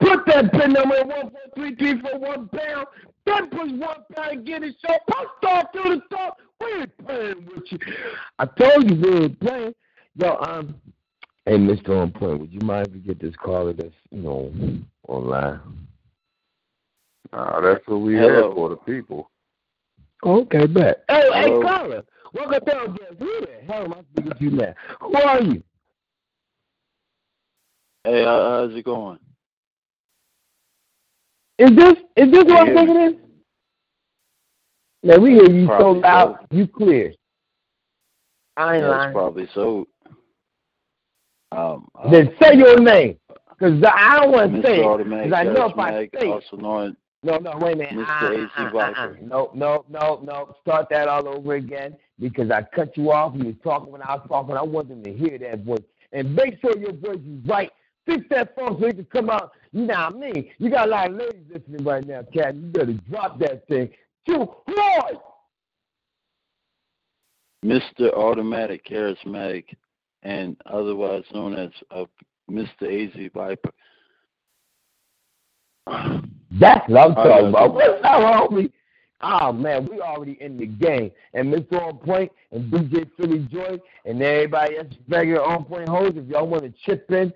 Put 0.00 0.26
that 0.26 0.52
pin 0.52 0.72
number 0.72 0.96
in 0.96 1.08
143 1.08 2.02
pound. 2.02 2.86
Then 3.24 3.50
push 3.50 3.70
one 3.72 4.04
pound 4.14 4.32
and 4.32 4.46
get 4.46 4.62
it 4.62 4.76
show. 4.84 4.96
Post 5.10 5.44
off 5.44 5.66
through 5.72 5.96
the 5.96 6.16
top. 6.16 6.38
We 6.60 6.66
ain't 6.80 7.06
playing 7.06 7.48
with 7.54 7.64
you. 7.70 7.78
I 8.38 8.46
told 8.46 8.90
you 8.90 8.96
we 8.96 9.24
ain't 9.24 9.40
playing. 9.40 9.74
Yo, 10.16 10.36
um, 10.36 10.74
hey, 11.46 11.56
Mr. 11.56 11.90
On 11.90 12.10
Point, 12.10 12.40
would 12.40 12.52
you 12.52 12.60
mind 12.60 12.88
if 12.88 12.92
we 12.94 13.00
get 13.00 13.20
this 13.20 13.34
caller 13.36 13.72
that's, 13.72 13.94
you 14.10 14.22
know, 14.22 14.52
online? 15.06 15.60
Uh, 17.32 17.60
that's 17.60 17.86
what 17.86 18.00
we 18.00 18.14
have 18.14 18.54
for 18.54 18.70
the 18.70 18.76
people. 18.76 19.30
Okay, 20.24 20.66
bet. 20.66 21.04
Hey, 21.08 21.22
Hello. 21.32 21.60
hey, 21.60 21.66
caller. 21.66 22.02
Welcome 22.34 22.64
down, 22.66 22.86
guys. 22.96 23.16
Who 23.18 23.40
the 23.40 23.72
hell 23.72 23.84
am 23.84 23.94
I 23.94 24.02
speaking 24.12 24.50
to 24.50 24.56
now? 24.56 24.74
Who 25.00 25.16
are 25.16 25.42
you? 25.42 25.62
Hey, 28.04 28.24
how's 28.24 28.74
it 28.74 28.84
going? 28.84 29.18
Is 31.58 31.70
this 31.70 31.94
is 32.16 32.30
this 32.30 32.44
what 32.44 32.68
I'm 32.68 32.74
thinking 32.74 32.96
is? 32.96 33.14
Now 35.02 35.18
we 35.18 35.30
hear 35.30 35.50
you 35.50 35.66
probably 35.66 36.00
so 36.02 36.06
loud, 36.06 36.38
so. 36.40 36.56
you 36.56 36.66
clear. 36.66 37.14
I 38.56 38.74
ain't 38.74 38.84
yeah, 38.84 38.90
lying. 38.90 39.12
Probably 39.12 39.48
so. 39.54 39.86
Um, 41.52 41.88
then 42.10 42.34
say 42.42 42.56
your 42.56 42.78
name, 42.78 43.18
because 43.50 43.82
I 43.84 44.16
don't 44.16 44.32
want 44.32 44.54
to 44.54 44.62
say 44.62 44.80
it. 44.80 44.98
Because 44.98 45.32
I 45.32 45.44
know 45.44 45.66
if 45.66 45.78
I 45.78 46.08
say 46.18 46.28
also 46.28 46.56
known 46.56 46.96
no, 47.22 47.38
no, 47.38 47.52
wait 47.60 47.74
a 47.74 47.76
minute. 47.76 47.94
Mr. 47.94 48.48
Uh, 48.56 48.78
uh, 48.78 48.80
uh, 48.80 49.14
no, 49.20 49.50
no, 49.54 49.84
no, 49.88 50.20
no. 50.22 50.54
Start 50.62 50.88
that 50.90 51.08
all 51.08 51.28
over 51.28 51.54
again 51.54 51.96
because 52.20 52.50
I 52.50 52.62
cut 52.62 52.96
you 52.96 53.10
off. 53.12 53.34
You 53.36 53.46
was 53.46 53.56
talking 53.62 53.92
when 53.92 54.02
I 54.02 54.14
was 54.16 54.26
talking. 54.28 54.56
I 54.56 54.62
want 54.62 54.88
them 54.88 55.02
to 55.02 55.12
hear 55.12 55.38
that 55.38 55.64
voice. 55.64 55.82
And 56.12 56.34
make 56.34 56.60
sure 56.60 56.78
your 56.78 56.92
voice 56.92 57.18
is 57.18 57.46
right 57.46 57.70
Fix 58.08 58.24
that 58.30 58.56
phone 58.56 58.80
so 58.80 58.86
it 58.86 58.94
can 58.96 59.04
come 59.06 59.28
out. 59.28 59.52
You 59.70 59.82
know 59.82 59.94
what 59.94 60.14
I 60.14 60.32
mean? 60.32 60.50
You 60.56 60.70
got 60.70 60.88
a 60.88 60.90
lot 60.90 61.10
of 61.10 61.16
ladies 61.16 61.44
listening 61.52 61.84
right 61.84 62.06
now, 62.06 62.22
Cat. 62.32 62.54
You 62.54 62.62
better 62.62 62.94
drop 63.10 63.38
that 63.40 63.68
thing. 63.68 63.90
Too 64.26 64.48
hard. 64.66 65.18
Mr. 67.62 68.10
Automatic 68.14 68.86
Charismatic, 68.86 69.64
and 70.22 70.56
otherwise 70.64 71.24
known 71.34 71.54
as 71.54 71.70
uh, 71.90 72.06
Mr. 72.50 72.84
AZ 72.84 73.30
Viper. 73.34 73.72
That's 76.52 76.88
what 76.88 76.98
I'm 76.98 77.12
oh, 77.12 77.24
talking 77.24 77.48
about. 77.48 77.74
What's 77.74 78.04
up, 78.04 78.50
homie? 78.50 78.72
Oh 79.20 79.52
man, 79.52 79.86
we 79.90 80.00
already 80.00 80.38
in 80.40 80.56
the 80.56 80.66
game. 80.66 81.10
And 81.34 81.52
Mr. 81.52 81.82
On 81.82 81.98
Point 81.98 82.30
and 82.52 82.70
DJ 82.72 83.10
Philly 83.16 83.46
Joy 83.50 83.78
and 84.04 84.22
everybody 84.22 84.78
else 84.78 84.86
regular 85.08 85.44
On 85.44 85.64
Point 85.64 85.88
hoes, 85.88 86.12
if 86.14 86.26
y'all 86.28 86.46
want 86.46 86.62
to 86.62 86.72
chip 86.84 87.10
in, 87.10 87.32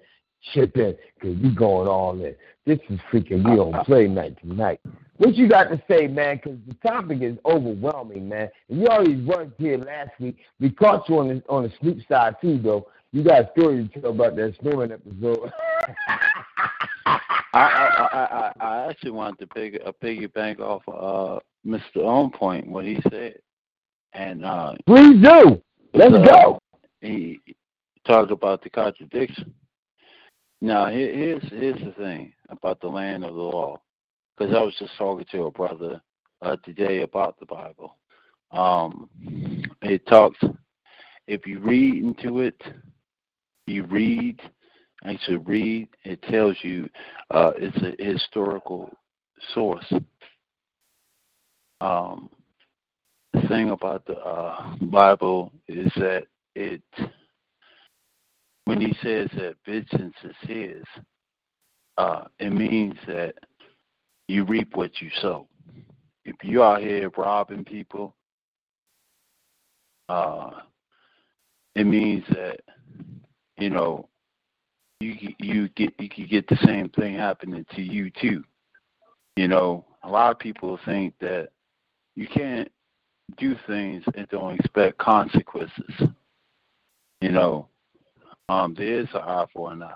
chip 0.53 0.77
in 0.77 0.97
because 1.15 1.37
we 1.39 1.51
going 1.51 1.89
all 1.89 2.13
in. 2.13 2.35
This 2.65 2.79
is 2.89 3.01
freaking 3.13 3.45
we 3.45 3.59
on 3.59 3.85
play 3.85 4.07
night 4.07 4.39
tonight. 4.41 4.81
What 5.17 5.35
you 5.35 5.49
got 5.49 5.65
to 5.65 5.83
say, 5.91 6.07
man? 6.07 6.37
Because 6.37 6.59
the 6.67 6.75
topic 6.89 7.21
is 7.21 7.37
overwhelming, 7.45 8.29
man. 8.29 8.49
And 8.69 8.81
you 8.81 8.87
already 8.87 9.21
worked 9.25 9.61
here 9.61 9.79
last 9.79 10.11
week. 10.21 10.37
We 10.61 10.71
caught 10.71 11.09
you 11.09 11.19
on 11.19 11.29
the 11.29 11.43
on 11.49 11.65
the 11.65 11.73
sleep 11.81 11.99
side 12.09 12.37
too, 12.41 12.59
though. 12.59 12.87
You 13.11 13.25
got 13.25 13.43
a 13.43 13.51
story 13.59 13.89
to 13.89 14.01
tell 14.01 14.11
about 14.13 14.37
that 14.37 14.55
snoring 14.61 14.93
episode. 14.93 15.53
I, 17.55 17.61
I, 17.61 18.53
I 18.61 18.67
I 18.67 18.89
actually 18.89 19.11
wanted 19.11 19.41
to 19.41 19.47
pig 19.49 19.79
a 19.85 19.93
piggyback 19.93 20.61
off 20.61 20.83
uh, 20.89 21.39
Mr. 21.67 22.05
On 22.05 22.31
Point 22.31 22.67
what 22.67 22.85
he 22.85 22.99
said, 23.11 23.37
and 24.15 24.45
uh, 24.45 24.75
please 24.87 25.23
do. 25.23 25.61
Let's 25.95 26.15
uh, 26.15 26.25
go. 26.25 26.59
He 27.01 27.41
talked 28.07 28.31
about 28.31 28.63
the 28.63 28.71
contradiction 28.71 29.55
now, 30.63 30.87
here's 30.87 31.43
here's 31.51 31.81
the 31.81 31.91
thing 31.99 32.33
about 32.49 32.81
the 32.81 32.87
land 32.87 33.25
of 33.25 33.35
the 33.35 33.41
law, 33.41 33.81
because 34.39 34.55
I 34.55 34.61
was 34.61 34.77
just 34.79 34.97
talking 34.97 35.27
to 35.33 35.47
a 35.47 35.51
brother 35.51 36.01
uh, 36.41 36.57
today 36.65 37.03
about 37.03 37.37
the 37.41 37.47
Bible. 37.47 37.97
Um, 38.53 39.11
it 39.83 40.07
talks. 40.07 40.39
If 41.27 41.49
you 41.49 41.59
read 41.59 42.05
into 42.05 42.39
it, 42.39 42.63
you 43.67 43.83
read, 43.87 44.41
actually 45.05 45.39
read. 45.39 45.89
It 46.05 46.23
tells 46.23 46.57
you 46.63 46.89
uh, 47.31 47.53
it's 47.57 47.77
a 47.79 48.03
historical 48.03 48.91
source. 49.55 49.93
Um, 51.81 52.31
the 53.33 53.43
thing 53.49 53.71
about 53.71 54.07
the 54.07 54.19
uh, 54.19 54.77
Bible 54.83 55.53
is 55.69 55.91
that 55.97 56.27
it 56.55 56.83
when 58.65 58.81
he 58.81 58.95
says 59.03 59.29
that 59.35 59.57
vengeance 59.67 60.15
is 60.23 60.37
his, 60.43 60.85
uh, 61.99 62.25
it 62.39 62.53
means 62.53 62.95
that 63.07 63.35
you 64.29 64.45
reap 64.45 64.77
what 64.77 65.01
you 65.01 65.11
sow. 65.21 65.49
If 66.25 66.37
you 66.43 66.63
out 66.63 66.81
here 66.81 67.11
robbing 67.17 67.65
people, 67.65 68.15
uh, 70.09 70.51
it 71.75 71.85
means 71.85 72.25
that 72.31 72.61
you 73.59 73.71
know 73.71 74.09
you 75.03 75.35
you 75.39 75.69
get 75.71 75.93
you 75.99 76.09
can 76.09 76.27
get 76.27 76.47
the 76.49 76.57
same 76.65 76.89
thing 76.91 77.15
happening 77.15 77.67
to 77.75 77.83
you 77.83 78.11
too. 78.11 78.45
You 79.37 79.49
know, 79.49 79.85
a 80.03 80.11
lot 80.11 80.31
of 80.31 80.39
people 80.39 80.79
think 80.85 81.15
that 81.21 81.49
you 82.15 82.27
can't 82.27 82.71
do 83.39 83.57
things 83.67 84.05
and 84.15 84.29
don't 84.29 84.59
expect 84.59 84.99
consequences. 84.99 86.03
You 87.21 87.31
know, 87.31 87.69
um, 88.49 88.75
there 88.75 89.01
is 89.01 89.09
an 89.15 89.21
eye 89.21 89.47
for 89.53 89.73
an 89.73 89.83
eye. 89.83 89.95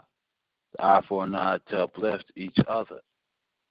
The 0.72 0.84
eye 0.84 1.02
for 1.08 1.24
an 1.24 1.34
eye 1.34 1.58
to 1.68 1.82
uplift 1.82 2.30
each 2.36 2.56
other. 2.68 3.00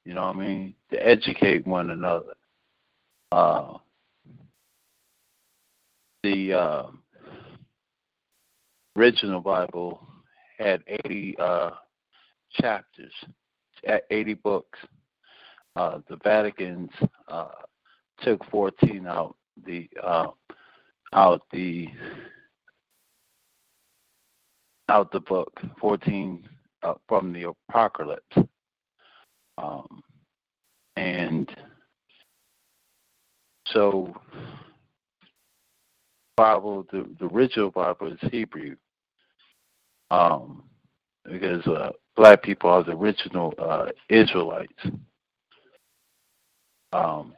You 0.06 0.14
know 0.14 0.28
what 0.28 0.36
I 0.36 0.40
mean? 0.40 0.76
To 0.92 1.08
educate 1.08 1.66
one 1.66 1.90
another. 1.90 2.34
Uh, 3.32 3.78
the 6.22 6.54
uh, 6.54 6.84
original 8.96 9.42
Bible 9.42 10.00
had 10.58 10.84
80 11.06 11.36
uh, 11.40 11.70
chapters, 12.54 13.14
80 14.10 14.34
books. 14.36 14.80
Uh, 15.76 16.00
the 16.10 16.18
Vatican's 16.24 16.92
uh, 17.28 17.48
took 18.22 18.44
14 18.50 19.08
out. 19.08 19.36
The 19.66 19.90
uh, 20.04 20.28
out 21.16 21.44
the 21.52 21.88
out 24.90 25.12
the 25.12 25.20
book 25.20 25.52
14 25.80 26.48
uh, 26.84 26.94
from 27.08 27.34
the 27.34 27.54
apocalypse 27.70 28.38
um, 29.58 30.04
and 30.98 31.50
so 33.68 34.14
bible 36.38 36.86
the, 36.92 37.08
the 37.20 37.26
original 37.28 37.72
bible 37.72 38.12
is 38.12 38.30
hebrew 38.32 38.76
um, 40.16 40.64
because 41.26 41.66
uh, 41.68 41.90
black 42.16 42.42
people 42.42 42.70
are 42.70 42.84
the 42.84 42.92
original 42.92 43.54
uh, 43.60 43.88
israelites 44.10 44.72
um, 46.94 47.34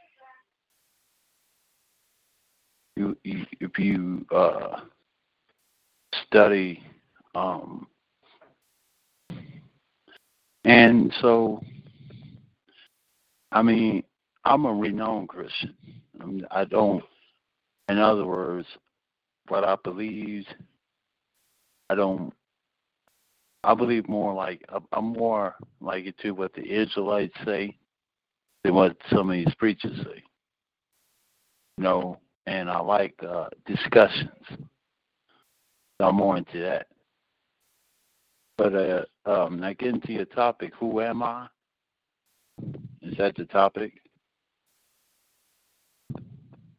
you, 2.96 3.18
you, 3.24 3.46
if 3.60 3.80
you 3.80 4.26
uh, 4.36 4.82
study 6.28 6.84
um, 7.34 7.88
and 10.66 11.12
so 11.22 11.62
I 13.52 13.64
mean 13.64 14.04
I'm 14.46 14.66
a 14.66 14.74
renowned 14.74 15.28
Christian. 15.28 15.76
I, 16.22 16.26
mean, 16.26 16.46
I 16.52 16.64
don't 16.66 17.04
in 17.90 17.98
other 17.98 18.26
words 18.26 18.68
what 19.48 19.64
I 19.64 19.76
believe 19.84 20.46
I 21.90 21.96
don't 21.96 22.34
I 23.64 23.74
believe 23.74 24.08
more 24.08 24.34
like 24.34 24.64
I'm 24.92 25.14
more 25.14 25.56
like 25.82 26.16
to 26.18 26.32
what 26.32 26.54
the 26.54 26.64
Israelites 26.64 27.36
say 27.46 27.78
than 28.64 28.76
what 28.76 28.96
some 29.12 29.30
of 29.30 29.36
these 29.36 29.54
preachers 29.56 29.98
say. 30.04 30.24
You 31.78 31.84
know, 31.84 32.20
and 32.46 32.70
I 32.70 32.80
like 32.80 33.16
uh, 33.28 33.48
discussions. 33.66 34.30
I'm 36.00 36.16
more 36.16 36.38
into 36.38 36.60
that. 36.62 36.88
But 38.58 38.74
uh, 38.74 39.02
um, 39.26 39.60
now 39.60 39.74
getting 39.74 40.02
to 40.02 40.14
your 40.14 40.26
topic, 40.26 40.74
who 40.80 41.02
am 41.02 41.22
I? 41.22 41.48
Is 43.02 43.18
that 43.18 43.36
the 43.36 43.46
topic? 43.46 44.02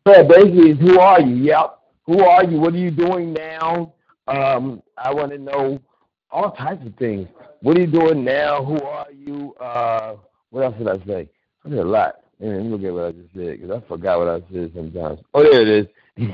Yeah, 0.06 0.22
basically, 0.22 0.74
who 0.74 0.98
are 0.98 1.20
you? 1.20 1.36
Yep. 1.36 1.78
Who 2.06 2.20
are 2.20 2.44
you? 2.44 2.58
What 2.58 2.74
are 2.74 2.78
you 2.78 2.90
doing 2.90 3.32
now? 3.32 3.92
Um, 4.26 4.82
I 4.96 5.12
want 5.12 5.30
to 5.32 5.38
know 5.38 5.80
all 6.30 6.52
types 6.52 6.84
of 6.86 6.94
things. 6.96 7.28
What 7.60 7.76
are 7.76 7.80
you 7.80 7.86
doing 7.86 8.24
now? 8.24 8.64
Who 8.64 8.80
are 8.80 9.06
you? 9.12 9.54
Uh, 9.60 10.16
what 10.50 10.64
else 10.64 10.76
did 10.78 10.88
I 10.88 10.96
say? 11.06 11.28
I 11.64 11.68
did 11.68 11.78
a 11.78 11.84
lot. 11.84 12.16
Man, 12.40 12.70
look 12.70 12.82
at 12.84 12.92
what 12.92 13.04
I 13.06 13.12
just 13.12 13.34
said 13.34 13.60
because 13.60 13.70
I 13.70 13.88
forgot 13.88 14.18
what 14.18 14.28
I 14.28 14.40
said 14.52 14.72
sometimes. 14.74 15.20
Oh, 15.34 15.42
there 15.42 15.62
it 15.62 15.68
is. 15.68 15.86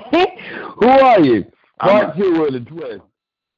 Who 0.81 0.89
are 0.89 1.21
you? 1.21 1.47
Part 1.81 2.17
two 2.17 2.43
with 2.43 2.55
a 2.55 2.61
twist. 2.61 3.03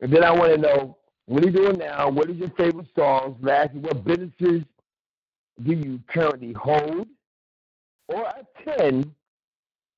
And 0.00 0.12
then 0.12 0.22
I 0.22 0.30
want 0.30 0.52
to 0.54 0.58
know 0.58 0.96
what 1.26 1.42
are 1.42 1.46
you 1.46 1.52
doing 1.52 1.78
now? 1.78 2.08
What 2.08 2.30
is 2.30 2.36
your 2.36 2.50
favorite 2.50 2.86
songs? 2.96 3.36
Lastly, 3.42 3.80
what 3.80 4.04
businesses 4.04 4.62
do 5.62 5.72
you 5.72 6.00
currently 6.06 6.52
hold 6.52 7.08
or 8.08 8.26
attend 8.60 9.10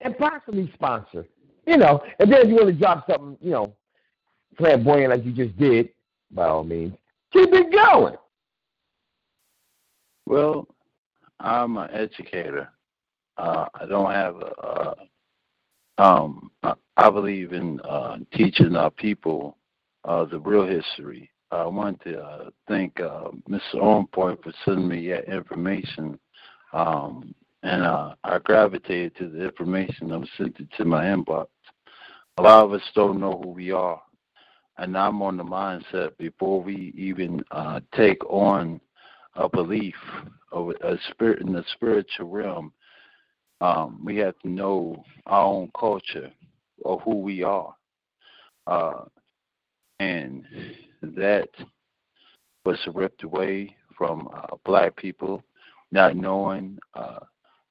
and 0.00 0.16
possibly 0.16 0.70
sponsor? 0.74 1.26
You 1.66 1.76
know, 1.76 2.02
and 2.18 2.32
then 2.32 2.40
if 2.42 2.48
you 2.48 2.54
want 2.54 2.68
to 2.68 2.72
drop 2.72 3.06
something, 3.10 3.36
you 3.42 3.50
know, 3.50 3.74
flamboyant 4.56 5.10
like 5.10 5.24
you 5.24 5.32
just 5.32 5.56
did, 5.58 5.90
by 6.30 6.46
all 6.46 6.64
means, 6.64 6.94
keep 7.32 7.52
it 7.52 7.72
going. 7.72 8.16
Well, 10.26 10.68
I'm 11.40 11.76
an 11.76 11.90
educator. 11.92 12.68
Uh, 13.36 13.66
I 13.74 13.86
don't 13.86 14.10
have 14.10 14.36
a. 14.36 14.60
Uh, 14.60 14.94
um, 15.98 16.50
I 16.96 17.10
believe 17.10 17.52
in 17.52 17.80
uh, 17.80 18.18
teaching 18.32 18.76
our 18.76 18.90
people 18.90 19.56
uh, 20.04 20.24
the 20.24 20.38
real 20.38 20.66
history. 20.66 21.30
I 21.50 21.66
want 21.66 22.00
to 22.02 22.20
uh, 22.20 22.50
thank 22.68 23.00
uh, 23.00 23.28
Mr. 23.48 23.76
Onpoint 23.76 24.42
for 24.42 24.52
sending 24.64 24.88
me 24.88 25.08
that 25.08 25.32
information, 25.32 26.18
um, 26.72 27.34
and 27.62 27.82
uh, 27.82 28.14
I 28.22 28.38
gravitated 28.38 29.16
to 29.16 29.28
the 29.28 29.44
information 29.44 30.08
that 30.08 30.20
was 30.20 30.28
sent 30.36 30.56
to 30.76 30.84
my 30.84 31.04
inbox. 31.04 31.46
A 32.36 32.42
lot 32.42 32.64
of 32.64 32.72
us 32.72 32.82
don't 32.94 33.18
know 33.18 33.40
who 33.42 33.50
we 33.50 33.72
are, 33.72 34.00
and 34.78 34.96
I'm 34.96 35.22
on 35.22 35.36
the 35.36 35.44
mindset 35.44 36.16
before 36.18 36.62
we 36.62 36.92
even 36.96 37.42
uh, 37.50 37.80
take 37.94 38.24
on 38.30 38.80
a 39.34 39.48
belief 39.48 39.96
of 40.52 40.70
a 40.82 40.96
spirit 41.10 41.40
in 41.40 41.52
the 41.52 41.64
spiritual 41.74 42.28
realm, 42.28 42.72
um, 43.60 44.00
we 44.04 44.16
have 44.16 44.38
to 44.40 44.48
know 44.48 45.02
our 45.26 45.44
own 45.44 45.70
culture 45.78 46.30
or 46.82 47.00
who 47.00 47.16
we 47.16 47.42
are. 47.42 47.74
Uh, 48.66 49.04
and 49.98 50.44
that 51.02 51.48
was 52.64 52.78
ripped 52.94 53.24
away 53.24 53.74
from 53.96 54.28
uh, 54.32 54.56
black 54.64 54.96
people 54.96 55.42
not 55.90 56.16
knowing 56.16 56.78
uh, 56.94 57.20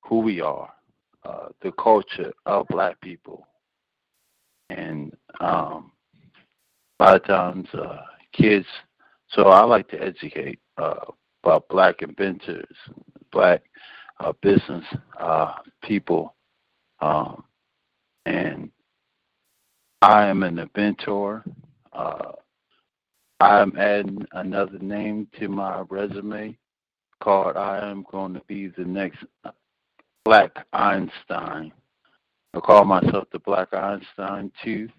who 0.02 0.20
we 0.20 0.42
are, 0.42 0.70
uh, 1.24 1.48
the 1.62 1.72
culture 1.74 2.34
of 2.46 2.68
black 2.68 3.00
people. 3.02 3.48
And 4.70 5.14
um, 5.40 5.92
a 6.99 7.03
lot 7.03 7.15
of 7.15 7.24
times, 7.26 7.68
uh, 7.74 8.02
kids, 8.34 8.65
so 9.30 9.44
I 9.44 9.64
like 9.64 9.88
to 9.90 10.02
educate 10.02 10.60
uh, 10.78 11.06
about 11.44 11.68
black 11.69 12.02
inventors, 12.02 12.76
black 13.32 13.64
uh, 14.19 14.34
business 14.41 14.86
uh, 15.19 15.53
people, 15.84 16.36
um, 16.99 17.44
and 18.26 18.72
I 20.02 20.26
am 20.28 20.44
an 20.44 20.60
inventor. 20.60 21.44
Uh, 21.94 22.32
I'm 23.40 23.78
adding 23.78 24.26
another 24.32 24.80
name 24.80 25.28
to 25.40 25.48
my 25.48 25.84
resume 25.90 26.57
called 27.19 27.57
I 27.57 27.90
am 27.90 28.06
going 28.11 28.34
to 28.34 28.41
be 28.48 28.68
the 28.68 28.86
next 28.86 29.24
Black 30.26 30.52
Einstein. 30.74 31.72
I 32.53 32.60
call 32.60 32.86
myself 32.86 33.28
the 33.32 33.40
Black 33.40 33.74
Einstein 33.74 34.52
too. 34.64 34.90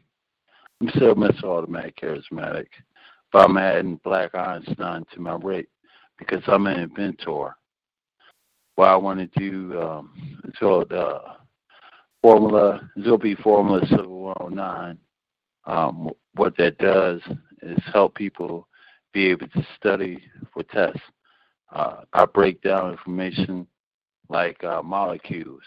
I'm 0.80 0.90
still 0.90 1.14
Mr. 1.16 1.44
Automatic 1.44 1.96
Charismatic, 2.00 2.66
but 3.32 3.44
I'm 3.44 3.56
adding 3.56 4.00
Black 4.04 4.34
Einstein 4.34 5.04
to 5.12 5.20
my 5.20 5.34
rate 5.34 5.68
because 6.18 6.42
I'm 6.46 6.66
an 6.68 6.78
inventor. 6.78 7.56
What 8.76 8.88
I 8.88 8.96
want 8.96 9.18
to 9.18 9.40
do, 9.40 9.80
um, 9.80 10.38
it's 10.44 10.58
called 10.58 10.92
uh, 10.92 11.18
Formula, 12.22 12.88
Zilby 12.98 13.36
Formula 13.42 13.80
709. 13.88 14.98
Um, 15.66 16.10
what 16.34 16.56
that 16.58 16.78
does 16.78 17.20
is 17.62 17.78
help 17.92 18.14
people 18.14 18.68
be 19.12 19.26
able 19.26 19.48
to 19.48 19.66
study 19.76 20.22
for 20.54 20.62
tests. 20.62 21.00
Uh, 21.72 22.02
I 22.12 22.24
break 22.24 22.62
down 22.62 22.92
information 22.92 23.66
like 24.28 24.62
uh, 24.62 24.82
molecules, 24.82 25.62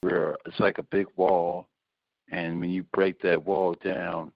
where 0.00 0.36
it's 0.46 0.58
like 0.58 0.78
a 0.78 0.84
big 0.84 1.06
wall, 1.16 1.68
and 2.30 2.60
when 2.60 2.70
you 2.70 2.84
break 2.92 3.20
that 3.22 3.44
wall 3.44 3.76
down, 3.84 4.32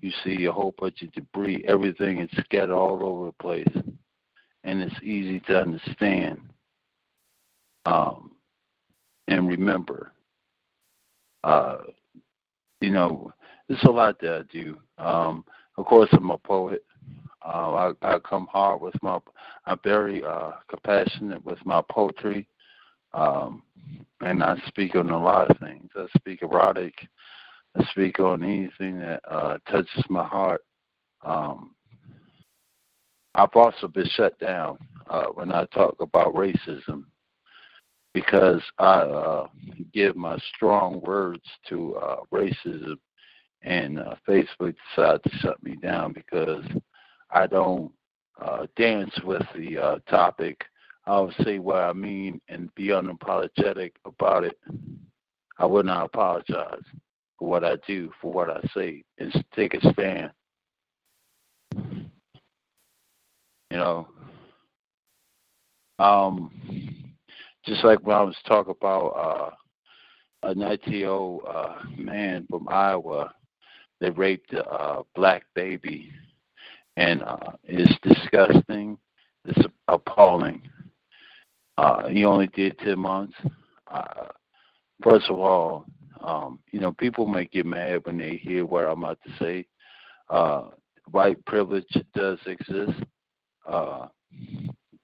you 0.00 0.12
see 0.24 0.44
a 0.44 0.52
whole 0.52 0.74
bunch 0.78 1.02
of 1.02 1.12
debris. 1.12 1.64
Everything 1.66 2.18
is 2.20 2.30
scattered 2.44 2.74
all 2.74 3.02
over 3.04 3.26
the 3.26 3.32
place 3.42 3.84
and 4.64 4.82
it's 4.82 5.02
easy 5.02 5.40
to 5.40 5.60
understand 5.60 6.40
um, 7.86 8.32
and 9.28 9.48
remember. 9.48 10.12
Uh, 11.44 11.78
you 12.80 12.90
know, 12.90 13.32
there's 13.68 13.82
a 13.84 13.90
lot 13.90 14.18
that 14.20 14.32
I 14.32 14.42
do. 14.52 14.78
Um, 14.98 15.44
of 15.76 15.84
course, 15.86 16.08
I'm 16.12 16.30
a 16.30 16.38
poet. 16.38 16.84
Uh, 17.44 17.92
I, 18.02 18.14
I 18.14 18.18
come 18.20 18.46
hard 18.46 18.80
with 18.80 18.94
my. 19.02 19.18
I'm 19.66 19.78
very 19.84 20.24
uh, 20.24 20.52
compassionate 20.68 21.44
with 21.44 21.58
my 21.66 21.82
poetry, 21.90 22.48
um, 23.14 23.62
and 24.20 24.42
I 24.42 24.56
speak 24.66 24.96
on 24.96 25.10
a 25.10 25.22
lot 25.22 25.50
of 25.50 25.58
things. 25.58 25.90
I 25.96 26.06
speak 26.18 26.42
erotic. 26.42 26.94
I 27.76 27.84
speak 27.90 28.20
on 28.20 28.42
anything 28.42 29.00
that 29.00 29.20
uh, 29.28 29.58
touches 29.70 30.04
my 30.08 30.24
heart. 30.24 30.62
Um, 31.24 31.74
I've 33.34 33.54
also 33.54 33.88
been 33.88 34.08
shut 34.10 34.38
down 34.38 34.78
uh, 35.08 35.26
when 35.34 35.52
I 35.52 35.64
talk 35.66 35.96
about 36.00 36.34
racism 36.34 37.04
because 38.12 38.62
I 38.78 39.00
uh, 39.00 39.48
give 39.92 40.14
my 40.14 40.38
strong 40.54 41.00
words 41.00 41.42
to 41.68 41.96
uh, 41.96 42.16
racism, 42.32 42.96
and 43.62 43.98
uh, 43.98 44.14
Facebook 44.26 44.76
decided 44.94 45.22
to 45.24 45.30
shut 45.40 45.62
me 45.62 45.76
down 45.76 46.12
because 46.12 46.64
I 47.30 47.48
don't 47.48 47.90
uh, 48.40 48.66
dance 48.76 49.12
with 49.24 49.42
the 49.56 49.78
uh, 49.78 49.98
topic. 50.08 50.64
I'll 51.06 51.32
say 51.44 51.58
what 51.58 51.76
I 51.76 51.92
mean 51.92 52.40
and 52.48 52.74
be 52.74 52.88
unapologetic 52.88 53.92
about 54.04 54.44
it. 54.44 54.58
I 55.58 55.66
will 55.66 55.82
not 55.82 56.06
apologize 56.06 56.82
for 57.38 57.48
what 57.48 57.64
I 57.64 57.76
do, 57.86 58.10
for 58.20 58.32
what 58.32 58.50
I 58.50 58.60
say, 58.74 59.04
and 59.18 59.44
take 59.54 59.74
a 59.74 59.92
stand. 59.92 60.30
You 63.70 63.80
know, 63.80 64.08
um, 65.98 66.50
just 67.66 67.84
like 67.84 68.00
when 68.06 68.16
I 68.16 68.22
was 68.22 68.36
talking 68.46 68.74
about 68.78 69.08
uh, 70.44 70.48
a 70.48 70.54
90 70.54 71.04
old 71.06 71.42
uh, 71.48 71.76
man 71.96 72.46
from 72.48 72.68
Iowa 72.68 73.34
that 74.00 74.16
raped 74.18 74.52
a 74.52 74.64
uh, 74.66 75.02
black 75.14 75.44
baby, 75.54 76.12
and 76.96 77.22
uh, 77.22 77.52
it's 77.64 77.92
disgusting. 78.02 78.98
It's 79.46 79.66
appalling. 79.88 80.62
Uh, 81.76 82.08
he 82.08 82.24
only 82.24 82.46
did 82.48 82.78
10 82.78 82.98
months. 82.98 83.34
Uh, 83.90 84.28
first 85.02 85.28
of 85.28 85.38
all, 85.38 85.86
um, 86.22 86.58
you 86.70 86.80
know, 86.80 86.92
people 86.92 87.26
might 87.26 87.50
get 87.50 87.66
mad 87.66 88.00
when 88.04 88.16
they 88.16 88.36
hear 88.36 88.64
what 88.64 88.84
I'm 88.86 89.02
about 89.02 89.18
to 89.26 89.44
say. 89.44 89.66
Uh, 90.30 90.68
white 91.10 91.44
privilege 91.44 91.86
does 92.14 92.38
exist. 92.46 92.98
Uh, 93.68 94.06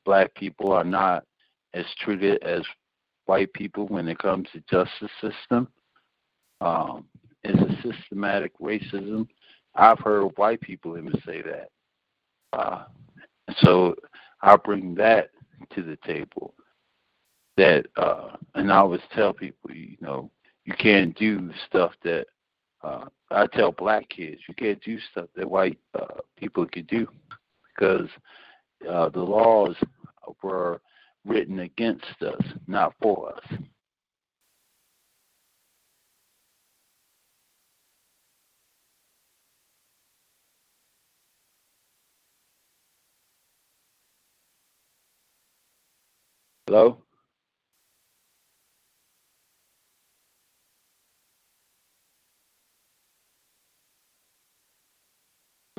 black 0.04 0.34
people 0.34 0.72
are 0.72 0.84
not 0.84 1.24
as 1.74 1.84
treated 2.00 2.42
as 2.42 2.62
white 3.26 3.52
people 3.52 3.86
when 3.88 4.08
it 4.08 4.18
comes 4.18 4.48
to 4.52 4.62
justice 4.70 5.10
system. 5.20 5.68
Um, 6.60 7.06
it's 7.42 7.58
a 7.60 7.88
systematic 7.92 8.58
racism. 8.58 9.26
I've 9.74 9.98
heard 10.00 10.24
white 10.36 10.60
people 10.60 10.98
even 10.98 11.14
say 11.24 11.42
that. 11.42 11.68
Uh, 12.52 12.84
so 13.58 13.94
I 14.42 14.56
bring 14.56 14.94
that 14.96 15.30
to 15.74 15.82
the 15.82 15.96
table. 16.06 16.54
That 17.60 17.88
uh, 17.98 18.36
and 18.54 18.72
I 18.72 18.76
always 18.78 19.02
tell 19.14 19.34
people, 19.34 19.70
you 19.70 19.98
know, 20.00 20.30
you 20.64 20.72
can't 20.72 21.14
do 21.18 21.50
stuff 21.66 21.92
that 22.02 22.26
uh, 22.82 23.04
I 23.30 23.48
tell 23.48 23.70
black 23.70 24.08
kids 24.08 24.40
you 24.48 24.54
can't 24.54 24.82
do 24.82 24.98
stuff 25.10 25.26
that 25.36 25.50
white 25.50 25.78
uh, 25.92 26.20
people 26.38 26.64
can 26.64 26.86
do 26.86 27.06
because 27.68 28.08
uh, 28.90 29.10
the 29.10 29.20
laws 29.20 29.76
were 30.42 30.80
written 31.26 31.58
against 31.58 32.06
us, 32.22 32.40
not 32.66 32.94
for 33.02 33.34
us. 33.34 33.58
Hello? 46.66 47.02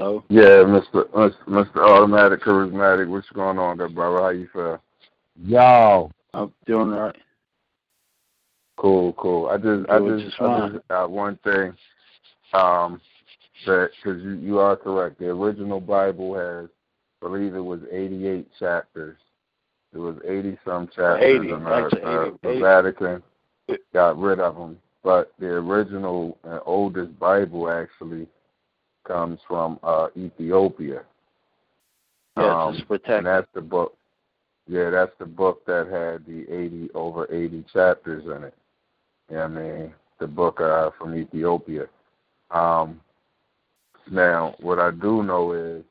Hello? 0.02 0.24
Yeah, 0.30 0.64
Mr. 0.66 1.08
Mr. 1.48 1.78
Automatic 1.78 2.42
Charismatic. 2.42 3.08
What's 3.08 3.30
going 3.30 3.60
on 3.60 3.78
there, 3.78 3.88
brother? 3.88 4.20
How 4.20 4.30
you 4.30 4.50
feel? 4.52 4.82
Yo. 5.46 6.10
I'm 6.34 6.52
doing 6.66 6.92
all 6.92 7.00
right. 7.02 7.16
Cool, 8.78 9.14
cool. 9.14 9.48
I 9.50 9.58
just, 9.58 9.88
I 9.92 10.00
just, 10.00 10.26
just 10.26 10.42
I 10.42 10.70
just 10.70 10.88
got 10.88 11.12
one 11.12 11.38
thing. 11.44 11.74
Um, 12.54 13.00
that 13.68 13.92
because 14.04 14.24
you, 14.24 14.32
you 14.32 14.58
are 14.58 14.76
correct. 14.76 15.20
The 15.20 15.28
original 15.28 15.80
Bible 15.80 16.34
has, 16.34 16.68
I 17.22 17.28
believe 17.28 17.54
it 17.54 17.60
was 17.60 17.82
88 17.92 18.48
chapters. 18.58 19.20
It 19.94 20.00
was 20.00 20.16
80 20.28 20.58
some 20.66 20.88
chapters. 20.88 21.42
80, 21.42 21.52
and, 21.52 21.68
uh, 21.68 21.70
uh, 21.70 22.26
80, 22.26 22.38
the 22.42 22.60
Vatican 22.60 23.24
got 23.94 24.18
rid 24.18 24.40
of 24.40 24.56
them. 24.56 24.80
But 25.04 25.32
the 25.38 25.46
original 25.46 26.40
and 26.44 26.60
oldest 26.66 27.20
Bible 27.20 27.70
actually 27.70 28.28
comes 29.04 29.40
from 29.48 29.80
uh, 29.84 30.08
Ethiopia. 30.18 31.04
Yes, 32.38 32.46
Um, 32.46 32.76
it's 32.76 32.84
protected. 32.86 33.18
and 33.18 33.28
that's 33.28 33.48
the 33.54 33.62
book. 33.62 33.98
Yeah, 34.68 34.90
that's 34.90 35.12
the 35.20 35.26
book 35.26 35.66
that 35.66 35.88
had 35.88 36.26
the 36.26 36.50
80 36.54 36.92
over 36.94 37.28
80 37.32 37.66
chapters 37.74 38.24
in 38.26 38.44
it. 38.44 38.54
Yeah, 39.30 39.46
I 39.46 39.48
mean 39.48 39.94
the 40.20 40.28
book 40.28 40.62
uh, 40.62 40.92
from 40.98 41.16
Ethiopia. 41.16 41.88
Um, 42.52 43.02
now, 44.10 44.56
what 44.60 44.80
I 44.80 44.92
do 44.92 45.24
know 45.24 45.54
is, 45.54 45.84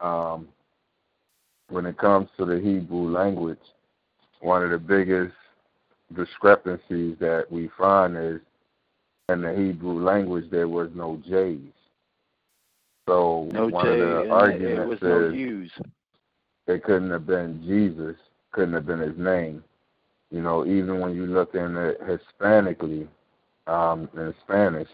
um, 0.00 0.48
when 1.68 1.86
it 1.86 1.98
comes 1.98 2.28
to 2.36 2.44
the 2.44 2.60
Hebrew 2.60 3.10
language, 3.10 3.58
one 4.40 4.62
of 4.62 4.70
the 4.70 4.78
biggest 4.78 5.34
discrepancies 6.14 7.16
that 7.18 7.46
we 7.50 7.70
find 7.76 8.16
is 8.16 8.40
in 9.28 9.40
the 9.42 9.54
Hebrew 9.54 10.00
language 10.04 10.44
there 10.50 10.68
was 10.68 10.90
no 10.94 11.20
J's. 11.28 11.72
So 13.06 13.48
no 13.52 13.68
one 13.68 13.86
J, 13.86 13.90
of 13.92 13.98
the 13.98 14.30
arguments 14.30 15.02
no 15.02 15.28
is 15.28 15.70
it 16.66 16.82
couldn't 16.82 17.10
have 17.10 17.26
been 17.26 17.62
Jesus, 17.64 18.16
couldn't 18.52 18.74
have 18.74 18.86
been 18.86 18.98
his 18.98 19.16
name. 19.16 19.62
You 20.30 20.42
know, 20.42 20.66
even 20.66 21.00
when 21.00 21.14
you 21.14 21.26
look 21.26 21.54
in 21.54 21.76
it 21.76 22.00
Hispanically, 22.06 23.08
um, 23.68 24.08
in 24.14 24.34
Spanish, 24.44 24.88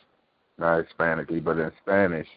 not 0.58 0.84
Hispanically, 0.84 1.40
but 1.40 1.58
in 1.58 1.72
Spanish, 1.82 2.28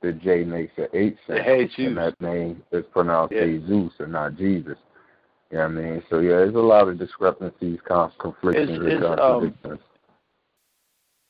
the 0.00 0.12
J 0.12 0.44
makes 0.44 0.72
an 0.78 0.86
H 0.92 1.16
sound, 1.26 1.70
Jesus. 1.70 1.78
and 1.78 1.96
that 1.96 2.20
name 2.20 2.62
is 2.70 2.84
pronounced 2.92 3.34
Yeah. 3.34 3.46
Jesus 3.46 3.92
and 3.98 4.12
not 4.12 4.36
Jesus. 4.36 4.78
You 5.50 5.58
know 5.58 5.64
what 5.64 5.70
I 5.70 5.80
mean? 5.80 6.02
So 6.08 6.20
yeah, 6.20 6.36
there's 6.36 6.54
a 6.54 6.58
lot 6.58 6.86
of 6.88 6.98
discrepancies, 6.98 7.80
conf- 7.84 8.16
conflicting, 8.18 8.62
It's- 8.76 8.92
and 8.92 9.04
it's, 9.04 9.20
um, 9.20 9.78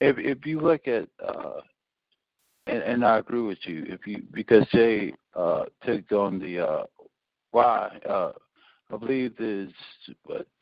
if 0.00 0.18
if 0.18 0.46
you 0.46 0.60
look 0.60 0.86
at 0.86 1.08
uh 1.20 1.60
and, 2.68 2.82
and 2.82 3.04
I 3.04 3.18
agree 3.18 3.40
with 3.40 3.58
you. 3.62 3.84
If 3.88 4.06
you 4.06 4.22
because 4.32 4.66
Jay 4.72 5.12
uh 5.34 5.64
took 5.84 6.10
on 6.12 6.38
the 6.38 6.60
uh 6.60 6.82
why 7.50 7.98
uh 8.08 8.32
I 8.90 8.96
believe 8.96 9.34
there's 9.38 9.72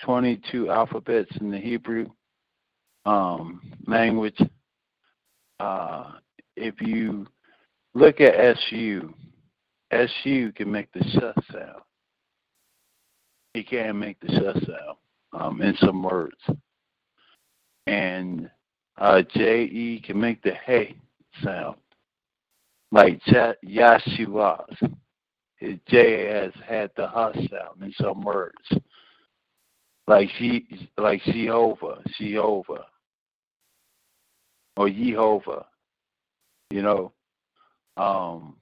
22 0.02 0.70
alphabets 0.70 1.30
in 1.40 1.50
the 1.50 1.58
Hebrew 1.58 2.06
um 3.04 3.60
language. 3.86 4.38
Uh 5.60 6.12
if 6.56 6.80
you 6.80 7.26
look 7.94 8.20
at 8.20 8.34
SU 8.34 9.12
SU 9.90 10.52
can 10.52 10.70
make 10.70 10.92
the 10.92 11.04
sh 11.04 11.52
sound. 11.52 11.82
He 13.54 13.62
can 13.62 13.98
make 13.98 14.18
the 14.20 14.28
sh 14.28 14.66
sound 14.66 14.96
um 15.32 15.62
in 15.62 15.76
some 15.76 16.02
words. 16.02 16.36
And 17.86 18.50
uh, 18.98 19.22
J 19.34 19.64
E 19.64 20.02
can 20.04 20.18
make 20.18 20.42
the 20.42 20.54
hey 20.64 20.96
sound, 21.44 21.76
like 22.96 23.20
Yahshua's. 23.64 24.78
His 25.56 25.78
J 25.88 26.26
has 26.26 26.52
had 26.66 26.90
the 26.96 27.06
huh 27.06 27.32
sound 27.34 27.82
in 27.82 27.92
some 28.00 28.22
words, 28.22 28.68
like 30.06 30.28
she, 30.38 30.88
like 30.98 31.22
Jehovah, 31.22 32.02
Jehovah, 32.18 32.84
or 34.76 34.88
Yehovah. 34.88 35.64
You 36.70 36.82
know, 36.82 37.12
um, 37.96 38.56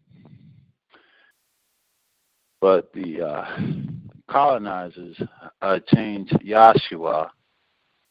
but 2.61 2.93
the 2.93 3.23
uh, 3.23 3.59
colonizers 4.31 5.21
uh, 5.63 5.81
changed 5.93 6.33
Yahshua 6.45 7.31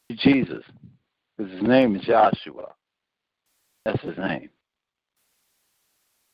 to 0.10 0.16
Jesus 0.18 0.64
his 1.38 1.62
name 1.62 1.96
is 1.96 2.04
Joshua. 2.04 2.74
That's 3.86 4.02
his 4.02 4.18
name. 4.18 4.50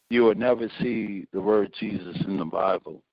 You 0.09 0.23
will 0.23 0.35
never 0.35 0.67
see 0.81 1.27
the 1.31 1.41
word 1.41 1.71
Jesus 1.79 2.17
in 2.25 2.37
the 2.37 2.45
Bible. 2.45 3.03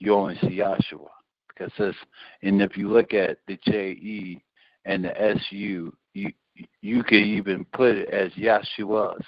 You 0.00 0.14
only 0.14 0.36
see 0.38 0.56
Joshua 0.58 1.08
because 1.48 1.72
this, 1.78 1.94
and 2.42 2.60
if 2.60 2.76
you 2.76 2.90
look 2.90 3.14
at 3.14 3.38
the 3.46 3.58
J 3.64 3.90
E 3.90 4.42
and 4.84 5.04
the 5.04 5.20
S 5.20 5.38
U, 5.50 5.94
you 6.14 6.32
you 6.80 7.02
can 7.04 7.18
even 7.18 7.64
put 7.72 7.96
it 7.96 8.10
as 8.10 8.32
Yahshua's 8.32 9.24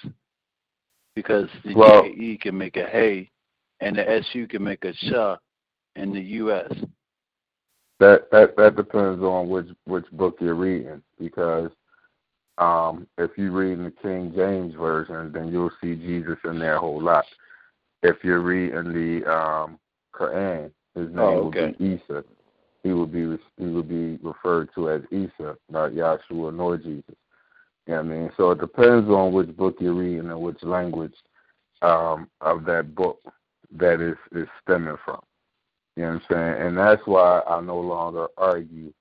because 1.15 1.49
the 1.63 1.73
Well- 1.73 2.03
J 2.03 2.09
E 2.09 2.37
can 2.37 2.57
make 2.57 2.75
a 2.75 2.85
hey 2.85 3.31
and 3.79 3.95
the 3.95 4.09
S 4.09 4.25
U 4.33 4.47
can 4.47 4.63
make 4.63 4.83
a 4.83 4.93
sha 4.93 5.37
in 5.95 6.13
the 6.13 6.21
U 6.21 6.51
S. 6.51 6.73
That 7.99 8.29
that 8.31 8.57
that 8.57 8.75
depends 8.75 9.23
on 9.23 9.47
which 9.47 9.67
which 9.85 10.05
book 10.11 10.37
you're 10.41 10.55
reading 10.55 11.01
because 11.17 11.71
um, 12.57 13.07
if 13.17 13.31
you 13.37 13.51
read 13.51 13.73
in 13.73 13.83
the 13.85 13.91
King 13.91 14.31
James 14.35 14.75
version, 14.75 15.31
then 15.33 15.49
you'll 15.49 15.71
see 15.81 15.95
Jesus 15.95 16.37
in 16.45 16.59
there 16.59 16.75
a 16.75 16.79
whole 16.79 17.01
lot. 17.01 17.25
If 18.01 18.17
you're 18.23 18.41
reading 18.41 18.93
the 18.93 19.31
um, 19.31 19.79
Quran, 20.13 20.71
his 20.95 21.07
name 21.09 21.19
Oh, 21.19 21.43
will 21.43 21.51
be 21.51 21.75
Isa. 21.79 22.23
He 22.83 22.93
would 22.93 23.11
be 23.11 23.37
he 23.57 23.65
would 23.65 23.89
be 23.89 24.17
referred 24.25 24.69
to 24.75 24.91
as 24.91 25.01
Isa, 25.11 25.57
not 25.69 25.91
Yahshua 25.91 26.53
nor 26.53 26.77
Jesus. 26.77 27.15
You 27.87 27.95
know 27.95 27.97
what 27.97 27.99
I 27.99 28.03
mean? 28.03 28.31
So 28.37 28.51
it 28.51 28.59
depends 28.59 29.09
on 29.09 29.33
which 29.33 29.55
book 29.57 29.75
you're 29.79 29.93
reading 29.93 30.29
and 30.29 30.41
which 30.41 30.61
language 30.63 31.15
um, 31.81 32.29
of 32.41 32.63
that 32.65 32.95
book 32.95 33.19
that 33.71 34.01
is 34.01 34.17
is 34.33 34.47
stemming 34.63 34.97
from. 35.03 35.19
You 35.95 36.03
know 36.03 36.13
what 36.13 36.37
I'm 36.37 36.55
saying? 36.57 36.67
And 36.67 36.77
that's 36.77 37.01
why 37.05 37.41
I 37.47 37.59
no 37.61 37.79
longer 37.79 38.27
argue 38.37 38.93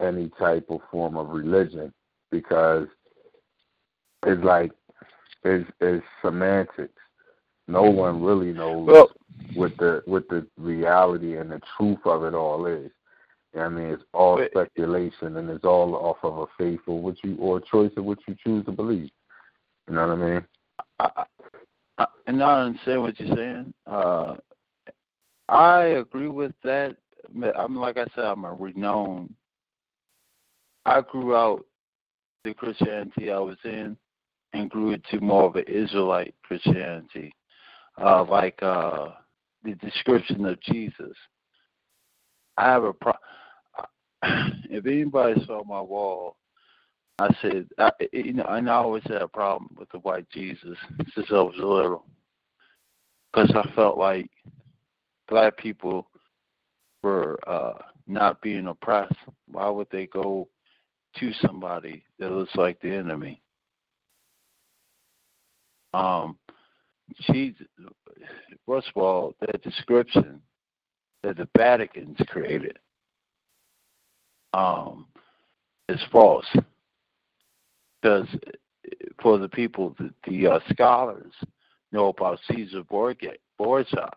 any 0.00 0.30
type 0.38 0.66
of 0.68 0.80
form 0.90 1.16
of 1.16 1.30
religion 1.30 1.92
because 2.30 2.86
it's 4.26 4.44
like 4.44 4.72
it's, 5.44 5.68
it's 5.80 6.04
semantics. 6.22 6.92
No 7.66 7.82
one 7.82 8.22
really 8.22 8.52
knows 8.52 8.86
Well, 8.86 9.10
what 9.54 9.76
the 9.78 10.02
what 10.06 10.28
the 10.28 10.46
reality 10.56 11.36
and 11.36 11.50
the 11.50 11.60
truth 11.76 11.98
of 12.04 12.24
it 12.24 12.34
all 12.34 12.66
is. 12.66 12.90
I 13.58 13.68
mean, 13.68 13.86
it's 13.88 14.02
all 14.12 14.36
But- 14.36 14.50
speculation 14.50 15.36
and 15.36 15.48
it's 15.50 15.64
all 15.64 15.94
off 15.94 16.18
of 16.22 16.38
a 16.38 16.46
faith 16.56 16.80
or 16.86 17.00
what 17.00 17.22
you 17.24 17.36
or 17.38 17.58
a 17.58 17.62
choice 17.62 17.92
of 17.96 18.04
what 18.04 18.18
you 18.26 18.36
choose 18.42 18.64
to 18.66 18.72
believe. 18.72 19.10
You 19.88 19.94
know 19.94 20.06
what 20.08 20.18
I 20.18 20.30
mean? 20.30 20.46
I, 21.00 21.24
I, 21.98 22.06
and 22.26 22.42
I 22.42 22.60
understand 22.62 23.02
what 23.02 23.18
you're 23.18 23.36
saying. 23.36 23.74
Uh, 23.86 24.36
I 25.48 25.82
agree 25.84 26.28
with 26.28 26.52
that. 26.62 26.96
I'm 27.56 27.76
like 27.76 27.96
I 27.96 28.04
said, 28.14 28.24
I'm 28.24 28.44
a 28.44 28.52
renowned. 28.52 29.34
I 30.86 31.00
grew 31.02 31.34
out 31.34 31.64
the 32.44 32.54
Christianity 32.54 33.30
I 33.30 33.38
was 33.38 33.56
in, 33.64 33.96
and 34.52 34.70
grew 34.70 34.92
into 34.92 35.20
more 35.20 35.44
of 35.44 35.56
an 35.56 35.64
Israelite 35.66 36.34
Christianity, 36.42 37.32
uh, 38.00 38.24
like 38.24 38.62
uh, 38.62 39.08
the 39.62 39.74
description 39.74 40.44
of 40.46 40.60
Jesus. 40.62 41.16
I 42.56 42.64
have 42.64 42.84
a 42.84 42.92
pro. 42.92 43.12
If 44.70 44.84
anybody 44.84 45.42
saw 45.46 45.64
my 45.64 45.80
wall, 45.80 46.36
I 47.18 47.34
said, 47.40 47.68
I, 47.78 47.90
you 48.12 48.34
know, 48.34 48.44
and 48.48 48.68
I 48.68 48.74
always 48.74 49.02
had 49.04 49.22
a 49.22 49.28
problem 49.28 49.70
with 49.78 49.88
the 49.90 49.98
white 50.00 50.28
Jesus 50.30 50.76
since 51.14 51.26
I 51.30 51.34
was 51.34 51.54
little, 51.56 52.04
because 53.32 53.50
I 53.54 53.74
felt 53.74 53.96
like 53.96 54.30
black 55.28 55.56
people 55.56 56.08
were 57.02 57.38
uh, 57.46 57.74
not 58.06 58.40
being 58.40 58.66
oppressed. 58.66 59.16
Why 59.46 59.68
would 59.68 59.88
they 59.90 60.06
go 60.06 60.48
to 61.16 61.32
somebody 61.44 62.04
that 62.18 62.30
looks 62.30 62.54
like 62.54 62.80
the 62.80 62.94
enemy? 62.94 63.42
Um, 65.94 66.38
Jesus, 67.32 67.66
first 68.66 68.88
of 68.94 69.02
all, 69.02 69.34
that 69.40 69.62
description 69.62 70.40
that 71.22 71.36
the 71.36 71.48
Vatican's 71.56 72.18
created 72.28 72.78
um, 74.52 75.06
is 75.88 76.00
false 76.12 76.46
because 78.00 78.28
for 79.20 79.38
the 79.38 79.48
people, 79.48 79.94
the, 79.98 80.12
the 80.26 80.46
uh, 80.46 80.60
scholars 80.70 81.32
know 81.92 82.08
about 82.08 82.38
Caesar 82.50 82.82
Borgia, 82.84 83.32
Borgia, 83.56 84.10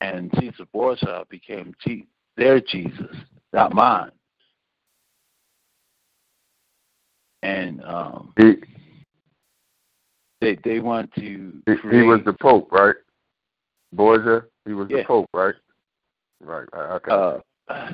and 0.00 0.30
Caesar 0.38 0.66
Borgia 0.72 1.24
became 1.28 1.74
G- 1.86 2.06
their 2.36 2.60
Jesus, 2.60 3.16
not 3.52 3.74
mine. 3.74 4.10
And 7.42 7.82
um, 7.84 8.32
they 10.40 10.56
they 10.64 10.80
want 10.80 11.12
to 11.14 11.62
he, 11.66 11.74
he 11.90 12.02
was 12.02 12.20
the 12.24 12.32
Pope, 12.40 12.70
right? 12.70 12.94
Borgia, 13.92 14.44
he 14.64 14.72
was 14.72 14.88
Yeah. 14.90 14.98
the 14.98 15.04
Pope, 15.04 15.30
right? 15.32 15.54
Right. 16.40 16.68
Okay. 16.72 17.10
uh, 17.68 17.90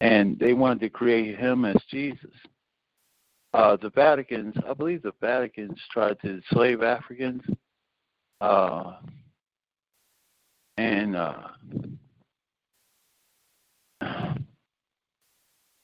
and 0.00 0.38
they 0.38 0.54
wanted 0.54 0.80
to 0.80 0.90
create 0.90 1.38
him 1.38 1.64
as 1.64 1.76
Jesus. 1.90 2.30
Uh, 3.54 3.76
the 3.76 3.90
Vatican's, 3.90 4.54
I 4.68 4.74
believe 4.74 5.02
the 5.02 5.14
Vatican's 5.20 5.80
tried 5.90 6.20
to 6.20 6.34
enslave 6.34 6.82
Africans, 6.82 7.42
uh, 8.40 8.96
and 10.76 11.16
uh, 11.16 11.48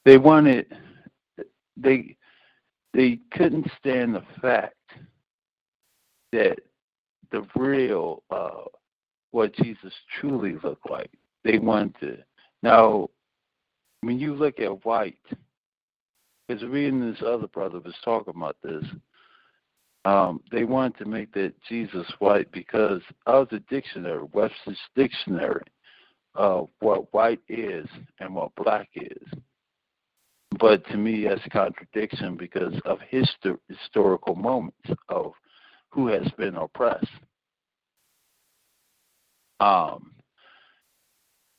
they 0.05 0.19
wanted 0.19 0.67
they 1.77 2.17
they 2.93 3.19
couldn't 3.33 3.67
stand 3.79 4.15
the 4.15 4.23
fact 4.41 4.75
that 6.35 6.59
the 7.31 7.47
real 7.56 8.23
uh, 8.31 8.65
what 9.31 9.55
Jesus 9.56 9.93
truly 10.20 10.56
looked 10.62 10.89
like. 10.90 11.11
They 11.44 11.59
wanted 11.59 11.94
to 12.01 12.19
now 12.62 13.09
when 14.02 14.19
you 14.19 14.35
look 14.35 14.61
at 14.61 14.85
white, 14.85 15.19
because 16.47 16.62
reading 16.65 17.01
this 17.01 17.23
other 17.27 17.47
brother 17.47 17.81
was 17.81 17.94
talking 18.05 18.35
about 18.36 18.56
this, 18.62 18.85
um, 20.05 20.40
they 20.52 20.65
wanted 20.65 20.98
to 20.98 21.06
make 21.06 21.32
that 21.32 21.55
Jesus 21.66 22.06
white 22.19 22.52
because 22.52 23.01
of 23.27 23.48
the 23.48 23.61
dictionary, 23.70 24.27
Webster's 24.32 24.78
dictionary, 24.94 25.65
of 26.35 26.69
what 26.81 27.12
white 27.15 27.40
is 27.48 27.86
and 28.20 28.35
what 28.35 28.55
black 28.56 28.89
is. 28.94 29.28
But 30.61 30.86
to 30.89 30.97
me, 30.97 31.24
that's 31.24 31.44
a 31.47 31.51
contradiction 31.51 32.36
because 32.36 32.74
of 32.85 32.98
histor- 33.11 33.59
historical 33.69 34.35
moments 34.35 34.90
of 35.09 35.32
who 35.95 36.09
has 36.09 36.29
been 36.37 36.57
oppressed. 36.57 37.07
Um, 39.61 40.12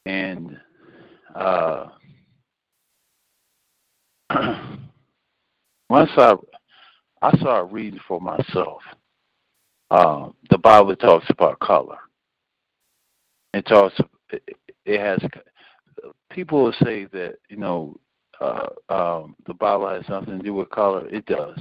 and 0.05 0.59
uh, 1.33 1.87
once 5.89 6.11
I 6.17 6.35
I 7.21 7.37
started 7.37 7.73
reading 7.73 8.01
for 8.07 8.19
myself, 8.19 8.81
um, 9.89 10.35
the 10.49 10.57
Bible 10.57 10.95
talks 10.97 11.25
about 11.29 11.59
color. 11.59 11.97
It 13.53 13.65
talks. 13.65 13.95
It 14.85 14.99
has. 14.99 15.19
People 16.29 16.65
will 16.65 16.75
say 16.83 17.05
that 17.05 17.35
you 17.49 17.55
know 17.55 17.95
uh, 18.41 18.67
um, 18.89 19.35
the 19.47 19.53
Bible 19.53 19.87
has 19.89 20.03
nothing 20.09 20.39
to 20.39 20.43
do 20.43 20.53
with 20.53 20.69
color. 20.69 21.07
It 21.07 21.25
does. 21.25 21.57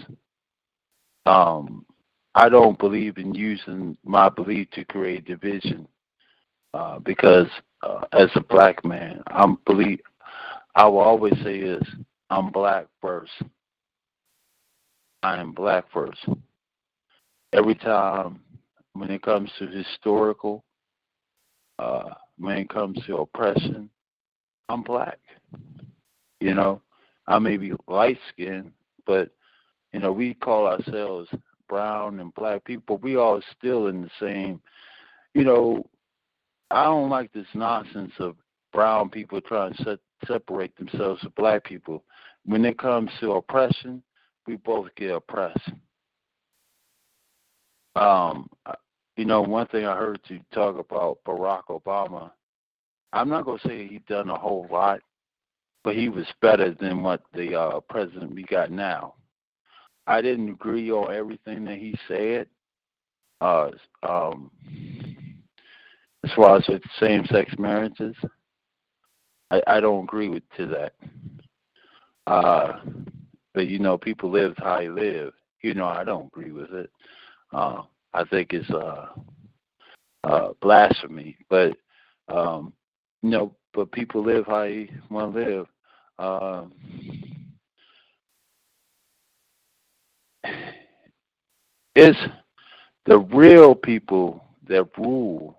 Um, 1.24 1.86
I 2.34 2.48
don't 2.48 2.78
believe 2.78 3.18
in 3.18 3.34
using 3.34 3.96
my 4.04 4.28
belief 4.28 4.68
to 4.72 4.84
create 4.84 5.24
division 5.24 5.86
uh, 6.72 6.98
because 6.98 7.46
uh, 7.82 8.04
as 8.12 8.28
a 8.34 8.40
black 8.40 8.84
man, 8.84 9.22
I'm 9.28 9.58
believe. 9.66 10.00
I 10.74 10.86
will 10.88 10.98
always 10.98 11.34
say 11.44 11.60
this: 11.60 11.84
I'm 12.30 12.50
black 12.50 12.86
first. 13.00 13.30
I 15.22 15.36
am 15.40 15.52
black 15.52 15.84
first. 15.92 16.18
Every 17.52 17.76
time 17.76 18.40
when 18.94 19.10
it 19.10 19.22
comes 19.22 19.50
to 19.58 19.68
historical, 19.68 20.64
uh, 21.78 22.10
when 22.38 22.58
it 22.58 22.68
comes 22.68 22.98
to 23.06 23.18
oppression, 23.18 23.88
I'm 24.68 24.82
black. 24.82 25.20
You 26.40 26.54
know, 26.54 26.82
I 27.28 27.38
may 27.38 27.56
be 27.56 27.72
light 27.86 28.18
skinned, 28.30 28.72
but 29.06 29.30
you 29.92 30.00
know, 30.00 30.10
we 30.10 30.34
call 30.34 30.66
ourselves 30.66 31.28
brown 31.68 32.20
and 32.20 32.34
black 32.34 32.64
people. 32.64 32.98
We 32.98 33.16
all 33.16 33.40
still 33.56 33.88
in 33.88 34.02
the 34.02 34.10
same. 34.20 34.60
You 35.34 35.44
know, 35.44 35.86
I 36.70 36.84
don't 36.84 37.10
like 37.10 37.32
this 37.32 37.46
nonsense 37.54 38.12
of 38.18 38.36
brown 38.72 39.10
people 39.10 39.40
trying 39.40 39.74
to 39.74 39.84
set, 39.84 39.98
separate 40.26 40.76
themselves 40.76 41.20
from 41.20 41.32
black 41.36 41.64
people. 41.64 42.04
When 42.44 42.64
it 42.64 42.78
comes 42.78 43.10
to 43.20 43.32
oppression, 43.32 44.02
we 44.46 44.56
both 44.56 44.88
get 44.96 45.14
oppressed. 45.14 45.70
Um, 47.96 48.48
you 49.16 49.24
know, 49.24 49.42
one 49.42 49.66
thing 49.68 49.86
I 49.86 49.96
heard 49.96 50.20
you 50.26 50.40
talk 50.52 50.78
about 50.78 51.18
Barack 51.26 51.64
Obama. 51.70 52.32
I'm 53.12 53.28
not 53.28 53.44
gonna 53.44 53.58
say 53.64 53.86
he 53.86 54.00
done 54.08 54.28
a 54.28 54.36
whole 54.36 54.66
lot, 54.70 55.00
but 55.84 55.94
he 55.94 56.08
was 56.08 56.26
better 56.42 56.74
than 56.74 57.02
what 57.02 57.22
the 57.32 57.54
uh, 57.58 57.80
president 57.88 58.34
we 58.34 58.42
got 58.44 58.72
now. 58.72 59.14
I 60.06 60.20
didn't 60.20 60.48
agree 60.50 60.90
on 60.90 61.14
everything 61.14 61.64
that 61.64 61.78
he 61.78 61.96
said. 62.08 62.46
Uh, 63.40 63.70
um, 64.02 64.50
as 66.24 66.30
far 66.34 66.56
as 66.56 66.64
with 66.68 66.82
same-sex 66.98 67.52
marriages, 67.58 68.14
I, 69.50 69.62
I 69.66 69.80
don't 69.80 70.04
agree 70.04 70.28
with 70.28 70.42
to 70.56 70.66
that. 70.66 70.94
Uh, 72.26 72.80
but 73.52 73.68
you 73.68 73.78
know, 73.78 73.98
people 73.98 74.30
live 74.30 74.54
how 74.58 74.78
they 74.78 74.88
live. 74.88 75.32
You 75.62 75.74
know, 75.74 75.86
I 75.86 76.04
don't 76.04 76.26
agree 76.26 76.52
with 76.52 76.72
it. 76.72 76.90
Uh, 77.52 77.82
I 78.12 78.24
think 78.24 78.52
it's 78.52 78.70
uh, 78.70 79.06
uh, 80.24 80.48
blasphemy. 80.60 81.36
But 81.48 81.76
um, 82.28 82.72
you 83.22 83.30
know, 83.30 83.56
but 83.72 83.92
people 83.92 84.24
live 84.24 84.46
how 84.46 84.62
they 84.62 84.90
want 85.10 85.34
to 85.34 85.40
live. 85.40 85.66
Um, 86.18 86.72
it's 91.94 92.18
the 93.06 93.18
real 93.18 93.74
people 93.74 94.44
that 94.68 94.86
rule 94.98 95.58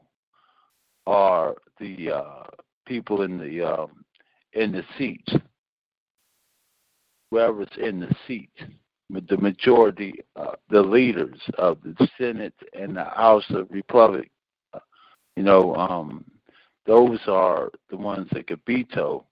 are 1.07 1.55
the 1.79 2.11
uh, 2.11 2.43
people 2.85 3.21
in 3.21 3.37
the 3.37 3.61
um, 3.61 4.05
in 4.53 4.71
the 4.71 4.83
seats, 4.97 5.33
whoever's 7.29 7.67
in 7.77 7.99
the 7.99 8.15
seat, 8.27 8.51
the 9.09 9.37
majority, 9.37 10.13
uh, 10.35 10.55
the 10.69 10.81
leaders 10.81 11.39
of 11.57 11.77
the 11.83 12.07
Senate 12.17 12.53
and 12.73 12.95
the 12.95 13.03
House 13.03 13.45
of 13.49 13.67
Republic. 13.69 14.31
Uh, 14.73 14.79
you 15.35 15.43
know, 15.43 15.75
um, 15.75 16.23
those 16.85 17.19
are 17.27 17.69
the 17.89 17.97
ones 17.97 18.27
that 18.31 18.47
can 18.47 18.59
veto. 18.65 19.25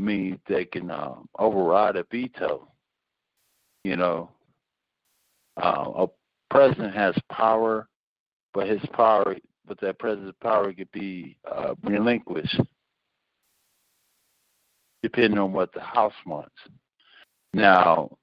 Me, 0.00 0.38
they 0.48 0.64
can 0.64 0.90
um, 0.90 1.28
override 1.38 1.96
a 1.96 2.04
veto. 2.10 2.68
You 3.84 3.96
know, 3.96 4.30
uh, 5.56 5.90
a 5.96 6.06
president 6.50 6.94
has 6.94 7.14
power, 7.30 7.88
but 8.54 8.68
his 8.68 8.80
power, 8.92 9.36
but 9.66 9.80
that 9.80 9.98
president's 9.98 10.36
power 10.42 10.72
could 10.72 10.90
be 10.92 11.36
uh, 11.50 11.74
relinquished. 11.82 12.60
depending 15.02 15.38
on 15.38 15.52
what 15.52 15.72
the 15.72 15.80
House 15.80 16.14
wants. 16.24 16.54
Now, 17.52 18.16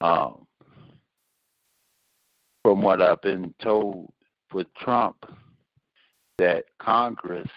um, 0.00 0.46
from 2.62 2.80
what 2.80 3.02
I've 3.02 3.20
been 3.22 3.54
told 3.62 4.12
with 4.52 4.72
Trump, 4.74 5.16
that 6.38 6.64
Congress 6.78 7.48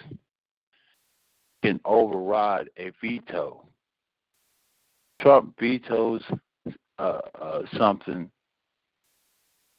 can 1.63 1.79
override 1.85 2.69
a 2.77 2.91
veto. 3.01 3.65
Trump 5.21 5.53
vetoes 5.59 6.23
uh, 6.97 7.19
uh, 7.41 7.61
something, 7.77 8.31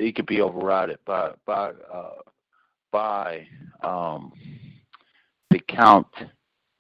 it 0.01 0.14
could 0.16 0.27
be 0.27 0.40
overridden 0.40 0.97
by 1.05 1.32
by 1.47 1.70
uh, 1.93 2.14
by 2.90 3.47
um, 3.82 4.32
the 5.51 5.60
count 5.68 6.09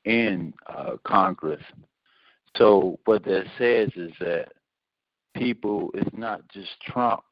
in 0.04 0.52
uh, 0.66 0.96
Congress. 1.04 1.62
So 2.56 2.98
what 3.04 3.24
that 3.24 3.44
says 3.58 3.90
is 3.94 4.12
that 4.20 4.52
people, 5.36 5.90
it's 5.94 6.16
not 6.16 6.46
just 6.48 6.70
Trump 6.82 7.24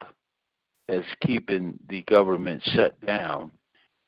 that's 0.87 1.05
keeping 1.21 1.77
the 1.89 2.03
government 2.03 2.61
shut 2.63 2.99
down. 3.05 3.51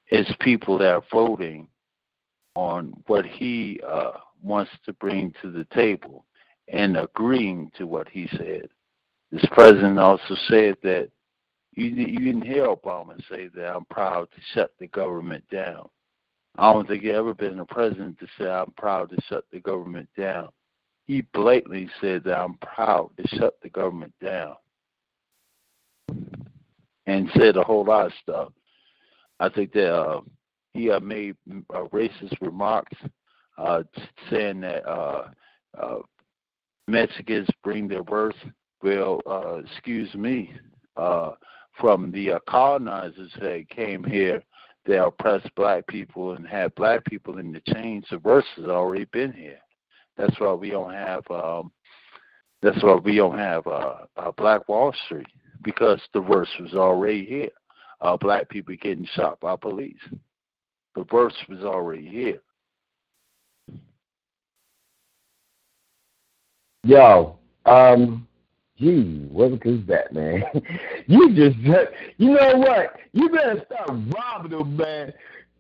It's 0.08 0.32
people 0.40 0.78
that 0.80 0.94
are 0.94 1.04
voting 1.12 1.68
on 2.56 2.94
what 3.08 3.26
he 3.26 3.80
uh, 3.88 4.14
wants 4.42 4.72
to 4.86 4.94
bring 4.94 5.34
to 5.42 5.52
the 5.52 5.66
table 5.74 6.26
and 6.68 6.98
agreeing 6.98 7.72
to 7.78 7.86
what 7.86 8.08
he 8.10 8.28
said. 8.38 8.68
This 9.32 9.46
president 9.52 10.00
also 10.00 10.36
said 10.48 10.76
that 10.84 11.10
you, 11.74 11.86
you 11.86 12.20
didn't 12.20 12.46
hear 12.46 12.68
Obama 12.68 13.18
say 13.30 13.48
that 13.56 13.76
I'm 13.76 13.86
proud 13.86 14.30
to 14.32 14.42
shut 14.54 14.72
the 14.80 14.88
government 14.88 15.44
down. 15.52 15.88
I 16.58 16.74
don't 16.74 16.88
think 16.88 17.04
he 17.04 17.12
ever 17.12 17.34
been 17.34 17.60
a 17.60 17.66
president 17.66 18.20
to 18.20 18.28
say 18.38 18.50
I'm 18.50 18.72
proud 18.72 19.10
to 19.12 19.22
shut 19.30 19.46
the 19.52 19.60
government 19.60 20.10
down. 20.18 20.50
He 21.08 21.22
blatantly 21.34 21.90
said 22.00 22.24
that 22.26 22.38
I'm 22.38 22.56
proud 22.56 23.12
to 23.18 23.28
shut 23.38 23.56
the 23.62 23.70
government 23.70 24.14
down 24.24 24.56
and 27.06 27.30
said 27.38 27.58
a 27.58 27.64
whole 27.64 27.86
lot 27.86 28.08
of 28.08 28.14
stuff. 28.22 28.50
I 29.40 29.50
think 29.50 29.72
that 29.74 29.94
uh, 29.94 30.22
he 30.74 30.92
uh, 30.92 31.00
made 31.00 31.36
uh, 31.74 31.86
racist 31.94 32.40
remarks, 32.42 32.96
uh, 33.58 33.84
saying 34.30 34.62
that 34.62 34.88
uh, 34.88 35.30
uh, 35.78 36.00
Mexicans 36.88 37.48
bring 37.64 37.88
their 37.88 38.04
birth. 38.04 38.36
Well, 38.84 39.22
excuse 39.64 40.14
me, 40.16 40.54
from 41.82 42.12
the 42.12 42.34
uh, 42.34 42.40
colonizers 42.48 43.32
that 43.42 43.66
came 43.70 44.04
here, 44.04 44.42
they 44.86 44.98
oppressed 44.98 45.54
black 45.56 45.86
people 45.88 46.34
and 46.34 46.48
had 46.48 46.74
black 46.76 47.04
people 47.06 47.40
in 47.40 47.52
the 47.52 47.62
chains. 47.74 48.06
The 48.10 48.20
worst 48.20 48.48
has 48.56 48.66
already 48.68 49.06
been 49.06 49.34
here. 49.34 49.60
That's 50.16 50.40
why 50.40 50.54
we 50.54 50.70
don't 50.70 50.94
have. 50.94 51.24
Um, 51.30 51.72
that's 52.62 52.82
why 52.84 52.96
we 52.96 53.16
don't 53.16 53.38
have 53.38 53.66
uh, 53.66 53.96
uh, 54.16 54.32
Black 54.38 54.70
Wall 54.70 54.94
Street 55.06 55.28
because 55.64 56.00
the 56.14 56.22
worst 56.22 56.52
was 56.60 56.74
already 56.74 57.26
here. 57.26 57.50
Uh, 58.02 58.18
black 58.18 58.50
people 58.50 58.76
getting 58.82 59.08
shot 59.16 59.40
by 59.40 59.56
police. 59.56 59.98
The 60.96 61.06
worst 61.12 61.38
was 61.50 61.60
already 61.60 62.08
here. 62.08 62.40
Yo, 66.84 67.38
um, 67.66 68.28
gee, 68.82 69.28
what 69.30 69.54
is 69.66 69.86
that, 69.88 70.12
man? 70.12 70.44
you 71.08 71.34
just, 71.36 71.58
you 72.18 72.34
know 72.34 72.58
what? 72.58 72.96
You 73.14 73.30
better 73.30 73.64
start 73.66 73.90
robbing 73.90 74.58
them, 74.58 74.76
man. 74.76 75.14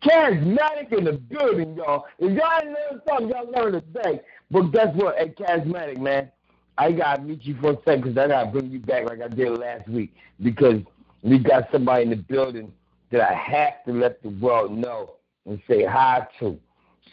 Charismatic 0.03 0.91
in 0.91 1.03
the 1.03 1.13
building, 1.13 1.75
y'all. 1.75 2.05
If 2.17 2.31
y'all 2.35 2.61
ain't 2.63 2.73
learn 2.73 3.01
something, 3.07 3.29
y'all 3.29 3.51
learn 3.51 3.73
today. 3.73 4.21
But 4.49 4.71
guess 4.71 4.87
what? 4.95 5.17
Hey, 5.17 5.33
Charismatic, 5.39 5.99
man, 5.99 6.31
I 6.77 6.91
got 6.91 7.17
to 7.17 7.21
meet 7.21 7.43
you 7.43 7.55
for 7.61 7.73
a 7.73 7.77
second 7.85 8.01
because 8.01 8.17
I 8.17 8.27
got 8.27 8.45
to 8.45 8.51
bring 8.51 8.71
you 8.71 8.79
back 8.79 9.07
like 9.07 9.21
I 9.21 9.27
did 9.27 9.51
last 9.51 9.87
week 9.87 10.15
because 10.41 10.81
we 11.21 11.37
got 11.37 11.69
somebody 11.71 12.03
in 12.03 12.09
the 12.09 12.15
building 12.15 12.73
that 13.11 13.21
I 13.21 13.35
have 13.35 13.83
to 13.85 13.93
let 13.93 14.23
the 14.23 14.29
world 14.29 14.71
know 14.75 15.17
and 15.45 15.61
say 15.69 15.85
hi 15.85 16.27
to. 16.39 16.59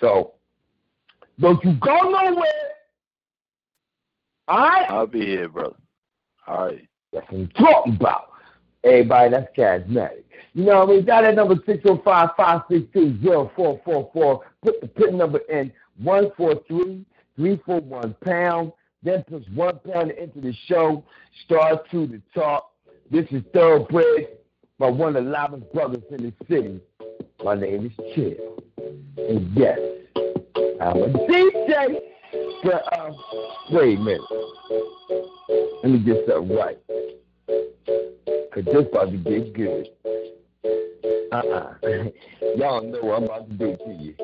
So, 0.01 0.35
don't 1.39 1.63
you 1.65 1.75
go 1.75 1.95
nowhere. 1.95 2.47
All 4.47 4.61
right? 4.61 4.87
I'll 4.89 5.07
be 5.07 5.27
here, 5.27 5.49
brother. 5.51 5.77
All 6.49 6.67
right. 6.67 6.89
That's 7.13 7.31
what 7.31 7.41
I'm 7.41 7.49
talking 7.49 7.97
about. 7.97 8.31
Everybody, 8.85 9.31
that's 9.31 9.57
charismatic. 9.57 10.25
You 10.55 10.65
know 10.65 10.81
what 10.81 10.89
I 10.89 10.93
mean? 10.93 11.05
Dial 11.05 11.23
that 11.23 11.35
number 11.35 11.57
605 11.67 12.31
562 12.37 13.19
0444. 13.55 14.45
Put 14.63 14.81
the 14.81 14.89
PIN 14.89 15.19
number 15.19 15.39
in 15.51 15.73
143 16.03 17.05
341 17.37 18.15
pound. 18.25 18.73
Then 19.03 19.25
push 19.25 19.45
one 19.55 19.79
pound 19.81 20.11
into 20.13 20.41
the 20.41 20.55
show. 20.67 21.05
Star 21.45 21.83
to 21.91 22.07
the 22.07 22.21
top. 22.35 22.75
This 23.11 23.27
is 23.31 23.43
Thoroughbred 23.53 24.29
by 24.79 24.91
one 24.91 25.17
of 25.17 25.25
the 25.25 25.31
loudest 25.31 25.73
brothers 25.73 26.03
in 26.11 26.25
the 26.25 26.33
city. 26.49 26.81
My 27.45 27.55
name 27.55 27.87
is 27.87 28.15
Chill. 28.15 28.63
And 29.17 29.57
yes, 29.57 29.79
I'm 30.81 31.03
a 31.03 31.09
DJ. 31.09 31.99
But, 32.65 32.99
uh, 32.99 33.13
wait 33.71 33.99
a 33.99 34.01
minute. 34.01 34.21
Let 35.83 35.93
me 35.93 35.99
get 36.01 36.27
something 36.29 36.57
right. 36.57 36.79
Because 37.47 38.65
this 38.65 38.87
about 38.91 39.11
to 39.11 39.17
get 39.17 39.53
good. 39.53 39.89
Uh-uh. 41.31 41.75
Y'all 42.57 42.83
know 42.83 43.01
what 43.03 43.19
I'm 43.19 43.25
about 43.25 43.49
to 43.49 43.55
do 43.55 43.77
to 43.77 43.93
you. 43.93 44.15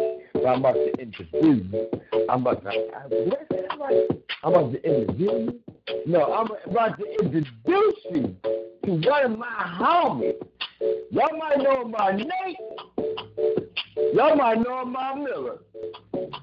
I'm 0.47 0.61
about 0.61 0.75
to 0.75 0.93
introduce 0.99 1.65
you. 1.73 1.91
I'm 2.29 2.41
about 2.41 2.65
to, 2.65 2.71
that? 2.71 4.25
I'm 4.43 4.55
about 4.55 4.73
to 4.73 4.83
interview 4.83 5.31
you. 5.31 5.61
No, 6.07 6.33
I'm 6.33 6.49
about 6.71 6.99
to 6.99 7.05
introduce 7.23 7.95
you 8.11 8.37
to 8.85 9.09
one 9.09 9.33
of 9.33 9.39
my 9.39 9.77
homies. 9.79 10.35
Y'all 11.11 11.39
might 11.39 11.59
know 11.59 11.83
him 11.83 11.93
by 11.93 12.13
Nate. 12.13 12.57
Y'all 14.15 14.37
might 14.37 14.59
know 14.61 14.83
him 14.83 14.93
by 14.93 15.15
Miller. 15.15 15.59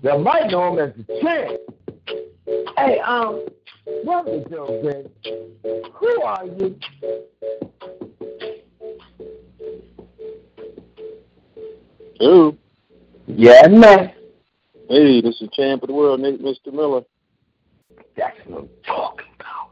Y'all 0.01 0.23
might 0.23 0.49
know 0.49 0.73
him 0.73 0.79
as 0.79 0.95
the 0.95 1.19
champ. 1.21 1.59
Hey, 2.77 2.99
um, 2.99 3.45
to 4.03 4.81
Ben. 4.83 5.91
Who 5.93 6.21
are 6.23 6.45
you? 6.45 6.79
Hello. 12.19 12.57
Yeah, 13.27 13.67
man. 13.67 14.13
Hey, 14.89 15.21
this 15.21 15.35
is 15.35 15.41
the 15.41 15.49
champ 15.53 15.83
of 15.83 15.87
the 15.87 15.93
world, 15.93 16.19
Nate 16.19 16.41
Mr. 16.41 16.73
Miller. 16.73 17.01
That's 18.17 18.37
what 18.45 18.61
I'm 18.61 18.69
talking 18.85 19.27
about. 19.39 19.71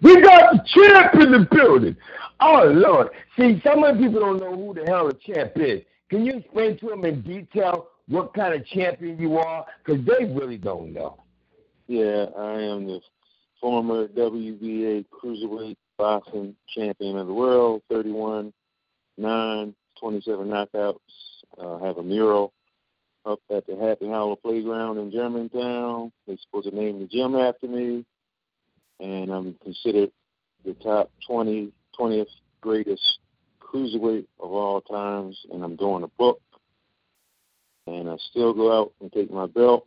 We 0.00 0.20
got 0.22 0.52
the 0.52 0.62
champ 0.66 1.14
in 1.14 1.32
the 1.32 1.46
building. 1.50 1.96
Oh 2.40 2.64
Lord. 2.64 3.08
See, 3.38 3.60
some 3.64 3.84
of 3.84 3.96
the 3.96 4.02
people 4.02 4.20
don't 4.20 4.38
know 4.38 4.54
who 4.54 4.74
the 4.74 4.86
hell 4.86 5.08
the 5.08 5.14
champ 5.14 5.52
is. 5.56 5.82
Can 6.08 6.24
you 6.24 6.38
explain 6.38 6.78
to 6.78 6.86
them 6.86 7.04
in 7.04 7.20
detail 7.22 7.88
what 8.08 8.32
kind 8.34 8.54
of 8.54 8.66
champion 8.66 9.18
you 9.18 9.38
are? 9.38 9.66
Because 9.84 10.04
they 10.04 10.24
really 10.24 10.56
don't 10.56 10.92
know. 10.92 11.18
Yeah, 11.86 12.26
I 12.38 12.60
am 12.60 12.86
the 12.86 13.00
former 13.60 14.08
WBA 14.08 15.04
cruiserweight 15.12 15.76
boxing 15.98 16.54
champion 16.74 17.18
of 17.18 17.26
the 17.26 17.32
world, 17.32 17.82
31, 17.90 18.52
9, 19.18 19.74
27 20.00 20.46
knockouts. 20.46 20.96
Uh, 21.58 21.78
have 21.84 21.98
a 21.98 22.02
mural 22.02 22.52
up 23.26 23.40
at 23.54 23.66
the 23.66 23.76
Happy 23.76 24.08
Hollow 24.08 24.36
Playground 24.36 24.98
in 24.98 25.10
Germantown. 25.10 26.10
They're 26.26 26.36
supposed 26.40 26.70
to 26.70 26.74
name 26.74 27.00
the 27.00 27.06
gym 27.06 27.36
after 27.36 27.66
me. 27.66 28.04
And 28.98 29.30
I'm 29.30 29.56
considered 29.62 30.10
the 30.64 30.74
top 30.74 31.10
20, 31.26 31.72
20th 31.98 32.26
greatest 32.60 33.18
cruiserweight 33.60 34.26
of 34.38 34.52
all 34.52 34.80
times. 34.80 35.38
And 35.52 35.62
I'm 35.62 35.76
doing 35.76 36.04
a 36.04 36.08
book. 36.08 36.40
And 37.86 38.08
I 38.08 38.16
still 38.30 38.54
go 38.54 38.80
out 38.80 38.92
and 39.00 39.12
take 39.12 39.30
my 39.30 39.46
belt, 39.46 39.86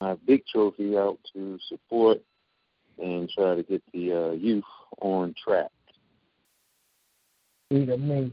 my 0.00 0.14
big 0.26 0.46
trophy 0.46 0.96
out 0.96 1.18
to 1.34 1.58
support 1.68 2.20
and 3.00 3.28
try 3.30 3.54
to 3.54 3.62
get 3.62 3.82
the 3.92 4.12
uh, 4.12 4.30
youth 4.32 4.64
on 5.00 5.34
track. 5.42 5.70
See 7.72 7.80
what 7.80 7.94
I 7.94 7.96
mean? 7.96 8.32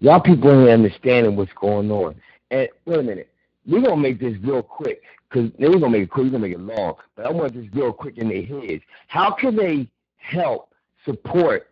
Y'all 0.00 0.20
people 0.20 0.50
ain't 0.50 0.70
understanding 0.70 1.36
what's 1.36 1.52
going 1.60 1.90
on. 1.90 2.14
And 2.50 2.68
wait 2.86 2.98
a 2.98 3.02
minute, 3.02 3.28
we're 3.66 3.82
gonna 3.82 3.96
make 3.96 4.20
this 4.20 4.36
real 4.42 4.62
quick 4.62 5.02
because 5.28 5.50
we're 5.58 5.72
gonna 5.72 5.90
make 5.90 6.02
it 6.02 6.10
quick. 6.10 6.24
We're 6.24 6.30
gonna 6.30 6.46
make 6.46 6.54
it 6.54 6.60
long, 6.60 6.94
but 7.16 7.26
I 7.26 7.30
want 7.30 7.54
this 7.54 7.66
real 7.72 7.92
quick 7.92 8.18
in 8.18 8.28
their 8.28 8.42
heads. 8.42 8.82
How 9.08 9.32
can 9.32 9.56
they 9.56 9.88
help 10.16 10.72
support 11.04 11.68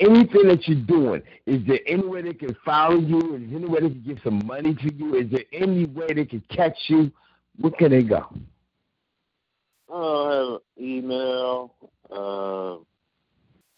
anything 0.00 0.48
that 0.48 0.66
you're 0.66 0.80
doing? 0.82 1.22
Is 1.46 1.66
there 1.66 1.80
any 1.86 2.06
way 2.06 2.22
they 2.22 2.34
can 2.34 2.56
follow 2.64 2.98
you? 2.98 3.36
Is 3.36 3.50
there 3.50 3.58
any 3.58 3.66
way 3.66 3.80
they 3.80 3.90
can 3.90 4.04
give 4.06 4.18
some 4.24 4.46
money 4.46 4.74
to 4.74 4.94
you? 4.94 5.14
Is 5.16 5.30
there 5.30 5.44
any 5.52 5.86
way 5.86 6.12
they 6.14 6.24
can 6.24 6.42
catch 6.50 6.76
you? 6.88 7.10
Where 7.58 7.72
can 7.72 7.90
they 7.90 8.02
go? 8.02 8.26
Oh, 9.88 10.24
I 10.24 10.34
have 10.34 10.46
an 10.48 10.58
email, 10.80 11.74
uh, 12.10 12.76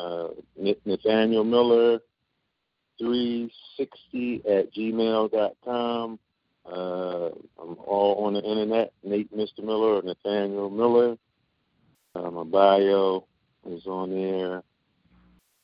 uh, 0.02 0.28
Nathaniel 0.84 1.44
Miller, 1.44 2.00
360 2.98 4.42
at 4.46 4.72
gmail 4.74 5.30
dot 5.30 5.56
com. 5.64 6.18
Uh, 6.66 7.30
I'm 7.60 7.76
all 7.86 8.26
on 8.26 8.34
the 8.34 8.42
internet. 8.42 8.92
Nate 9.02 9.34
Mr. 9.34 9.64
Miller 9.64 9.96
or 9.96 10.02
Nathaniel 10.02 10.70
Miller. 10.70 11.16
Uh, 12.14 12.30
my 12.30 12.42
bio 12.44 13.26
is 13.70 13.86
on 13.86 14.10
there. 14.10 14.62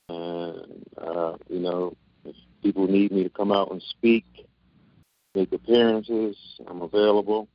And, 0.09 0.85
uh, 0.97 1.37
you 1.49 1.61
know, 1.61 1.97
if 2.25 2.37
people 2.63 2.87
need 2.87 3.13
me 3.13 3.23
to 3.25 3.31
come 3.31 3.53
out 3.53 3.71
and 3.71 3.83
speak, 3.83 4.25
make 5.35 5.53
appearances, 5.53 6.37
I'm 6.67 6.83
available. 6.83 7.49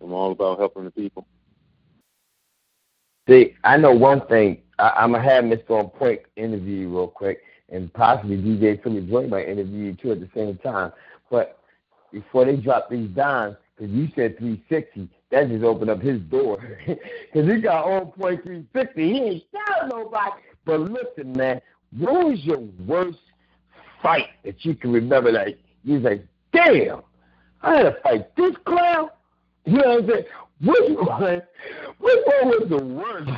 I'm 0.00 0.12
all 0.12 0.32
about 0.32 0.58
helping 0.58 0.84
the 0.84 0.90
people. 0.90 1.26
See, 3.30 3.54
I 3.62 3.76
know 3.76 3.92
one 3.92 4.26
thing. 4.26 4.58
I, 4.80 4.90
I'm 4.96 5.12
gonna 5.12 5.22
have 5.22 5.44
Mr. 5.44 5.70
On 5.70 5.88
Point 5.88 6.22
interview 6.34 6.78
you 6.80 6.88
real 6.88 7.06
quick, 7.06 7.42
and 7.68 7.92
possibly 7.92 8.36
DJ 8.36 8.82
Philly 8.82 9.02
Joy 9.02 9.28
might 9.28 9.48
interview 9.48 9.84
you 9.84 9.94
too 9.94 10.10
at 10.10 10.20
the 10.20 10.28
same 10.34 10.56
time. 10.58 10.92
But 11.30 11.60
before 12.12 12.44
they 12.44 12.56
drop 12.56 12.90
these 12.90 13.08
dimes, 13.10 13.56
because 13.76 13.94
you 13.94 14.08
said 14.16 14.36
360, 14.38 15.08
that 15.30 15.48
just 15.48 15.62
opened 15.62 15.90
up 15.90 16.02
his 16.02 16.20
door. 16.22 16.58
Because 17.32 17.48
he 17.48 17.60
got 17.60 17.84
on 17.84 18.10
point 18.10 18.42
360. 18.42 19.00
He 19.00 19.20
ain't 19.20 19.44
telling 19.52 19.90
nobody. 19.90 20.32
But 20.64 20.80
listen, 20.80 21.32
man, 21.32 21.60
what 21.96 22.26
was 22.26 22.40
your 22.42 22.58
worst 22.84 23.20
fight 24.02 24.26
that 24.44 24.64
you 24.64 24.74
can 24.74 24.90
remember 24.90 25.30
that 25.30 25.56
you 25.84 25.94
was 25.94 26.02
like, 26.02 26.26
damn, 26.52 27.02
I 27.62 27.76
had 27.76 27.82
to 27.84 27.96
fight 28.02 28.34
this 28.34 28.56
clown? 28.64 29.10
You 29.66 29.78
know 29.78 30.00
what 30.00 30.02
I'm 30.02 30.10
saying? 30.10 30.24
Which 30.62 30.98
one, 31.08 31.42
one 32.00 32.48
was 32.48 32.68
the 32.68 32.84
worst? 32.84 33.30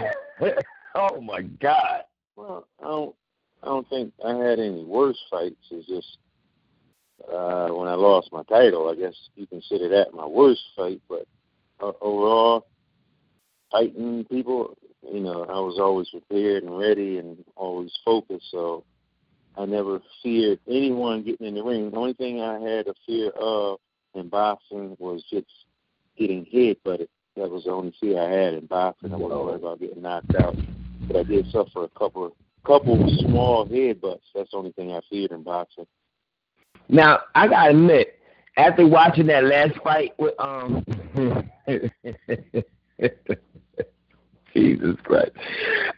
oh, 0.94 1.20
my 1.20 1.42
God. 1.42 2.02
Well, 2.36 2.66
I 2.80 2.84
don't, 2.84 3.14
I 3.62 3.66
don't 3.66 3.88
think 3.88 4.12
I 4.24 4.34
had 4.34 4.58
any 4.58 4.84
worse 4.84 5.18
fights. 5.30 5.56
It's 5.70 5.86
just 5.86 6.18
uh, 7.30 7.68
when 7.68 7.88
I 7.88 7.94
lost 7.94 8.32
my 8.32 8.42
title, 8.44 8.88
I 8.88 8.94
guess 8.94 9.14
you 9.36 9.46
consider 9.46 9.88
that 9.90 10.14
my 10.14 10.26
worst 10.26 10.62
fight. 10.76 11.00
But 11.08 11.26
uh, 11.80 11.92
overall, 12.00 12.66
fighting 13.70 14.24
people, 14.30 14.76
you 15.02 15.20
know, 15.20 15.44
I 15.44 15.60
was 15.60 15.78
always 15.78 16.08
prepared 16.08 16.62
and 16.62 16.78
ready 16.78 17.18
and 17.18 17.44
always 17.56 17.92
focused. 18.04 18.50
So 18.50 18.84
I 19.56 19.66
never 19.66 20.00
feared 20.22 20.60
anyone 20.68 21.22
getting 21.22 21.46
in 21.46 21.54
the 21.54 21.62
ring. 21.62 21.90
The 21.90 21.96
only 21.96 22.14
thing 22.14 22.40
I 22.40 22.58
had 22.58 22.88
a 22.88 22.94
fear 23.06 23.30
of 23.30 23.78
in 24.14 24.28
boxing 24.28 24.96
was 24.98 25.24
just 25.30 25.46
getting 26.18 26.44
hit, 26.44 26.78
but 26.84 27.00
it, 27.00 27.10
that 27.36 27.50
was 27.50 27.64
the 27.64 27.70
only 27.70 27.94
fear 28.00 28.20
I 28.20 28.30
had 28.30 28.54
in 28.54 28.66
boxing. 28.66 29.12
I 29.12 29.16
wasn't 29.16 29.44
worried 29.44 29.60
about 29.60 29.80
getting 29.80 30.02
knocked 30.02 30.34
out. 30.36 30.56
But 31.06 31.16
I 31.16 31.22
did 31.22 31.50
suffer 31.50 31.84
a 31.84 31.88
couple 31.98 32.36
couple 32.64 32.96
small 33.20 33.66
headbutts. 33.66 34.20
That's 34.34 34.50
the 34.50 34.56
only 34.56 34.72
thing 34.72 34.92
I 34.92 35.00
feared 35.10 35.32
in 35.32 35.42
boxing. 35.42 35.86
Now, 36.88 37.20
I 37.34 37.48
gotta 37.48 37.70
admit, 37.70 38.18
after 38.56 38.86
watching 38.86 39.26
that 39.26 39.44
last 39.44 39.74
fight 39.82 40.12
with 40.18 40.34
um 40.38 40.84
Jesus 44.54 44.96
Christ. 45.04 45.32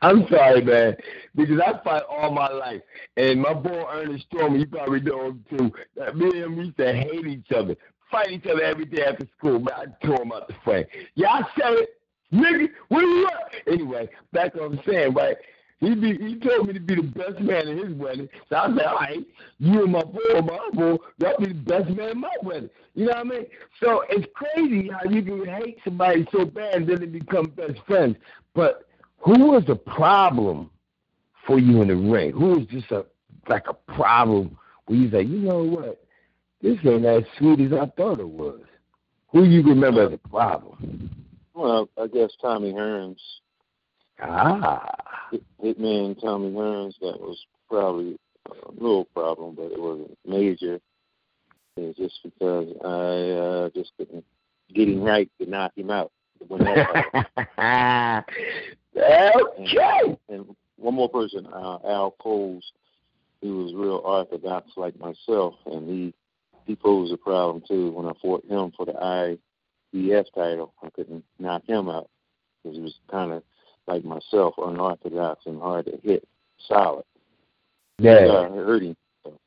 I'm 0.00 0.26
sorry, 0.28 0.62
man, 0.62 0.96
because 1.34 1.60
I 1.60 1.82
fight 1.82 2.02
all 2.08 2.30
my 2.30 2.48
life. 2.48 2.82
And 3.16 3.40
my 3.40 3.52
boy 3.52 3.84
Ernest 3.92 4.26
Storm, 4.26 4.56
you 4.56 4.66
probably 4.66 5.00
know 5.00 5.26
him 5.26 5.44
too. 5.50 5.72
That 5.96 6.16
me 6.16 6.26
and 6.26 6.36
him 6.36 6.56
used 6.58 6.76
to 6.76 6.92
hate 6.92 7.26
each 7.26 7.50
other, 7.52 7.76
fight 8.14 8.30
each 8.30 8.46
other 8.46 8.62
every 8.62 8.84
day 8.84 9.04
after 9.04 9.26
school. 9.36 9.58
Man, 9.58 9.74
I 9.76 10.06
tore 10.06 10.22
him 10.22 10.32
out 10.32 10.46
the 10.46 10.54
frame. 10.64 10.86
I 11.18 11.42
said 11.58 11.72
it. 11.72 11.88
Nigga, 12.32 12.68
where 12.88 13.02
you 13.02 13.26
at? 13.26 13.72
Anyway, 13.72 14.08
back 14.32 14.52
to 14.54 14.60
what 14.60 14.72
I'm 14.72 14.80
saying, 14.86 15.14
right? 15.14 15.36
He 15.80 15.94
be, 15.94 16.16
he 16.16 16.36
told 16.36 16.68
me 16.68 16.74
to 16.74 16.80
be 16.80 16.94
the 16.94 17.02
best 17.02 17.40
man 17.40 17.68
in 17.68 17.78
his 17.78 17.92
wedding. 17.94 18.28
So 18.48 18.56
I 18.56 18.68
said, 18.68 18.84
all 18.86 18.94
right, 18.96 19.26
you 19.58 19.82
and 19.82 19.92
my 19.92 20.02
boy, 20.02 20.40
my 20.42 20.58
uncle, 20.66 21.00
y'all 21.18 21.36
be 21.38 21.46
the 21.48 21.54
best 21.54 21.90
man 21.90 22.10
in 22.10 22.20
my 22.20 22.30
wedding. 22.42 22.70
You 22.94 23.06
know 23.06 23.12
what 23.12 23.18
I 23.18 23.24
mean? 23.24 23.46
So 23.82 24.04
it's 24.08 24.26
crazy 24.34 24.88
how 24.88 25.08
you 25.10 25.22
can 25.22 25.44
hate 25.46 25.78
somebody 25.84 26.26
so 26.32 26.44
bad 26.44 26.74
and 26.74 26.88
then 26.88 27.00
they 27.00 27.06
become 27.06 27.46
best 27.46 27.78
friends. 27.86 28.16
But 28.54 28.88
who 29.18 29.50
was 29.50 29.64
the 29.66 29.76
problem 29.76 30.70
for 31.46 31.58
you 31.58 31.82
in 31.82 31.88
the 31.88 31.96
ring? 31.96 32.32
Who 32.32 32.58
was 32.58 32.66
just 32.68 32.90
a 32.90 33.04
like 33.48 33.66
a 33.68 33.74
problem 33.74 34.56
where 34.86 34.98
you 34.98 35.10
say, 35.10 35.22
you 35.22 35.38
know 35.38 35.64
what? 35.64 36.03
This 36.64 36.78
ain't 36.86 37.04
as 37.04 37.24
sweet 37.36 37.60
as 37.60 37.74
I 37.74 37.84
thought 37.94 38.20
it 38.20 38.26
was. 38.26 38.58
Who 39.32 39.44
you 39.44 39.62
remember 39.62 40.06
as 40.06 40.14
a 40.14 40.28
problem? 40.30 41.10
Well, 41.52 41.90
I 42.00 42.06
guess 42.06 42.30
Tommy 42.40 42.72
Hearns. 42.72 43.20
Ah. 44.22 44.96
Hitman 45.62 46.18
Tommy 46.18 46.52
Hearns, 46.52 46.94
that 47.00 47.20
was 47.20 47.38
probably 47.68 48.16
a 48.46 48.70
little 48.72 49.04
problem, 49.04 49.54
but 49.54 49.72
it 49.72 49.78
wasn't 49.78 50.16
major. 50.26 50.80
It's 51.76 51.98
just 51.98 52.18
because 52.24 52.68
I 52.82 53.66
uh, 53.66 53.68
just 53.74 53.92
couldn't 53.98 54.24
get 54.72 54.88
him 54.88 55.02
right 55.02 55.30
to 55.42 55.46
knock 55.46 55.72
him 55.76 55.90
out. 55.90 56.12
okay. 56.50 56.62
And, 58.96 60.16
and 60.30 60.56
one 60.76 60.94
more 60.94 61.10
person, 61.10 61.46
uh, 61.46 61.78
Al 61.86 62.14
Coles, 62.18 62.64
he 63.42 63.50
was 63.50 63.74
real 63.74 64.00
orthodox 64.02 64.70
like 64.78 64.98
myself, 64.98 65.56
and 65.66 65.86
he 65.86 66.14
he 66.66 66.74
posed 66.76 67.12
a 67.12 67.16
problem 67.16 67.62
too 67.66 67.90
when 67.90 68.06
I 68.06 68.12
fought 68.20 68.44
him 68.46 68.72
for 68.76 68.86
the 68.86 68.92
IBF 69.94 70.24
title. 70.34 70.72
I 70.82 70.90
couldn't 70.90 71.24
knock 71.38 71.64
him 71.66 71.88
out 71.88 72.08
because 72.62 72.76
he 72.76 72.82
was 72.82 72.94
kind 73.10 73.32
of 73.32 73.42
like 73.86 74.04
myself, 74.04 74.54
unorthodox 74.58 75.44
and 75.46 75.60
hard 75.60 75.86
to 75.86 75.98
hit, 76.02 76.26
solid. 76.66 77.04
Yeah, 77.98 78.26
uh, 78.26 78.52
hurt 78.52 78.82
him. 78.82 78.96
So. 79.22 79.38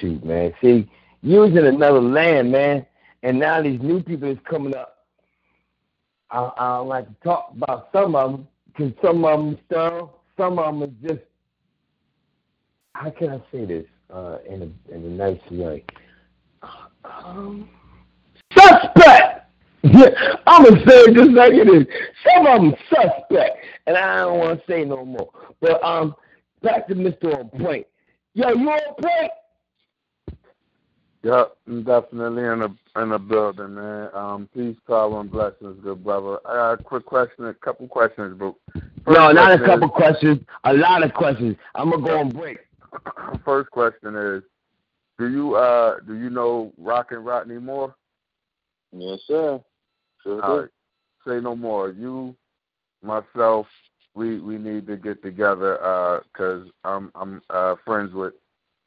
Shoot, 0.00 0.24
man. 0.24 0.54
See, 0.62 0.88
you 1.22 1.40
was 1.40 1.50
in 1.50 1.66
another 1.66 2.00
land, 2.00 2.52
man, 2.52 2.86
and 3.22 3.38
now 3.38 3.60
these 3.60 3.80
new 3.82 4.02
people 4.02 4.30
is 4.30 4.38
coming 4.48 4.74
up. 4.74 4.98
I, 6.30 6.50
I 6.56 6.76
don't 6.76 6.88
like 6.88 7.08
to 7.08 7.14
talk 7.24 7.52
about 7.56 7.88
some 7.92 8.14
of 8.14 8.30
them 8.32 8.48
because 8.66 8.92
some 9.02 9.24
of 9.24 9.38
them 9.40 9.58
sterile, 9.66 10.20
some 10.36 10.58
of 10.58 10.66
them 10.78 10.82
are 10.84 11.08
just. 11.08 11.24
How 12.94 13.10
can 13.10 13.30
I 13.30 13.40
say 13.50 13.64
this 13.64 13.86
uh, 14.12 14.38
in 14.48 14.62
a 14.62 14.94
in 14.94 15.04
a 15.04 15.08
nice 15.08 15.40
way? 15.50 15.84
Um, 17.04 17.68
suspect. 18.56 19.46
I'm 19.84 20.64
gonna 20.64 20.86
say 20.86 20.96
it 20.96 21.14
just 21.14 21.30
like 21.30 21.52
it 21.52 21.68
is. 21.68 21.86
Some 22.28 22.46
of 22.46 22.60
them 22.60 22.74
suspect, 22.88 23.64
and 23.86 23.96
I 23.96 24.18
don't 24.18 24.38
want 24.38 24.60
to 24.60 24.66
say 24.70 24.84
no 24.84 25.04
more. 25.04 25.30
But 25.60 25.82
um, 25.82 26.14
back 26.62 26.86
to 26.88 26.94
Mister 26.94 27.38
On 27.38 27.48
Point. 27.48 27.86
Yo, 28.34 28.50
you 28.50 28.70
on 28.70 28.94
point? 29.00 29.32
Yep, 31.22 31.56
I'm 31.66 31.82
definitely 31.82 32.44
in 32.44 32.62
a 32.62 33.02
in 33.02 33.12
a 33.12 33.18
building, 33.18 33.74
man. 33.74 34.08
Um, 34.14 34.48
peace, 34.54 34.76
power, 34.86 35.20
and 35.20 35.30
blessings, 35.30 35.78
good 35.82 36.02
brother. 36.02 36.38
I 36.46 36.54
got 36.54 36.72
a 36.72 36.82
quick 36.82 37.04
question, 37.04 37.46
a 37.46 37.54
couple 37.54 37.88
questions, 37.88 38.38
but 38.38 38.54
no, 39.06 39.32
not 39.32 39.52
a 39.52 39.58
couple 39.58 39.88
is, 39.88 39.94
questions, 39.94 40.40
a 40.64 40.72
lot 40.72 41.02
of 41.02 41.12
questions. 41.12 41.56
I'm 41.74 41.90
gonna 41.90 42.06
go 42.06 42.18
on 42.20 42.30
break. 42.30 42.58
First 43.44 43.70
question 43.70 44.16
is, 44.16 44.42
do 45.18 45.28
you 45.28 45.54
uh 45.54 46.00
do 46.06 46.14
you 46.14 46.30
know 46.30 46.72
Rock 46.78 47.12
and 47.12 47.24
Rodney 47.24 47.58
Moore? 47.58 47.94
Yes, 48.92 49.20
sir. 49.26 49.60
Sure 50.22 50.44
All 50.44 50.60
right. 50.60 50.68
Say 51.26 51.40
no 51.40 51.54
more. 51.54 51.90
You, 51.90 52.34
myself, 53.02 53.66
we 54.14 54.40
we 54.40 54.58
need 54.58 54.86
to 54.86 54.96
get 54.96 55.22
together 55.22 56.22
because 56.32 56.66
uh, 56.84 56.88
I'm 56.88 57.12
I'm 57.14 57.42
uh, 57.50 57.74
friends 57.84 58.12
with 58.14 58.34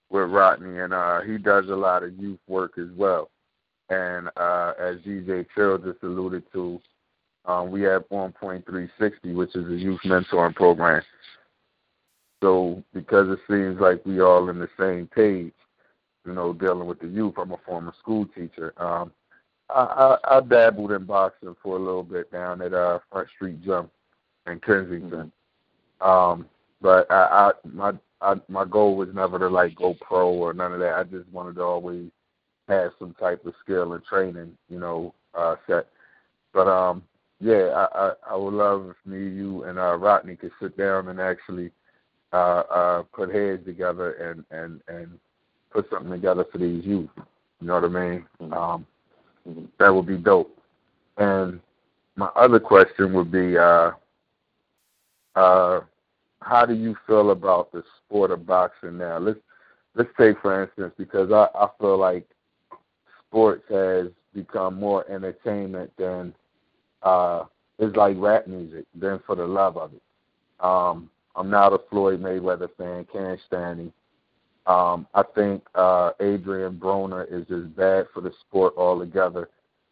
with 0.09 0.29
Rodney, 0.29 0.79
and 0.79 0.93
uh, 0.93 1.21
he 1.21 1.37
does 1.37 1.69
a 1.69 1.75
lot 1.75 2.03
of 2.03 2.17
youth 2.17 2.39
work 2.47 2.77
as 2.77 2.89
well. 2.95 3.29
And 3.89 4.29
uh, 4.37 4.73
as 4.79 4.97
DJ 4.99 5.45
Chill 5.55 5.77
just 5.77 6.03
alluded 6.03 6.43
to, 6.53 6.79
um, 7.45 7.71
we 7.71 7.81
have 7.81 8.07
1.360, 8.09 9.35
which 9.35 9.55
is 9.55 9.65
a 9.67 9.75
youth 9.75 9.99
mentoring 10.05 10.55
program. 10.55 11.01
So 12.43 12.83
because 12.93 13.29
it 13.29 13.39
seems 13.49 13.79
like 13.79 14.05
we 14.05 14.19
all 14.19 14.49
in 14.49 14.59
the 14.59 14.67
same 14.77 15.07
page, 15.07 15.53
you 16.25 16.33
know, 16.33 16.51
dealing 16.51 16.87
with 16.89 16.99
the 16.99 17.07
youth. 17.07 17.35
I'm 17.37 17.53
a 17.53 17.57
former 17.65 17.93
school 18.01 18.25
teacher. 18.35 18.73
Um, 18.75 19.13
I, 19.69 20.17
I, 20.27 20.37
I 20.37 20.41
dabbled 20.41 20.91
in 20.91 21.05
boxing 21.05 21.55
for 21.63 21.77
a 21.77 21.79
little 21.79 22.03
bit 22.03 22.29
down 22.33 22.61
at 22.61 22.73
uh, 22.73 22.99
Front 23.09 23.29
Street 23.29 23.63
Gym 23.63 23.89
in 24.45 24.59
Kensington. 24.59 25.31
Um, 26.01 26.45
but 26.81 27.09
I, 27.09 27.15
I 27.15 27.51
my 27.73 27.93
I, 28.19 28.35
my 28.49 28.65
goal 28.65 28.97
was 28.97 29.07
never 29.13 29.39
to 29.39 29.47
like 29.47 29.75
go 29.75 29.95
pro 30.01 30.29
or 30.29 30.53
none 30.53 30.73
of 30.73 30.79
that. 30.79 30.95
I 30.95 31.03
just 31.03 31.29
wanted 31.29 31.55
to 31.55 31.61
always 31.63 32.09
have 32.67 32.91
some 32.99 33.13
type 33.13 33.45
of 33.45 33.53
skill 33.63 33.93
and 33.93 34.03
training, 34.03 34.57
you 34.69 34.79
know, 34.79 35.13
uh, 35.33 35.55
set. 35.65 35.87
But 36.53 36.67
um, 36.67 37.03
yeah, 37.39 37.87
I, 37.93 38.07
I 38.07 38.11
I 38.31 38.35
would 38.35 38.53
love 38.53 38.89
if 38.89 39.09
me, 39.09 39.29
you, 39.29 39.63
and 39.63 39.79
uh, 39.79 39.95
Rodney 39.95 40.35
could 40.35 40.51
sit 40.61 40.75
down 40.77 41.07
and 41.07 41.21
actually 41.21 41.71
uh, 42.33 42.63
uh, 42.69 43.03
put 43.13 43.33
heads 43.33 43.63
together 43.65 44.13
and 44.13 44.43
and 44.51 44.81
and 44.87 45.19
put 45.71 45.89
something 45.89 46.11
together 46.11 46.45
for 46.51 46.57
these 46.57 46.83
youth. 46.83 47.09
You 47.61 47.67
know 47.67 47.75
what 47.75 47.83
I 47.85 47.87
mean? 47.87 48.25
Mm-hmm. 48.41 48.53
Um, 48.53 48.87
that 49.79 49.93
would 49.93 50.07
be 50.07 50.17
dope. 50.17 50.55
And 51.17 51.59
my 52.15 52.27
other 52.35 52.59
question 52.59 53.13
would 53.13 53.31
be, 53.31 53.57
uh, 53.57 53.91
uh, 55.35 55.81
how 56.41 56.65
do 56.65 56.73
you 56.73 56.95
feel 57.07 57.31
about 57.31 57.71
the 57.71 57.83
sport 57.97 58.31
of 58.31 58.45
boxing 58.45 58.97
now? 58.97 59.17
Let's 59.19 59.39
let's 59.95 60.09
take 60.19 60.41
for 60.41 60.63
instance 60.63 60.93
because 60.97 61.31
I, 61.31 61.47
I 61.55 61.67
feel 61.79 61.97
like 61.97 62.27
sports 63.27 63.63
has 63.69 64.07
become 64.33 64.79
more 64.79 65.09
entertainment 65.09 65.91
than 65.97 66.33
uh, 67.03 67.45
it's 67.79 67.95
like 67.95 68.15
rap 68.19 68.47
music 68.47 68.85
than 68.95 69.19
for 69.25 69.35
the 69.35 69.45
love 69.45 69.77
of 69.77 69.91
it. 69.93 70.01
Um, 70.59 71.09
I'm 71.35 71.49
not 71.49 71.73
a 71.73 71.79
Floyd 71.89 72.21
Mayweather 72.21 72.69
fan, 72.77 73.07
can't 73.11 73.39
stand 73.47 73.79
him. 73.79 73.93
Um, 74.65 75.07
I 75.13 75.23
think 75.35 75.63
uh, 75.75 76.11
Adrian 76.21 76.75
Broner 76.75 77.25
is 77.29 77.47
just 77.47 77.75
bad 77.75 78.05
for 78.13 78.21
the 78.21 78.31
sport 78.41 78.73
altogether. 78.77 79.49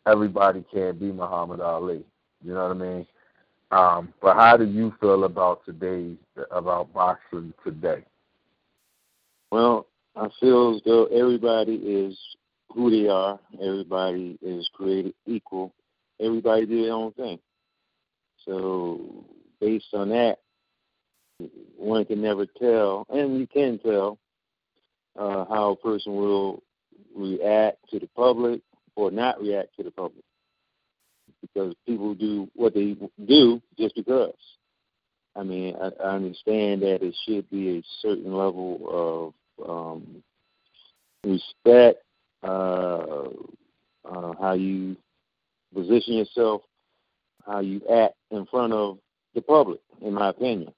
Everybody 0.08 0.64
can't 0.74 1.00
be 1.00 1.12
Muhammad 1.12 1.60
Ali. 1.60 2.04
You 2.44 2.54
know 2.54 2.68
what 2.68 2.78
I 2.78 2.80
mean? 2.80 3.08
Um, 3.72 4.14
but 4.22 4.36
how 4.36 4.58
do 4.58 4.66
you 4.66 4.94
feel 5.00 5.24
about 5.24 5.66
today, 5.66 6.16
about 6.52 6.94
boxing 6.94 7.54
today? 7.64 8.04
Well, 9.52 9.88
I 10.16 10.28
feel 10.40 10.76
as 10.76 10.82
though 10.86 11.06
everybody 11.06 11.76
is 11.76 12.18
who 12.74 12.90
they 12.90 13.10
are. 13.10 13.40
Everybody 13.62 14.38
is 14.42 14.70
created 14.74 15.14
equal. 15.26 15.74
Everybody 16.20 16.66
do 16.66 16.84
their 16.84 16.94
own 16.94 17.12
thing. 17.14 17.40
So 18.46 19.26
based 19.60 19.94
on 19.94 20.10
that, 20.10 20.40
one 21.78 22.06
can 22.06 22.22
never 22.22 22.46
tell, 22.46 23.06
and 23.10 23.40
you 23.40 23.48
can 23.48 23.80
tell 23.80 24.18
uh, 25.18 25.46
how 25.46 25.72
a 25.72 25.76
person 25.76 26.16
will 26.16 26.64
react 27.16 27.78
to 27.90 28.00
the 28.00 28.08
public 28.16 28.62
or 28.96 29.12
not 29.12 29.42
react 29.42 29.76
to 29.78 29.84
the 29.84 29.92
public 29.92 30.24
because 31.42 31.74
people 31.86 32.14
do 32.14 32.50
what 32.56 32.74
they 32.74 32.96
do 33.26 33.62
just 33.78 33.96
because. 33.96 34.36
I 35.36 35.44
mean, 35.44 35.76
I, 35.82 35.92
I 36.04 36.16
understand 36.16 36.82
that 36.82 37.02
it 37.02 37.16
should 37.26 37.50
be 37.50 37.78
a 37.78 37.84
certain 38.02 38.34
level 38.34 39.34
of 39.60 39.70
um, 39.70 40.24
respect, 41.24 42.04
uh, 42.44 43.28
uh, 44.06 44.34
how 44.40 44.54
you 44.54 44.98
position 45.74 46.16
yourself, 46.16 46.64
how 47.46 47.60
you 47.60 47.82
act 47.92 48.16
in 48.30 48.46
front 48.48 48.74
of 48.74 48.98
the 49.34 49.42
public, 49.42 49.80
in 50.02 50.14
my 50.14 50.30
opinion. 50.30 50.74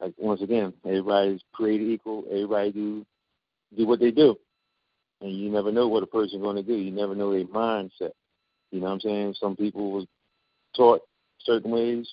Like 0.00 0.14
once 0.18 0.42
again, 0.42 0.72
everybody's 0.84 1.42
created 1.52 1.88
equal. 1.88 2.24
Everybody 2.30 2.72
do 2.72 3.06
do 3.76 3.86
what 3.86 4.00
they 4.00 4.10
do, 4.10 4.36
and 5.20 5.32
you 5.32 5.50
never 5.50 5.70
know 5.70 5.88
what 5.88 6.02
a 6.02 6.06
person's 6.06 6.42
going 6.42 6.56
to 6.56 6.62
do. 6.62 6.74
You 6.74 6.90
never 6.90 7.14
know 7.14 7.32
their 7.32 7.44
mindset. 7.44 8.12
You 8.70 8.80
know 8.80 8.86
what 8.86 8.92
I'm 8.92 9.00
saying? 9.00 9.34
Some 9.38 9.56
people 9.56 9.92
was 9.92 10.06
taught 10.76 11.02
certain 11.40 11.70
ways. 11.70 12.08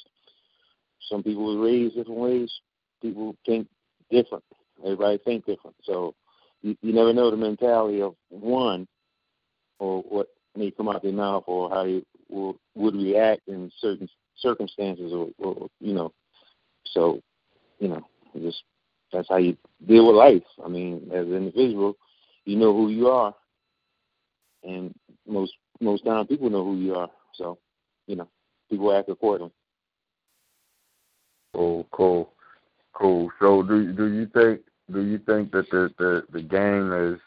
Some 1.09 1.23
people 1.23 1.55
were 1.55 1.63
raised 1.63 1.95
different 1.95 2.19
ways. 2.19 2.51
People 3.01 3.35
think 3.45 3.67
different. 4.09 4.43
Everybody 4.83 5.19
think 5.19 5.45
different. 5.45 5.75
So 5.83 6.15
you, 6.61 6.75
you 6.81 6.93
never 6.93 7.13
know 7.13 7.31
the 7.31 7.37
mentality 7.37 8.01
of 8.01 8.15
one 8.29 8.87
or 9.79 10.01
what 10.01 10.27
may 10.55 10.71
come 10.71 10.89
out 10.89 11.03
their 11.03 11.11
mouth 11.11 11.43
or 11.47 11.69
how 11.69 11.83
they 11.85 12.03
will, 12.29 12.57
would 12.75 12.95
react 12.95 13.41
in 13.47 13.71
certain 13.79 14.09
circumstances 14.37 15.13
or, 15.13 15.29
or 15.37 15.67
you 15.79 15.93
know. 15.93 16.11
So, 16.85 17.21
you 17.79 17.87
know, 17.89 18.01
just 18.41 18.63
that's 19.11 19.27
how 19.29 19.37
you 19.37 19.57
deal 19.87 20.07
with 20.07 20.15
life. 20.15 20.43
I 20.63 20.67
mean, 20.67 21.09
as 21.13 21.25
an 21.27 21.35
individual, 21.35 21.95
you 22.45 22.55
know 22.57 22.73
who 22.73 22.89
you 22.89 23.07
are, 23.07 23.33
and 24.63 24.93
most 25.27 25.53
most 25.81 26.05
time 26.05 26.27
people 26.27 26.49
know 26.49 26.63
who 26.63 26.77
you 26.77 26.95
are. 26.95 27.09
So, 27.35 27.57
you 28.07 28.15
know, 28.15 28.27
people 28.69 28.93
act 28.95 29.09
accordingly. 29.09 29.51
Oh, 31.53 31.85
cool, 31.91 32.33
cool. 32.93 33.31
So, 33.39 33.63
do 33.63 33.93
do 33.93 34.07
you 34.11 34.27
think 34.27 34.61
do 34.91 35.01
you 35.01 35.17
think 35.19 35.51
that 35.51 35.69
the 35.71 35.91
the 35.97 36.23
the 36.31 36.41
game 36.41 36.91
is 36.93 37.19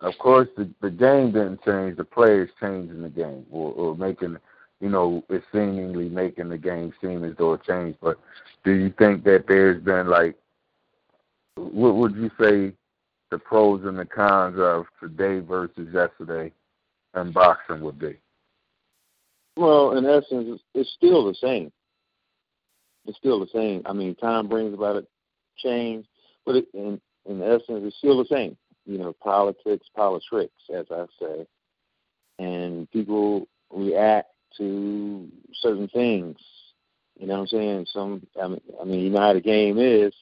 of 0.00 0.14
course 0.18 0.48
the 0.56 0.68
the 0.80 0.90
game 0.90 1.32
didn't 1.32 1.62
change 1.64 1.96
the 1.96 2.04
players 2.04 2.50
changing 2.60 3.02
the 3.02 3.08
game 3.08 3.44
or, 3.50 3.72
or 3.72 3.96
making 3.96 4.36
you 4.80 4.88
know 4.88 5.24
it's 5.28 5.44
seemingly 5.52 6.08
making 6.08 6.48
the 6.48 6.58
game 6.58 6.92
seem 7.00 7.24
as 7.24 7.34
though 7.38 7.54
it 7.54 7.64
changed. 7.64 7.98
But 8.00 8.18
do 8.64 8.72
you 8.72 8.92
think 8.98 9.24
that 9.24 9.44
there's 9.48 9.82
been 9.82 10.08
like 10.08 10.36
what 11.56 11.96
would 11.96 12.14
you 12.14 12.30
say 12.40 12.74
the 13.30 13.38
pros 13.38 13.84
and 13.84 13.98
the 13.98 14.04
cons 14.04 14.56
of 14.58 14.86
today 15.00 15.40
versus 15.40 15.88
yesterday 15.92 16.52
and 17.14 17.32
boxing 17.32 17.80
would 17.80 17.98
be? 17.98 18.16
Well 19.56 19.96
in 19.96 20.04
essence 20.04 20.60
it's 20.74 20.92
still 20.92 21.26
the 21.26 21.34
same. 21.34 21.72
It's 23.06 23.18
still 23.18 23.40
the 23.40 23.50
same. 23.54 23.82
I 23.86 23.92
mean 23.92 24.14
time 24.16 24.48
brings 24.48 24.74
about 24.74 24.96
a 24.96 25.06
change 25.58 26.06
but 26.44 26.56
it, 26.56 26.68
in 26.72 27.00
in 27.28 27.42
essence, 27.42 27.82
it's 27.84 27.96
still 27.98 28.18
the 28.18 28.34
same. 28.34 28.56
You 28.86 28.98
know, 28.98 29.12
politics, 29.22 29.88
politics, 29.94 30.54
as 30.72 30.86
I 30.90 31.06
say, 31.20 31.46
and 32.38 32.90
people 32.92 33.48
react 33.70 34.28
to 34.58 35.28
certain 35.54 35.88
things. 35.88 36.38
You 37.18 37.26
know 37.26 37.34
what 37.34 37.40
I'm 37.40 37.46
saying? 37.46 37.86
Some, 37.92 38.26
I 38.40 38.48
mean, 38.48 38.60
I 38.80 38.84
mean, 38.84 39.00
you 39.00 39.10
know 39.10 39.20
how 39.20 39.32
the 39.32 39.40
game 39.40 39.78
is. 39.78 40.12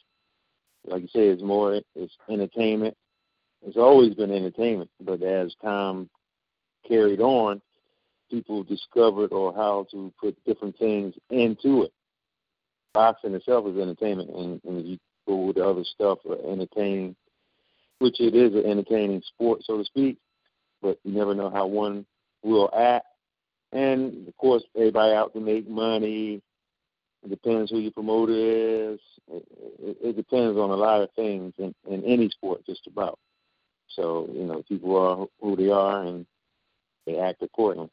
Like 0.86 1.02
you 1.02 1.09
say, 1.09 1.28
it's 1.28 1.43
more, 1.43 1.81
it's 1.94 2.16
entertainment. 2.28 2.97
It's 3.66 3.77
always 3.77 4.15
been 4.15 4.31
entertainment, 4.31 4.90
but 5.01 5.23
as 5.23 5.55
time 5.62 6.11
carried 6.86 7.20
on, 7.20 7.62
people 8.31 8.62
discovered 8.62 9.32
or 9.32 9.55
how 9.55 9.86
to 9.90 10.12
put 10.20 10.36
different 10.44 10.78
things 10.78 11.15
into 11.31 11.85
it. 11.85 11.93
Boxing 12.93 13.35
itself 13.35 13.66
is 13.66 13.78
entertainment, 13.78 14.31
and, 14.31 14.61
and 14.65 14.86
you 14.86 14.98
or 15.27 15.47
with 15.47 15.56
the 15.56 15.65
other 15.66 15.85
stuff 15.85 16.19
or 16.24 16.36
entertaining, 16.51 17.16
which 17.98 18.20
it 18.20 18.35
is 18.35 18.55
an 18.55 18.70
entertaining 18.70 19.23
sport, 19.23 19.62
so 19.65 19.78
to 19.78 19.85
speak. 19.85 20.19
But 20.82 20.98
you 21.05 21.12
never 21.12 21.35
know 21.35 21.51
how 21.51 21.66
one 21.66 22.05
will 22.43 22.70
act. 22.77 23.06
And 23.75 24.29
of 24.29 24.37
course, 24.37 24.63
everybody 24.77 25.13
out 25.13 25.35
to 25.35 25.41
make 25.41 25.69
money. 25.69 26.41
It 27.25 27.31
depends 27.31 27.71
who 27.71 27.79
your 27.79 27.91
promoter 27.91 28.33
is. 28.33 29.01
It, 29.31 29.45
it, 29.81 29.97
it 30.03 30.17
depends 30.17 30.57
on 30.57 30.71
a 30.71 30.75
lot 30.75 31.03
of 31.03 31.11
things 31.17 31.53
in, 31.59 31.75
in 31.91 32.05
any 32.05 32.31
sport, 32.31 32.65
just 32.65 32.87
about. 32.87 33.19
So 33.89 34.29
you 34.33 34.45
know, 34.45 34.63
people 34.69 34.97
are 34.97 35.27
who 35.41 35.57
they 35.57 35.71
are, 35.71 36.05
and 36.05 36.25
they 37.05 37.19
act 37.19 37.43
accordingly. 37.43 37.91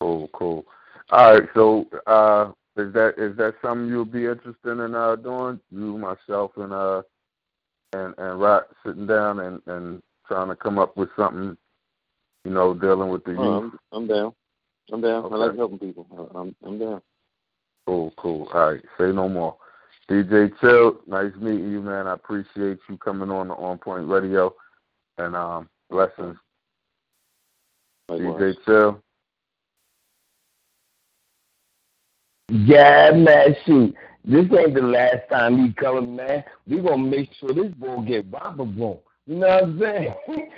Cool, 0.00 0.28
cool. 0.32 0.66
All 1.10 1.32
right, 1.32 1.48
so 1.54 1.86
uh, 2.06 2.52
is 2.76 2.92
that 2.92 3.14
is 3.18 3.36
that 3.36 3.54
something 3.62 3.88
you'll 3.88 4.04
be 4.04 4.26
interested 4.26 4.80
in 4.80 4.94
uh, 4.94 5.16
doing? 5.16 5.60
You, 5.70 5.96
myself, 5.98 6.52
and 6.56 6.72
uh, 6.72 7.02
and 7.92 8.14
and 8.18 8.40
Rock 8.40 8.68
sitting 8.84 9.06
down 9.06 9.40
and 9.40 9.60
and 9.66 10.02
trying 10.26 10.48
to 10.48 10.56
come 10.56 10.78
up 10.78 10.96
with 10.96 11.08
something, 11.16 11.56
you 12.48 12.54
know, 12.54 12.72
dealing 12.72 13.10
with 13.10 13.24
the 13.24 13.36
oh, 13.38 13.60
youth. 13.60 13.72
I'm, 13.92 13.98
I'm 13.98 14.06
down. 14.06 14.32
I'm 14.90 15.00
down. 15.02 15.24
Okay. 15.26 15.34
I 15.34 15.38
like 15.38 15.56
helping 15.56 15.78
people. 15.78 16.06
I'm 16.34 16.56
I'm 16.64 16.78
down. 16.78 17.02
Cool, 17.86 18.12
cool. 18.16 18.48
All 18.54 18.72
right, 18.72 18.80
say 18.98 19.12
no 19.12 19.28
more. 19.28 19.56
DJ 20.10 20.50
Chill, 20.60 20.98
nice 21.06 21.34
meeting 21.36 21.70
you, 21.70 21.82
man. 21.82 22.06
I 22.06 22.14
appreciate 22.14 22.78
you 22.88 22.96
coming 22.96 23.30
on 23.30 23.48
the 23.48 23.54
On 23.54 23.76
Point 23.76 24.08
Radio, 24.08 24.54
and 25.18 25.36
um, 25.36 25.68
blessings. 25.90 26.36
Likewise. 28.08 28.40
DJ 28.40 28.54
Chill. 28.64 29.02
Yeah, 32.50 33.10
man, 33.14 33.56
shoot. 33.66 33.94
This 34.24 34.46
ain't 34.58 34.74
the 34.74 34.80
last 34.80 35.28
time 35.30 35.66
he 35.66 35.72
coming, 35.74 36.16
man. 36.16 36.44
We 36.66 36.80
gonna 36.80 36.96
make 36.96 37.28
sure 37.38 37.52
this 37.52 37.72
boy 37.74 38.00
get 38.06 38.30
bomber 38.30 38.64
boom. 38.64 38.98
You 39.28 39.34
know 39.34 39.46
what 39.46 39.62
I'm 39.62 39.78
saying? 39.78 40.14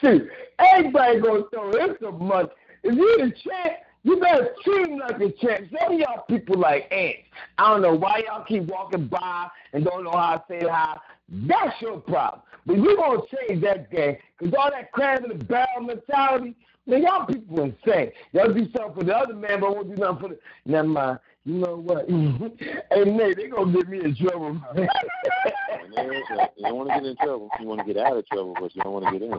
shoot, 0.00 0.28
everybody 0.58 1.20
gonna 1.20 1.42
throw 1.52 1.70
him 1.72 1.96
some 2.02 2.26
money. 2.26 2.48
If 2.82 2.94
you 2.94 3.16
the 3.18 3.30
champ, 3.30 3.76
you 4.02 4.16
better 4.18 4.54
treat 4.64 4.88
him 4.88 4.98
like 4.98 5.20
a 5.20 5.30
champ. 5.32 5.68
Some 5.78 5.92
of 5.92 6.00
y'all 6.00 6.24
people 6.26 6.58
like 6.58 6.90
ants. 6.90 7.20
I 7.58 7.70
don't 7.70 7.82
know 7.82 7.94
why 7.94 8.22
y'all 8.26 8.44
keep 8.44 8.64
walking 8.64 9.08
by 9.08 9.48
and 9.74 9.84
don't 9.84 10.04
know 10.04 10.12
how 10.12 10.38
to 10.38 10.44
say 10.48 10.66
hi. 10.66 10.96
That's 11.28 11.80
your 11.82 12.00
problem. 12.00 12.40
But 12.64 12.78
you 12.78 12.96
gonna 12.96 13.20
change 13.46 13.62
that 13.62 13.90
game, 13.90 14.16
cause 14.38 14.54
all 14.58 14.70
that 14.70 14.90
crab 14.92 15.24
in 15.24 15.36
the 15.36 15.44
barrel 15.44 15.82
mentality, 15.82 16.54
man, 16.86 17.02
y'all 17.02 17.26
people 17.26 17.60
insane. 17.60 18.10
Y'all 18.32 18.54
do 18.54 18.66
something 18.74 18.94
for 18.94 19.04
the 19.04 19.14
other 19.14 19.34
man, 19.34 19.60
but 19.60 19.76
won't 19.76 19.94
do 19.94 20.00
nothing 20.02 20.18
for 20.18 20.28
the. 20.30 20.38
Never 20.64 20.88
mind. 20.88 21.18
You 21.44 21.54
know 21.58 21.76
what? 21.76 22.08
hey, 22.08 23.04
Nate, 23.04 23.36
they 23.36 23.48
gonna 23.48 23.70
get 23.70 23.86
me 23.86 24.00
in 24.02 24.16
trouble. 24.16 24.62
And. 25.96 26.12
You 26.56 26.66
don't 26.66 26.76
want 26.76 26.88
to 26.90 26.94
get 26.94 27.06
in 27.06 27.16
trouble. 27.16 27.48
You 27.60 27.66
want 27.66 27.86
to 27.86 27.92
get 27.92 28.02
out 28.02 28.16
of 28.16 28.26
trouble, 28.26 28.54
but 28.60 28.74
you 28.74 28.82
don't 28.82 28.92
want 28.92 29.06
to 29.06 29.18
get 29.18 29.22
in. 29.22 29.38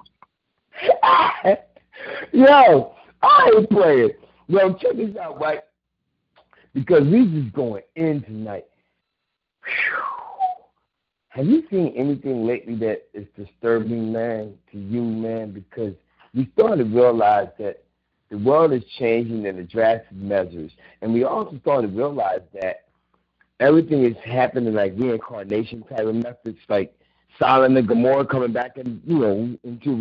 Yo, 2.41 2.95
I 3.21 3.51
ain't 3.55 3.69
playing. 3.69 4.11
Yo, 4.47 4.73
check 4.73 4.95
this 4.95 5.15
out, 5.17 5.39
right? 5.39 5.61
Because 6.73 7.03
we 7.07 7.25
just 7.25 7.53
going 7.53 7.83
in 7.95 8.21
tonight. 8.23 8.65
Whew. 9.63 10.15
Have 11.29 11.47
you 11.47 11.63
seen 11.69 11.93
anything 11.97 12.45
lately 12.45 12.75
that 12.75 13.07
is 13.13 13.25
disturbing, 13.35 14.11
man, 14.13 14.53
to 14.71 14.77
you, 14.77 15.01
man? 15.01 15.51
Because 15.51 15.93
we 16.33 16.49
started 16.53 16.77
to 16.77 16.95
realize 16.95 17.49
that 17.59 17.83
the 18.29 18.37
world 18.37 18.71
is 18.71 18.83
changing 18.97 19.45
in 19.45 19.59
a 19.59 19.63
drastic 19.63 20.13
measures, 20.13 20.71
and 21.01 21.13
we 21.13 21.23
also 21.23 21.57
started 21.59 21.91
to 21.91 21.97
realize 21.97 22.39
that 22.53 22.84
everything 23.59 24.03
is 24.03 24.15
happening 24.23 24.73
like 24.73 24.93
reincarnation 24.97 25.83
type 25.83 25.99
of 26.05 26.15
methods. 26.15 26.57
Like 26.69 26.93
Sodom 27.39 27.75
and 27.77 27.87
Gomorrah 27.87 28.25
coming 28.25 28.53
back 28.53 28.77
and 28.77 29.01
you 29.05 29.19
know 29.19 29.57
into 29.63 29.95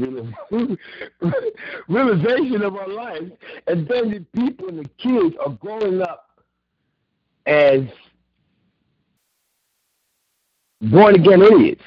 real, 0.51 0.77
realization 1.89 2.63
of 2.63 2.77
our 2.77 2.89
life, 2.89 3.23
and 3.67 3.89
then 3.89 4.11
the 4.11 4.21
people 4.41 4.69
and 4.69 4.79
the 4.85 4.89
kids 4.99 5.35
are 5.45 5.53
growing 5.53 6.03
up 6.03 6.31
as 7.47 7.83
born 10.81 11.15
again 11.17 11.43
idiots. 11.43 11.83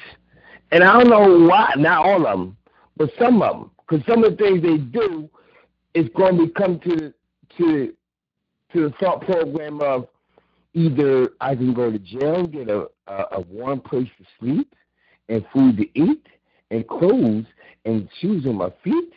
And 0.70 0.84
I 0.84 1.00
don't 1.00 1.08
know 1.08 1.46
why, 1.46 1.72
not 1.78 2.04
all 2.04 2.26
of 2.26 2.38
them, 2.38 2.56
but 2.98 3.10
some 3.18 3.40
of 3.40 3.56
them, 3.56 3.70
because 3.88 4.06
some 4.06 4.22
of 4.22 4.36
the 4.36 4.36
things 4.36 4.62
they 4.62 4.76
do 4.76 5.30
is 5.94 6.08
going 6.14 6.36
to 6.38 6.48
come 6.52 6.78
to 6.80 7.12
to 7.56 7.94
to 8.72 8.82
the 8.82 8.90
thought 9.00 9.22
program 9.22 9.80
of 9.80 10.08
either 10.74 11.30
I 11.40 11.54
can 11.54 11.72
go 11.74 11.90
to 11.90 11.98
jail, 11.98 12.46
get 12.46 12.68
a, 12.68 12.86
a, 13.06 13.24
a 13.32 13.40
warm 13.40 13.80
place 13.80 14.08
to 14.18 14.24
sleep, 14.38 14.74
and 15.28 15.44
food 15.52 15.76
to 15.76 15.86
eat, 15.98 16.26
and 16.70 16.86
clothes 16.86 17.46
and 17.84 18.08
shoes 18.20 18.46
on 18.46 18.56
my 18.56 18.72
feet, 18.82 19.12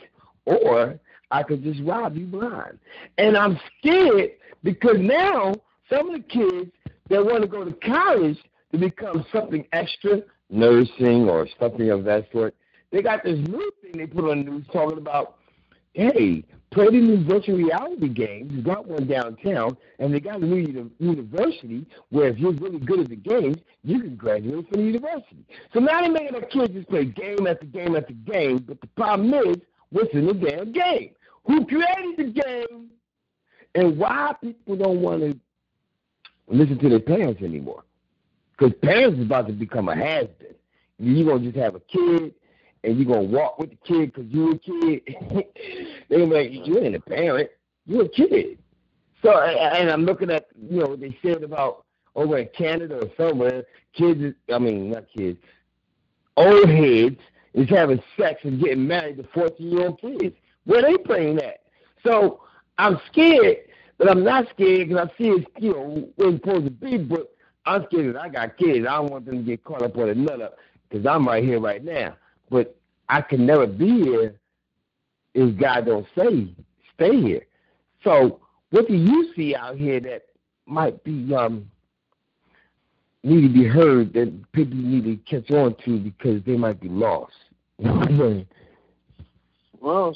or 0.45 0.99
I 1.31 1.43
could 1.43 1.63
just 1.63 1.81
rob 1.83 2.15
you 2.17 2.25
blind. 2.25 2.79
And 3.17 3.37
I'm 3.37 3.59
scared 3.79 4.31
because 4.63 4.97
now 4.99 5.53
some 5.89 6.13
of 6.13 6.21
the 6.21 6.27
kids 6.27 6.71
that 7.09 7.25
want 7.25 7.41
to 7.41 7.47
go 7.47 7.63
to 7.63 7.73
college 7.85 8.37
to 8.71 8.77
become 8.77 9.25
something 9.33 9.65
extra, 9.73 10.21
nursing 10.49 11.29
or 11.29 11.47
something 11.59 11.89
of 11.89 12.03
that 12.05 12.27
sort, 12.31 12.55
they 12.91 13.01
got 13.01 13.23
this 13.23 13.37
new 13.37 13.71
thing 13.81 13.93
they 13.97 14.07
put 14.07 14.29
on 14.29 14.43
the 14.43 14.51
news 14.51 14.65
talking 14.71 14.97
about, 14.97 15.37
hey, 15.93 16.43
play 16.71 16.85
the 16.85 16.91
new 16.91 17.23
virtual 17.23 17.57
reality 17.57 18.07
games. 18.07 18.51
You 18.53 18.61
got 18.61 18.87
one 18.87 19.07
downtown, 19.07 19.77
and 19.99 20.13
they 20.13 20.19
got 20.19 20.41
a 20.41 20.45
new 20.45 20.91
university 20.99 21.85
where 22.09 22.29
if 22.29 22.37
you're 22.37 22.53
really 22.53 22.79
good 22.79 23.01
at 23.01 23.09
the 23.09 23.15
games, 23.15 23.57
you 23.83 23.99
can 23.99 24.15
graduate 24.15 24.67
from 24.69 24.81
the 24.81 24.87
university. 24.87 25.45
So 25.73 25.79
now 25.79 26.01
they're 26.01 26.11
making 26.11 26.35
our 26.35 26.41
kids 26.41 26.73
just 26.73 26.89
play 26.89 27.05
game 27.05 27.45
after 27.47 27.65
game 27.65 27.95
after 27.95 28.13
game, 28.13 28.59
but 28.59 28.79
the 28.81 28.87
problem 28.87 29.33
is, 29.33 29.57
what's 29.89 30.13
in 30.13 30.25
the 30.27 30.33
damn 30.33 30.71
game? 30.71 31.11
Who 31.45 31.65
created 31.65 32.17
the 32.17 32.41
game? 32.41 32.89
And 33.73 33.97
why 33.97 34.35
people 34.41 34.75
don't 34.75 35.01
want 35.01 35.21
to 35.21 35.39
listen 36.47 36.77
to 36.79 36.89
their 36.89 36.99
parents 36.99 37.41
anymore? 37.41 37.83
Because 38.57 38.73
parents 38.81 39.17
is 39.17 39.25
about 39.25 39.47
to 39.47 39.53
become 39.53 39.89
a 39.89 39.95
has 39.95 40.27
been. 40.39 40.55
You're 40.99 41.25
going 41.25 41.43
to 41.43 41.51
just 41.51 41.63
have 41.63 41.75
a 41.75 41.79
kid 41.79 42.33
and 42.83 42.97
you're 42.97 43.05
going 43.05 43.29
to 43.29 43.35
walk 43.37 43.59
with 43.59 43.69
the 43.69 43.77
kid 43.77 44.13
because 44.13 44.29
you're 44.31 44.53
a 44.53 44.57
kid. 44.57 45.01
They're 46.09 46.19
going 46.19 46.29
to 46.29 46.35
be 46.35 46.57
like, 46.57 46.67
you 46.67 46.79
ain't 46.79 46.95
a 46.95 46.99
parent. 46.99 47.49
You're 47.85 48.05
a 48.05 48.09
kid. 48.09 48.57
So, 49.23 49.39
and 49.39 49.89
I'm 49.89 50.05
looking 50.05 50.31
at, 50.31 50.47
you 50.69 50.79
know, 50.79 50.87
what 50.87 50.99
they 50.99 51.17
said 51.21 51.43
about 51.43 51.85
over 52.15 52.37
in 52.37 52.49
Canada 52.57 52.99
or 53.03 53.11
somewhere, 53.15 53.63
kids, 53.93 54.35
I 54.51 54.57
mean, 54.57 54.89
not 54.89 55.05
kids, 55.15 55.37
old 56.37 56.69
heads 56.69 57.17
is 57.53 57.69
having 57.69 58.01
sex 58.17 58.39
and 58.43 58.59
getting 58.59 58.87
married 58.87 59.17
to 59.17 59.23
14 59.33 59.69
year 59.69 59.87
old 59.87 60.01
kids. 60.01 60.35
Where 60.65 60.81
they 60.81 60.97
playing 60.97 61.39
at? 61.39 61.61
So 62.05 62.41
I'm 62.77 62.99
scared, 63.11 63.57
but 63.97 64.09
I'm 64.09 64.23
not 64.23 64.47
scared 64.49 64.89
because 64.89 65.09
I 65.09 65.17
see 65.17 65.29
it's, 65.29 65.45
you 65.59 65.73
know, 65.73 66.09
where 66.15 66.29
it's 66.29 66.43
supposed 66.43 66.65
to 66.65 66.71
be, 66.71 66.97
but 66.97 67.33
I'm 67.65 67.85
scared 67.85 68.15
that 68.15 68.21
I 68.21 68.29
got 68.29 68.57
kids. 68.57 68.87
I 68.87 68.95
don't 68.95 69.11
want 69.11 69.25
them 69.25 69.37
to 69.37 69.43
get 69.43 69.63
caught 69.63 69.83
up 69.83 69.97
on 69.97 70.09
another 70.09 70.49
because 70.89 71.05
I'm 71.05 71.27
right 71.27 71.43
here 71.43 71.59
right 71.59 71.83
now. 71.83 72.15
But 72.51 72.75
I 73.09 73.21
can 73.21 73.47
never 73.47 73.65
be 73.65 74.03
here 74.03 74.35
if 75.33 75.57
God 75.57 75.87
don't 75.87 76.05
say 76.15 76.53
stay 76.93 77.19
here. 77.19 77.47
So 78.03 78.41
what 78.69 78.87
do 78.87 78.93
you 78.93 79.33
see 79.35 79.55
out 79.55 79.77
here 79.77 79.99
that 80.01 80.23
might 80.65 81.03
be 81.03 81.33
um 81.33 81.69
need 83.23 83.41
to 83.41 83.49
be 83.49 83.65
heard 83.65 84.13
that 84.13 84.51
people 84.51 84.77
need 84.77 85.03
to 85.05 85.15
catch 85.29 85.51
on 85.51 85.75
to 85.85 85.99
because 85.99 86.43
they 86.43 86.57
might 86.57 86.79
be 86.79 86.89
lost? 86.89 87.33
well, 87.79 88.45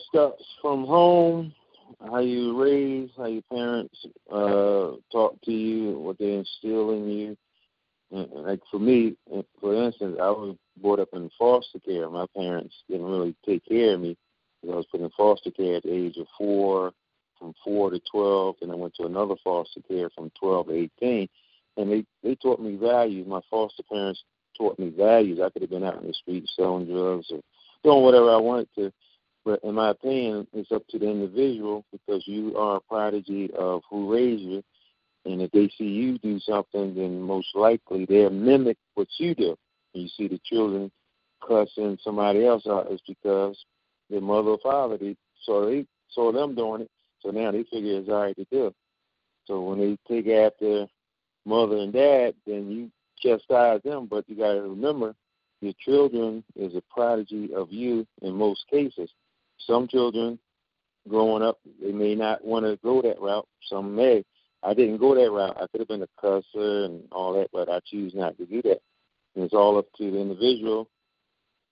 starts 0.09 0.43
from 0.61 0.85
home, 0.85 1.53
how 1.99 2.19
you 2.19 2.61
raise, 2.61 3.09
how 3.17 3.25
your 3.25 3.41
parents 3.51 4.05
uh, 4.31 4.91
talk 5.11 5.39
to 5.43 5.51
you, 5.51 5.97
what 5.99 6.17
they 6.17 6.33
instill 6.33 6.91
in 6.91 7.09
you. 7.09 7.37
Like 8.11 8.61
for 8.71 8.79
me, 8.79 9.15
for 9.59 9.73
instance, 9.73 10.17
I 10.21 10.29
was 10.29 10.55
brought 10.81 10.99
up 10.99 11.09
in 11.13 11.29
foster 11.37 11.79
care. 11.79 12.09
My 12.09 12.25
parents 12.35 12.73
didn't 12.89 13.05
really 13.05 13.35
take 13.45 13.65
care 13.65 13.95
of 13.95 14.01
me. 14.01 14.15
I 14.63 14.75
was 14.75 14.85
put 14.91 15.01
in 15.01 15.09
foster 15.11 15.51
care 15.51 15.77
at 15.77 15.83
the 15.83 15.93
age 15.93 16.17
of 16.17 16.27
four, 16.37 16.91
from 17.37 17.53
four 17.63 17.91
to 17.91 17.99
twelve, 18.11 18.55
and 18.61 18.71
I 18.71 18.75
went 18.75 18.95
to 18.95 19.05
another 19.05 19.35
foster 19.43 19.81
care 19.87 20.09
from 20.11 20.31
twelve 20.39 20.67
to 20.67 20.73
eighteen. 20.73 21.27
And 21.77 21.91
they 21.91 22.05
they 22.23 22.35
taught 22.35 22.61
me 22.61 22.75
values. 22.77 23.27
My 23.27 23.41
foster 23.49 23.83
parents 23.91 24.23
taught 24.57 24.79
me 24.79 24.89
values. 24.89 25.39
I 25.43 25.49
could 25.49 25.63
have 25.63 25.71
been 25.71 25.83
out 25.83 26.01
in 26.01 26.07
the 26.07 26.13
street 26.13 26.49
selling 26.55 26.85
drugs 26.85 27.27
or 27.31 27.41
doing 27.83 28.03
whatever 28.03 28.31
I 28.31 28.37
wanted 28.37 28.69
to, 28.75 28.93
but 29.43 29.59
in 29.63 29.75
my 29.75 29.89
opinion, 29.89 30.47
it's 30.53 30.71
up 30.71 30.87
to 30.89 30.97
the 30.97 31.09
individual 31.09 31.85
because 31.91 32.23
you 32.27 32.57
are 32.57 32.77
a 32.77 32.81
prodigy 32.81 33.51
of 33.57 33.81
who 33.89 34.11
raised 34.11 34.41
you. 34.41 34.63
And 35.25 35.41
if 35.41 35.51
they 35.51 35.69
see 35.77 35.85
you 35.85 36.17
do 36.19 36.39
something, 36.39 36.95
then 36.95 37.21
most 37.21 37.47
likely 37.55 38.05
they'll 38.05 38.29
mimic 38.29 38.77
what 38.93 39.07
you 39.17 39.33
do. 39.33 39.55
And 39.93 40.03
you 40.03 40.09
see 40.09 40.27
the 40.27 40.39
children 40.45 40.91
cussing 41.45 41.97
somebody 42.03 42.45
else 42.45 42.67
out, 42.67 42.87
it's 42.89 43.01
because 43.07 43.57
their 44.09 44.21
mother 44.21 44.51
or 44.51 44.59
father 44.59 44.97
they 44.97 45.15
saw 45.43 45.65
they 45.65 45.85
saw 46.09 46.31
them 46.31 46.55
doing 46.55 46.81
it, 46.81 46.91
so 47.21 47.29
now 47.31 47.51
they 47.51 47.63
figure 47.63 47.99
it's 47.99 48.09
all 48.09 48.21
right 48.21 48.35
to 48.35 48.45
do. 48.51 48.73
So 49.45 49.61
when 49.61 49.79
they 49.79 49.97
take 50.07 50.27
after 50.27 50.87
mother 51.45 51.77
and 51.77 51.93
dad, 51.93 52.35
then 52.45 52.69
you 52.71 52.91
chastise 53.19 53.81
them, 53.83 54.07
but 54.07 54.27
you 54.27 54.35
got 54.35 54.53
to 54.53 54.61
remember 54.61 55.15
your 55.61 55.73
children 55.79 56.43
is 56.55 56.75
a 56.75 56.81
prodigy 56.89 57.53
of 57.53 57.71
you 57.71 58.05
in 58.21 58.33
most 58.33 58.65
cases. 58.69 59.09
Some 59.59 59.87
children 59.87 60.37
growing 61.07 61.43
up, 61.43 61.59
they 61.81 61.91
may 61.91 62.15
not 62.15 62.43
want 62.43 62.65
to 62.65 62.77
go 62.83 63.01
that 63.01 63.19
route. 63.19 63.47
Some 63.69 63.95
may. 63.95 64.23
I 64.65 64.73
didn't 64.73 64.97
go 64.97 65.13
that 65.15 65.31
route. 65.31 65.57
I 65.61 65.67
could 65.67 65.81
have 65.81 65.87
been 65.87 66.03
a 66.03 66.25
cusser 66.25 66.85
and 66.85 67.03
all 67.11 67.33
that, 67.33 67.49
but 67.53 67.69
I 67.69 67.79
choose 67.85 68.13
not 68.15 68.37
to 68.37 68.45
do 68.45 68.61
that. 68.63 68.81
And 69.35 69.43
it's 69.43 69.53
all 69.53 69.77
up 69.77 69.85
to 69.97 70.11
the 70.11 70.19
individual 70.19 70.89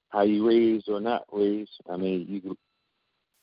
how 0.10 0.22
you 0.22 0.48
raised 0.48 0.88
or 0.90 1.02
not 1.02 1.24
raised. 1.32 1.72
I 1.90 1.98
mean, 1.98 2.28
you 2.30 2.56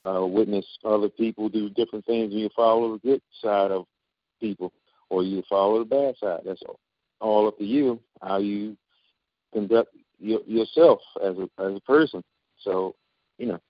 uh, 0.08 0.24
witness 0.24 0.64
other 0.84 1.08
people 1.08 1.48
do 1.48 1.68
different 1.68 2.06
things, 2.06 2.30
and 2.30 2.40
you 2.40 2.48
follow 2.54 2.92
the 2.92 2.98
good 2.98 3.22
side 3.42 3.72
of 3.72 3.86
people, 4.40 4.72
or 5.10 5.24
you 5.24 5.42
follow 5.48 5.80
the 5.80 5.84
bad 5.84 6.14
side. 6.16 6.40
That's 6.44 6.62
all, 6.66 6.78
all 7.20 7.48
up 7.48 7.58
to 7.58 7.64
you 7.64 8.00
how 8.22 8.38
you 8.38 8.76
conduct 9.52 9.94
your, 10.20 10.40
yourself 10.46 11.00
as 11.22 11.36
a 11.36 11.48
as 11.62 11.76
a 11.76 11.80
person. 11.80 12.22
So, 12.60 12.94
you 13.36 13.46
know, 13.46 13.60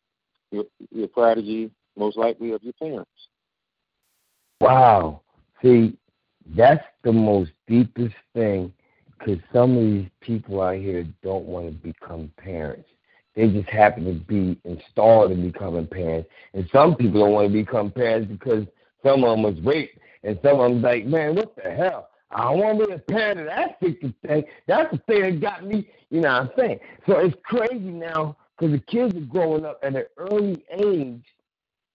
you're, 0.51 0.65
you're 0.91 1.07
a 1.07 1.09
prodigy, 1.09 1.71
most 1.97 2.19
likely, 2.19 2.53
of 2.53 2.63
your 2.63 2.75
parents. 2.75 3.11
Wow. 4.61 5.23
See, 5.63 5.97
that's 6.57 6.85
the 7.05 7.13
most 7.13 7.53
deepest 7.67 8.15
thing 8.35 8.73
because 9.19 9.39
some 9.53 9.77
of 9.77 9.83
these 9.85 10.09
people 10.21 10.63
out 10.63 10.77
here 10.77 11.07
don't 11.23 11.45
want 11.45 11.67
to 11.67 11.73
become 11.73 12.31
parents. 12.37 12.89
They 13.37 13.49
just 13.49 13.69
happen 13.69 14.05
to 14.07 14.15
be 14.15 14.59
installed 14.65 15.33
in 15.33 15.51
becoming 15.51 15.87
parents. 15.87 16.29
And 16.55 16.69
some 16.73 16.97
people 16.97 17.21
don't 17.21 17.33
want 17.33 17.49
to 17.49 17.53
become 17.53 17.91
parents 17.91 18.31
because 18.31 18.67
some 19.05 19.25
of 19.25 19.31
them 19.31 19.43
was 19.43 19.61
raped. 19.63 19.99
And 20.23 20.39
some 20.43 20.61
of 20.61 20.71
them 20.71 20.83
like, 20.83 21.07
man, 21.07 21.35
what 21.37 21.55
the 21.57 21.71
hell? 21.71 22.09
I 22.31 22.45
don't 22.45 22.59
want 22.59 22.81
to 22.81 22.87
be 22.87 22.93
a 22.93 22.99
parent 22.99 23.41
of 23.41 23.47
that 23.47 23.81
freaking 23.81 24.15
thing. 24.27 24.45
That's 24.67 24.91
the 24.93 24.99
thing 25.07 25.23
that 25.23 25.41
got 25.41 25.67
me, 25.67 25.89
you 26.11 26.21
know 26.21 26.29
what 26.29 26.43
I'm 26.43 26.51
saying? 26.57 26.81
So 27.07 27.19
it's 27.19 27.37
crazy 27.45 27.79
now 27.79 28.37
because 28.57 28.73
the 28.73 28.85
kids 28.85 29.15
are 29.17 29.21
growing 29.21 29.65
up 29.65 29.81
at 29.83 29.97
an 29.97 30.05
early 30.17 30.65
age, 30.71 31.25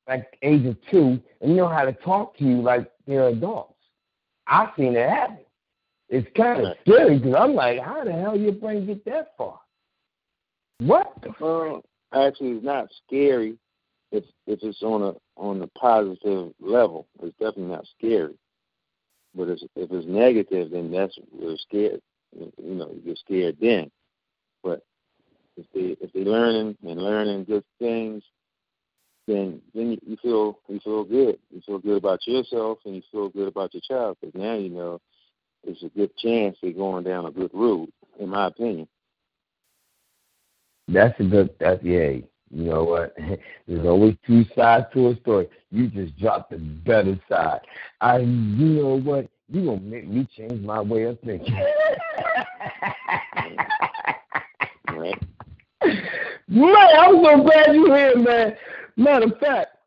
like 0.08 0.38
age 0.42 0.66
of 0.66 0.78
two, 0.92 1.20
and 1.42 1.56
know 1.56 1.68
how 1.68 1.86
to 1.86 1.94
talk 1.94 2.38
to 2.38 2.44
you 2.44 2.62
like 2.62 2.92
they're 3.07 3.30
adults. 3.30 3.73
I've 4.48 4.69
seen 4.77 4.95
it 4.95 5.10
happen. 5.10 5.40
It's 6.10 6.27
kind 6.38 6.65
of 6.65 6.77
scary 6.82 7.18
because 7.18 7.36
I'm 7.38 7.56
like, 7.56 7.80
how 7.80 8.03
the 8.03 8.11
hell 8.11 8.38
your 8.38 8.52
brain 8.52 8.86
get 8.86 9.03
that 9.06 9.32
far? 9.38 9.60
What? 10.80 11.14
Well, 11.40 11.84
actually, 12.14 12.52
it's 12.52 12.65
not 12.65 12.90
scary 13.06 13.57
if 14.11 14.23
if 14.45 14.60
it's 14.61 14.84
on 14.84 15.02
a 15.02 15.14
on 15.40 15.61
a 15.61 15.68
positive 15.68 16.53
level. 16.60 17.07
It's 17.23 17.36
definitely 17.38 17.76
not 17.76 17.88
scary. 17.98 18.36
But 19.34 19.49
if 19.49 19.60
if 19.76 19.91
it's 19.91 20.07
negative, 20.07 20.72
then 20.72 20.91
that's 20.91 21.18
we're 21.32 21.57
scared. 21.57 22.02
You 22.38 22.52
know, 22.76 22.91
you're 23.03 23.15
scared 23.15 23.57
then. 23.60 23.90
But 24.64 24.84
if 25.57 25.65
they 25.73 25.98
if 26.06 26.14
they're 26.14 26.23
learning 26.23 26.77
and 26.84 27.02
learning 27.02 27.45
good 27.45 27.64
things, 27.80 28.23
then 29.28 29.62
then 29.74 29.98
you 30.06 30.18
feel 30.22 30.60
you 30.68 30.80
feel 30.84 31.04
good. 31.04 31.40
You 31.52 31.62
feel 31.66 31.80
good 31.80 31.98
about 31.98 32.26
yourself, 32.28 32.80
and 32.86 32.96
you 32.96 33.02
feel 33.12 33.30
good 33.30 33.48
about 33.48 33.74
your 33.74 33.82
child 33.82 34.18
because 34.22 34.40
now 34.40 34.56
you 34.56 34.70
know 34.70 35.02
it's 35.64 35.84
a 35.84 35.90
good 35.90 36.16
chance 36.18 36.58
they're 36.62 36.72
going 36.72 37.04
down 37.04 37.26
a 37.26 37.32
good 37.32 37.52
road, 37.54 37.90
in 38.20 38.30
my 38.30 38.48
opinion. 38.48 38.88
That's 40.88 41.20
a 41.20 41.24
good. 41.24 41.50
That's 41.60 41.84
yeah. 41.84 42.18
You 42.52 42.64
know 42.64 42.84
what? 42.84 43.18
There's 43.68 43.86
always 43.86 44.16
two 44.28 44.46
sides 44.56 44.86
to 44.94 45.10
a 45.10 45.16
story. 45.18 45.50
You 45.72 45.88
just 45.88 46.18
dropped 46.20 46.52
the 46.52 46.58
better 46.58 47.20
side. 47.28 47.62
I. 48.02 48.20
You 48.20 48.26
know 48.26 49.00
what? 49.00 49.28
You 49.50 49.66
gonna 49.66 49.82
make 49.82 50.08
me 50.08 50.28
change 50.38 50.62
my 50.64 50.82
way 50.82 51.04
of 51.04 51.20
thinking. 51.22 51.56
right. 54.90 55.22
Man, 56.48 56.88
I'm 57.00 57.24
so 57.24 57.44
glad 57.44 57.74
you're 57.74 57.98
here, 57.98 58.18
man. 58.18 58.56
Matter 58.98 59.26
of 59.26 59.38
fact, 59.40 59.78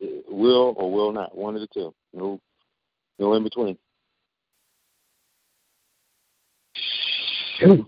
It 0.00 0.24
will 0.28 0.74
or 0.76 0.92
will 0.92 1.12
not. 1.12 1.36
One 1.36 1.54
of 1.54 1.60
the 1.62 1.68
two. 1.72 1.94
No, 2.12 2.40
no 3.18 3.34
in 3.34 3.44
between. 3.44 3.78
Shoot. 7.58 7.86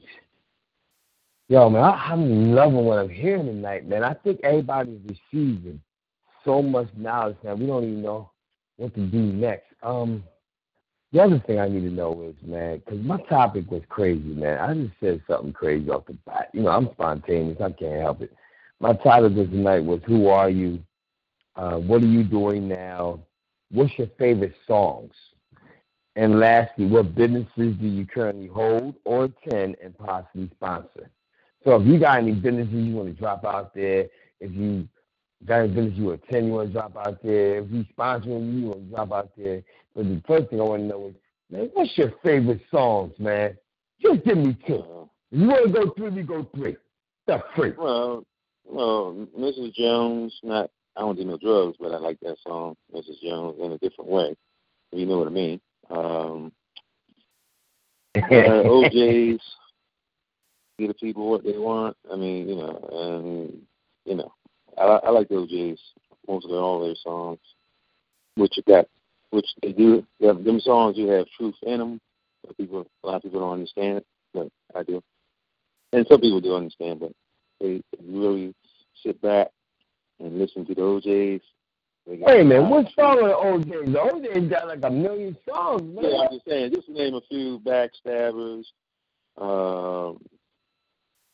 Yo, 1.48 1.68
man, 1.68 1.82
I, 1.82 2.12
I'm 2.12 2.52
loving 2.54 2.84
what 2.84 2.98
I'm 2.98 3.08
hearing 3.08 3.46
tonight, 3.46 3.88
man. 3.88 4.04
I 4.04 4.14
think 4.14 4.40
everybody's 4.44 5.00
receiving 5.04 5.80
so 6.44 6.62
much 6.62 6.88
knowledge 6.96 7.36
now. 7.42 7.54
We 7.54 7.66
don't 7.66 7.84
even 7.84 8.02
know 8.02 8.30
what 8.76 8.94
to 8.94 9.00
do 9.06 9.18
next. 9.18 9.66
Um, 9.82 10.22
the 11.12 11.20
other 11.20 11.42
thing 11.46 11.58
I 11.58 11.68
need 11.68 11.80
to 11.80 11.90
know 11.90 12.22
is, 12.22 12.36
man, 12.46 12.78
because 12.84 13.00
my 13.00 13.20
topic 13.22 13.68
was 13.68 13.82
crazy, 13.88 14.20
man. 14.20 14.58
I 14.58 14.74
just 14.74 14.94
said 15.00 15.22
something 15.28 15.52
crazy 15.52 15.90
off 15.90 16.06
the 16.06 16.12
bat. 16.24 16.50
You 16.52 16.62
know, 16.62 16.70
I'm 16.70 16.88
spontaneous. 16.92 17.60
I 17.60 17.72
can't 17.72 18.00
help 18.00 18.22
it. 18.22 18.32
My 18.78 18.92
title 18.92 19.28
this 19.28 19.50
tonight 19.50 19.84
was 19.84 20.00
"Who 20.06 20.28
Are 20.28 20.48
You? 20.48 20.78
Uh, 21.56 21.78
what 21.78 22.02
are 22.02 22.06
you 22.06 22.22
doing 22.22 22.68
now? 22.68 23.20
What's 23.70 23.96
your 23.98 24.08
favorite 24.18 24.54
songs? 24.66 25.12
And 26.16 26.40
lastly, 26.40 26.86
what 26.86 27.14
businesses 27.14 27.76
do 27.80 27.86
you 27.86 28.04
currently 28.06 28.48
hold 28.48 28.96
or 29.04 29.24
attend 29.24 29.76
and 29.82 29.96
possibly 29.96 30.50
sponsor? 30.56 31.10
So 31.64 31.76
if 31.76 31.86
you 31.86 31.98
got 32.00 32.18
any 32.18 32.32
businesses 32.32 32.72
you 32.72 32.94
want 32.94 33.08
to 33.08 33.14
drop 33.14 33.44
out 33.44 33.74
there, 33.74 34.06
if 34.40 34.52
you 34.52 34.88
got 35.46 35.60
any 35.60 35.68
business 35.68 35.94
you 35.96 36.10
attend, 36.10 36.46
you 36.46 36.52
want 36.52 36.68
to 36.68 36.72
drop 36.72 36.96
out 36.96 37.22
there, 37.22 37.58
if 37.58 37.70
you 37.70 37.84
sponsoring 37.96 38.52
you, 38.52 38.60
you 38.60 38.66
want 38.66 38.84
to 38.84 38.94
drop 38.94 39.12
out 39.12 39.30
there. 39.36 39.62
But 39.94 40.04
the 40.04 40.22
first 40.26 40.50
thing 40.50 40.60
I 40.60 40.64
want 40.64 40.82
to 40.82 40.88
know 40.88 41.06
is, 41.08 41.14
man, 41.50 41.70
what's 41.74 41.96
your 41.96 42.12
favorite 42.24 42.62
songs, 42.70 43.12
man? 43.18 43.56
Just 44.02 44.24
give 44.24 44.38
me 44.38 44.56
two. 44.66 44.76
Uh-huh. 44.76 45.04
If 45.30 45.40
you 45.40 45.46
want 45.46 45.66
to 45.66 45.72
go 45.72 45.90
three, 45.96 46.10
we 46.10 46.22
go 46.22 46.46
three. 46.56 46.76
The 47.26 47.42
freak. 47.54 47.78
Well, 47.78 48.24
well, 48.64 49.26
Mrs. 49.38 49.74
Jones, 49.74 50.36
not 50.42 50.70
I 51.00 51.02
don't 51.02 51.16
do 51.16 51.24
no 51.24 51.38
drugs, 51.38 51.78
but 51.80 51.92
I 51.92 51.96
like 51.96 52.20
that 52.20 52.36
song, 52.46 52.76
Mrs. 52.94 53.22
Jones, 53.22 53.56
in 53.58 53.72
a 53.72 53.78
different 53.78 54.10
way. 54.10 54.36
You 54.92 55.06
know 55.06 55.16
what 55.16 55.28
I 55.28 55.30
mean. 55.30 55.58
Um, 55.88 56.52
uh, 58.14 58.20
O'Jays, 58.30 59.40
give 60.78 60.88
the 60.88 60.94
people 60.94 61.30
what 61.30 61.42
they 61.42 61.56
want. 61.56 61.96
I 62.12 62.16
mean, 62.16 62.50
you 62.50 62.56
know, 62.56 62.90
and 62.92 63.62
you 64.04 64.14
know, 64.14 64.30
I, 64.76 64.82
I 64.82 65.10
like 65.10 65.30
the 65.30 65.36
O'Jays, 65.36 65.78
mostly 66.28 66.52
all 66.52 66.84
their 66.84 66.94
songs. 67.02 67.38
Which 68.34 68.58
you 68.58 68.62
got, 68.64 68.86
which 69.30 69.48
they 69.62 69.72
do. 69.72 70.04
Them, 70.20 70.44
them 70.44 70.60
songs 70.60 70.98
you 70.98 71.08
have 71.08 71.26
truth 71.34 71.54
in 71.62 71.78
them. 71.78 72.00
People, 72.58 72.86
a 73.02 73.06
lot 73.06 73.16
of 73.16 73.22
people 73.22 73.40
don't 73.40 73.54
understand 73.54 73.98
it, 73.98 74.06
but 74.34 74.48
I 74.74 74.82
do, 74.82 75.02
and 75.94 76.06
some 76.10 76.20
people 76.20 76.42
do 76.42 76.56
understand. 76.56 77.00
But 77.00 77.12
they 77.58 77.80
really 78.02 78.54
sit 79.02 79.18
back 79.22 79.48
and 80.20 80.38
listen 80.38 80.64
to 80.66 80.74
the 80.74 80.82
O'Jays. 80.82 81.40
Wait 82.06 82.40
a 82.40 82.44
minute, 82.44 82.68
what 82.68 82.86
song 82.94 83.22
are 83.22 83.28
the 83.28 83.36
O'Jays? 83.36 83.92
The 83.92 84.00
O'Jays 84.00 84.50
got 84.50 84.68
like 84.68 84.80
a 84.82 84.90
million 84.90 85.36
songs, 85.48 85.82
man. 85.82 86.04
Yeah, 86.04 86.18
I'm 86.18 86.32
just 86.32 86.46
saying, 86.46 86.72
just 86.74 86.88
name 86.88 87.14
a 87.14 87.20
few, 87.28 87.60
Backstabbers, 87.60 88.64
um, 89.38 90.18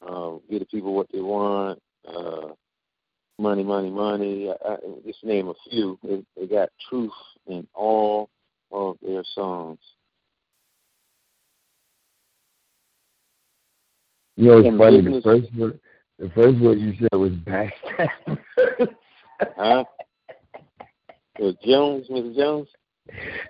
uh, 0.06 0.38
Get 0.50 0.60
the 0.60 0.66
People 0.66 0.94
What 0.94 1.08
They 1.12 1.20
Want, 1.20 1.80
uh, 2.06 2.48
Money, 3.38 3.64
Money, 3.64 3.90
Money, 3.90 4.50
I, 4.50 4.72
I, 4.72 4.76
just 5.04 5.22
name 5.24 5.48
a 5.48 5.54
few. 5.70 5.98
They, 6.02 6.22
they 6.36 6.46
got 6.46 6.70
truth 6.88 7.12
in 7.46 7.66
all 7.74 8.30
of 8.72 8.96
their 9.02 9.22
songs. 9.34 9.78
You 14.36 14.48
know, 14.48 14.58
it's 14.58 14.76
funny. 14.76 15.00
The 15.00 15.20
first 15.22 15.54
word, 15.54 15.80
the 16.18 16.30
first 16.30 16.58
word 16.60 16.78
you 16.78 16.94
said 16.98 17.18
was 17.18 17.32
backstab. 17.32 18.08
huh? 19.56 19.84
Was 21.38 21.54
Jones, 21.64 22.08
Mrs. 22.08 22.36
Jones? 22.36 22.68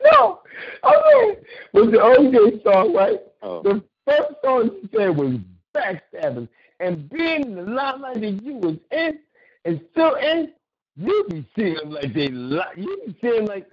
No, 0.05 0.40
mean, 0.84 1.36
was 1.72 1.90
the 1.90 1.98
OJ 1.98 2.62
song 2.62 2.94
right? 2.94 3.20
Oh. 3.43 3.62
The 3.62 3.82
first 4.05 4.34
song 4.44 4.64
you 4.64 4.88
said 4.94 5.16
was 5.16 5.38
backstabbing, 5.74 6.48
and 6.80 7.09
being 7.09 7.43
in 7.43 7.55
the 7.55 7.62
limelight 7.62 8.20
that 8.20 8.43
you 8.43 8.55
was 8.55 8.76
in 8.90 9.18
and 9.64 9.80
still 9.93 10.14
in, 10.16 10.52
you 10.97 11.26
be 11.30 11.47
seeing 11.56 11.74
them 11.74 11.90
like 11.90 12.12
they 12.12 12.28
you 12.28 13.02
be 13.06 13.16
seeing 13.20 13.47
like 13.47 13.66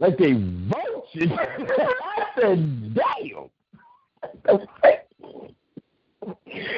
like 0.00 0.16
they 0.18 0.32
vultures. 0.32 1.32
I 1.38 2.26
said, 2.40 2.94
damn. 2.94 3.50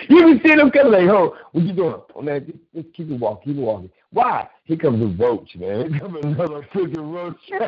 You 0.08 0.34
be 0.38 0.40
seeing 0.44 0.58
them 0.58 0.70
coming 0.70 0.92
like, 0.92 1.08
oh, 1.10 1.36
what 1.52 1.64
you 1.64 1.72
doing? 1.72 2.00
Oh 2.14 2.22
man, 2.22 2.46
just, 2.46 2.58
just 2.74 2.94
keep 2.96 3.10
it 3.10 3.18
walking, 3.18 3.52
keep 3.54 3.58
it 3.60 3.64
walking. 3.64 3.90
Why? 4.12 4.48
Here 4.64 4.76
comes 4.76 5.02
a 5.02 5.22
roach, 5.22 5.56
man. 5.56 5.92
Here 5.92 6.00
comes 6.00 6.18
another 6.24 6.66
freaking 6.74 7.12
roach. 7.12 7.36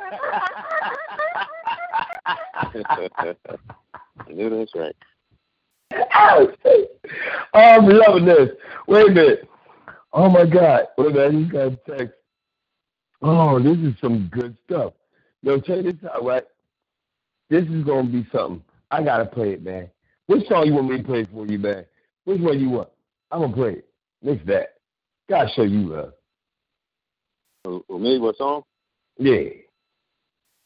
I 4.26 4.32
knew 4.32 4.50
that's 4.50 4.74
right. 4.74 4.96
oh, 6.14 6.52
I'm 7.54 7.88
loving 7.88 8.26
this. 8.26 8.50
Wait 8.88 9.08
a 9.08 9.12
minute. 9.12 9.48
Oh 10.12 10.28
my 10.30 10.44
God. 10.46 10.84
Wait 10.98 11.08
a 11.08 11.30
minute, 11.30 11.40
just 11.50 11.52
got 11.52 11.66
a 11.94 11.98
text. 11.98 12.14
Oh, 13.22 13.58
this 13.60 13.78
is 13.78 13.94
some 14.00 14.28
good 14.32 14.56
stuff. 14.66 14.94
Yo, 15.42 15.60
check 15.60 15.84
this 15.84 15.94
out, 16.12 16.24
right? 16.24 16.44
This 17.50 17.64
is 17.68 17.84
gonna 17.84 18.08
be 18.08 18.26
something. 18.32 18.62
I 18.90 19.02
gotta 19.02 19.26
play 19.26 19.52
it, 19.52 19.62
man. 19.62 19.90
Which 20.32 20.48
song 20.48 20.64
you 20.64 20.72
want 20.72 20.88
me 20.88 20.96
to 20.96 21.04
play 21.04 21.26
for 21.30 21.46
you, 21.46 21.58
man? 21.58 21.84
Which 22.24 22.40
one 22.40 22.58
you 22.58 22.70
want? 22.70 22.88
I'm 23.30 23.42
gonna 23.42 23.52
play 23.52 23.72
it. 23.72 23.88
Mix 24.22 24.42
that. 24.46 24.76
Gotta 25.28 25.50
show 25.54 25.62
you 25.62 25.90
love. 25.90 26.14
For 27.86 28.00
me, 28.00 28.18
what 28.18 28.38
song? 28.38 28.62
Yeah. 29.18 29.50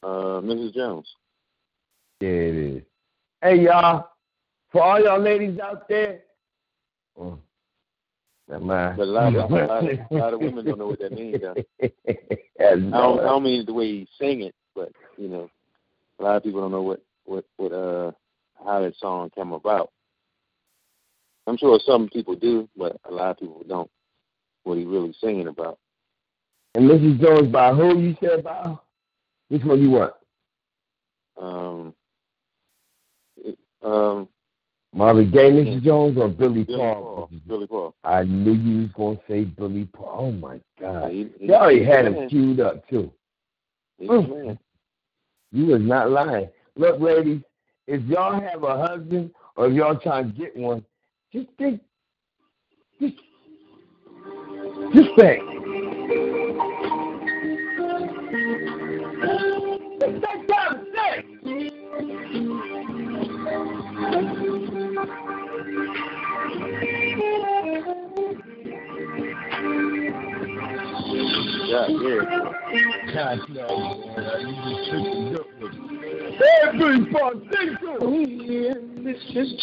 Uh, 0.05 0.41
Mrs. 0.41 0.73
Jones. 0.73 1.09
Yeah, 2.21 2.29
it 2.29 2.55
is. 2.55 2.83
Hey, 3.43 3.63
y'all, 3.63 4.09
for 4.71 4.85
all 4.85 5.03
y'all 5.03 5.21
ladies 5.21 5.59
out 5.59 5.89
there, 5.89 6.21
oh, 7.19 7.37
never 8.49 8.65
mind. 8.65 8.97
But 8.99 9.09
a 9.09 9.11
lot, 9.11 9.35
of, 9.35 9.51
a, 9.51 9.55
lot 9.55 9.85
of, 9.85 9.99
a 9.99 10.07
lot 10.15 10.35
of 10.35 10.41
women 10.41 10.65
don't 10.65 10.79
know 10.79 10.87
what 10.87 11.01
that 11.01 11.11
means. 11.11 11.41
Though. 11.43 11.57
I 11.83 11.89
I 12.61 12.77
don't, 12.77 12.93
I 12.93 13.25
don't 13.25 13.43
mean 13.43 13.67
the 13.67 13.75
way 13.75 13.87
he 13.87 14.09
sing 14.17 14.43
it, 14.43 14.55
but 14.77 14.93
you 15.19 15.27
know, 15.27 15.51
a 16.21 16.23
lot 16.23 16.37
of 16.37 16.45
people 16.45 16.61
don't 16.61 16.71
know 16.71 16.83
what 16.83 17.03
what 17.25 17.45
what 17.57 17.73
uh 17.73 18.13
how 18.65 18.81
that 18.81 18.97
song 18.97 19.31
came 19.35 19.53
about. 19.53 19.91
I'm 21.47 21.57
sure 21.57 21.78
some 21.85 22.09
people 22.09 22.35
do, 22.35 22.69
but 22.77 22.97
a 23.05 23.12
lot 23.12 23.31
of 23.31 23.39
people 23.39 23.62
don't. 23.69 23.91
What 24.65 24.78
he 24.78 24.85
really 24.85 25.15
singing 25.20 25.49
about? 25.49 25.78
And 26.74 26.89
Mrs. 26.91 27.20
Jones 27.20 27.53
by 27.53 27.73
who 27.73 27.99
you 27.99 28.16
said 28.20 28.45
by? 28.45 28.77
Which 29.49 29.62
one 29.65 29.81
you 29.81 29.91
want? 29.91 30.15
Um, 31.41 31.95
it- 33.37 33.59
um, 33.83 34.28
Marvin 34.95 35.31
Gaye, 35.31 35.51
Mrs. 35.53 35.83
Jones, 35.83 36.16
or 36.19 36.28
Billy, 36.28 36.65
Billy 36.65 36.78
Paul? 36.78 37.03
Paul. 37.03 37.31
Billy 37.47 37.66
Paul. 37.66 37.95
I 38.05 38.24
knew 38.24 38.53
you 38.55 38.83
was 38.83 38.91
gonna 38.93 39.20
say 39.28 39.45
Billy 39.45 39.85
Paul. 39.87 40.16
Oh 40.19 40.33
my 40.33 40.61
God! 40.81 41.12
He, 41.12 41.28
he, 41.39 41.47
You 41.47 41.55
already 41.55 41.85
had 41.85 42.07
him 42.07 42.28
queued 42.28 42.61
up 42.61 42.89
too. 42.89 43.12
Man. 44.01 44.59
You 45.53 45.66
was 45.66 45.83
not 45.83 46.11
lying. 46.11 46.49
Look, 46.77 47.01
ladies, 47.01 47.43
if 47.87 48.03
y'all 48.05 48.41
have 48.41 48.63
a 48.63 48.87
husband 48.87 49.31
or 49.57 49.69
if 49.69 49.75
y'all 49.75 49.99
trying 49.99 50.33
to 50.33 50.39
get 50.39 50.57
one, 50.57 50.85
just 51.33 51.49
think, 51.59 51.81
just, 53.01 53.17
just 54.95 55.09
think. 55.19 55.43
Yeah, 71.67 71.89
yeah. 71.89 72.23
God, 73.13 73.39
no. 73.51 73.67
You 74.41 74.55
just 74.65 74.91
took 74.91 75.03
the 75.03 75.45
Billy 75.59 77.07
sing 77.11 77.77
to. 77.81 78.77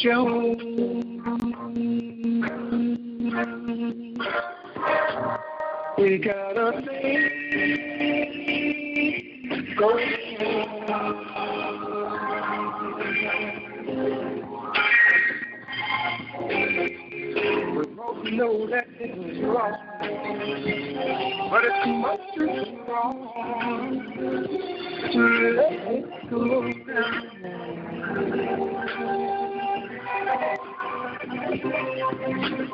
Jones. 0.02 0.62
We 5.98 6.18
got 6.18 6.58
a 6.58 6.82
thing 6.82 7.34
going. 9.78 10.24
Know 17.84 18.66
that 18.70 18.88
wrong, 19.44 19.76
but 21.52 21.62
it's 21.66 21.86
much 21.88 22.22
too 22.34 22.48
to 25.12 25.22
let 25.58 25.74
it 25.92 26.06
go 26.30 26.44
down. 26.88 27.14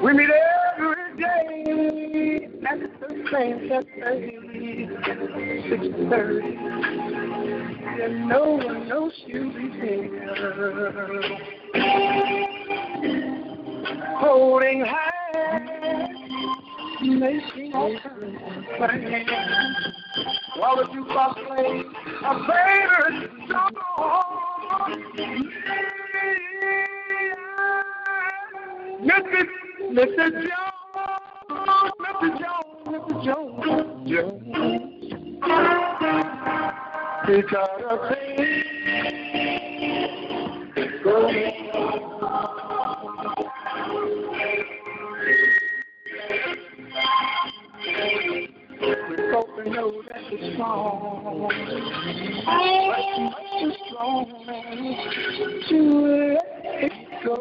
We 0.04 0.10
meet 0.14 0.30
every 0.78 1.10
day 1.18 2.48
at 2.70 2.78
the 2.80 2.90
same 3.32 3.58
six 5.70 5.86
thirty. 6.10 6.52
And 8.02 8.14
no 8.30 8.42
one 8.52 8.80
knows 8.88 9.14
you'll 9.26 9.54
be 9.54 9.68
there. 9.80 10.30
Holding 14.20 14.86
hands, 14.86 16.10
making 17.02 17.72
plans. 17.72 19.10
While 20.58 20.76
the 20.78 20.84
jukebox 20.84 21.34
plays 21.48 21.86
a 22.26 22.34
favorite 22.48 23.30
song. 23.50 24.40
Mrs. 29.02 29.48
Mrs. 29.92 30.34
Jones, 30.48 31.94
Mrs. 32.02 32.34
Jones, 32.40 32.80
Mrs. 32.88 33.18
Jones, 33.24 33.64
Jones. 34.10 34.90
We 37.28 37.36
got 37.44 37.72
a 37.90 37.96
it's 50.60 50.68
wrong. 50.68 51.48
But 52.46 53.44
too 53.60 53.72
strong 53.88 54.26
to 55.70 55.78
let 56.34 57.24
go. 57.24 57.36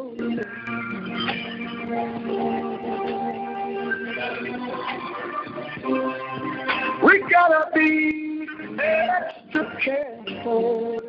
We 7.02 7.12
gotta 7.30 7.62
be 7.74 8.46
extra 8.78 9.64
careful 9.84 11.00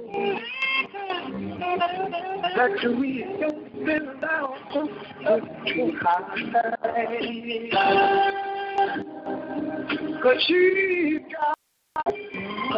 that 2.55 2.75
we 2.99 3.09
don't 3.39 3.85
build 3.85 4.23
out 4.23 4.55
too 5.67 5.91
high. 6.01 6.25
Cause 10.21 10.43
she 10.47 11.19
got 11.31 11.58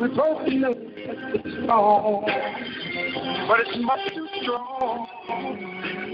We 0.00 0.08
both 0.08 0.46
that 0.46 0.76
it's 1.34 1.68
wrong, 1.68 2.24
but 3.48 3.60
it's 3.60 3.78
much 3.80 4.14
too 4.14 4.28
strong 4.42 5.06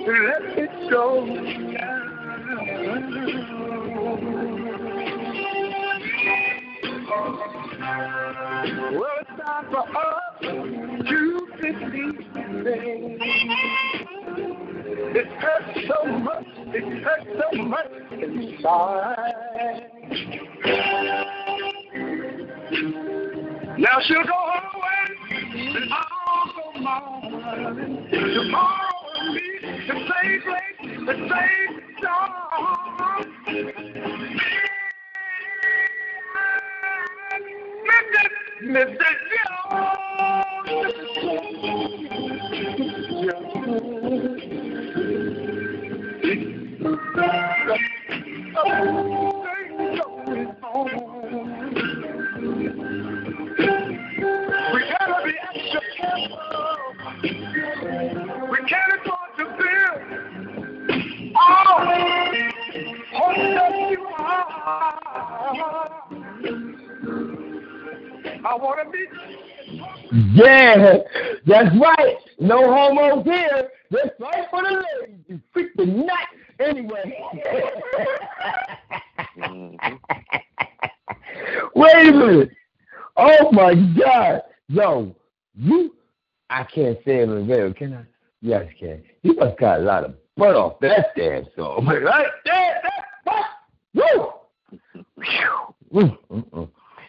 to 0.05 0.13
let 0.27 0.59
it 0.59 0.91
go 0.91 1.25
Well, 8.93 9.11
it's 9.21 9.31
time 9.45 9.67
for 9.71 9.85
us 9.97 10.41
to 10.41 10.51
believe. 11.61 12.21
It 15.17 15.29
hurts 15.39 15.73
so 15.89 15.99
much, 16.19 16.47
it 16.75 16.87
hurts 17.05 17.31
so 17.39 17.63
much 17.63 17.91
inside. 18.13 19.05
Now 22.71 24.01
she'll 24.07 24.25
go 24.25 24.53
her 24.53 24.63
way, 24.81 25.05
and 25.77 25.93
I'll 25.93 26.49
go 26.55 26.81
mine. 26.81 28.09
Tomorrow 28.11 28.89
we'll 29.05 29.35
meet 29.35 29.61
the 29.87 29.95
same 29.95 30.41
place, 30.43 30.79
the 31.07 31.15
same 31.15 31.73
song. 32.03 32.45
Mr. 37.85 38.25
Mr. 38.63 39.25
We 48.75 49.44
that 63.37 63.91
you 63.91 64.07
are. 64.19 64.95
I 68.47 68.57
want 68.57 68.81
to 68.85 68.91
be. 68.91 69.07
Yeah, 70.35 70.99
that's 71.47 71.75
right. 71.81 72.17
No 72.39 72.73
homos 72.73 73.25
here. 73.25 73.71
Let's 73.91 74.11
fight 74.21 74.47
for 74.51 74.63
the 74.63 74.83
ladies. 75.01 75.25
You 75.29 75.41
freak 75.53 75.75
the 75.77 75.87
nut. 75.87 76.11
Anyway. 76.61 77.17
Mhm. 79.37 79.99
Wait 81.75 82.09
a 82.09 82.13
minute. 82.13 82.51
Oh 83.17 83.51
my 83.53 83.75
God. 83.99 84.43
Yo, 84.69 85.15
you 85.57 85.95
I 86.51 86.65
can't 86.65 86.99
say 87.05 87.21
it 87.21 87.27
the 87.27 87.37
radio, 87.37 87.73
can 87.73 87.95
I? 87.95 88.03
Yes, 88.41 88.67
can. 88.79 89.03
You 89.23 89.35
must 89.35 89.59
got 89.59 89.81
a 89.81 89.83
lot 89.83 90.05
of 90.05 90.15
butt 90.37 90.55
off 90.55 90.79
that 90.81 91.09
damn 91.17 91.47
song. 91.57 91.87
Right 92.05 92.27
there, 92.45 92.81
that 92.83 93.05
butt. 93.25 93.45
Woo! 95.91 96.19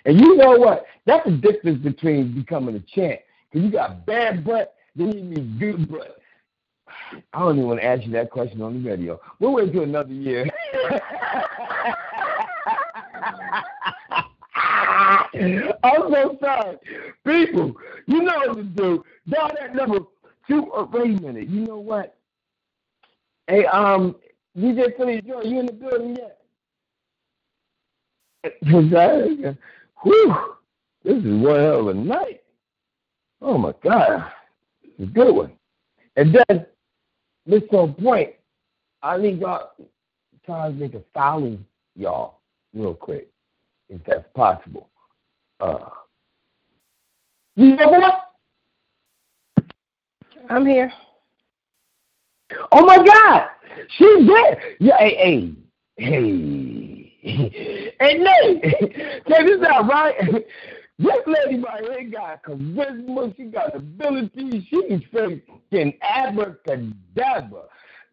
And 0.05 0.19
you 0.19 0.35
know 0.37 0.51
what? 0.51 0.85
That's 1.05 1.25
the 1.25 1.31
difference 1.31 1.79
between 1.79 2.33
becoming 2.33 2.75
a 2.75 2.79
champ. 2.79 3.21
Because 3.51 3.65
you 3.65 3.71
got 3.71 4.05
bad 4.05 4.43
butt, 4.43 4.75
then 4.95 5.11
you 5.11 5.21
need 5.21 5.59
good 5.59 5.89
butt. 5.89 6.17
I 7.33 7.39
don't 7.39 7.57
even 7.57 7.67
want 7.67 7.79
to 7.81 7.85
ask 7.85 8.03
you 8.05 8.11
that 8.11 8.29
question 8.31 8.61
on 8.61 8.81
the 8.81 8.89
radio. 8.89 9.19
We'll 9.39 9.53
wait 9.53 9.71
till 9.71 9.83
another 9.83 10.13
year. 10.13 10.49
I'm 15.83 16.11
so 16.11 16.37
sorry. 16.41 16.77
People, 17.25 17.75
you 18.07 18.23
know 18.23 18.37
what 18.37 18.55
to 18.55 18.63
do. 18.63 19.05
Dial 19.27 19.51
that 19.59 19.75
number 19.75 19.99
oh, 20.51 20.89
wait 20.91 21.17
a 21.17 21.21
minute. 21.21 21.49
You 21.49 21.61
know 21.61 21.77
what? 21.77 22.17
Hey, 23.47 23.65
um, 23.65 24.15
DJ 24.57 24.95
Philly 24.97 25.21
Joy, 25.21 25.41
you 25.41 25.59
in 25.59 25.65
the 25.65 25.73
building 25.73 26.15
yet? 26.15 26.39
Whew, 30.03 30.35
this 31.03 31.17
is 31.17 31.23
one 31.23 31.59
hell 31.59 31.79
of 31.79 31.87
a 31.87 31.93
night. 31.93 32.41
Oh 33.41 33.57
my 33.57 33.73
God, 33.83 34.31
a 34.99 35.05
good 35.05 35.35
one. 35.35 35.51
And 36.15 36.35
then, 36.35 36.65
this 37.45 37.63
on 37.71 37.93
point, 37.95 38.29
I 39.01 39.17
need 39.17 39.39
y'all 39.39 39.71
try 40.45 40.69
to 40.69 40.73
make 40.73 40.93
a 40.93 41.01
follow 41.13 41.57
y'all 41.95 42.39
real 42.73 42.93
quick, 42.93 43.27
if 43.89 44.01
that's 44.05 44.25
possible. 44.35 44.89
Uh, 45.59 45.89
you 47.55 47.75
know 47.75 47.89
what? 47.89 48.31
I'm 50.49 50.65
here. 50.65 50.91
Oh 52.71 52.85
my 52.85 52.97
God, 52.97 53.47
she's 53.97 54.27
there. 54.27 54.61
Yeah, 54.79 54.97
hey, 54.99 55.55
hey, 55.97 57.13
hey, 57.21 57.93
hey, 57.99 58.13
Nate, 58.17 58.63
check 59.27 59.45
this 59.45 59.61
out, 59.69 59.87
right? 59.87 60.15
This 60.97 61.17
lady 61.27 61.61
right 61.61 61.83
here 61.83 62.09
got 62.09 62.43
charisma. 62.43 63.35
She 63.35 63.43
got 63.45 63.75
ability. 63.75 64.65
She's 64.69 65.01
freaking 65.13 65.97
abracadabra. 66.01 67.63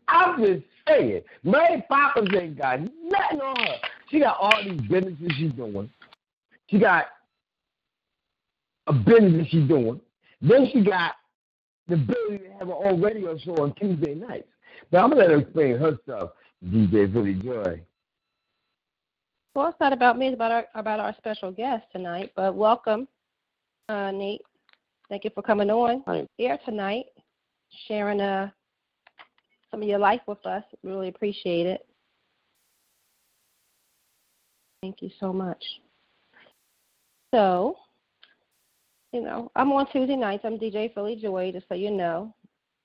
I'm 0.08 0.42
just 0.42 0.64
saying, 0.88 1.22
Mary 1.44 1.84
Poppins 1.88 2.28
ain't 2.34 2.58
got 2.58 2.80
nothing 2.80 3.40
on 3.40 3.56
her. 3.56 3.76
She 4.10 4.18
got 4.18 4.36
all 4.40 4.64
these 4.64 4.80
businesses 4.80 5.32
she's 5.38 5.52
doing. 5.52 5.88
She 6.68 6.80
got 6.80 7.06
a 8.88 8.92
business 8.92 9.46
she's 9.48 9.68
doing. 9.68 10.00
Then 10.40 10.68
she 10.72 10.82
got 10.82 11.14
the 11.88 11.94
ability 11.94 12.38
to 12.38 12.52
have 12.58 12.68
her 12.68 12.74
own 12.74 13.00
radio 13.00 13.36
show 13.38 13.62
on 13.62 13.74
Tuesday 13.74 14.14
nights. 14.14 14.48
But 14.90 14.98
I'm 14.98 15.10
gonna 15.10 15.22
let 15.22 15.30
her 15.30 15.38
explain 15.38 15.78
her 15.78 15.98
stuff, 16.04 16.30
DJ 16.64 17.12
Philly 17.12 17.34
Joy. 17.34 17.80
Well, 19.54 19.68
it's 19.68 19.80
not 19.80 19.92
about 19.92 20.18
me. 20.18 20.28
It's 20.28 20.34
about 20.34 20.52
our 20.52 20.66
about 20.74 21.00
our 21.00 21.14
special 21.18 21.52
guest 21.52 21.84
tonight. 21.92 22.32
But 22.34 22.54
welcome, 22.54 23.06
uh, 23.88 24.10
Nate. 24.10 24.42
Thank 25.08 25.24
you 25.24 25.30
for 25.34 25.42
coming 25.42 25.70
on 25.70 26.02
Hi. 26.06 26.26
here 26.38 26.58
tonight, 26.64 27.06
sharing 27.86 28.20
uh, 28.20 28.50
some 29.70 29.82
of 29.82 29.88
your 29.88 29.98
life 29.98 30.22
with 30.26 30.44
us. 30.46 30.64
Really 30.82 31.08
appreciate 31.08 31.66
it. 31.66 31.86
Thank 34.82 35.02
you 35.02 35.10
so 35.20 35.32
much. 35.32 35.62
So, 37.34 37.76
you 39.12 39.20
know, 39.20 39.50
I'm 39.54 39.72
on 39.72 39.86
Tuesday 39.92 40.16
nights. 40.16 40.42
I'm 40.44 40.58
DJ 40.58 40.92
Philly 40.94 41.16
Joy, 41.16 41.52
just 41.52 41.68
so 41.68 41.74
you 41.74 41.90
know. 41.90 42.34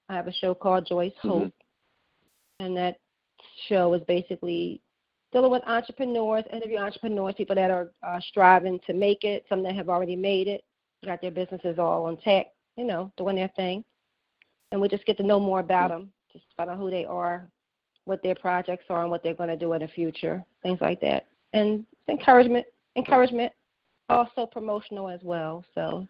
I 0.10 0.16
have 0.16 0.28
a 0.28 0.34
show 0.34 0.54
called 0.54 0.88
Joy's 0.88 1.14
Hope, 1.22 1.54
and 2.60 2.76
that 2.78 2.98
show 3.68 3.94
is 3.94 4.02
basically 4.08 4.82
dealing 5.32 5.52
with 5.52 5.64
entrepreneurs, 5.68 6.44
interview 6.52 6.78
entrepreneurs, 6.78 7.36
people 7.36 7.56
that 7.56 7.72
are 7.72 7.92
uh, 8.04 8.20
striving 8.30 8.80
to 8.88 8.94
make 8.94 9.24
it, 9.24 9.46
some 9.50 9.64
that 9.64 9.76
have 9.76 9.90
already 9.90 10.16
made 10.16 10.48
it, 10.48 10.64
got 11.06 11.22
their 11.22 11.32
businesses 11.32 11.78
all 11.78 12.08
intact, 12.10 12.50
you 12.78 12.86
know, 12.86 13.12
doing 13.18 13.36
their 13.36 13.52
thing. 13.56 13.84
And 14.72 14.82
we 14.82 14.88
just 14.88 15.06
get 15.06 15.18
to 15.18 15.24
know 15.24 15.40
more 15.40 15.60
about 15.60 15.90
them, 15.90 16.12
just 16.32 16.46
find 16.56 16.70
out 16.70 16.78
who 16.78 16.90
they 16.90 17.06
are, 17.06 17.48
what 18.06 18.22
their 18.24 18.36
projects 18.36 18.86
are, 18.90 19.02
and 19.02 19.12
what 19.12 19.24
they're 19.24 19.34
going 19.34 19.50
to 19.50 19.58
do 19.58 19.74
in 19.74 19.82
the 19.82 19.88
future, 19.88 20.44
things 20.64 20.80
like 20.82 21.00
that. 21.02 21.28
And 21.54 21.86
encouragement, 22.10 22.66
encouragement, 22.96 23.52
also 24.10 24.46
promotional 24.46 25.10
as 25.10 25.22
well. 25.24 25.66
So 25.76 26.08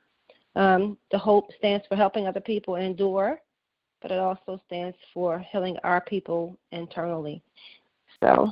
um, 0.57 0.97
the 1.11 1.17
HOPE 1.19 1.51
stands 1.57 1.85
for 1.87 1.95
helping 1.95 2.27
other 2.27 2.39
people 2.39 2.75
endure, 2.75 3.39
but 4.01 4.11
it 4.11 4.19
also 4.19 4.59
stands 4.65 4.97
for 5.13 5.39
healing 5.51 5.77
our 5.83 6.01
people 6.01 6.57
internally. 6.71 7.43
So 8.23 8.51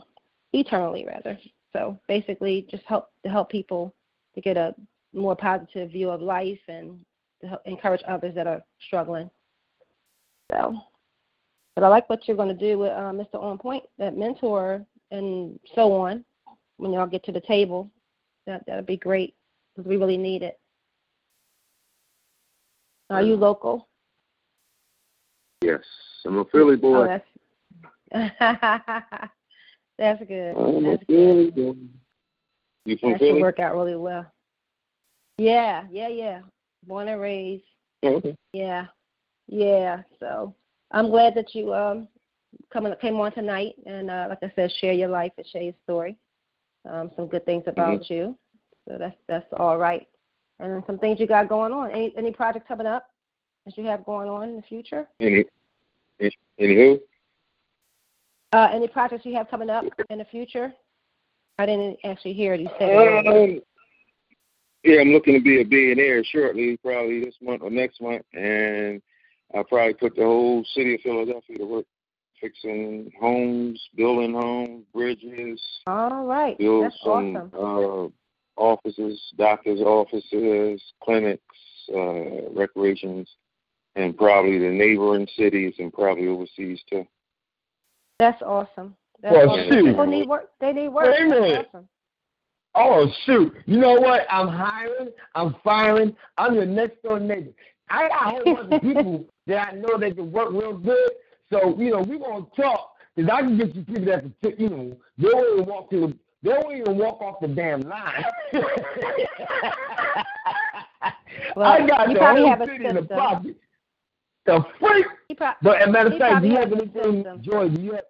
eternally 0.54 1.06
rather. 1.08 1.38
So 1.74 2.00
basically, 2.08 2.68
just 2.70 2.84
help 2.86 3.10
to 3.24 3.30
help 3.30 3.50
people 3.50 3.94
to 4.36 4.42
get 4.42 4.56
a 4.56 4.76
more 5.14 5.36
positive 5.36 5.92
view 5.92 6.12
of 6.12 6.22
life 6.22 6.60
and 6.68 7.00
to 7.42 7.48
help 7.48 7.62
encourage 7.66 8.02
others 8.08 8.36
that 8.36 8.46
are 8.46 8.62
struggling. 8.86 9.30
So, 10.52 10.76
but 11.74 11.84
I 11.84 11.88
like 11.88 12.08
what 12.08 12.28
you're 12.28 12.38
going 12.38 12.56
to 12.56 12.70
do 12.70 12.78
with 12.78 12.92
uh, 12.92 13.12
Mr. 13.12 13.42
On 13.42 13.58
Point, 13.58 13.84
that 13.98 14.16
mentor 14.16 14.86
and 15.10 15.60
so 15.74 15.92
on. 15.92 16.24
When 16.78 16.94
y'all 16.94 17.08
get 17.08 17.24
to 17.26 17.32
the 17.32 17.42
table, 17.42 17.90
that 18.46 18.64
that'd 18.68 18.86
be 18.86 18.98
great 18.98 19.34
because 19.76 19.90
we 19.90 19.98
really 19.98 20.18
need 20.18 20.44
it. 20.44 20.60
Are 23.10 23.22
you 23.22 23.36
local? 23.36 23.88
Yes, 25.62 25.82
I'm 26.26 26.38
a 26.38 26.46
Philly 26.46 26.76
boy. 26.76 26.98
Oh, 26.98 27.06
that's 27.06 27.26
that's 29.98 30.24
good. 30.26 30.56
I'm 30.58 30.86
a 30.86 30.90
That's 30.92 31.04
good. 31.04 31.08
Philly 31.08 31.52
boy. 31.52 31.76
You 32.86 32.98
from 32.98 33.12
That 33.12 33.20
should 33.20 33.28
Philly? 33.28 33.42
work 33.42 33.60
out 33.60 33.76
really 33.76 33.96
well. 33.96 34.26
Yeah, 35.38 35.84
yeah, 35.92 36.08
yeah. 36.08 36.40
Born 36.86 37.08
and 37.08 37.22
raised. 37.22 37.64
Oh, 38.04 38.16
okay. 38.16 38.36
Yeah, 38.54 38.86
yeah. 39.48 40.02
So 40.20 40.56
I'm 40.92 41.10
glad 41.10 41.36
that 41.36 41.54
you 41.54 41.74
um 41.74 42.08
coming 42.72 42.94
came 43.02 43.20
on 43.20 43.32
tonight 43.34 43.76
and 43.86 44.10
uh, 44.10 44.28
like 44.30 44.40
I 44.42 44.52
said, 44.56 44.72
share 44.80 44.94
your 44.94 45.10
life 45.10 45.32
and 45.38 45.48
share 45.48 45.64
your 45.64 45.74
story. 45.84 46.18
Um, 46.90 47.12
some 47.16 47.28
good 47.28 47.46
things 47.46 47.64
about 47.68 48.10
you. 48.10 48.38
So 48.88 48.98
that's 48.98 49.18
that's 49.28 49.48
all 49.58 49.78
right. 49.78 50.08
And 50.60 50.72
then 50.72 50.84
some 50.88 50.98
things 50.98 51.20
you 51.20 51.28
got 51.28 51.50
going 51.50 51.74
on. 51.74 51.92
Any 51.92 52.14
any 52.18 52.32
projects 52.32 52.66
coming 52.68 52.88
up 52.88 53.08
that 53.66 53.78
you 53.78 53.86
have 53.86 54.06
going 54.06 54.30
on 54.30 54.50
in 54.50 54.56
the 54.56 54.62
future? 54.62 55.08
Any, 55.20 55.44
any, 56.20 56.76
who? 56.76 57.00
Uh, 58.54 58.70
any 58.72 58.88
projects 58.88 59.26
you 59.26 59.36
have 59.36 59.50
coming 59.50 59.70
up 59.70 59.86
in 60.10 60.20
the 60.20 60.26
future? 60.26 60.74
I 61.58 61.66
didn't 61.66 61.98
actually 62.04 62.34
hear 62.34 62.54
you 62.54 62.70
say. 62.80 62.96
Um, 62.96 63.62
yeah, 64.84 65.02
I'm 65.02 65.10
looking 65.10 65.34
to 65.34 65.42
be 65.42 65.62
a 65.62 65.66
billionaire 65.66 66.24
shortly, 66.24 66.78
probably 66.78 67.24
this 67.24 67.36
month 67.42 67.64
or 67.64 67.70
next 67.70 68.02
month, 68.02 68.24
and 68.34 69.02
I'll 69.54 69.64
probably 69.64 69.96
put 69.96 70.16
the 70.16 70.24
whole 70.24 70.64
city 70.74 70.96
of 70.96 71.02
Philadelphia 71.02 71.58
to 71.58 71.66
work 71.66 71.86
fixing 72.40 73.12
homes, 73.20 73.82
building 73.96 74.34
homes, 74.34 74.86
bridges, 74.94 75.62
All 75.88 76.26
right. 76.26 76.58
build 76.58 76.86
That's 76.86 77.02
some 77.04 77.38
awesome. 77.38 77.52
uh, 77.54 78.10
offices, 78.58 79.20
doctors' 79.38 79.82
offices, 79.82 80.82
clinics, 81.04 81.42
uh, 81.94 82.50
recreations, 82.54 83.28
and 83.96 84.18
probably 84.18 84.58
the 84.60 84.70
neighboring 84.70 85.28
cities 85.38 85.74
and 85.80 85.92
probably 85.94 86.28
overseas 86.28 86.80
too. 86.90 87.06
That's 88.20 88.42
awesome. 88.42 88.96
That's 89.22 89.36
Well, 89.36 89.50
awesome. 89.52 89.70
shoot. 89.70 89.86
People 89.86 90.06
need 90.06 90.28
work. 90.28 90.52
They 90.60 90.74
need 90.74 90.90
work. 90.90 91.06
Wait 91.06 91.22
a 91.22 91.30
That's 91.30 91.42
minute. 91.42 91.68
awesome. 91.70 91.88
Oh 92.78 93.08
shoot! 93.26 93.54
You 93.66 93.78
know 93.78 93.94
what? 93.94 94.26
I'm 94.30 94.50
hiring. 94.50 95.10
I'm 95.34 95.56
firing. 95.64 96.16
I'm 96.38 96.56
your 96.56 96.66
next 96.66 97.02
door 97.04 97.22
neighbor. 97.22 97.52
I 97.90 98.10
got 98.10 98.28
a 98.28 98.30
whole 98.32 98.56
bunch 98.56 98.74
of 98.74 98.82
people 98.82 99.26
that 99.48 99.70
I 99.70 99.72
know 99.76 99.98
that 99.98 100.16
can 100.16 100.32
work 100.32 100.52
real 100.52 100.78
good. 100.78 101.12
So 101.52 101.80
you 101.80 101.92
know 101.92 102.02
we 102.02 102.20
gonna 102.20 102.46
talk 102.58 102.96
because 103.16 103.32
I 103.32 103.42
can 103.42 103.58
get 103.58 103.76
you 103.76 103.84
people 103.84 104.06
that 104.06 104.26
can, 104.44 104.54
you 104.58 104.70
know, 104.70 104.98
they 105.18 105.30
won't 105.32 105.68
walk 105.68 105.90
to 105.92 106.00
the, 106.02 106.18
they 106.46 106.52
won't 106.52 106.78
even 106.78 106.98
walk 106.98 107.22
off 107.22 107.40
the 107.42 107.48
damn 107.48 107.82
line. 107.82 108.24
Well, 111.56 111.72
I 111.72 111.86
got 111.86 112.08
you 112.08 112.14
the 112.16 112.20
probably 112.20 112.42
whole 112.42 112.50
have 112.50 112.62
a 112.62 112.66
city 112.66 112.86
in 112.86 112.96
the 112.96 113.02
pocket. 113.04 113.56
The 114.46 114.66
freak. 114.80 115.06
Pro- 115.38 115.52
But 115.62 115.82
as 115.82 115.88
a 115.88 115.92
matter 115.92 116.12
of 116.12 116.18
fact, 116.18 116.42
do 116.44 116.50
you 116.50 116.56
have 116.56 116.72
anything. 116.72 117.26
Joy? 117.42 117.70
Do 117.70 117.82
you 117.82 117.92
have 117.94 118.04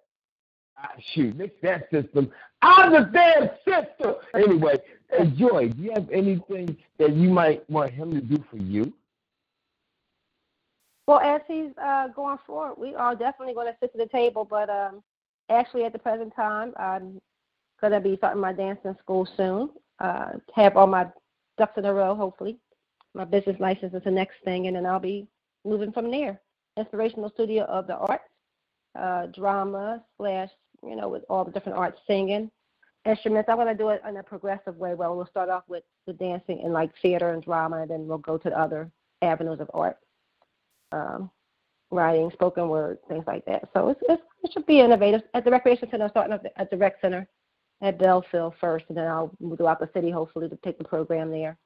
I, 0.78 0.88
shoot, 1.14 1.36
mix 1.36 1.56
that 1.62 1.90
system. 1.90 2.32
I'm 2.62 2.92
the 2.92 3.10
damn 3.12 3.50
system. 3.66 4.16
Anyway, 4.34 4.78
Joy, 5.36 5.70
do 5.70 5.82
you 5.82 5.92
have 5.94 6.10
anything 6.12 6.76
that 6.98 7.16
you 7.16 7.30
might 7.30 7.68
want 7.70 7.92
him 7.92 8.12
to 8.14 8.22
do 8.22 8.44
for 8.50 8.58
you? 8.58 8.94
Well, 11.08 11.20
as 11.20 11.42
he's 11.48 11.72
uh, 11.82 12.10
going 12.10 12.40
forward, 12.46 12.76
we 12.78 12.96
are 12.96 13.16
definitely 13.16 13.54
going 13.54 13.68
to 13.68 13.78
sit 13.80 13.92
to 13.94 13.98
the 13.98 14.08
table. 14.08 14.44
But 14.44 14.70
um, 14.70 15.04
actually, 15.50 15.86
at 15.86 15.94
the 15.94 16.00
present 16.00 16.36
time, 16.36 16.74
I'm 16.78 17.22
going 17.82 17.94
to 17.94 18.00
be 18.00 18.16
starting 18.18 18.42
my 18.42 18.54
dancing 18.54 18.96
school 19.02 19.28
soon. 19.38 19.70
Uh, 20.00 20.34
have 20.56 20.76
all 20.78 20.88
my 20.88 21.08
ducks 21.58 21.78
in 21.78 21.86
a 21.86 21.94
row, 21.94 22.16
hopefully. 22.16 22.58
My 23.14 23.26
business 23.26 23.60
license 23.60 23.94
is 23.94 24.04
the 24.04 24.12
next 24.12 24.36
thing, 24.44 24.68
and 24.68 24.76
then 24.76 24.86
I'll 24.86 25.00
be 25.00 25.28
moving 25.64 25.92
from 25.92 26.12
there. 26.12 26.42
Inspirational 26.78 27.30
Studio 27.30 27.64
of 27.66 27.88
the 27.88 27.96
Arts, 27.96 28.24
uh, 29.00 29.28
drama 29.28 30.04
slash, 30.18 30.50
you 30.84 30.96
know, 30.96 31.08
with 31.08 31.24
all 31.30 31.46
the 31.46 31.52
different 31.52 31.78
arts, 31.78 32.00
singing, 32.06 32.52
instruments. 33.06 33.50
I 33.50 33.56
want 33.56 33.70
to 33.70 33.76
do 33.76 33.90
it 33.90 34.02
in 34.08 34.18
a 34.18 34.24
progressive 34.24 34.76
way. 34.76 34.94
Well, 34.94 35.16
we'll 35.16 35.28
start 35.28 35.50
off 35.50 35.64
with 35.70 35.84
the 36.08 36.14
dancing 36.14 36.60
and 36.64 36.74
like 36.74 36.92
theater 37.02 37.30
and 37.30 37.42
drama, 37.42 37.84
and 37.84 37.92
then 37.92 38.08
we'll 38.08 38.18
go 38.18 38.38
to 38.38 38.50
the 38.50 38.60
other 38.60 38.92
avenues 39.22 39.62
of 39.62 39.72
art 39.74 39.98
um, 40.92 41.30
writing, 41.92 42.30
spoken 42.32 42.68
word, 42.68 42.98
things 43.08 43.24
like 43.28 43.46
that. 43.46 43.70
So 43.74 43.90
it's, 43.90 44.02
it's, 44.10 44.22
it 44.44 44.52
should 44.52 44.66
be 44.66 44.82
innovative. 44.82 45.22
At 45.34 45.46
the 45.46 45.52
recreation 45.52 45.90
center, 45.90 46.10
starting 46.10 46.38
at 46.58 46.70
the 46.70 46.78
rec 46.78 47.00
center 47.02 47.28
at 47.82 48.00
Belleville 48.00 48.56
first, 48.60 48.86
and 48.90 48.98
then 48.98 49.08
I'll 49.08 49.32
move 49.40 49.58
throughout 49.58 49.80
the 49.80 49.90
city 49.94 50.10
hopefully 50.10 50.50
to 50.50 50.56
take 50.58 50.78
the 50.78 50.84
program 50.84 51.32
there. 51.32 51.58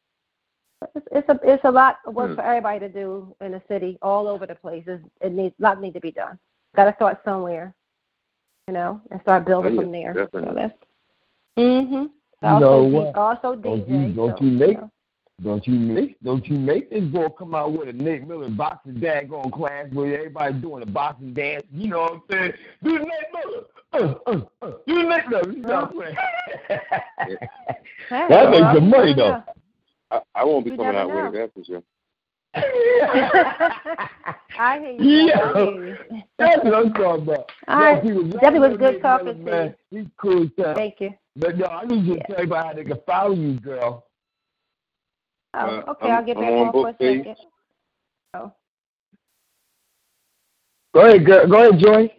It's, 0.95 1.07
it's 1.11 1.29
a 1.29 1.39
it's 1.43 1.63
a 1.65 1.71
lot 1.71 1.97
of 2.05 2.13
work 2.13 2.29
hmm. 2.29 2.35
for 2.35 2.41
everybody 2.41 2.79
to 2.79 2.89
do 2.89 3.35
in 3.41 3.51
the 3.51 3.61
city, 3.67 3.97
all 4.01 4.27
over 4.27 4.45
the 4.45 4.55
place. 4.55 4.83
It's, 4.87 5.03
it 5.21 5.33
needs 5.33 5.53
a 5.59 5.63
lot 5.63 5.81
need 5.81 5.93
to 5.93 5.99
be 5.99 6.11
done. 6.11 6.39
Got 6.75 6.85
to 6.85 6.95
start 6.95 7.19
somewhere, 7.25 7.73
you 8.67 8.73
know, 8.73 9.01
and 9.11 9.19
start 9.21 9.45
building 9.45 9.73
oh, 9.73 9.75
yeah, 9.75 9.81
from 9.81 9.91
there. 9.91 10.13
Definitely. 10.13 10.49
So 10.49 10.55
that's, 10.55 10.73
mhm. 11.57 12.09
Also, 12.41 12.59
know 12.59 12.83
what? 12.83 13.15
also 13.15 13.55
DJ. 13.55 13.63
Don't 13.63 13.89
you, 13.89 14.13
don't 14.13 14.37
so, 14.37 14.45
you 14.45 14.51
make 14.51 14.69
you 14.69 14.73
know. 14.75 14.91
Don't 15.41 15.67
you 15.67 15.73
make 15.73 16.19
don't 16.21 16.47
you 16.47 16.57
make 16.57 16.89
this 16.89 17.03
boy 17.03 17.29
come 17.29 17.55
out 17.55 17.71
with 17.71 17.87
a 17.87 17.93
Nate 17.93 18.27
Miller 18.27 18.49
boxing 18.49 18.95
daggone 18.95 19.51
class 19.51 19.87
where 19.93 20.17
everybody 20.17 20.53
doing 20.55 20.83
a 20.83 20.85
boxing 20.85 21.33
dance? 21.33 21.63
You 21.71 21.87
know 21.89 22.01
what 22.01 22.13
I'm 22.13 22.21
saying? 22.29 22.53
Do 22.83 22.99
Nate 22.99 23.07
Miller. 23.33 23.63
Uh, 23.91 24.13
uh, 24.27 24.41
uh. 24.61 24.71
Do 24.87 25.03
Nate 25.09 25.29
Miller. 25.29 25.51
You 25.51 25.61
know 25.61 25.89
what 25.91 26.07
I'm 26.07 26.15
that 28.29 28.49
makes 28.51 28.75
some 28.75 28.89
money 28.89 29.13
though. 29.15 29.43
I, 30.11 30.21
I 30.35 30.43
won't 30.43 30.65
be 30.65 30.71
you 30.71 30.77
coming 30.77 30.95
out 30.95 31.07
know. 31.09 31.25
with 31.25 31.35
it, 31.35 31.37
that's 31.37 31.53
for 31.53 31.63
sure. 31.63 31.83
I 34.59 34.79
hear 34.79 34.91
you. 34.91 35.27
Yeah, 35.27 35.95
that's 36.37 36.63
what 36.63 36.73
I'm 36.73 36.93
talking 36.93 37.23
about. 37.23 37.51
All 37.67 37.79
right. 37.79 38.03
Debbie 38.41 38.59
was 38.59 38.77
good 38.77 39.01
talking 39.01 39.45
to 39.45 39.75
you. 39.91 39.99
He's 39.99 40.07
cool 40.17 40.49
stuff. 40.53 40.75
Thank 40.75 40.99
you. 40.99 41.11
But 41.35 41.57
no, 41.57 41.65
I 41.65 41.85
need 41.85 42.05
you 42.05 42.15
to 42.15 42.23
tell 42.27 42.39
you 42.39 42.45
about 42.45 42.65
how 42.67 42.73
they 42.73 42.83
can 42.83 42.99
follow 43.05 43.35
you, 43.35 43.59
girl. 43.59 44.05
Oh, 45.53 45.59
Uh, 45.59 45.83
okay. 45.91 46.07
I'm- 46.07 46.17
I'll 46.17 46.25
get 46.25 46.37
I'm 46.37 46.43
back 46.43 46.51
on 46.51 46.67
on 46.67 46.71
for 46.73 46.89
a 46.89 46.93
second. 46.93 47.35
Oh, 48.35 48.51
Go 50.93 51.01
ahead, 51.05 51.25
girl. 51.25 51.47
Go 51.47 51.69
ahead, 51.69 51.79
Joy. 51.79 52.13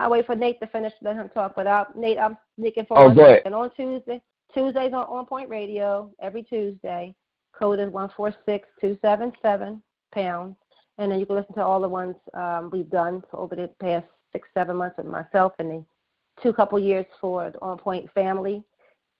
I'll 0.00 0.10
wait 0.10 0.26
for 0.26 0.34
Nate 0.34 0.60
to 0.60 0.66
finish, 0.66 0.92
let 1.02 1.16
him 1.16 1.28
talk. 1.28 1.54
But 1.54 1.66
I'll, 1.66 1.86
Nate, 1.94 2.18
I'm 2.18 2.36
sneaking 2.58 2.86
for 2.86 2.98
Oh, 2.98 3.06
one 3.06 3.16
second. 3.16 3.54
On 3.54 3.70
Tuesday, 3.74 4.20
Tuesdays 4.52 4.92
on 4.92 5.04
On 5.04 5.26
Point 5.26 5.48
Radio, 5.48 6.10
every 6.20 6.42
Tuesday. 6.42 7.14
Code 7.56 7.78
is 7.78 7.90
one 7.90 8.10
four 8.16 8.34
six 8.46 8.68
two 8.80 8.98
seven 9.00 9.32
seven 9.40 9.80
pounds. 10.12 10.56
And 10.98 11.10
then 11.10 11.18
you 11.20 11.26
can 11.26 11.36
listen 11.36 11.54
to 11.54 11.62
all 11.62 11.80
the 11.80 11.88
ones 11.88 12.16
um, 12.34 12.70
we've 12.72 12.90
done 12.90 13.22
over 13.32 13.54
the 13.56 13.68
past 13.80 14.06
six, 14.32 14.48
seven 14.54 14.76
months 14.76 14.96
with 14.96 15.06
myself 15.06 15.52
and 15.58 15.70
the 15.70 15.84
two 16.42 16.52
couple 16.52 16.78
years 16.78 17.06
for 17.20 17.50
the 17.50 17.60
On 17.60 17.78
Point 17.78 18.10
family. 18.12 18.62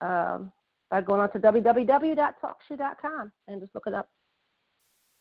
Um, 0.01 0.53
by 0.91 1.01
going 1.01 1.21
on 1.21 1.33
to 1.33 1.39
www.talkshoe.com 1.39 3.33
and 3.49 3.61
just 3.61 3.75
looking 3.75 3.95
up 3.95 4.09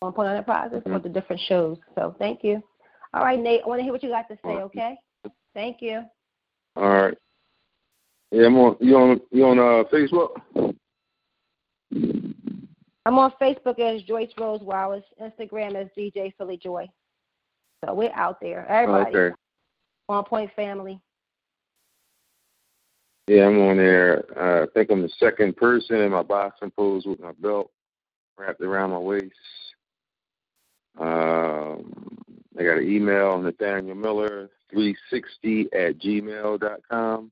On 0.01 0.11
Point 0.13 0.29
Enterprises 0.29 0.81
for 0.83 0.99
the 0.99 1.09
different 1.09 1.41
shows. 1.47 1.77
So 1.95 2.15
thank 2.19 2.43
you. 2.43 2.61
All 3.13 3.23
right, 3.23 3.39
Nate, 3.39 3.61
I 3.63 3.67
want 3.67 3.79
to 3.79 3.83
hear 3.83 3.93
what 3.93 4.03
you 4.03 4.09
got 4.09 4.27
to 4.29 4.37
say, 4.43 4.49
okay? 4.49 4.95
Thank 5.53 5.81
you. 5.81 6.03
All 6.75 6.89
right. 6.89 7.17
Yeah, 8.31 8.47
I'm 8.47 8.57
on. 8.57 8.77
You 8.79 8.97
on? 8.97 9.21
You 9.31 9.45
on 9.45 9.59
uh, 9.59 9.83
Facebook? 9.91 10.41
I'm 13.05 13.19
on 13.19 13.33
Facebook 13.41 13.79
as 13.79 14.01
Joyce 14.03 14.31
Rose 14.39 14.61
Wallace, 14.61 15.03
Instagram 15.21 15.75
as 15.75 15.87
DJ 15.97 16.33
Philly 16.37 16.57
Joy. 16.57 16.87
So 17.85 17.93
we're 17.93 18.13
out 18.13 18.39
there. 18.41 18.65
Everybody. 18.67 19.15
Okay. 19.15 19.35
On 20.09 20.23
Point 20.23 20.51
Family. 20.55 20.99
Yeah, 23.27 23.47
I'm 23.47 23.59
on 23.61 23.77
there. 23.77 24.25
Uh, 24.37 24.63
I 24.63 24.67
think 24.73 24.89
I'm 24.89 25.01
the 25.01 25.09
second 25.19 25.55
person 25.55 25.97
in 25.97 26.11
my 26.11 26.23
boxing 26.23 26.71
pose 26.71 27.05
with 27.05 27.19
my 27.19 27.31
belt 27.39 27.71
wrapped 28.37 28.61
around 28.61 28.91
my 28.91 28.97
waist. 28.97 29.33
Um, 30.99 32.17
I 32.57 32.63
got 32.63 32.77
an 32.77 32.89
email, 32.89 33.37
Nathaniel 33.39 33.95
Miller, 33.95 34.49
360 34.73 35.67
at 35.73 35.99
gmail 35.99 36.59
dot 36.59 36.81
com. 36.89 37.31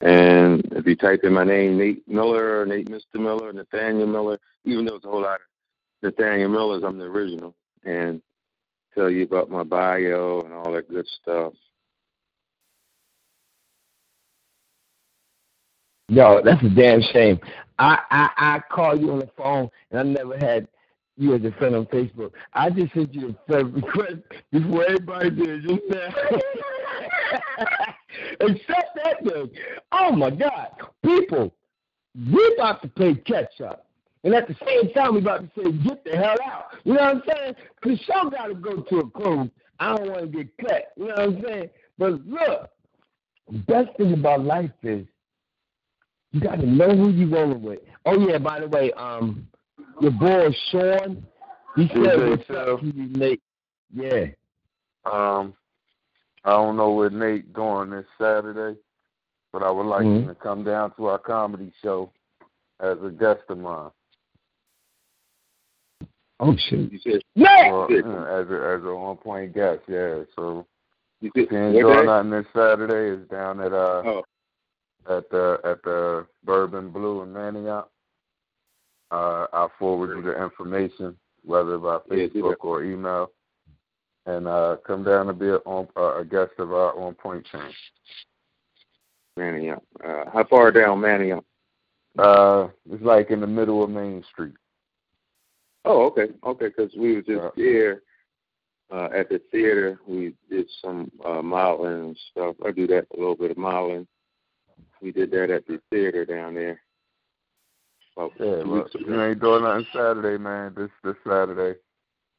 And 0.00 0.62
if 0.72 0.86
you 0.86 0.96
type 0.96 1.20
in 1.22 1.32
my 1.32 1.44
name, 1.44 1.78
Nate 1.78 2.06
Miller, 2.08 2.66
Nate 2.66 2.90
Mr. 2.90 3.20
Miller, 3.20 3.52
Nathaniel 3.52 4.06
Miller, 4.06 4.38
even 4.64 4.84
though 4.84 4.96
it's 4.96 5.04
a 5.04 5.08
whole 5.08 5.22
lot 5.22 5.36
of 5.36 5.40
Nathaniel 6.02 6.50
Millers, 6.50 6.82
I'm 6.84 6.98
the 6.98 7.04
original. 7.04 7.54
And 7.84 8.20
tell 8.94 9.10
you 9.10 9.24
about 9.24 9.50
my 9.50 9.62
bio 9.62 10.40
and 10.44 10.52
all 10.52 10.72
that 10.72 10.90
good 10.90 11.06
stuff. 11.20 11.52
Yo, 16.08 16.42
that's 16.44 16.62
a 16.62 16.68
damn 16.68 17.00
shame. 17.00 17.40
I, 17.78 17.98
I 18.10 18.30
I 18.36 18.60
call 18.70 18.98
you 18.98 19.12
on 19.12 19.20
the 19.20 19.30
phone 19.36 19.70
and 19.90 20.00
I 20.00 20.02
never 20.02 20.36
had 20.36 20.68
you 21.16 21.34
as 21.34 21.44
a 21.44 21.52
friend 21.52 21.74
on 21.76 21.86
Facebook. 21.86 22.32
I 22.54 22.70
just 22.70 22.92
sent 22.94 23.14
you 23.14 23.30
a 23.30 23.50
friend 23.50 23.74
request 23.74 24.16
before 24.50 24.84
everybody 24.84 25.30
did 25.30 25.62
just 25.62 25.82
now. 25.88 26.08
Except 28.40 28.98
that 29.02 29.24
thing. 29.24 29.50
Oh 29.92 30.12
my 30.12 30.30
God. 30.30 30.68
People, 31.04 31.54
we're 32.30 32.54
about 32.54 32.82
to 32.82 32.88
play 32.88 33.14
catch 33.14 33.60
up. 33.60 33.86
And 34.24 34.34
at 34.34 34.46
the 34.46 34.56
same 34.64 34.92
time, 34.92 35.14
we're 35.14 35.20
about 35.20 35.42
to 35.54 35.62
say, 35.62 35.72
get 35.72 36.04
the 36.04 36.16
hell 36.16 36.36
out. 36.44 36.66
You 36.84 36.94
know 36.94 37.02
what 37.02 37.16
I'm 37.16 37.22
saying? 37.28 37.54
Because 37.80 37.98
show 38.00 38.30
got 38.30 38.46
to 38.46 38.54
go 38.54 38.76
to 38.82 38.98
a 38.98 39.10
close. 39.10 39.48
I 39.80 39.96
don't 39.96 40.10
want 40.10 40.20
to 40.20 40.26
get 40.28 40.56
cut. 40.58 40.92
You 40.96 41.08
know 41.08 41.14
what 41.14 41.20
I'm 41.20 41.42
saying? 41.44 41.70
But 41.98 42.26
look, 42.26 42.70
best 43.66 43.96
thing 43.96 44.12
about 44.12 44.44
life 44.44 44.70
is 44.82 45.06
you 46.30 46.40
got 46.40 46.60
to 46.60 46.66
know 46.66 46.94
who 46.94 47.10
you're 47.10 47.28
rolling 47.28 47.62
with. 47.62 47.80
Oh, 48.06 48.18
yeah, 48.28 48.38
by 48.38 48.60
the 48.60 48.68
way, 48.68 48.92
um, 48.92 49.48
your 50.00 50.10
boy 50.12 50.48
Sean, 50.70 51.26
he 51.76 51.88
said 51.88 51.96
DJ 51.96 52.30
what's 52.30 52.50
up 52.50 52.80
to 52.80 52.86
you, 52.86 53.06
Nate. 53.08 53.42
Yeah. 53.94 54.26
Um, 55.04 55.54
I 56.44 56.50
don't 56.50 56.76
know 56.76 56.92
where 56.92 57.10
Nate 57.10 57.52
going 57.52 57.90
this 57.90 58.06
Saturday, 58.18 58.78
but 59.52 59.62
I 59.62 59.70
would 59.70 59.86
like 59.86 60.04
Mhm. 60.04 60.22
him 60.22 60.28
to 60.28 60.34
come 60.34 60.64
down 60.64 60.92
to 60.92 61.06
our 61.06 61.18
comedy 61.18 61.72
show 61.82 62.10
as 62.80 62.98
a 63.02 63.10
guest 63.10 63.42
of 63.48 63.58
mine. 63.58 63.90
Oh, 66.40 66.56
shit! 66.56 66.90
You 66.92 66.98
said 66.98 67.22
Nate! 67.36 67.70
Well, 67.70 67.84
as 67.84 68.50
a 68.50 68.76
as 68.76 68.82
a 68.84 68.88
on 68.88 69.16
point 69.16 69.54
guest, 69.54 69.82
yeah. 69.86 70.24
So 70.34 70.66
you 71.20 71.30
if 71.34 71.48
said 71.48 71.52
you 71.52 71.58
ain't 71.58 71.86
what 71.86 71.94
doing 71.94 72.06
nothing 72.06 72.30
this 72.30 72.46
Saturday, 72.52 73.20
it's 73.20 73.30
down 73.30 73.60
at 73.60 73.72
uh 73.72 74.02
Oh, 74.04 74.24
at 75.08 75.28
the 75.30 75.60
at 75.64 75.82
the 75.84 76.26
Bourbon 76.44 76.90
Blue 76.90 77.22
in 77.22 77.32
Manayunk. 77.32 77.86
Uh, 79.12 79.46
I'll 79.52 79.72
forward 79.78 80.16
you 80.16 80.22
the 80.22 80.42
information, 80.42 81.16
whether 81.44 81.76
by 81.76 81.98
Yeah, 82.10 82.26
Facebook 82.28 82.56
or 82.60 82.82
email, 82.82 83.30
and 84.24 84.48
uh, 84.48 84.76
come 84.86 85.04
down 85.04 85.26
to 85.26 85.34
be 85.34 85.48
a, 85.48 85.56
on, 85.56 85.86
uh, 85.96 86.20
a 86.20 86.24
guest 86.24 86.52
of 86.58 86.72
our 86.72 86.98
On 86.98 87.14
Point 87.14 87.46
team. 87.52 87.60
Manayunk. 89.38 89.82
Uh, 90.02 90.30
how 90.32 90.44
far 90.44 90.70
down 90.72 91.00
Manayunk? 91.00 91.44
Uh, 92.18 92.68
it's 92.90 93.02
like 93.02 93.30
in 93.30 93.40
the 93.40 93.46
middle 93.46 93.84
of 93.84 93.90
Main 93.90 94.24
Street. 94.32 94.54
Oh, 95.84 96.06
okay, 96.06 96.28
okay. 96.44 96.68
Because 96.68 96.94
we 96.96 97.14
were 97.16 97.22
just 97.22 97.30
Yeah. 97.30 97.50
there 97.56 98.02
uh, 98.90 99.08
at 99.14 99.28
the 99.28 99.40
theater. 99.50 99.98
We 100.06 100.34
did 100.48 100.70
some 100.80 101.10
uh, 101.24 101.42
modeling 101.42 102.00
and 102.00 102.18
stuff. 102.30 102.56
I 102.64 102.70
do 102.70 102.86
that 102.86 103.06
a 103.14 103.18
little 103.18 103.36
bit 103.36 103.50
of 103.50 103.56
modeling. 103.58 104.06
We 105.02 105.12
did 105.12 105.30
that 105.32 105.50
at 105.50 105.66
the 105.66 105.80
theater 105.90 106.24
down 106.24 106.54
there. 106.54 106.80
About 108.16 108.32
Yeah, 108.38 108.62
two 108.62 108.68
look, 108.68 108.84
weeks 108.84 108.94
if 108.94 109.00
ago. 109.02 109.10
you 109.14 109.22
ain't 109.22 109.40
doing 109.40 109.62
nothing 109.64 109.86
Saturday, 109.92 110.38
man, 110.42 110.74
this 110.76 110.90
this 111.02 111.16
Saturday 111.26 111.78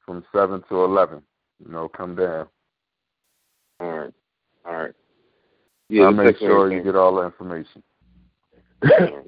from 0.05 0.23
seven 0.33 0.63
to 0.69 0.83
eleven. 0.83 1.21
You 1.65 1.71
know, 1.71 1.87
come 1.89 2.15
down. 2.15 2.47
All 3.79 3.89
right, 3.99 4.13
all 4.65 4.73
right. 4.75 4.93
Yeah, 5.89 6.03
I'll 6.05 6.11
make 6.11 6.27
text 6.27 6.41
me 6.41 6.47
sure 6.47 6.71
you 6.71 6.83
get 6.83 6.95
all 6.95 7.15
the 7.15 7.23
information. 7.23 7.83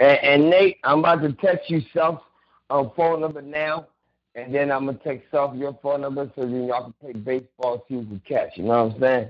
And, 0.00 0.18
and 0.22 0.50
Nate, 0.50 0.78
I'm 0.82 0.98
about 1.00 1.22
to 1.22 1.32
text 1.34 1.70
you 1.70 1.80
self 1.92 2.20
um, 2.68 2.90
phone 2.96 3.20
number 3.20 3.40
now. 3.40 3.86
and 4.34 4.52
then 4.54 4.70
I'm 4.72 4.86
gonna 4.86 4.98
text 4.98 5.32
off 5.34 5.54
your 5.56 5.78
phone 5.82 6.00
number 6.00 6.30
so 6.34 6.42
then 6.42 6.64
y'all 6.64 6.82
can 6.84 6.94
play 7.00 7.12
baseball, 7.12 7.84
see 7.88 7.94
who 7.94 8.04
can 8.04 8.22
catch. 8.28 8.50
You 8.56 8.64
know 8.64 8.86
what 8.86 8.94
I'm 8.96 9.00
saying? 9.00 9.28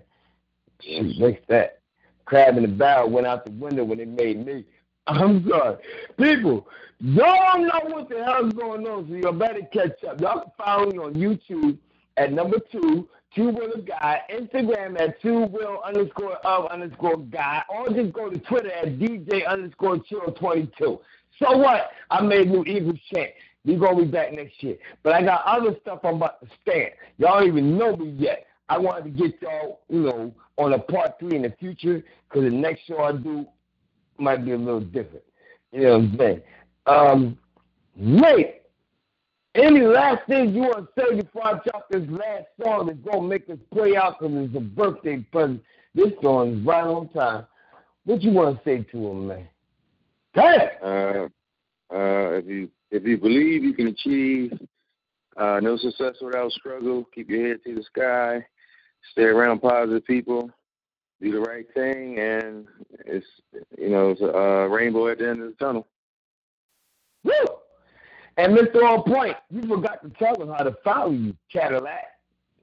Shoot, 0.81 1.19
makes 1.19 1.43
that. 1.49 1.81
Crab 2.25 2.57
in 2.57 2.63
the 2.63 2.69
barrel 2.69 3.11
went 3.11 3.27
out 3.27 3.45
the 3.45 3.51
window 3.51 3.85
when 3.85 4.01
it 4.01 4.09
made 4.09 4.45
me. 4.45 4.65
I'm 5.07 5.47
sorry. 5.49 5.77
People, 6.19 6.67
y'all 7.01 7.61
know 7.61 7.81
what 7.85 8.09
the 8.09 8.25
hell's 8.25 8.53
going 8.55 8.87
on, 8.87 9.07
so 9.09 9.15
y'all 9.15 9.33
better 9.33 9.61
catch 9.73 10.03
up. 10.05 10.21
Y'all 10.21 10.41
can 10.41 10.53
follow 10.57 10.91
me 10.91 10.99
on 10.99 11.15
YouTube 11.15 11.79
at 12.17 12.33
number 12.33 12.59
two, 12.73 13.09
two 13.35 13.51
will 13.51 13.73
of 13.73 13.87
guy, 13.87 14.21
Instagram 14.31 14.99
at 15.01 15.21
two 15.21 15.41
will 15.47 15.81
underscore 15.85 16.37
of 16.47 16.67
underscore 16.67 17.19
guy, 17.19 17.63
or 17.69 17.89
just 17.91 18.13
go 18.13 18.31
to 18.31 18.39
Twitter 18.39 18.73
at 18.73 18.99
DJ 18.99 19.47
underscore 19.47 19.99
chill 19.99 20.33
twenty 20.39 20.71
two. 20.79 21.01
So 21.39 21.57
what? 21.57 21.91
I 22.11 22.23
made 22.23 22.49
new 22.49 22.65
Eagles 22.65 22.99
chant. 23.13 23.31
We 23.65 23.77
gonna 23.77 24.05
be 24.05 24.11
back 24.11 24.33
next 24.33 24.63
year. 24.63 24.77
But 25.03 25.15
I 25.15 25.23
got 25.23 25.43
other 25.45 25.77
stuff 25.83 26.01
I'm 26.05 26.17
about 26.17 26.41
to 26.41 26.49
stand. 26.63 26.93
Y'all 27.19 27.41
don't 27.41 27.49
even 27.49 27.77
know 27.77 27.97
me 27.97 28.11
yet. 28.11 28.47
I 28.69 28.79
wanted 28.79 29.05
to 29.05 29.11
get 29.11 29.43
y'all, 29.43 29.81
you 29.89 30.01
know, 30.01 30.35
on 30.57 30.73
a 30.73 30.79
part 30.79 31.19
three 31.19 31.37
in 31.37 31.43
the 31.43 31.53
future 31.59 32.03
because 32.29 32.45
the 32.45 32.51
next 32.51 32.87
show 32.87 32.99
I 32.99 33.13
do 33.13 33.47
might 34.19 34.45
be 34.45 34.53
a 34.53 34.59
little 34.59 34.81
different. 34.81 35.25
You 35.73 35.81
know 35.83 35.99
what 35.99 36.05
I'm 36.05 36.19
saying? 36.19 36.43
Um, 36.87 37.39
Nate, 37.97 38.63
any 39.55 39.81
last 39.83 40.27
thing 40.27 40.55
you 40.55 40.63
want 40.63 40.89
to 40.95 41.01
say 41.01 41.21
before 41.21 41.47
I 41.47 41.53
drop 41.65 41.89
this 41.91 42.03
last 42.09 42.47
song 42.63 42.87
that's 42.87 42.99
going 42.99 43.23
to 43.23 43.29
make 43.29 43.49
us 43.49 43.59
play 43.73 43.97
out 43.97 44.19
because 44.19 44.35
it's 44.37 44.57
a 44.57 44.61
birthday 44.61 45.19
present? 45.33 45.63
This 45.95 46.13
song 46.23 46.59
is 46.59 46.67
right 46.67 46.85
on 46.85 47.09
time. 47.11 47.47
What 48.05 48.23
you 48.23 48.33
want 48.33 48.57
to 48.57 48.65
say 48.65 48.83
to 48.83 49.09
him, 49.09 49.29
man? 49.29 49.49
Damn! 50.35 50.69
Uh, 50.83 51.29
uh, 51.95 52.31
if 52.39 52.47
you 52.47 52.69
if 52.91 53.05
you 53.05 53.17
believe 53.17 53.63
you 53.63 53.75
can 53.75 53.87
achieve 53.89 54.53
uh, 55.37 55.61
no 55.63 55.77
success 55.77 56.15
without 56.21 56.51
struggle, 56.53 57.05
keep 57.15 57.31
your 57.31 57.49
head 57.49 57.61
to 57.65 57.75
the 57.75 57.83
sky, 57.85 58.45
stay 59.13 59.23
around 59.23 59.61
positive 59.61 60.05
people, 60.05 60.51
do 61.25 61.33
the 61.33 61.41
right 61.41 61.67
thing, 61.75 62.19
and 62.19 62.67
it's 63.07 63.27
you 63.79 63.89
know 63.89 64.11
it's 64.11 64.21
a 64.21 64.69
rainbow 64.69 65.09
at 65.09 65.19
the 65.19 65.29
end 65.29 65.43
of 65.43 65.49
the 65.49 65.57
tunnel. 65.65 65.87
Woo! 67.25 67.33
And 68.37 68.57
Mr. 68.57 68.83
On 68.83 69.03
Point, 69.03 69.37
you 69.51 69.63
forgot 69.63 70.03
to 70.03 70.11
tell 70.19 70.37
them 70.37 70.49
how 70.49 70.65
to 70.65 70.77
follow 70.85 71.13
you, 71.13 71.35
Cadillac. 71.53 72.05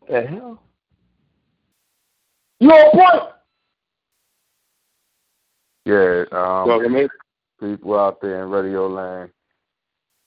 The 0.10 0.22
hell? 0.22 0.62
You 2.60 2.70
on 2.70 2.92
point? 2.92 3.34
Yeah, 5.86 6.24
um, 6.32 6.68
Welcome 6.68 6.96
in. 6.96 7.10
people 7.60 8.00
out 8.00 8.22
there 8.22 8.44
in 8.44 8.50
Radio 8.50 8.88
Land. 8.88 9.32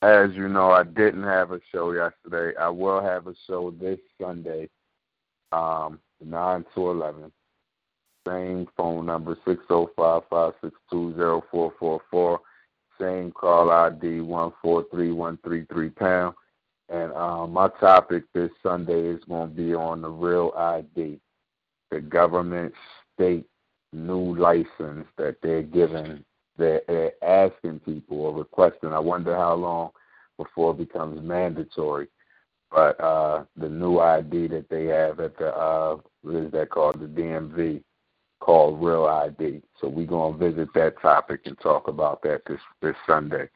As 0.01 0.31
you 0.33 0.49
know, 0.49 0.71
I 0.71 0.83
didn't 0.83 1.23
have 1.23 1.51
a 1.51 1.61
show 1.71 1.93
yesterday. 1.93 2.55
I 2.59 2.67
will 2.67 3.01
have 3.01 3.27
a 3.27 3.33
show 3.47 3.71
this 3.71 3.99
Sunday, 4.21 4.69
um, 5.53 5.99
nine 6.23 6.65
to 6.75 6.89
eleven. 6.89 7.31
Same 8.27 8.67
phone 8.75 9.05
number 9.05 9.37
six 9.45 9.61
zero 9.67 9.89
five 9.95 10.23
five 10.29 10.53
six 10.61 10.75
two 10.89 11.13
zero 11.15 11.43
four 11.51 11.73
four 11.79 12.01
four. 12.09 12.41
Same 12.99 13.31
call 13.31 13.69
ID 13.71 14.21
one 14.21 14.51
four 14.61 14.85
three 14.91 15.11
one 15.11 15.37
three 15.43 15.65
three 15.65 15.89
pound. 15.89 16.35
And 16.89 17.11
um, 17.13 17.51
my 17.51 17.69
topic 17.79 18.23
this 18.33 18.51
Sunday 18.61 19.07
is 19.07 19.23
going 19.25 19.49
to 19.49 19.55
be 19.55 19.73
on 19.73 20.01
the 20.01 20.09
real 20.09 20.53
ID, 20.55 21.19
the 21.91 21.99
government 22.01 22.73
state 23.13 23.45
new 23.91 24.35
license 24.37 25.07
that 25.17 25.37
they're 25.41 25.63
giving, 25.63 26.23
they're, 26.57 26.81
they're 26.87 27.13
asking 27.23 27.79
people 27.79 28.21
or 28.21 28.35
requesting. 28.35 28.93
I 28.93 28.99
wonder 28.99 29.35
how 29.35 29.55
long 29.55 29.91
before 30.37 30.71
it 30.71 30.77
becomes 30.77 31.21
mandatory. 31.21 32.07
But 32.71 32.99
uh, 32.99 33.45
the 33.55 33.69
new 33.69 33.99
ID 33.99 34.47
that 34.47 34.69
they 34.69 34.85
have 34.85 35.19
at 35.19 35.37
the 35.37 35.55
uh, 35.55 35.97
what 36.21 36.35
is 36.35 36.51
that 36.51 36.69
called 36.69 36.99
the 36.99 37.05
DMV 37.05 37.83
called 38.45 38.79
Real 38.79 39.05
ID. 39.05 39.63
So 39.81 39.87
we're 39.87 40.05
gonna 40.05 40.37
visit 40.37 40.69
that 40.75 41.01
topic 41.01 41.41
and 41.45 41.59
talk 41.59 41.87
about 41.87 42.21
that 42.21 42.43
this 42.47 42.59
this 42.79 42.95
Sunday, 43.07 43.49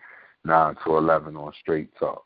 nine 0.44 0.76
to 0.84 0.98
eleven 0.98 1.38
on 1.38 1.54
Straight 1.62 1.96
Talk. 2.00 2.26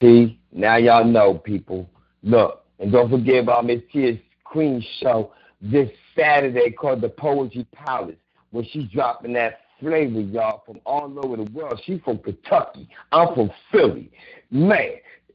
See, 0.00 0.40
now 0.52 0.76
y'all 0.76 1.04
know, 1.04 1.34
people. 1.34 1.88
Look, 2.22 2.64
and 2.78 2.90
don't 2.90 3.10
forget 3.10 3.42
about 3.42 3.66
Miss 3.66 3.82
Tia's 3.92 4.16
Queen 4.44 4.82
show 5.00 5.32
this 5.60 5.90
Saturday 6.18 6.70
called 6.70 7.02
the 7.02 7.10
Poetry 7.10 7.66
Palace, 7.74 8.16
where 8.52 8.64
she's 8.70 8.88
dropping 8.88 9.34
that 9.34 9.60
flavor, 9.80 10.20
y'all, 10.20 10.62
from 10.64 10.80
all 10.86 11.12
over 11.22 11.36
the 11.36 11.50
world. 11.52 11.78
She's 11.84 12.00
from 12.06 12.18
Kentucky. 12.18 12.88
I'm 13.12 13.34
from 13.34 13.50
Philly. 13.70 14.10
Man, 14.50 14.92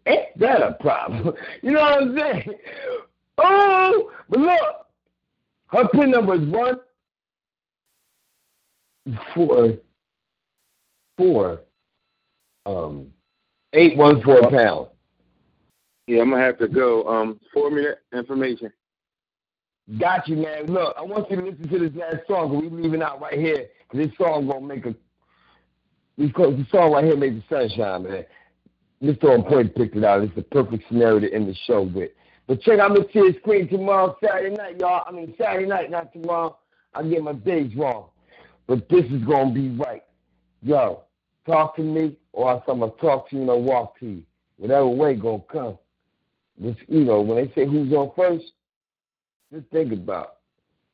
ain't 0.07 0.39
that 0.39 0.63
a 0.63 0.75
problem? 0.79 1.35
You 1.61 1.71
know 1.71 1.81
what 1.81 2.01
I'm 2.01 2.17
saying? 2.17 2.53
Oh, 3.41 4.11
but 4.29 4.39
look, 4.39 4.87
her 5.67 5.87
pin 5.89 6.11
number 6.11 6.35
is 6.35 6.47
one 6.47 6.79
four 9.33 9.73
four 11.17 11.61
um 12.65 13.07
eight 13.73 13.97
one 13.97 14.21
four 14.21 14.49
pound. 14.49 14.87
Yeah, 16.07 16.21
I'm 16.21 16.31
gonna 16.31 16.43
have 16.43 16.57
to 16.59 16.67
go. 16.67 17.07
Um, 17.07 17.39
me 17.55 17.83
that 17.83 18.17
information. 18.17 18.71
Got 19.99 20.27
you, 20.27 20.37
man. 20.37 20.65
Look, 20.67 20.95
I 20.97 21.01
want 21.01 21.29
you 21.29 21.37
to 21.37 21.43
listen 21.43 21.69
to 21.69 21.79
this 21.79 21.95
last 21.95 22.27
song. 22.27 22.49
Cause 22.49 22.63
we 22.63 22.69
leaving 22.69 23.01
out 23.01 23.21
right 23.21 23.37
here. 23.37 23.67
Cause 23.91 23.99
this 23.99 24.11
song 24.17 24.47
gonna 24.47 24.65
make 24.65 24.85
a. 24.85 24.95
This 26.17 26.31
this 26.35 26.71
song 26.71 26.91
right 26.91 27.05
here 27.05 27.15
make 27.15 27.35
the 27.35 27.43
sunshine, 27.49 28.03
man. 28.03 28.25
Mr. 29.01 29.25
On 29.25 29.43
Point 29.43 29.73
picked 29.75 29.95
it 29.95 30.03
out. 30.03 30.21
It's 30.21 30.35
the 30.35 30.41
perfect 30.41 30.83
scenario 30.89 31.19
to 31.19 31.33
end 31.33 31.47
the 31.47 31.55
show 31.65 31.83
with. 31.83 32.11
But 32.49 32.61
check 32.63 32.79
out 32.79 32.93
Miss 32.93 33.05
Tia's 33.13 33.35
Queen 33.43 33.69
tomorrow, 33.69 34.17
Saturday 34.25 34.55
night, 34.55 34.79
y'all. 34.79 35.03
I 35.05 35.11
mean 35.11 35.35
Saturday 35.37 35.67
night, 35.67 35.91
not 35.91 36.11
tomorrow. 36.11 36.57
I 36.95 37.03
get 37.03 37.21
my 37.21 37.33
days 37.33 37.75
wrong, 37.75 38.07
but 38.65 38.89
this 38.89 39.05
is 39.05 39.23
gonna 39.23 39.53
be 39.53 39.69
right. 39.69 40.03
Yo, 40.63 41.03
talk 41.45 41.75
to 41.75 41.83
me, 41.83 42.17
or 42.33 42.49
I'm 42.49 42.79
gonna 42.79 42.91
talk 42.99 43.29
to 43.29 43.35
you 43.35 43.43
and 43.43 43.51
I'll 43.51 43.61
walk 43.61 43.99
to 43.99 44.07
you. 44.07 44.23
Whatever 44.57 44.87
way 44.87 45.13
gonna 45.13 45.43
come. 45.51 45.77
Just, 46.59 46.79
you 46.87 47.01
know, 47.01 47.21
when 47.21 47.37
they 47.37 47.53
say 47.53 47.67
who's 47.67 47.93
on 47.93 48.11
first, 48.15 48.45
just 49.53 49.67
think 49.67 49.93
about 49.93 50.37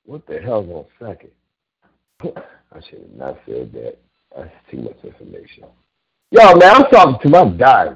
what 0.03 0.27
the 0.27 0.41
hell's 0.41 0.67
on 0.67 0.85
second. 0.99 1.31
I 2.21 2.81
should 2.89 2.99
have 2.99 3.15
not 3.15 3.39
said 3.45 3.71
that. 3.71 3.97
That's 4.35 4.51
too 4.69 4.81
much 4.81 4.97
information. 5.05 5.63
Yo, 6.31 6.53
man, 6.57 6.75
I'm 6.75 6.91
talking 6.91 7.17
to 7.23 7.29
my 7.29 7.45
diary. 7.45 7.95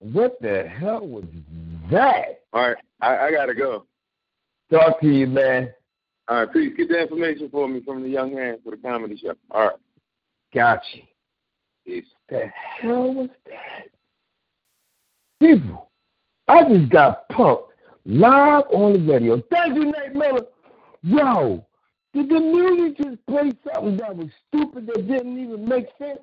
What 0.00 0.40
the 0.40 0.68
hell 0.68 1.06
was 1.06 1.24
that? 1.90 2.40
All 2.52 2.68
right, 2.68 2.76
I, 3.00 3.18
I 3.18 3.30
gotta 3.32 3.54
go. 3.54 3.84
Talk 4.70 5.00
to 5.00 5.06
you, 5.08 5.26
man. 5.26 5.70
All 6.28 6.38
right, 6.38 6.52
please 6.52 6.72
get 6.76 6.88
the 6.88 7.00
information 7.00 7.50
for 7.50 7.68
me 7.68 7.82
from 7.84 8.02
the 8.02 8.08
young 8.08 8.34
man 8.34 8.58
for 8.64 8.70
the 8.70 8.76
comedy 8.78 9.18
show. 9.18 9.34
All 9.50 9.66
right. 9.66 9.76
Gotcha. 10.54 10.98
Peace. 11.84 12.06
The 12.30 12.46
hell 12.80 13.12
was 13.12 13.28
that? 13.46 13.88
People, 15.40 15.90
I 16.48 16.62
just 16.68 16.90
got 16.90 17.28
pumped 17.28 17.73
live 18.04 18.64
on 18.70 18.92
the 18.92 19.12
radio. 19.12 19.42
Thank 19.50 19.74
you, 19.74 19.86
Nate 19.86 20.14
Miller. 20.14 20.46
Yo, 21.02 21.64
did 22.12 22.28
the 22.28 22.40
music 22.40 22.98
just 22.98 23.26
play 23.26 23.52
something 23.72 23.96
that 23.98 24.16
was 24.16 24.28
stupid 24.48 24.86
that 24.86 25.06
didn't 25.08 25.38
even 25.38 25.68
make 25.68 25.86
sense? 25.98 26.20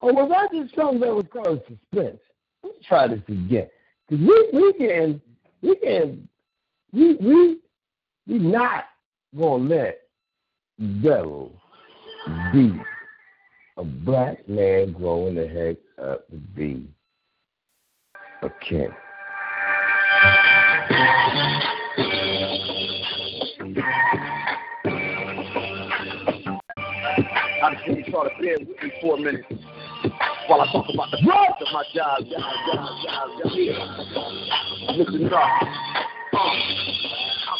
Or 0.00 0.12
was 0.12 0.30
that 0.30 0.52
just 0.52 0.74
something 0.74 1.00
that 1.00 1.14
was 1.14 1.26
causing 1.32 1.62
suspense? 1.66 2.20
Let's 2.62 2.84
try 2.86 3.08
this 3.08 3.20
again. 3.28 3.68
Cause 4.08 4.18
we 4.18 4.50
we 4.52 4.72
can 4.74 5.20
we 5.62 5.76
can 5.76 6.28
we 6.92 7.14
we 7.16 7.58
we 8.26 8.38
not 8.38 8.84
gonna 9.36 9.64
let 9.64 10.00
devil 11.02 11.52
be 12.52 12.80
a 13.76 13.84
black 13.84 14.48
man 14.48 14.92
growing 14.92 15.34
the 15.34 15.46
heck 15.46 15.76
up 16.04 16.28
to 16.30 16.36
be 16.36 16.88
a 18.42 18.50
king. 18.68 18.90
I 27.60 27.74
just 27.74 27.88
need 27.88 28.06
y'all 28.08 28.24
to 28.24 28.30
bear 28.40 28.56
with 28.58 28.68
me 28.68 28.92
for 29.00 29.16
a 29.16 29.20
minute 29.20 29.44
while 30.46 30.60
I 30.60 30.66
talk 30.72 30.86
about 30.92 31.10
the 31.10 31.18
rest 31.26 31.60
of 31.60 31.72
my 31.72 31.84
job. 31.94 32.24
Listen 34.96 35.32
up. 35.34 36.97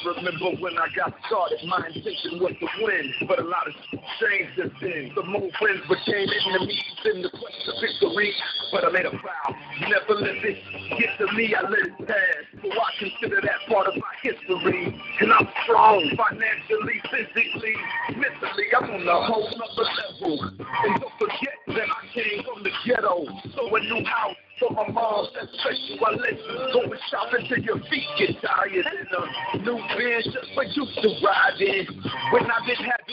Remember 0.04 0.60
when 0.60 0.78
I 0.78 0.86
got 0.94 1.14
started, 1.26 1.58
my 1.66 1.82
intention 1.86 2.38
was 2.38 2.52
to 2.60 2.68
win, 2.82 3.12
but 3.26 3.38
a 3.38 3.46
lot 3.46 3.66
of 3.66 3.74
changed 4.20 4.52
since 4.56 4.74
then. 4.80 5.12
Some 5.14 5.30
more 5.32 5.50
friends 5.58 5.82
became 5.88 6.28
enemies 6.28 6.84
in 7.04 7.22
the 7.22 7.30
quest 7.30 7.62
of 7.68 7.76
victory, 7.80 8.32
but 8.72 8.84
I 8.84 8.90
made 8.90 9.06
a 9.06 9.10
vow, 9.10 9.48
never 9.88 10.20
let 10.20 10.42
this 10.42 10.58
get 10.98 11.18
to 11.18 11.26
me. 11.34 11.54
I 11.54 11.62
let 11.68 11.86
it 11.86 11.98
pass, 12.06 12.42
so 12.62 12.68
I 12.70 12.90
consider 12.98 13.40
that 13.42 13.60
part 13.68 13.86
of 13.88 13.94
my 13.96 14.14
history. 14.22 14.94
And 15.20 15.32
I'm 15.32 15.48
strong 15.64 16.02
financially, 16.16 16.98
physically, 17.10 17.74
mentally. 18.14 18.66
I'm 18.76 18.90
on 18.90 19.08
a 19.08 19.18
whole 19.26 19.50
nother 19.50 19.88
level. 19.88 20.52
And 20.58 21.00
don't 21.00 21.16
forget 21.18 21.56
that 21.68 21.88
I 21.90 22.02
came 22.14 22.44
from 22.44 22.62
the 22.62 22.70
ghetto, 22.86 23.26
so 23.54 23.74
a 23.74 23.80
new 23.80 24.04
house. 24.04 24.36
So 24.60 24.70
my 24.70 24.88
mom 24.88 25.26
said 25.34 25.48
special 25.54 26.04
I 26.04 26.10
let 26.18 26.32
you 26.32 26.70
go 26.72 26.82
and 26.82 27.00
shop 27.10 27.28
until 27.32 27.58
your 27.58 27.78
feet 27.86 28.08
get 28.18 28.42
tired 28.42 28.72
in 28.74 28.82
a 28.82 29.20
uh, 29.20 29.56
new 29.62 29.78
Benz 29.94 30.24
just 30.24 30.50
for 30.54 30.64
you 30.64 30.84
to 30.84 31.08
ride 31.24 31.60
in. 31.60 31.86
When 32.32 32.50
I 32.50 32.66
didn't 32.66 32.86
have 32.86 33.06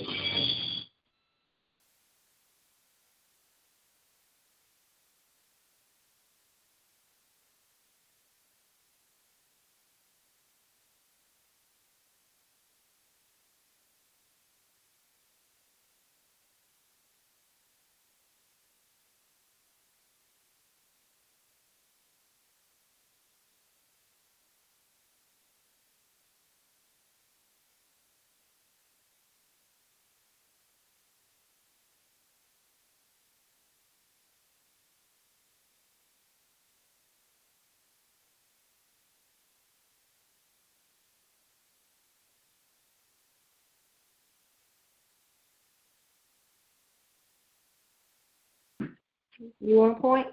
You 49.62 49.84
on 49.84 49.95
point? 49.95 50.28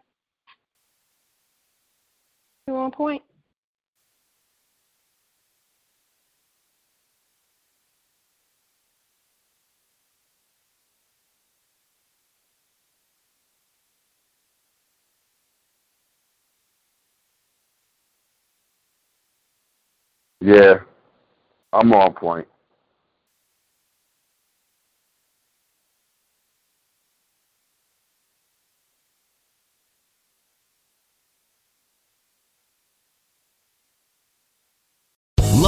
You 2.69 2.77
on 2.77 2.93
point? 2.93 3.23
Yeah, 20.41 20.81
I'm 21.73 21.93
on 21.95 22.15
point. 22.15 22.49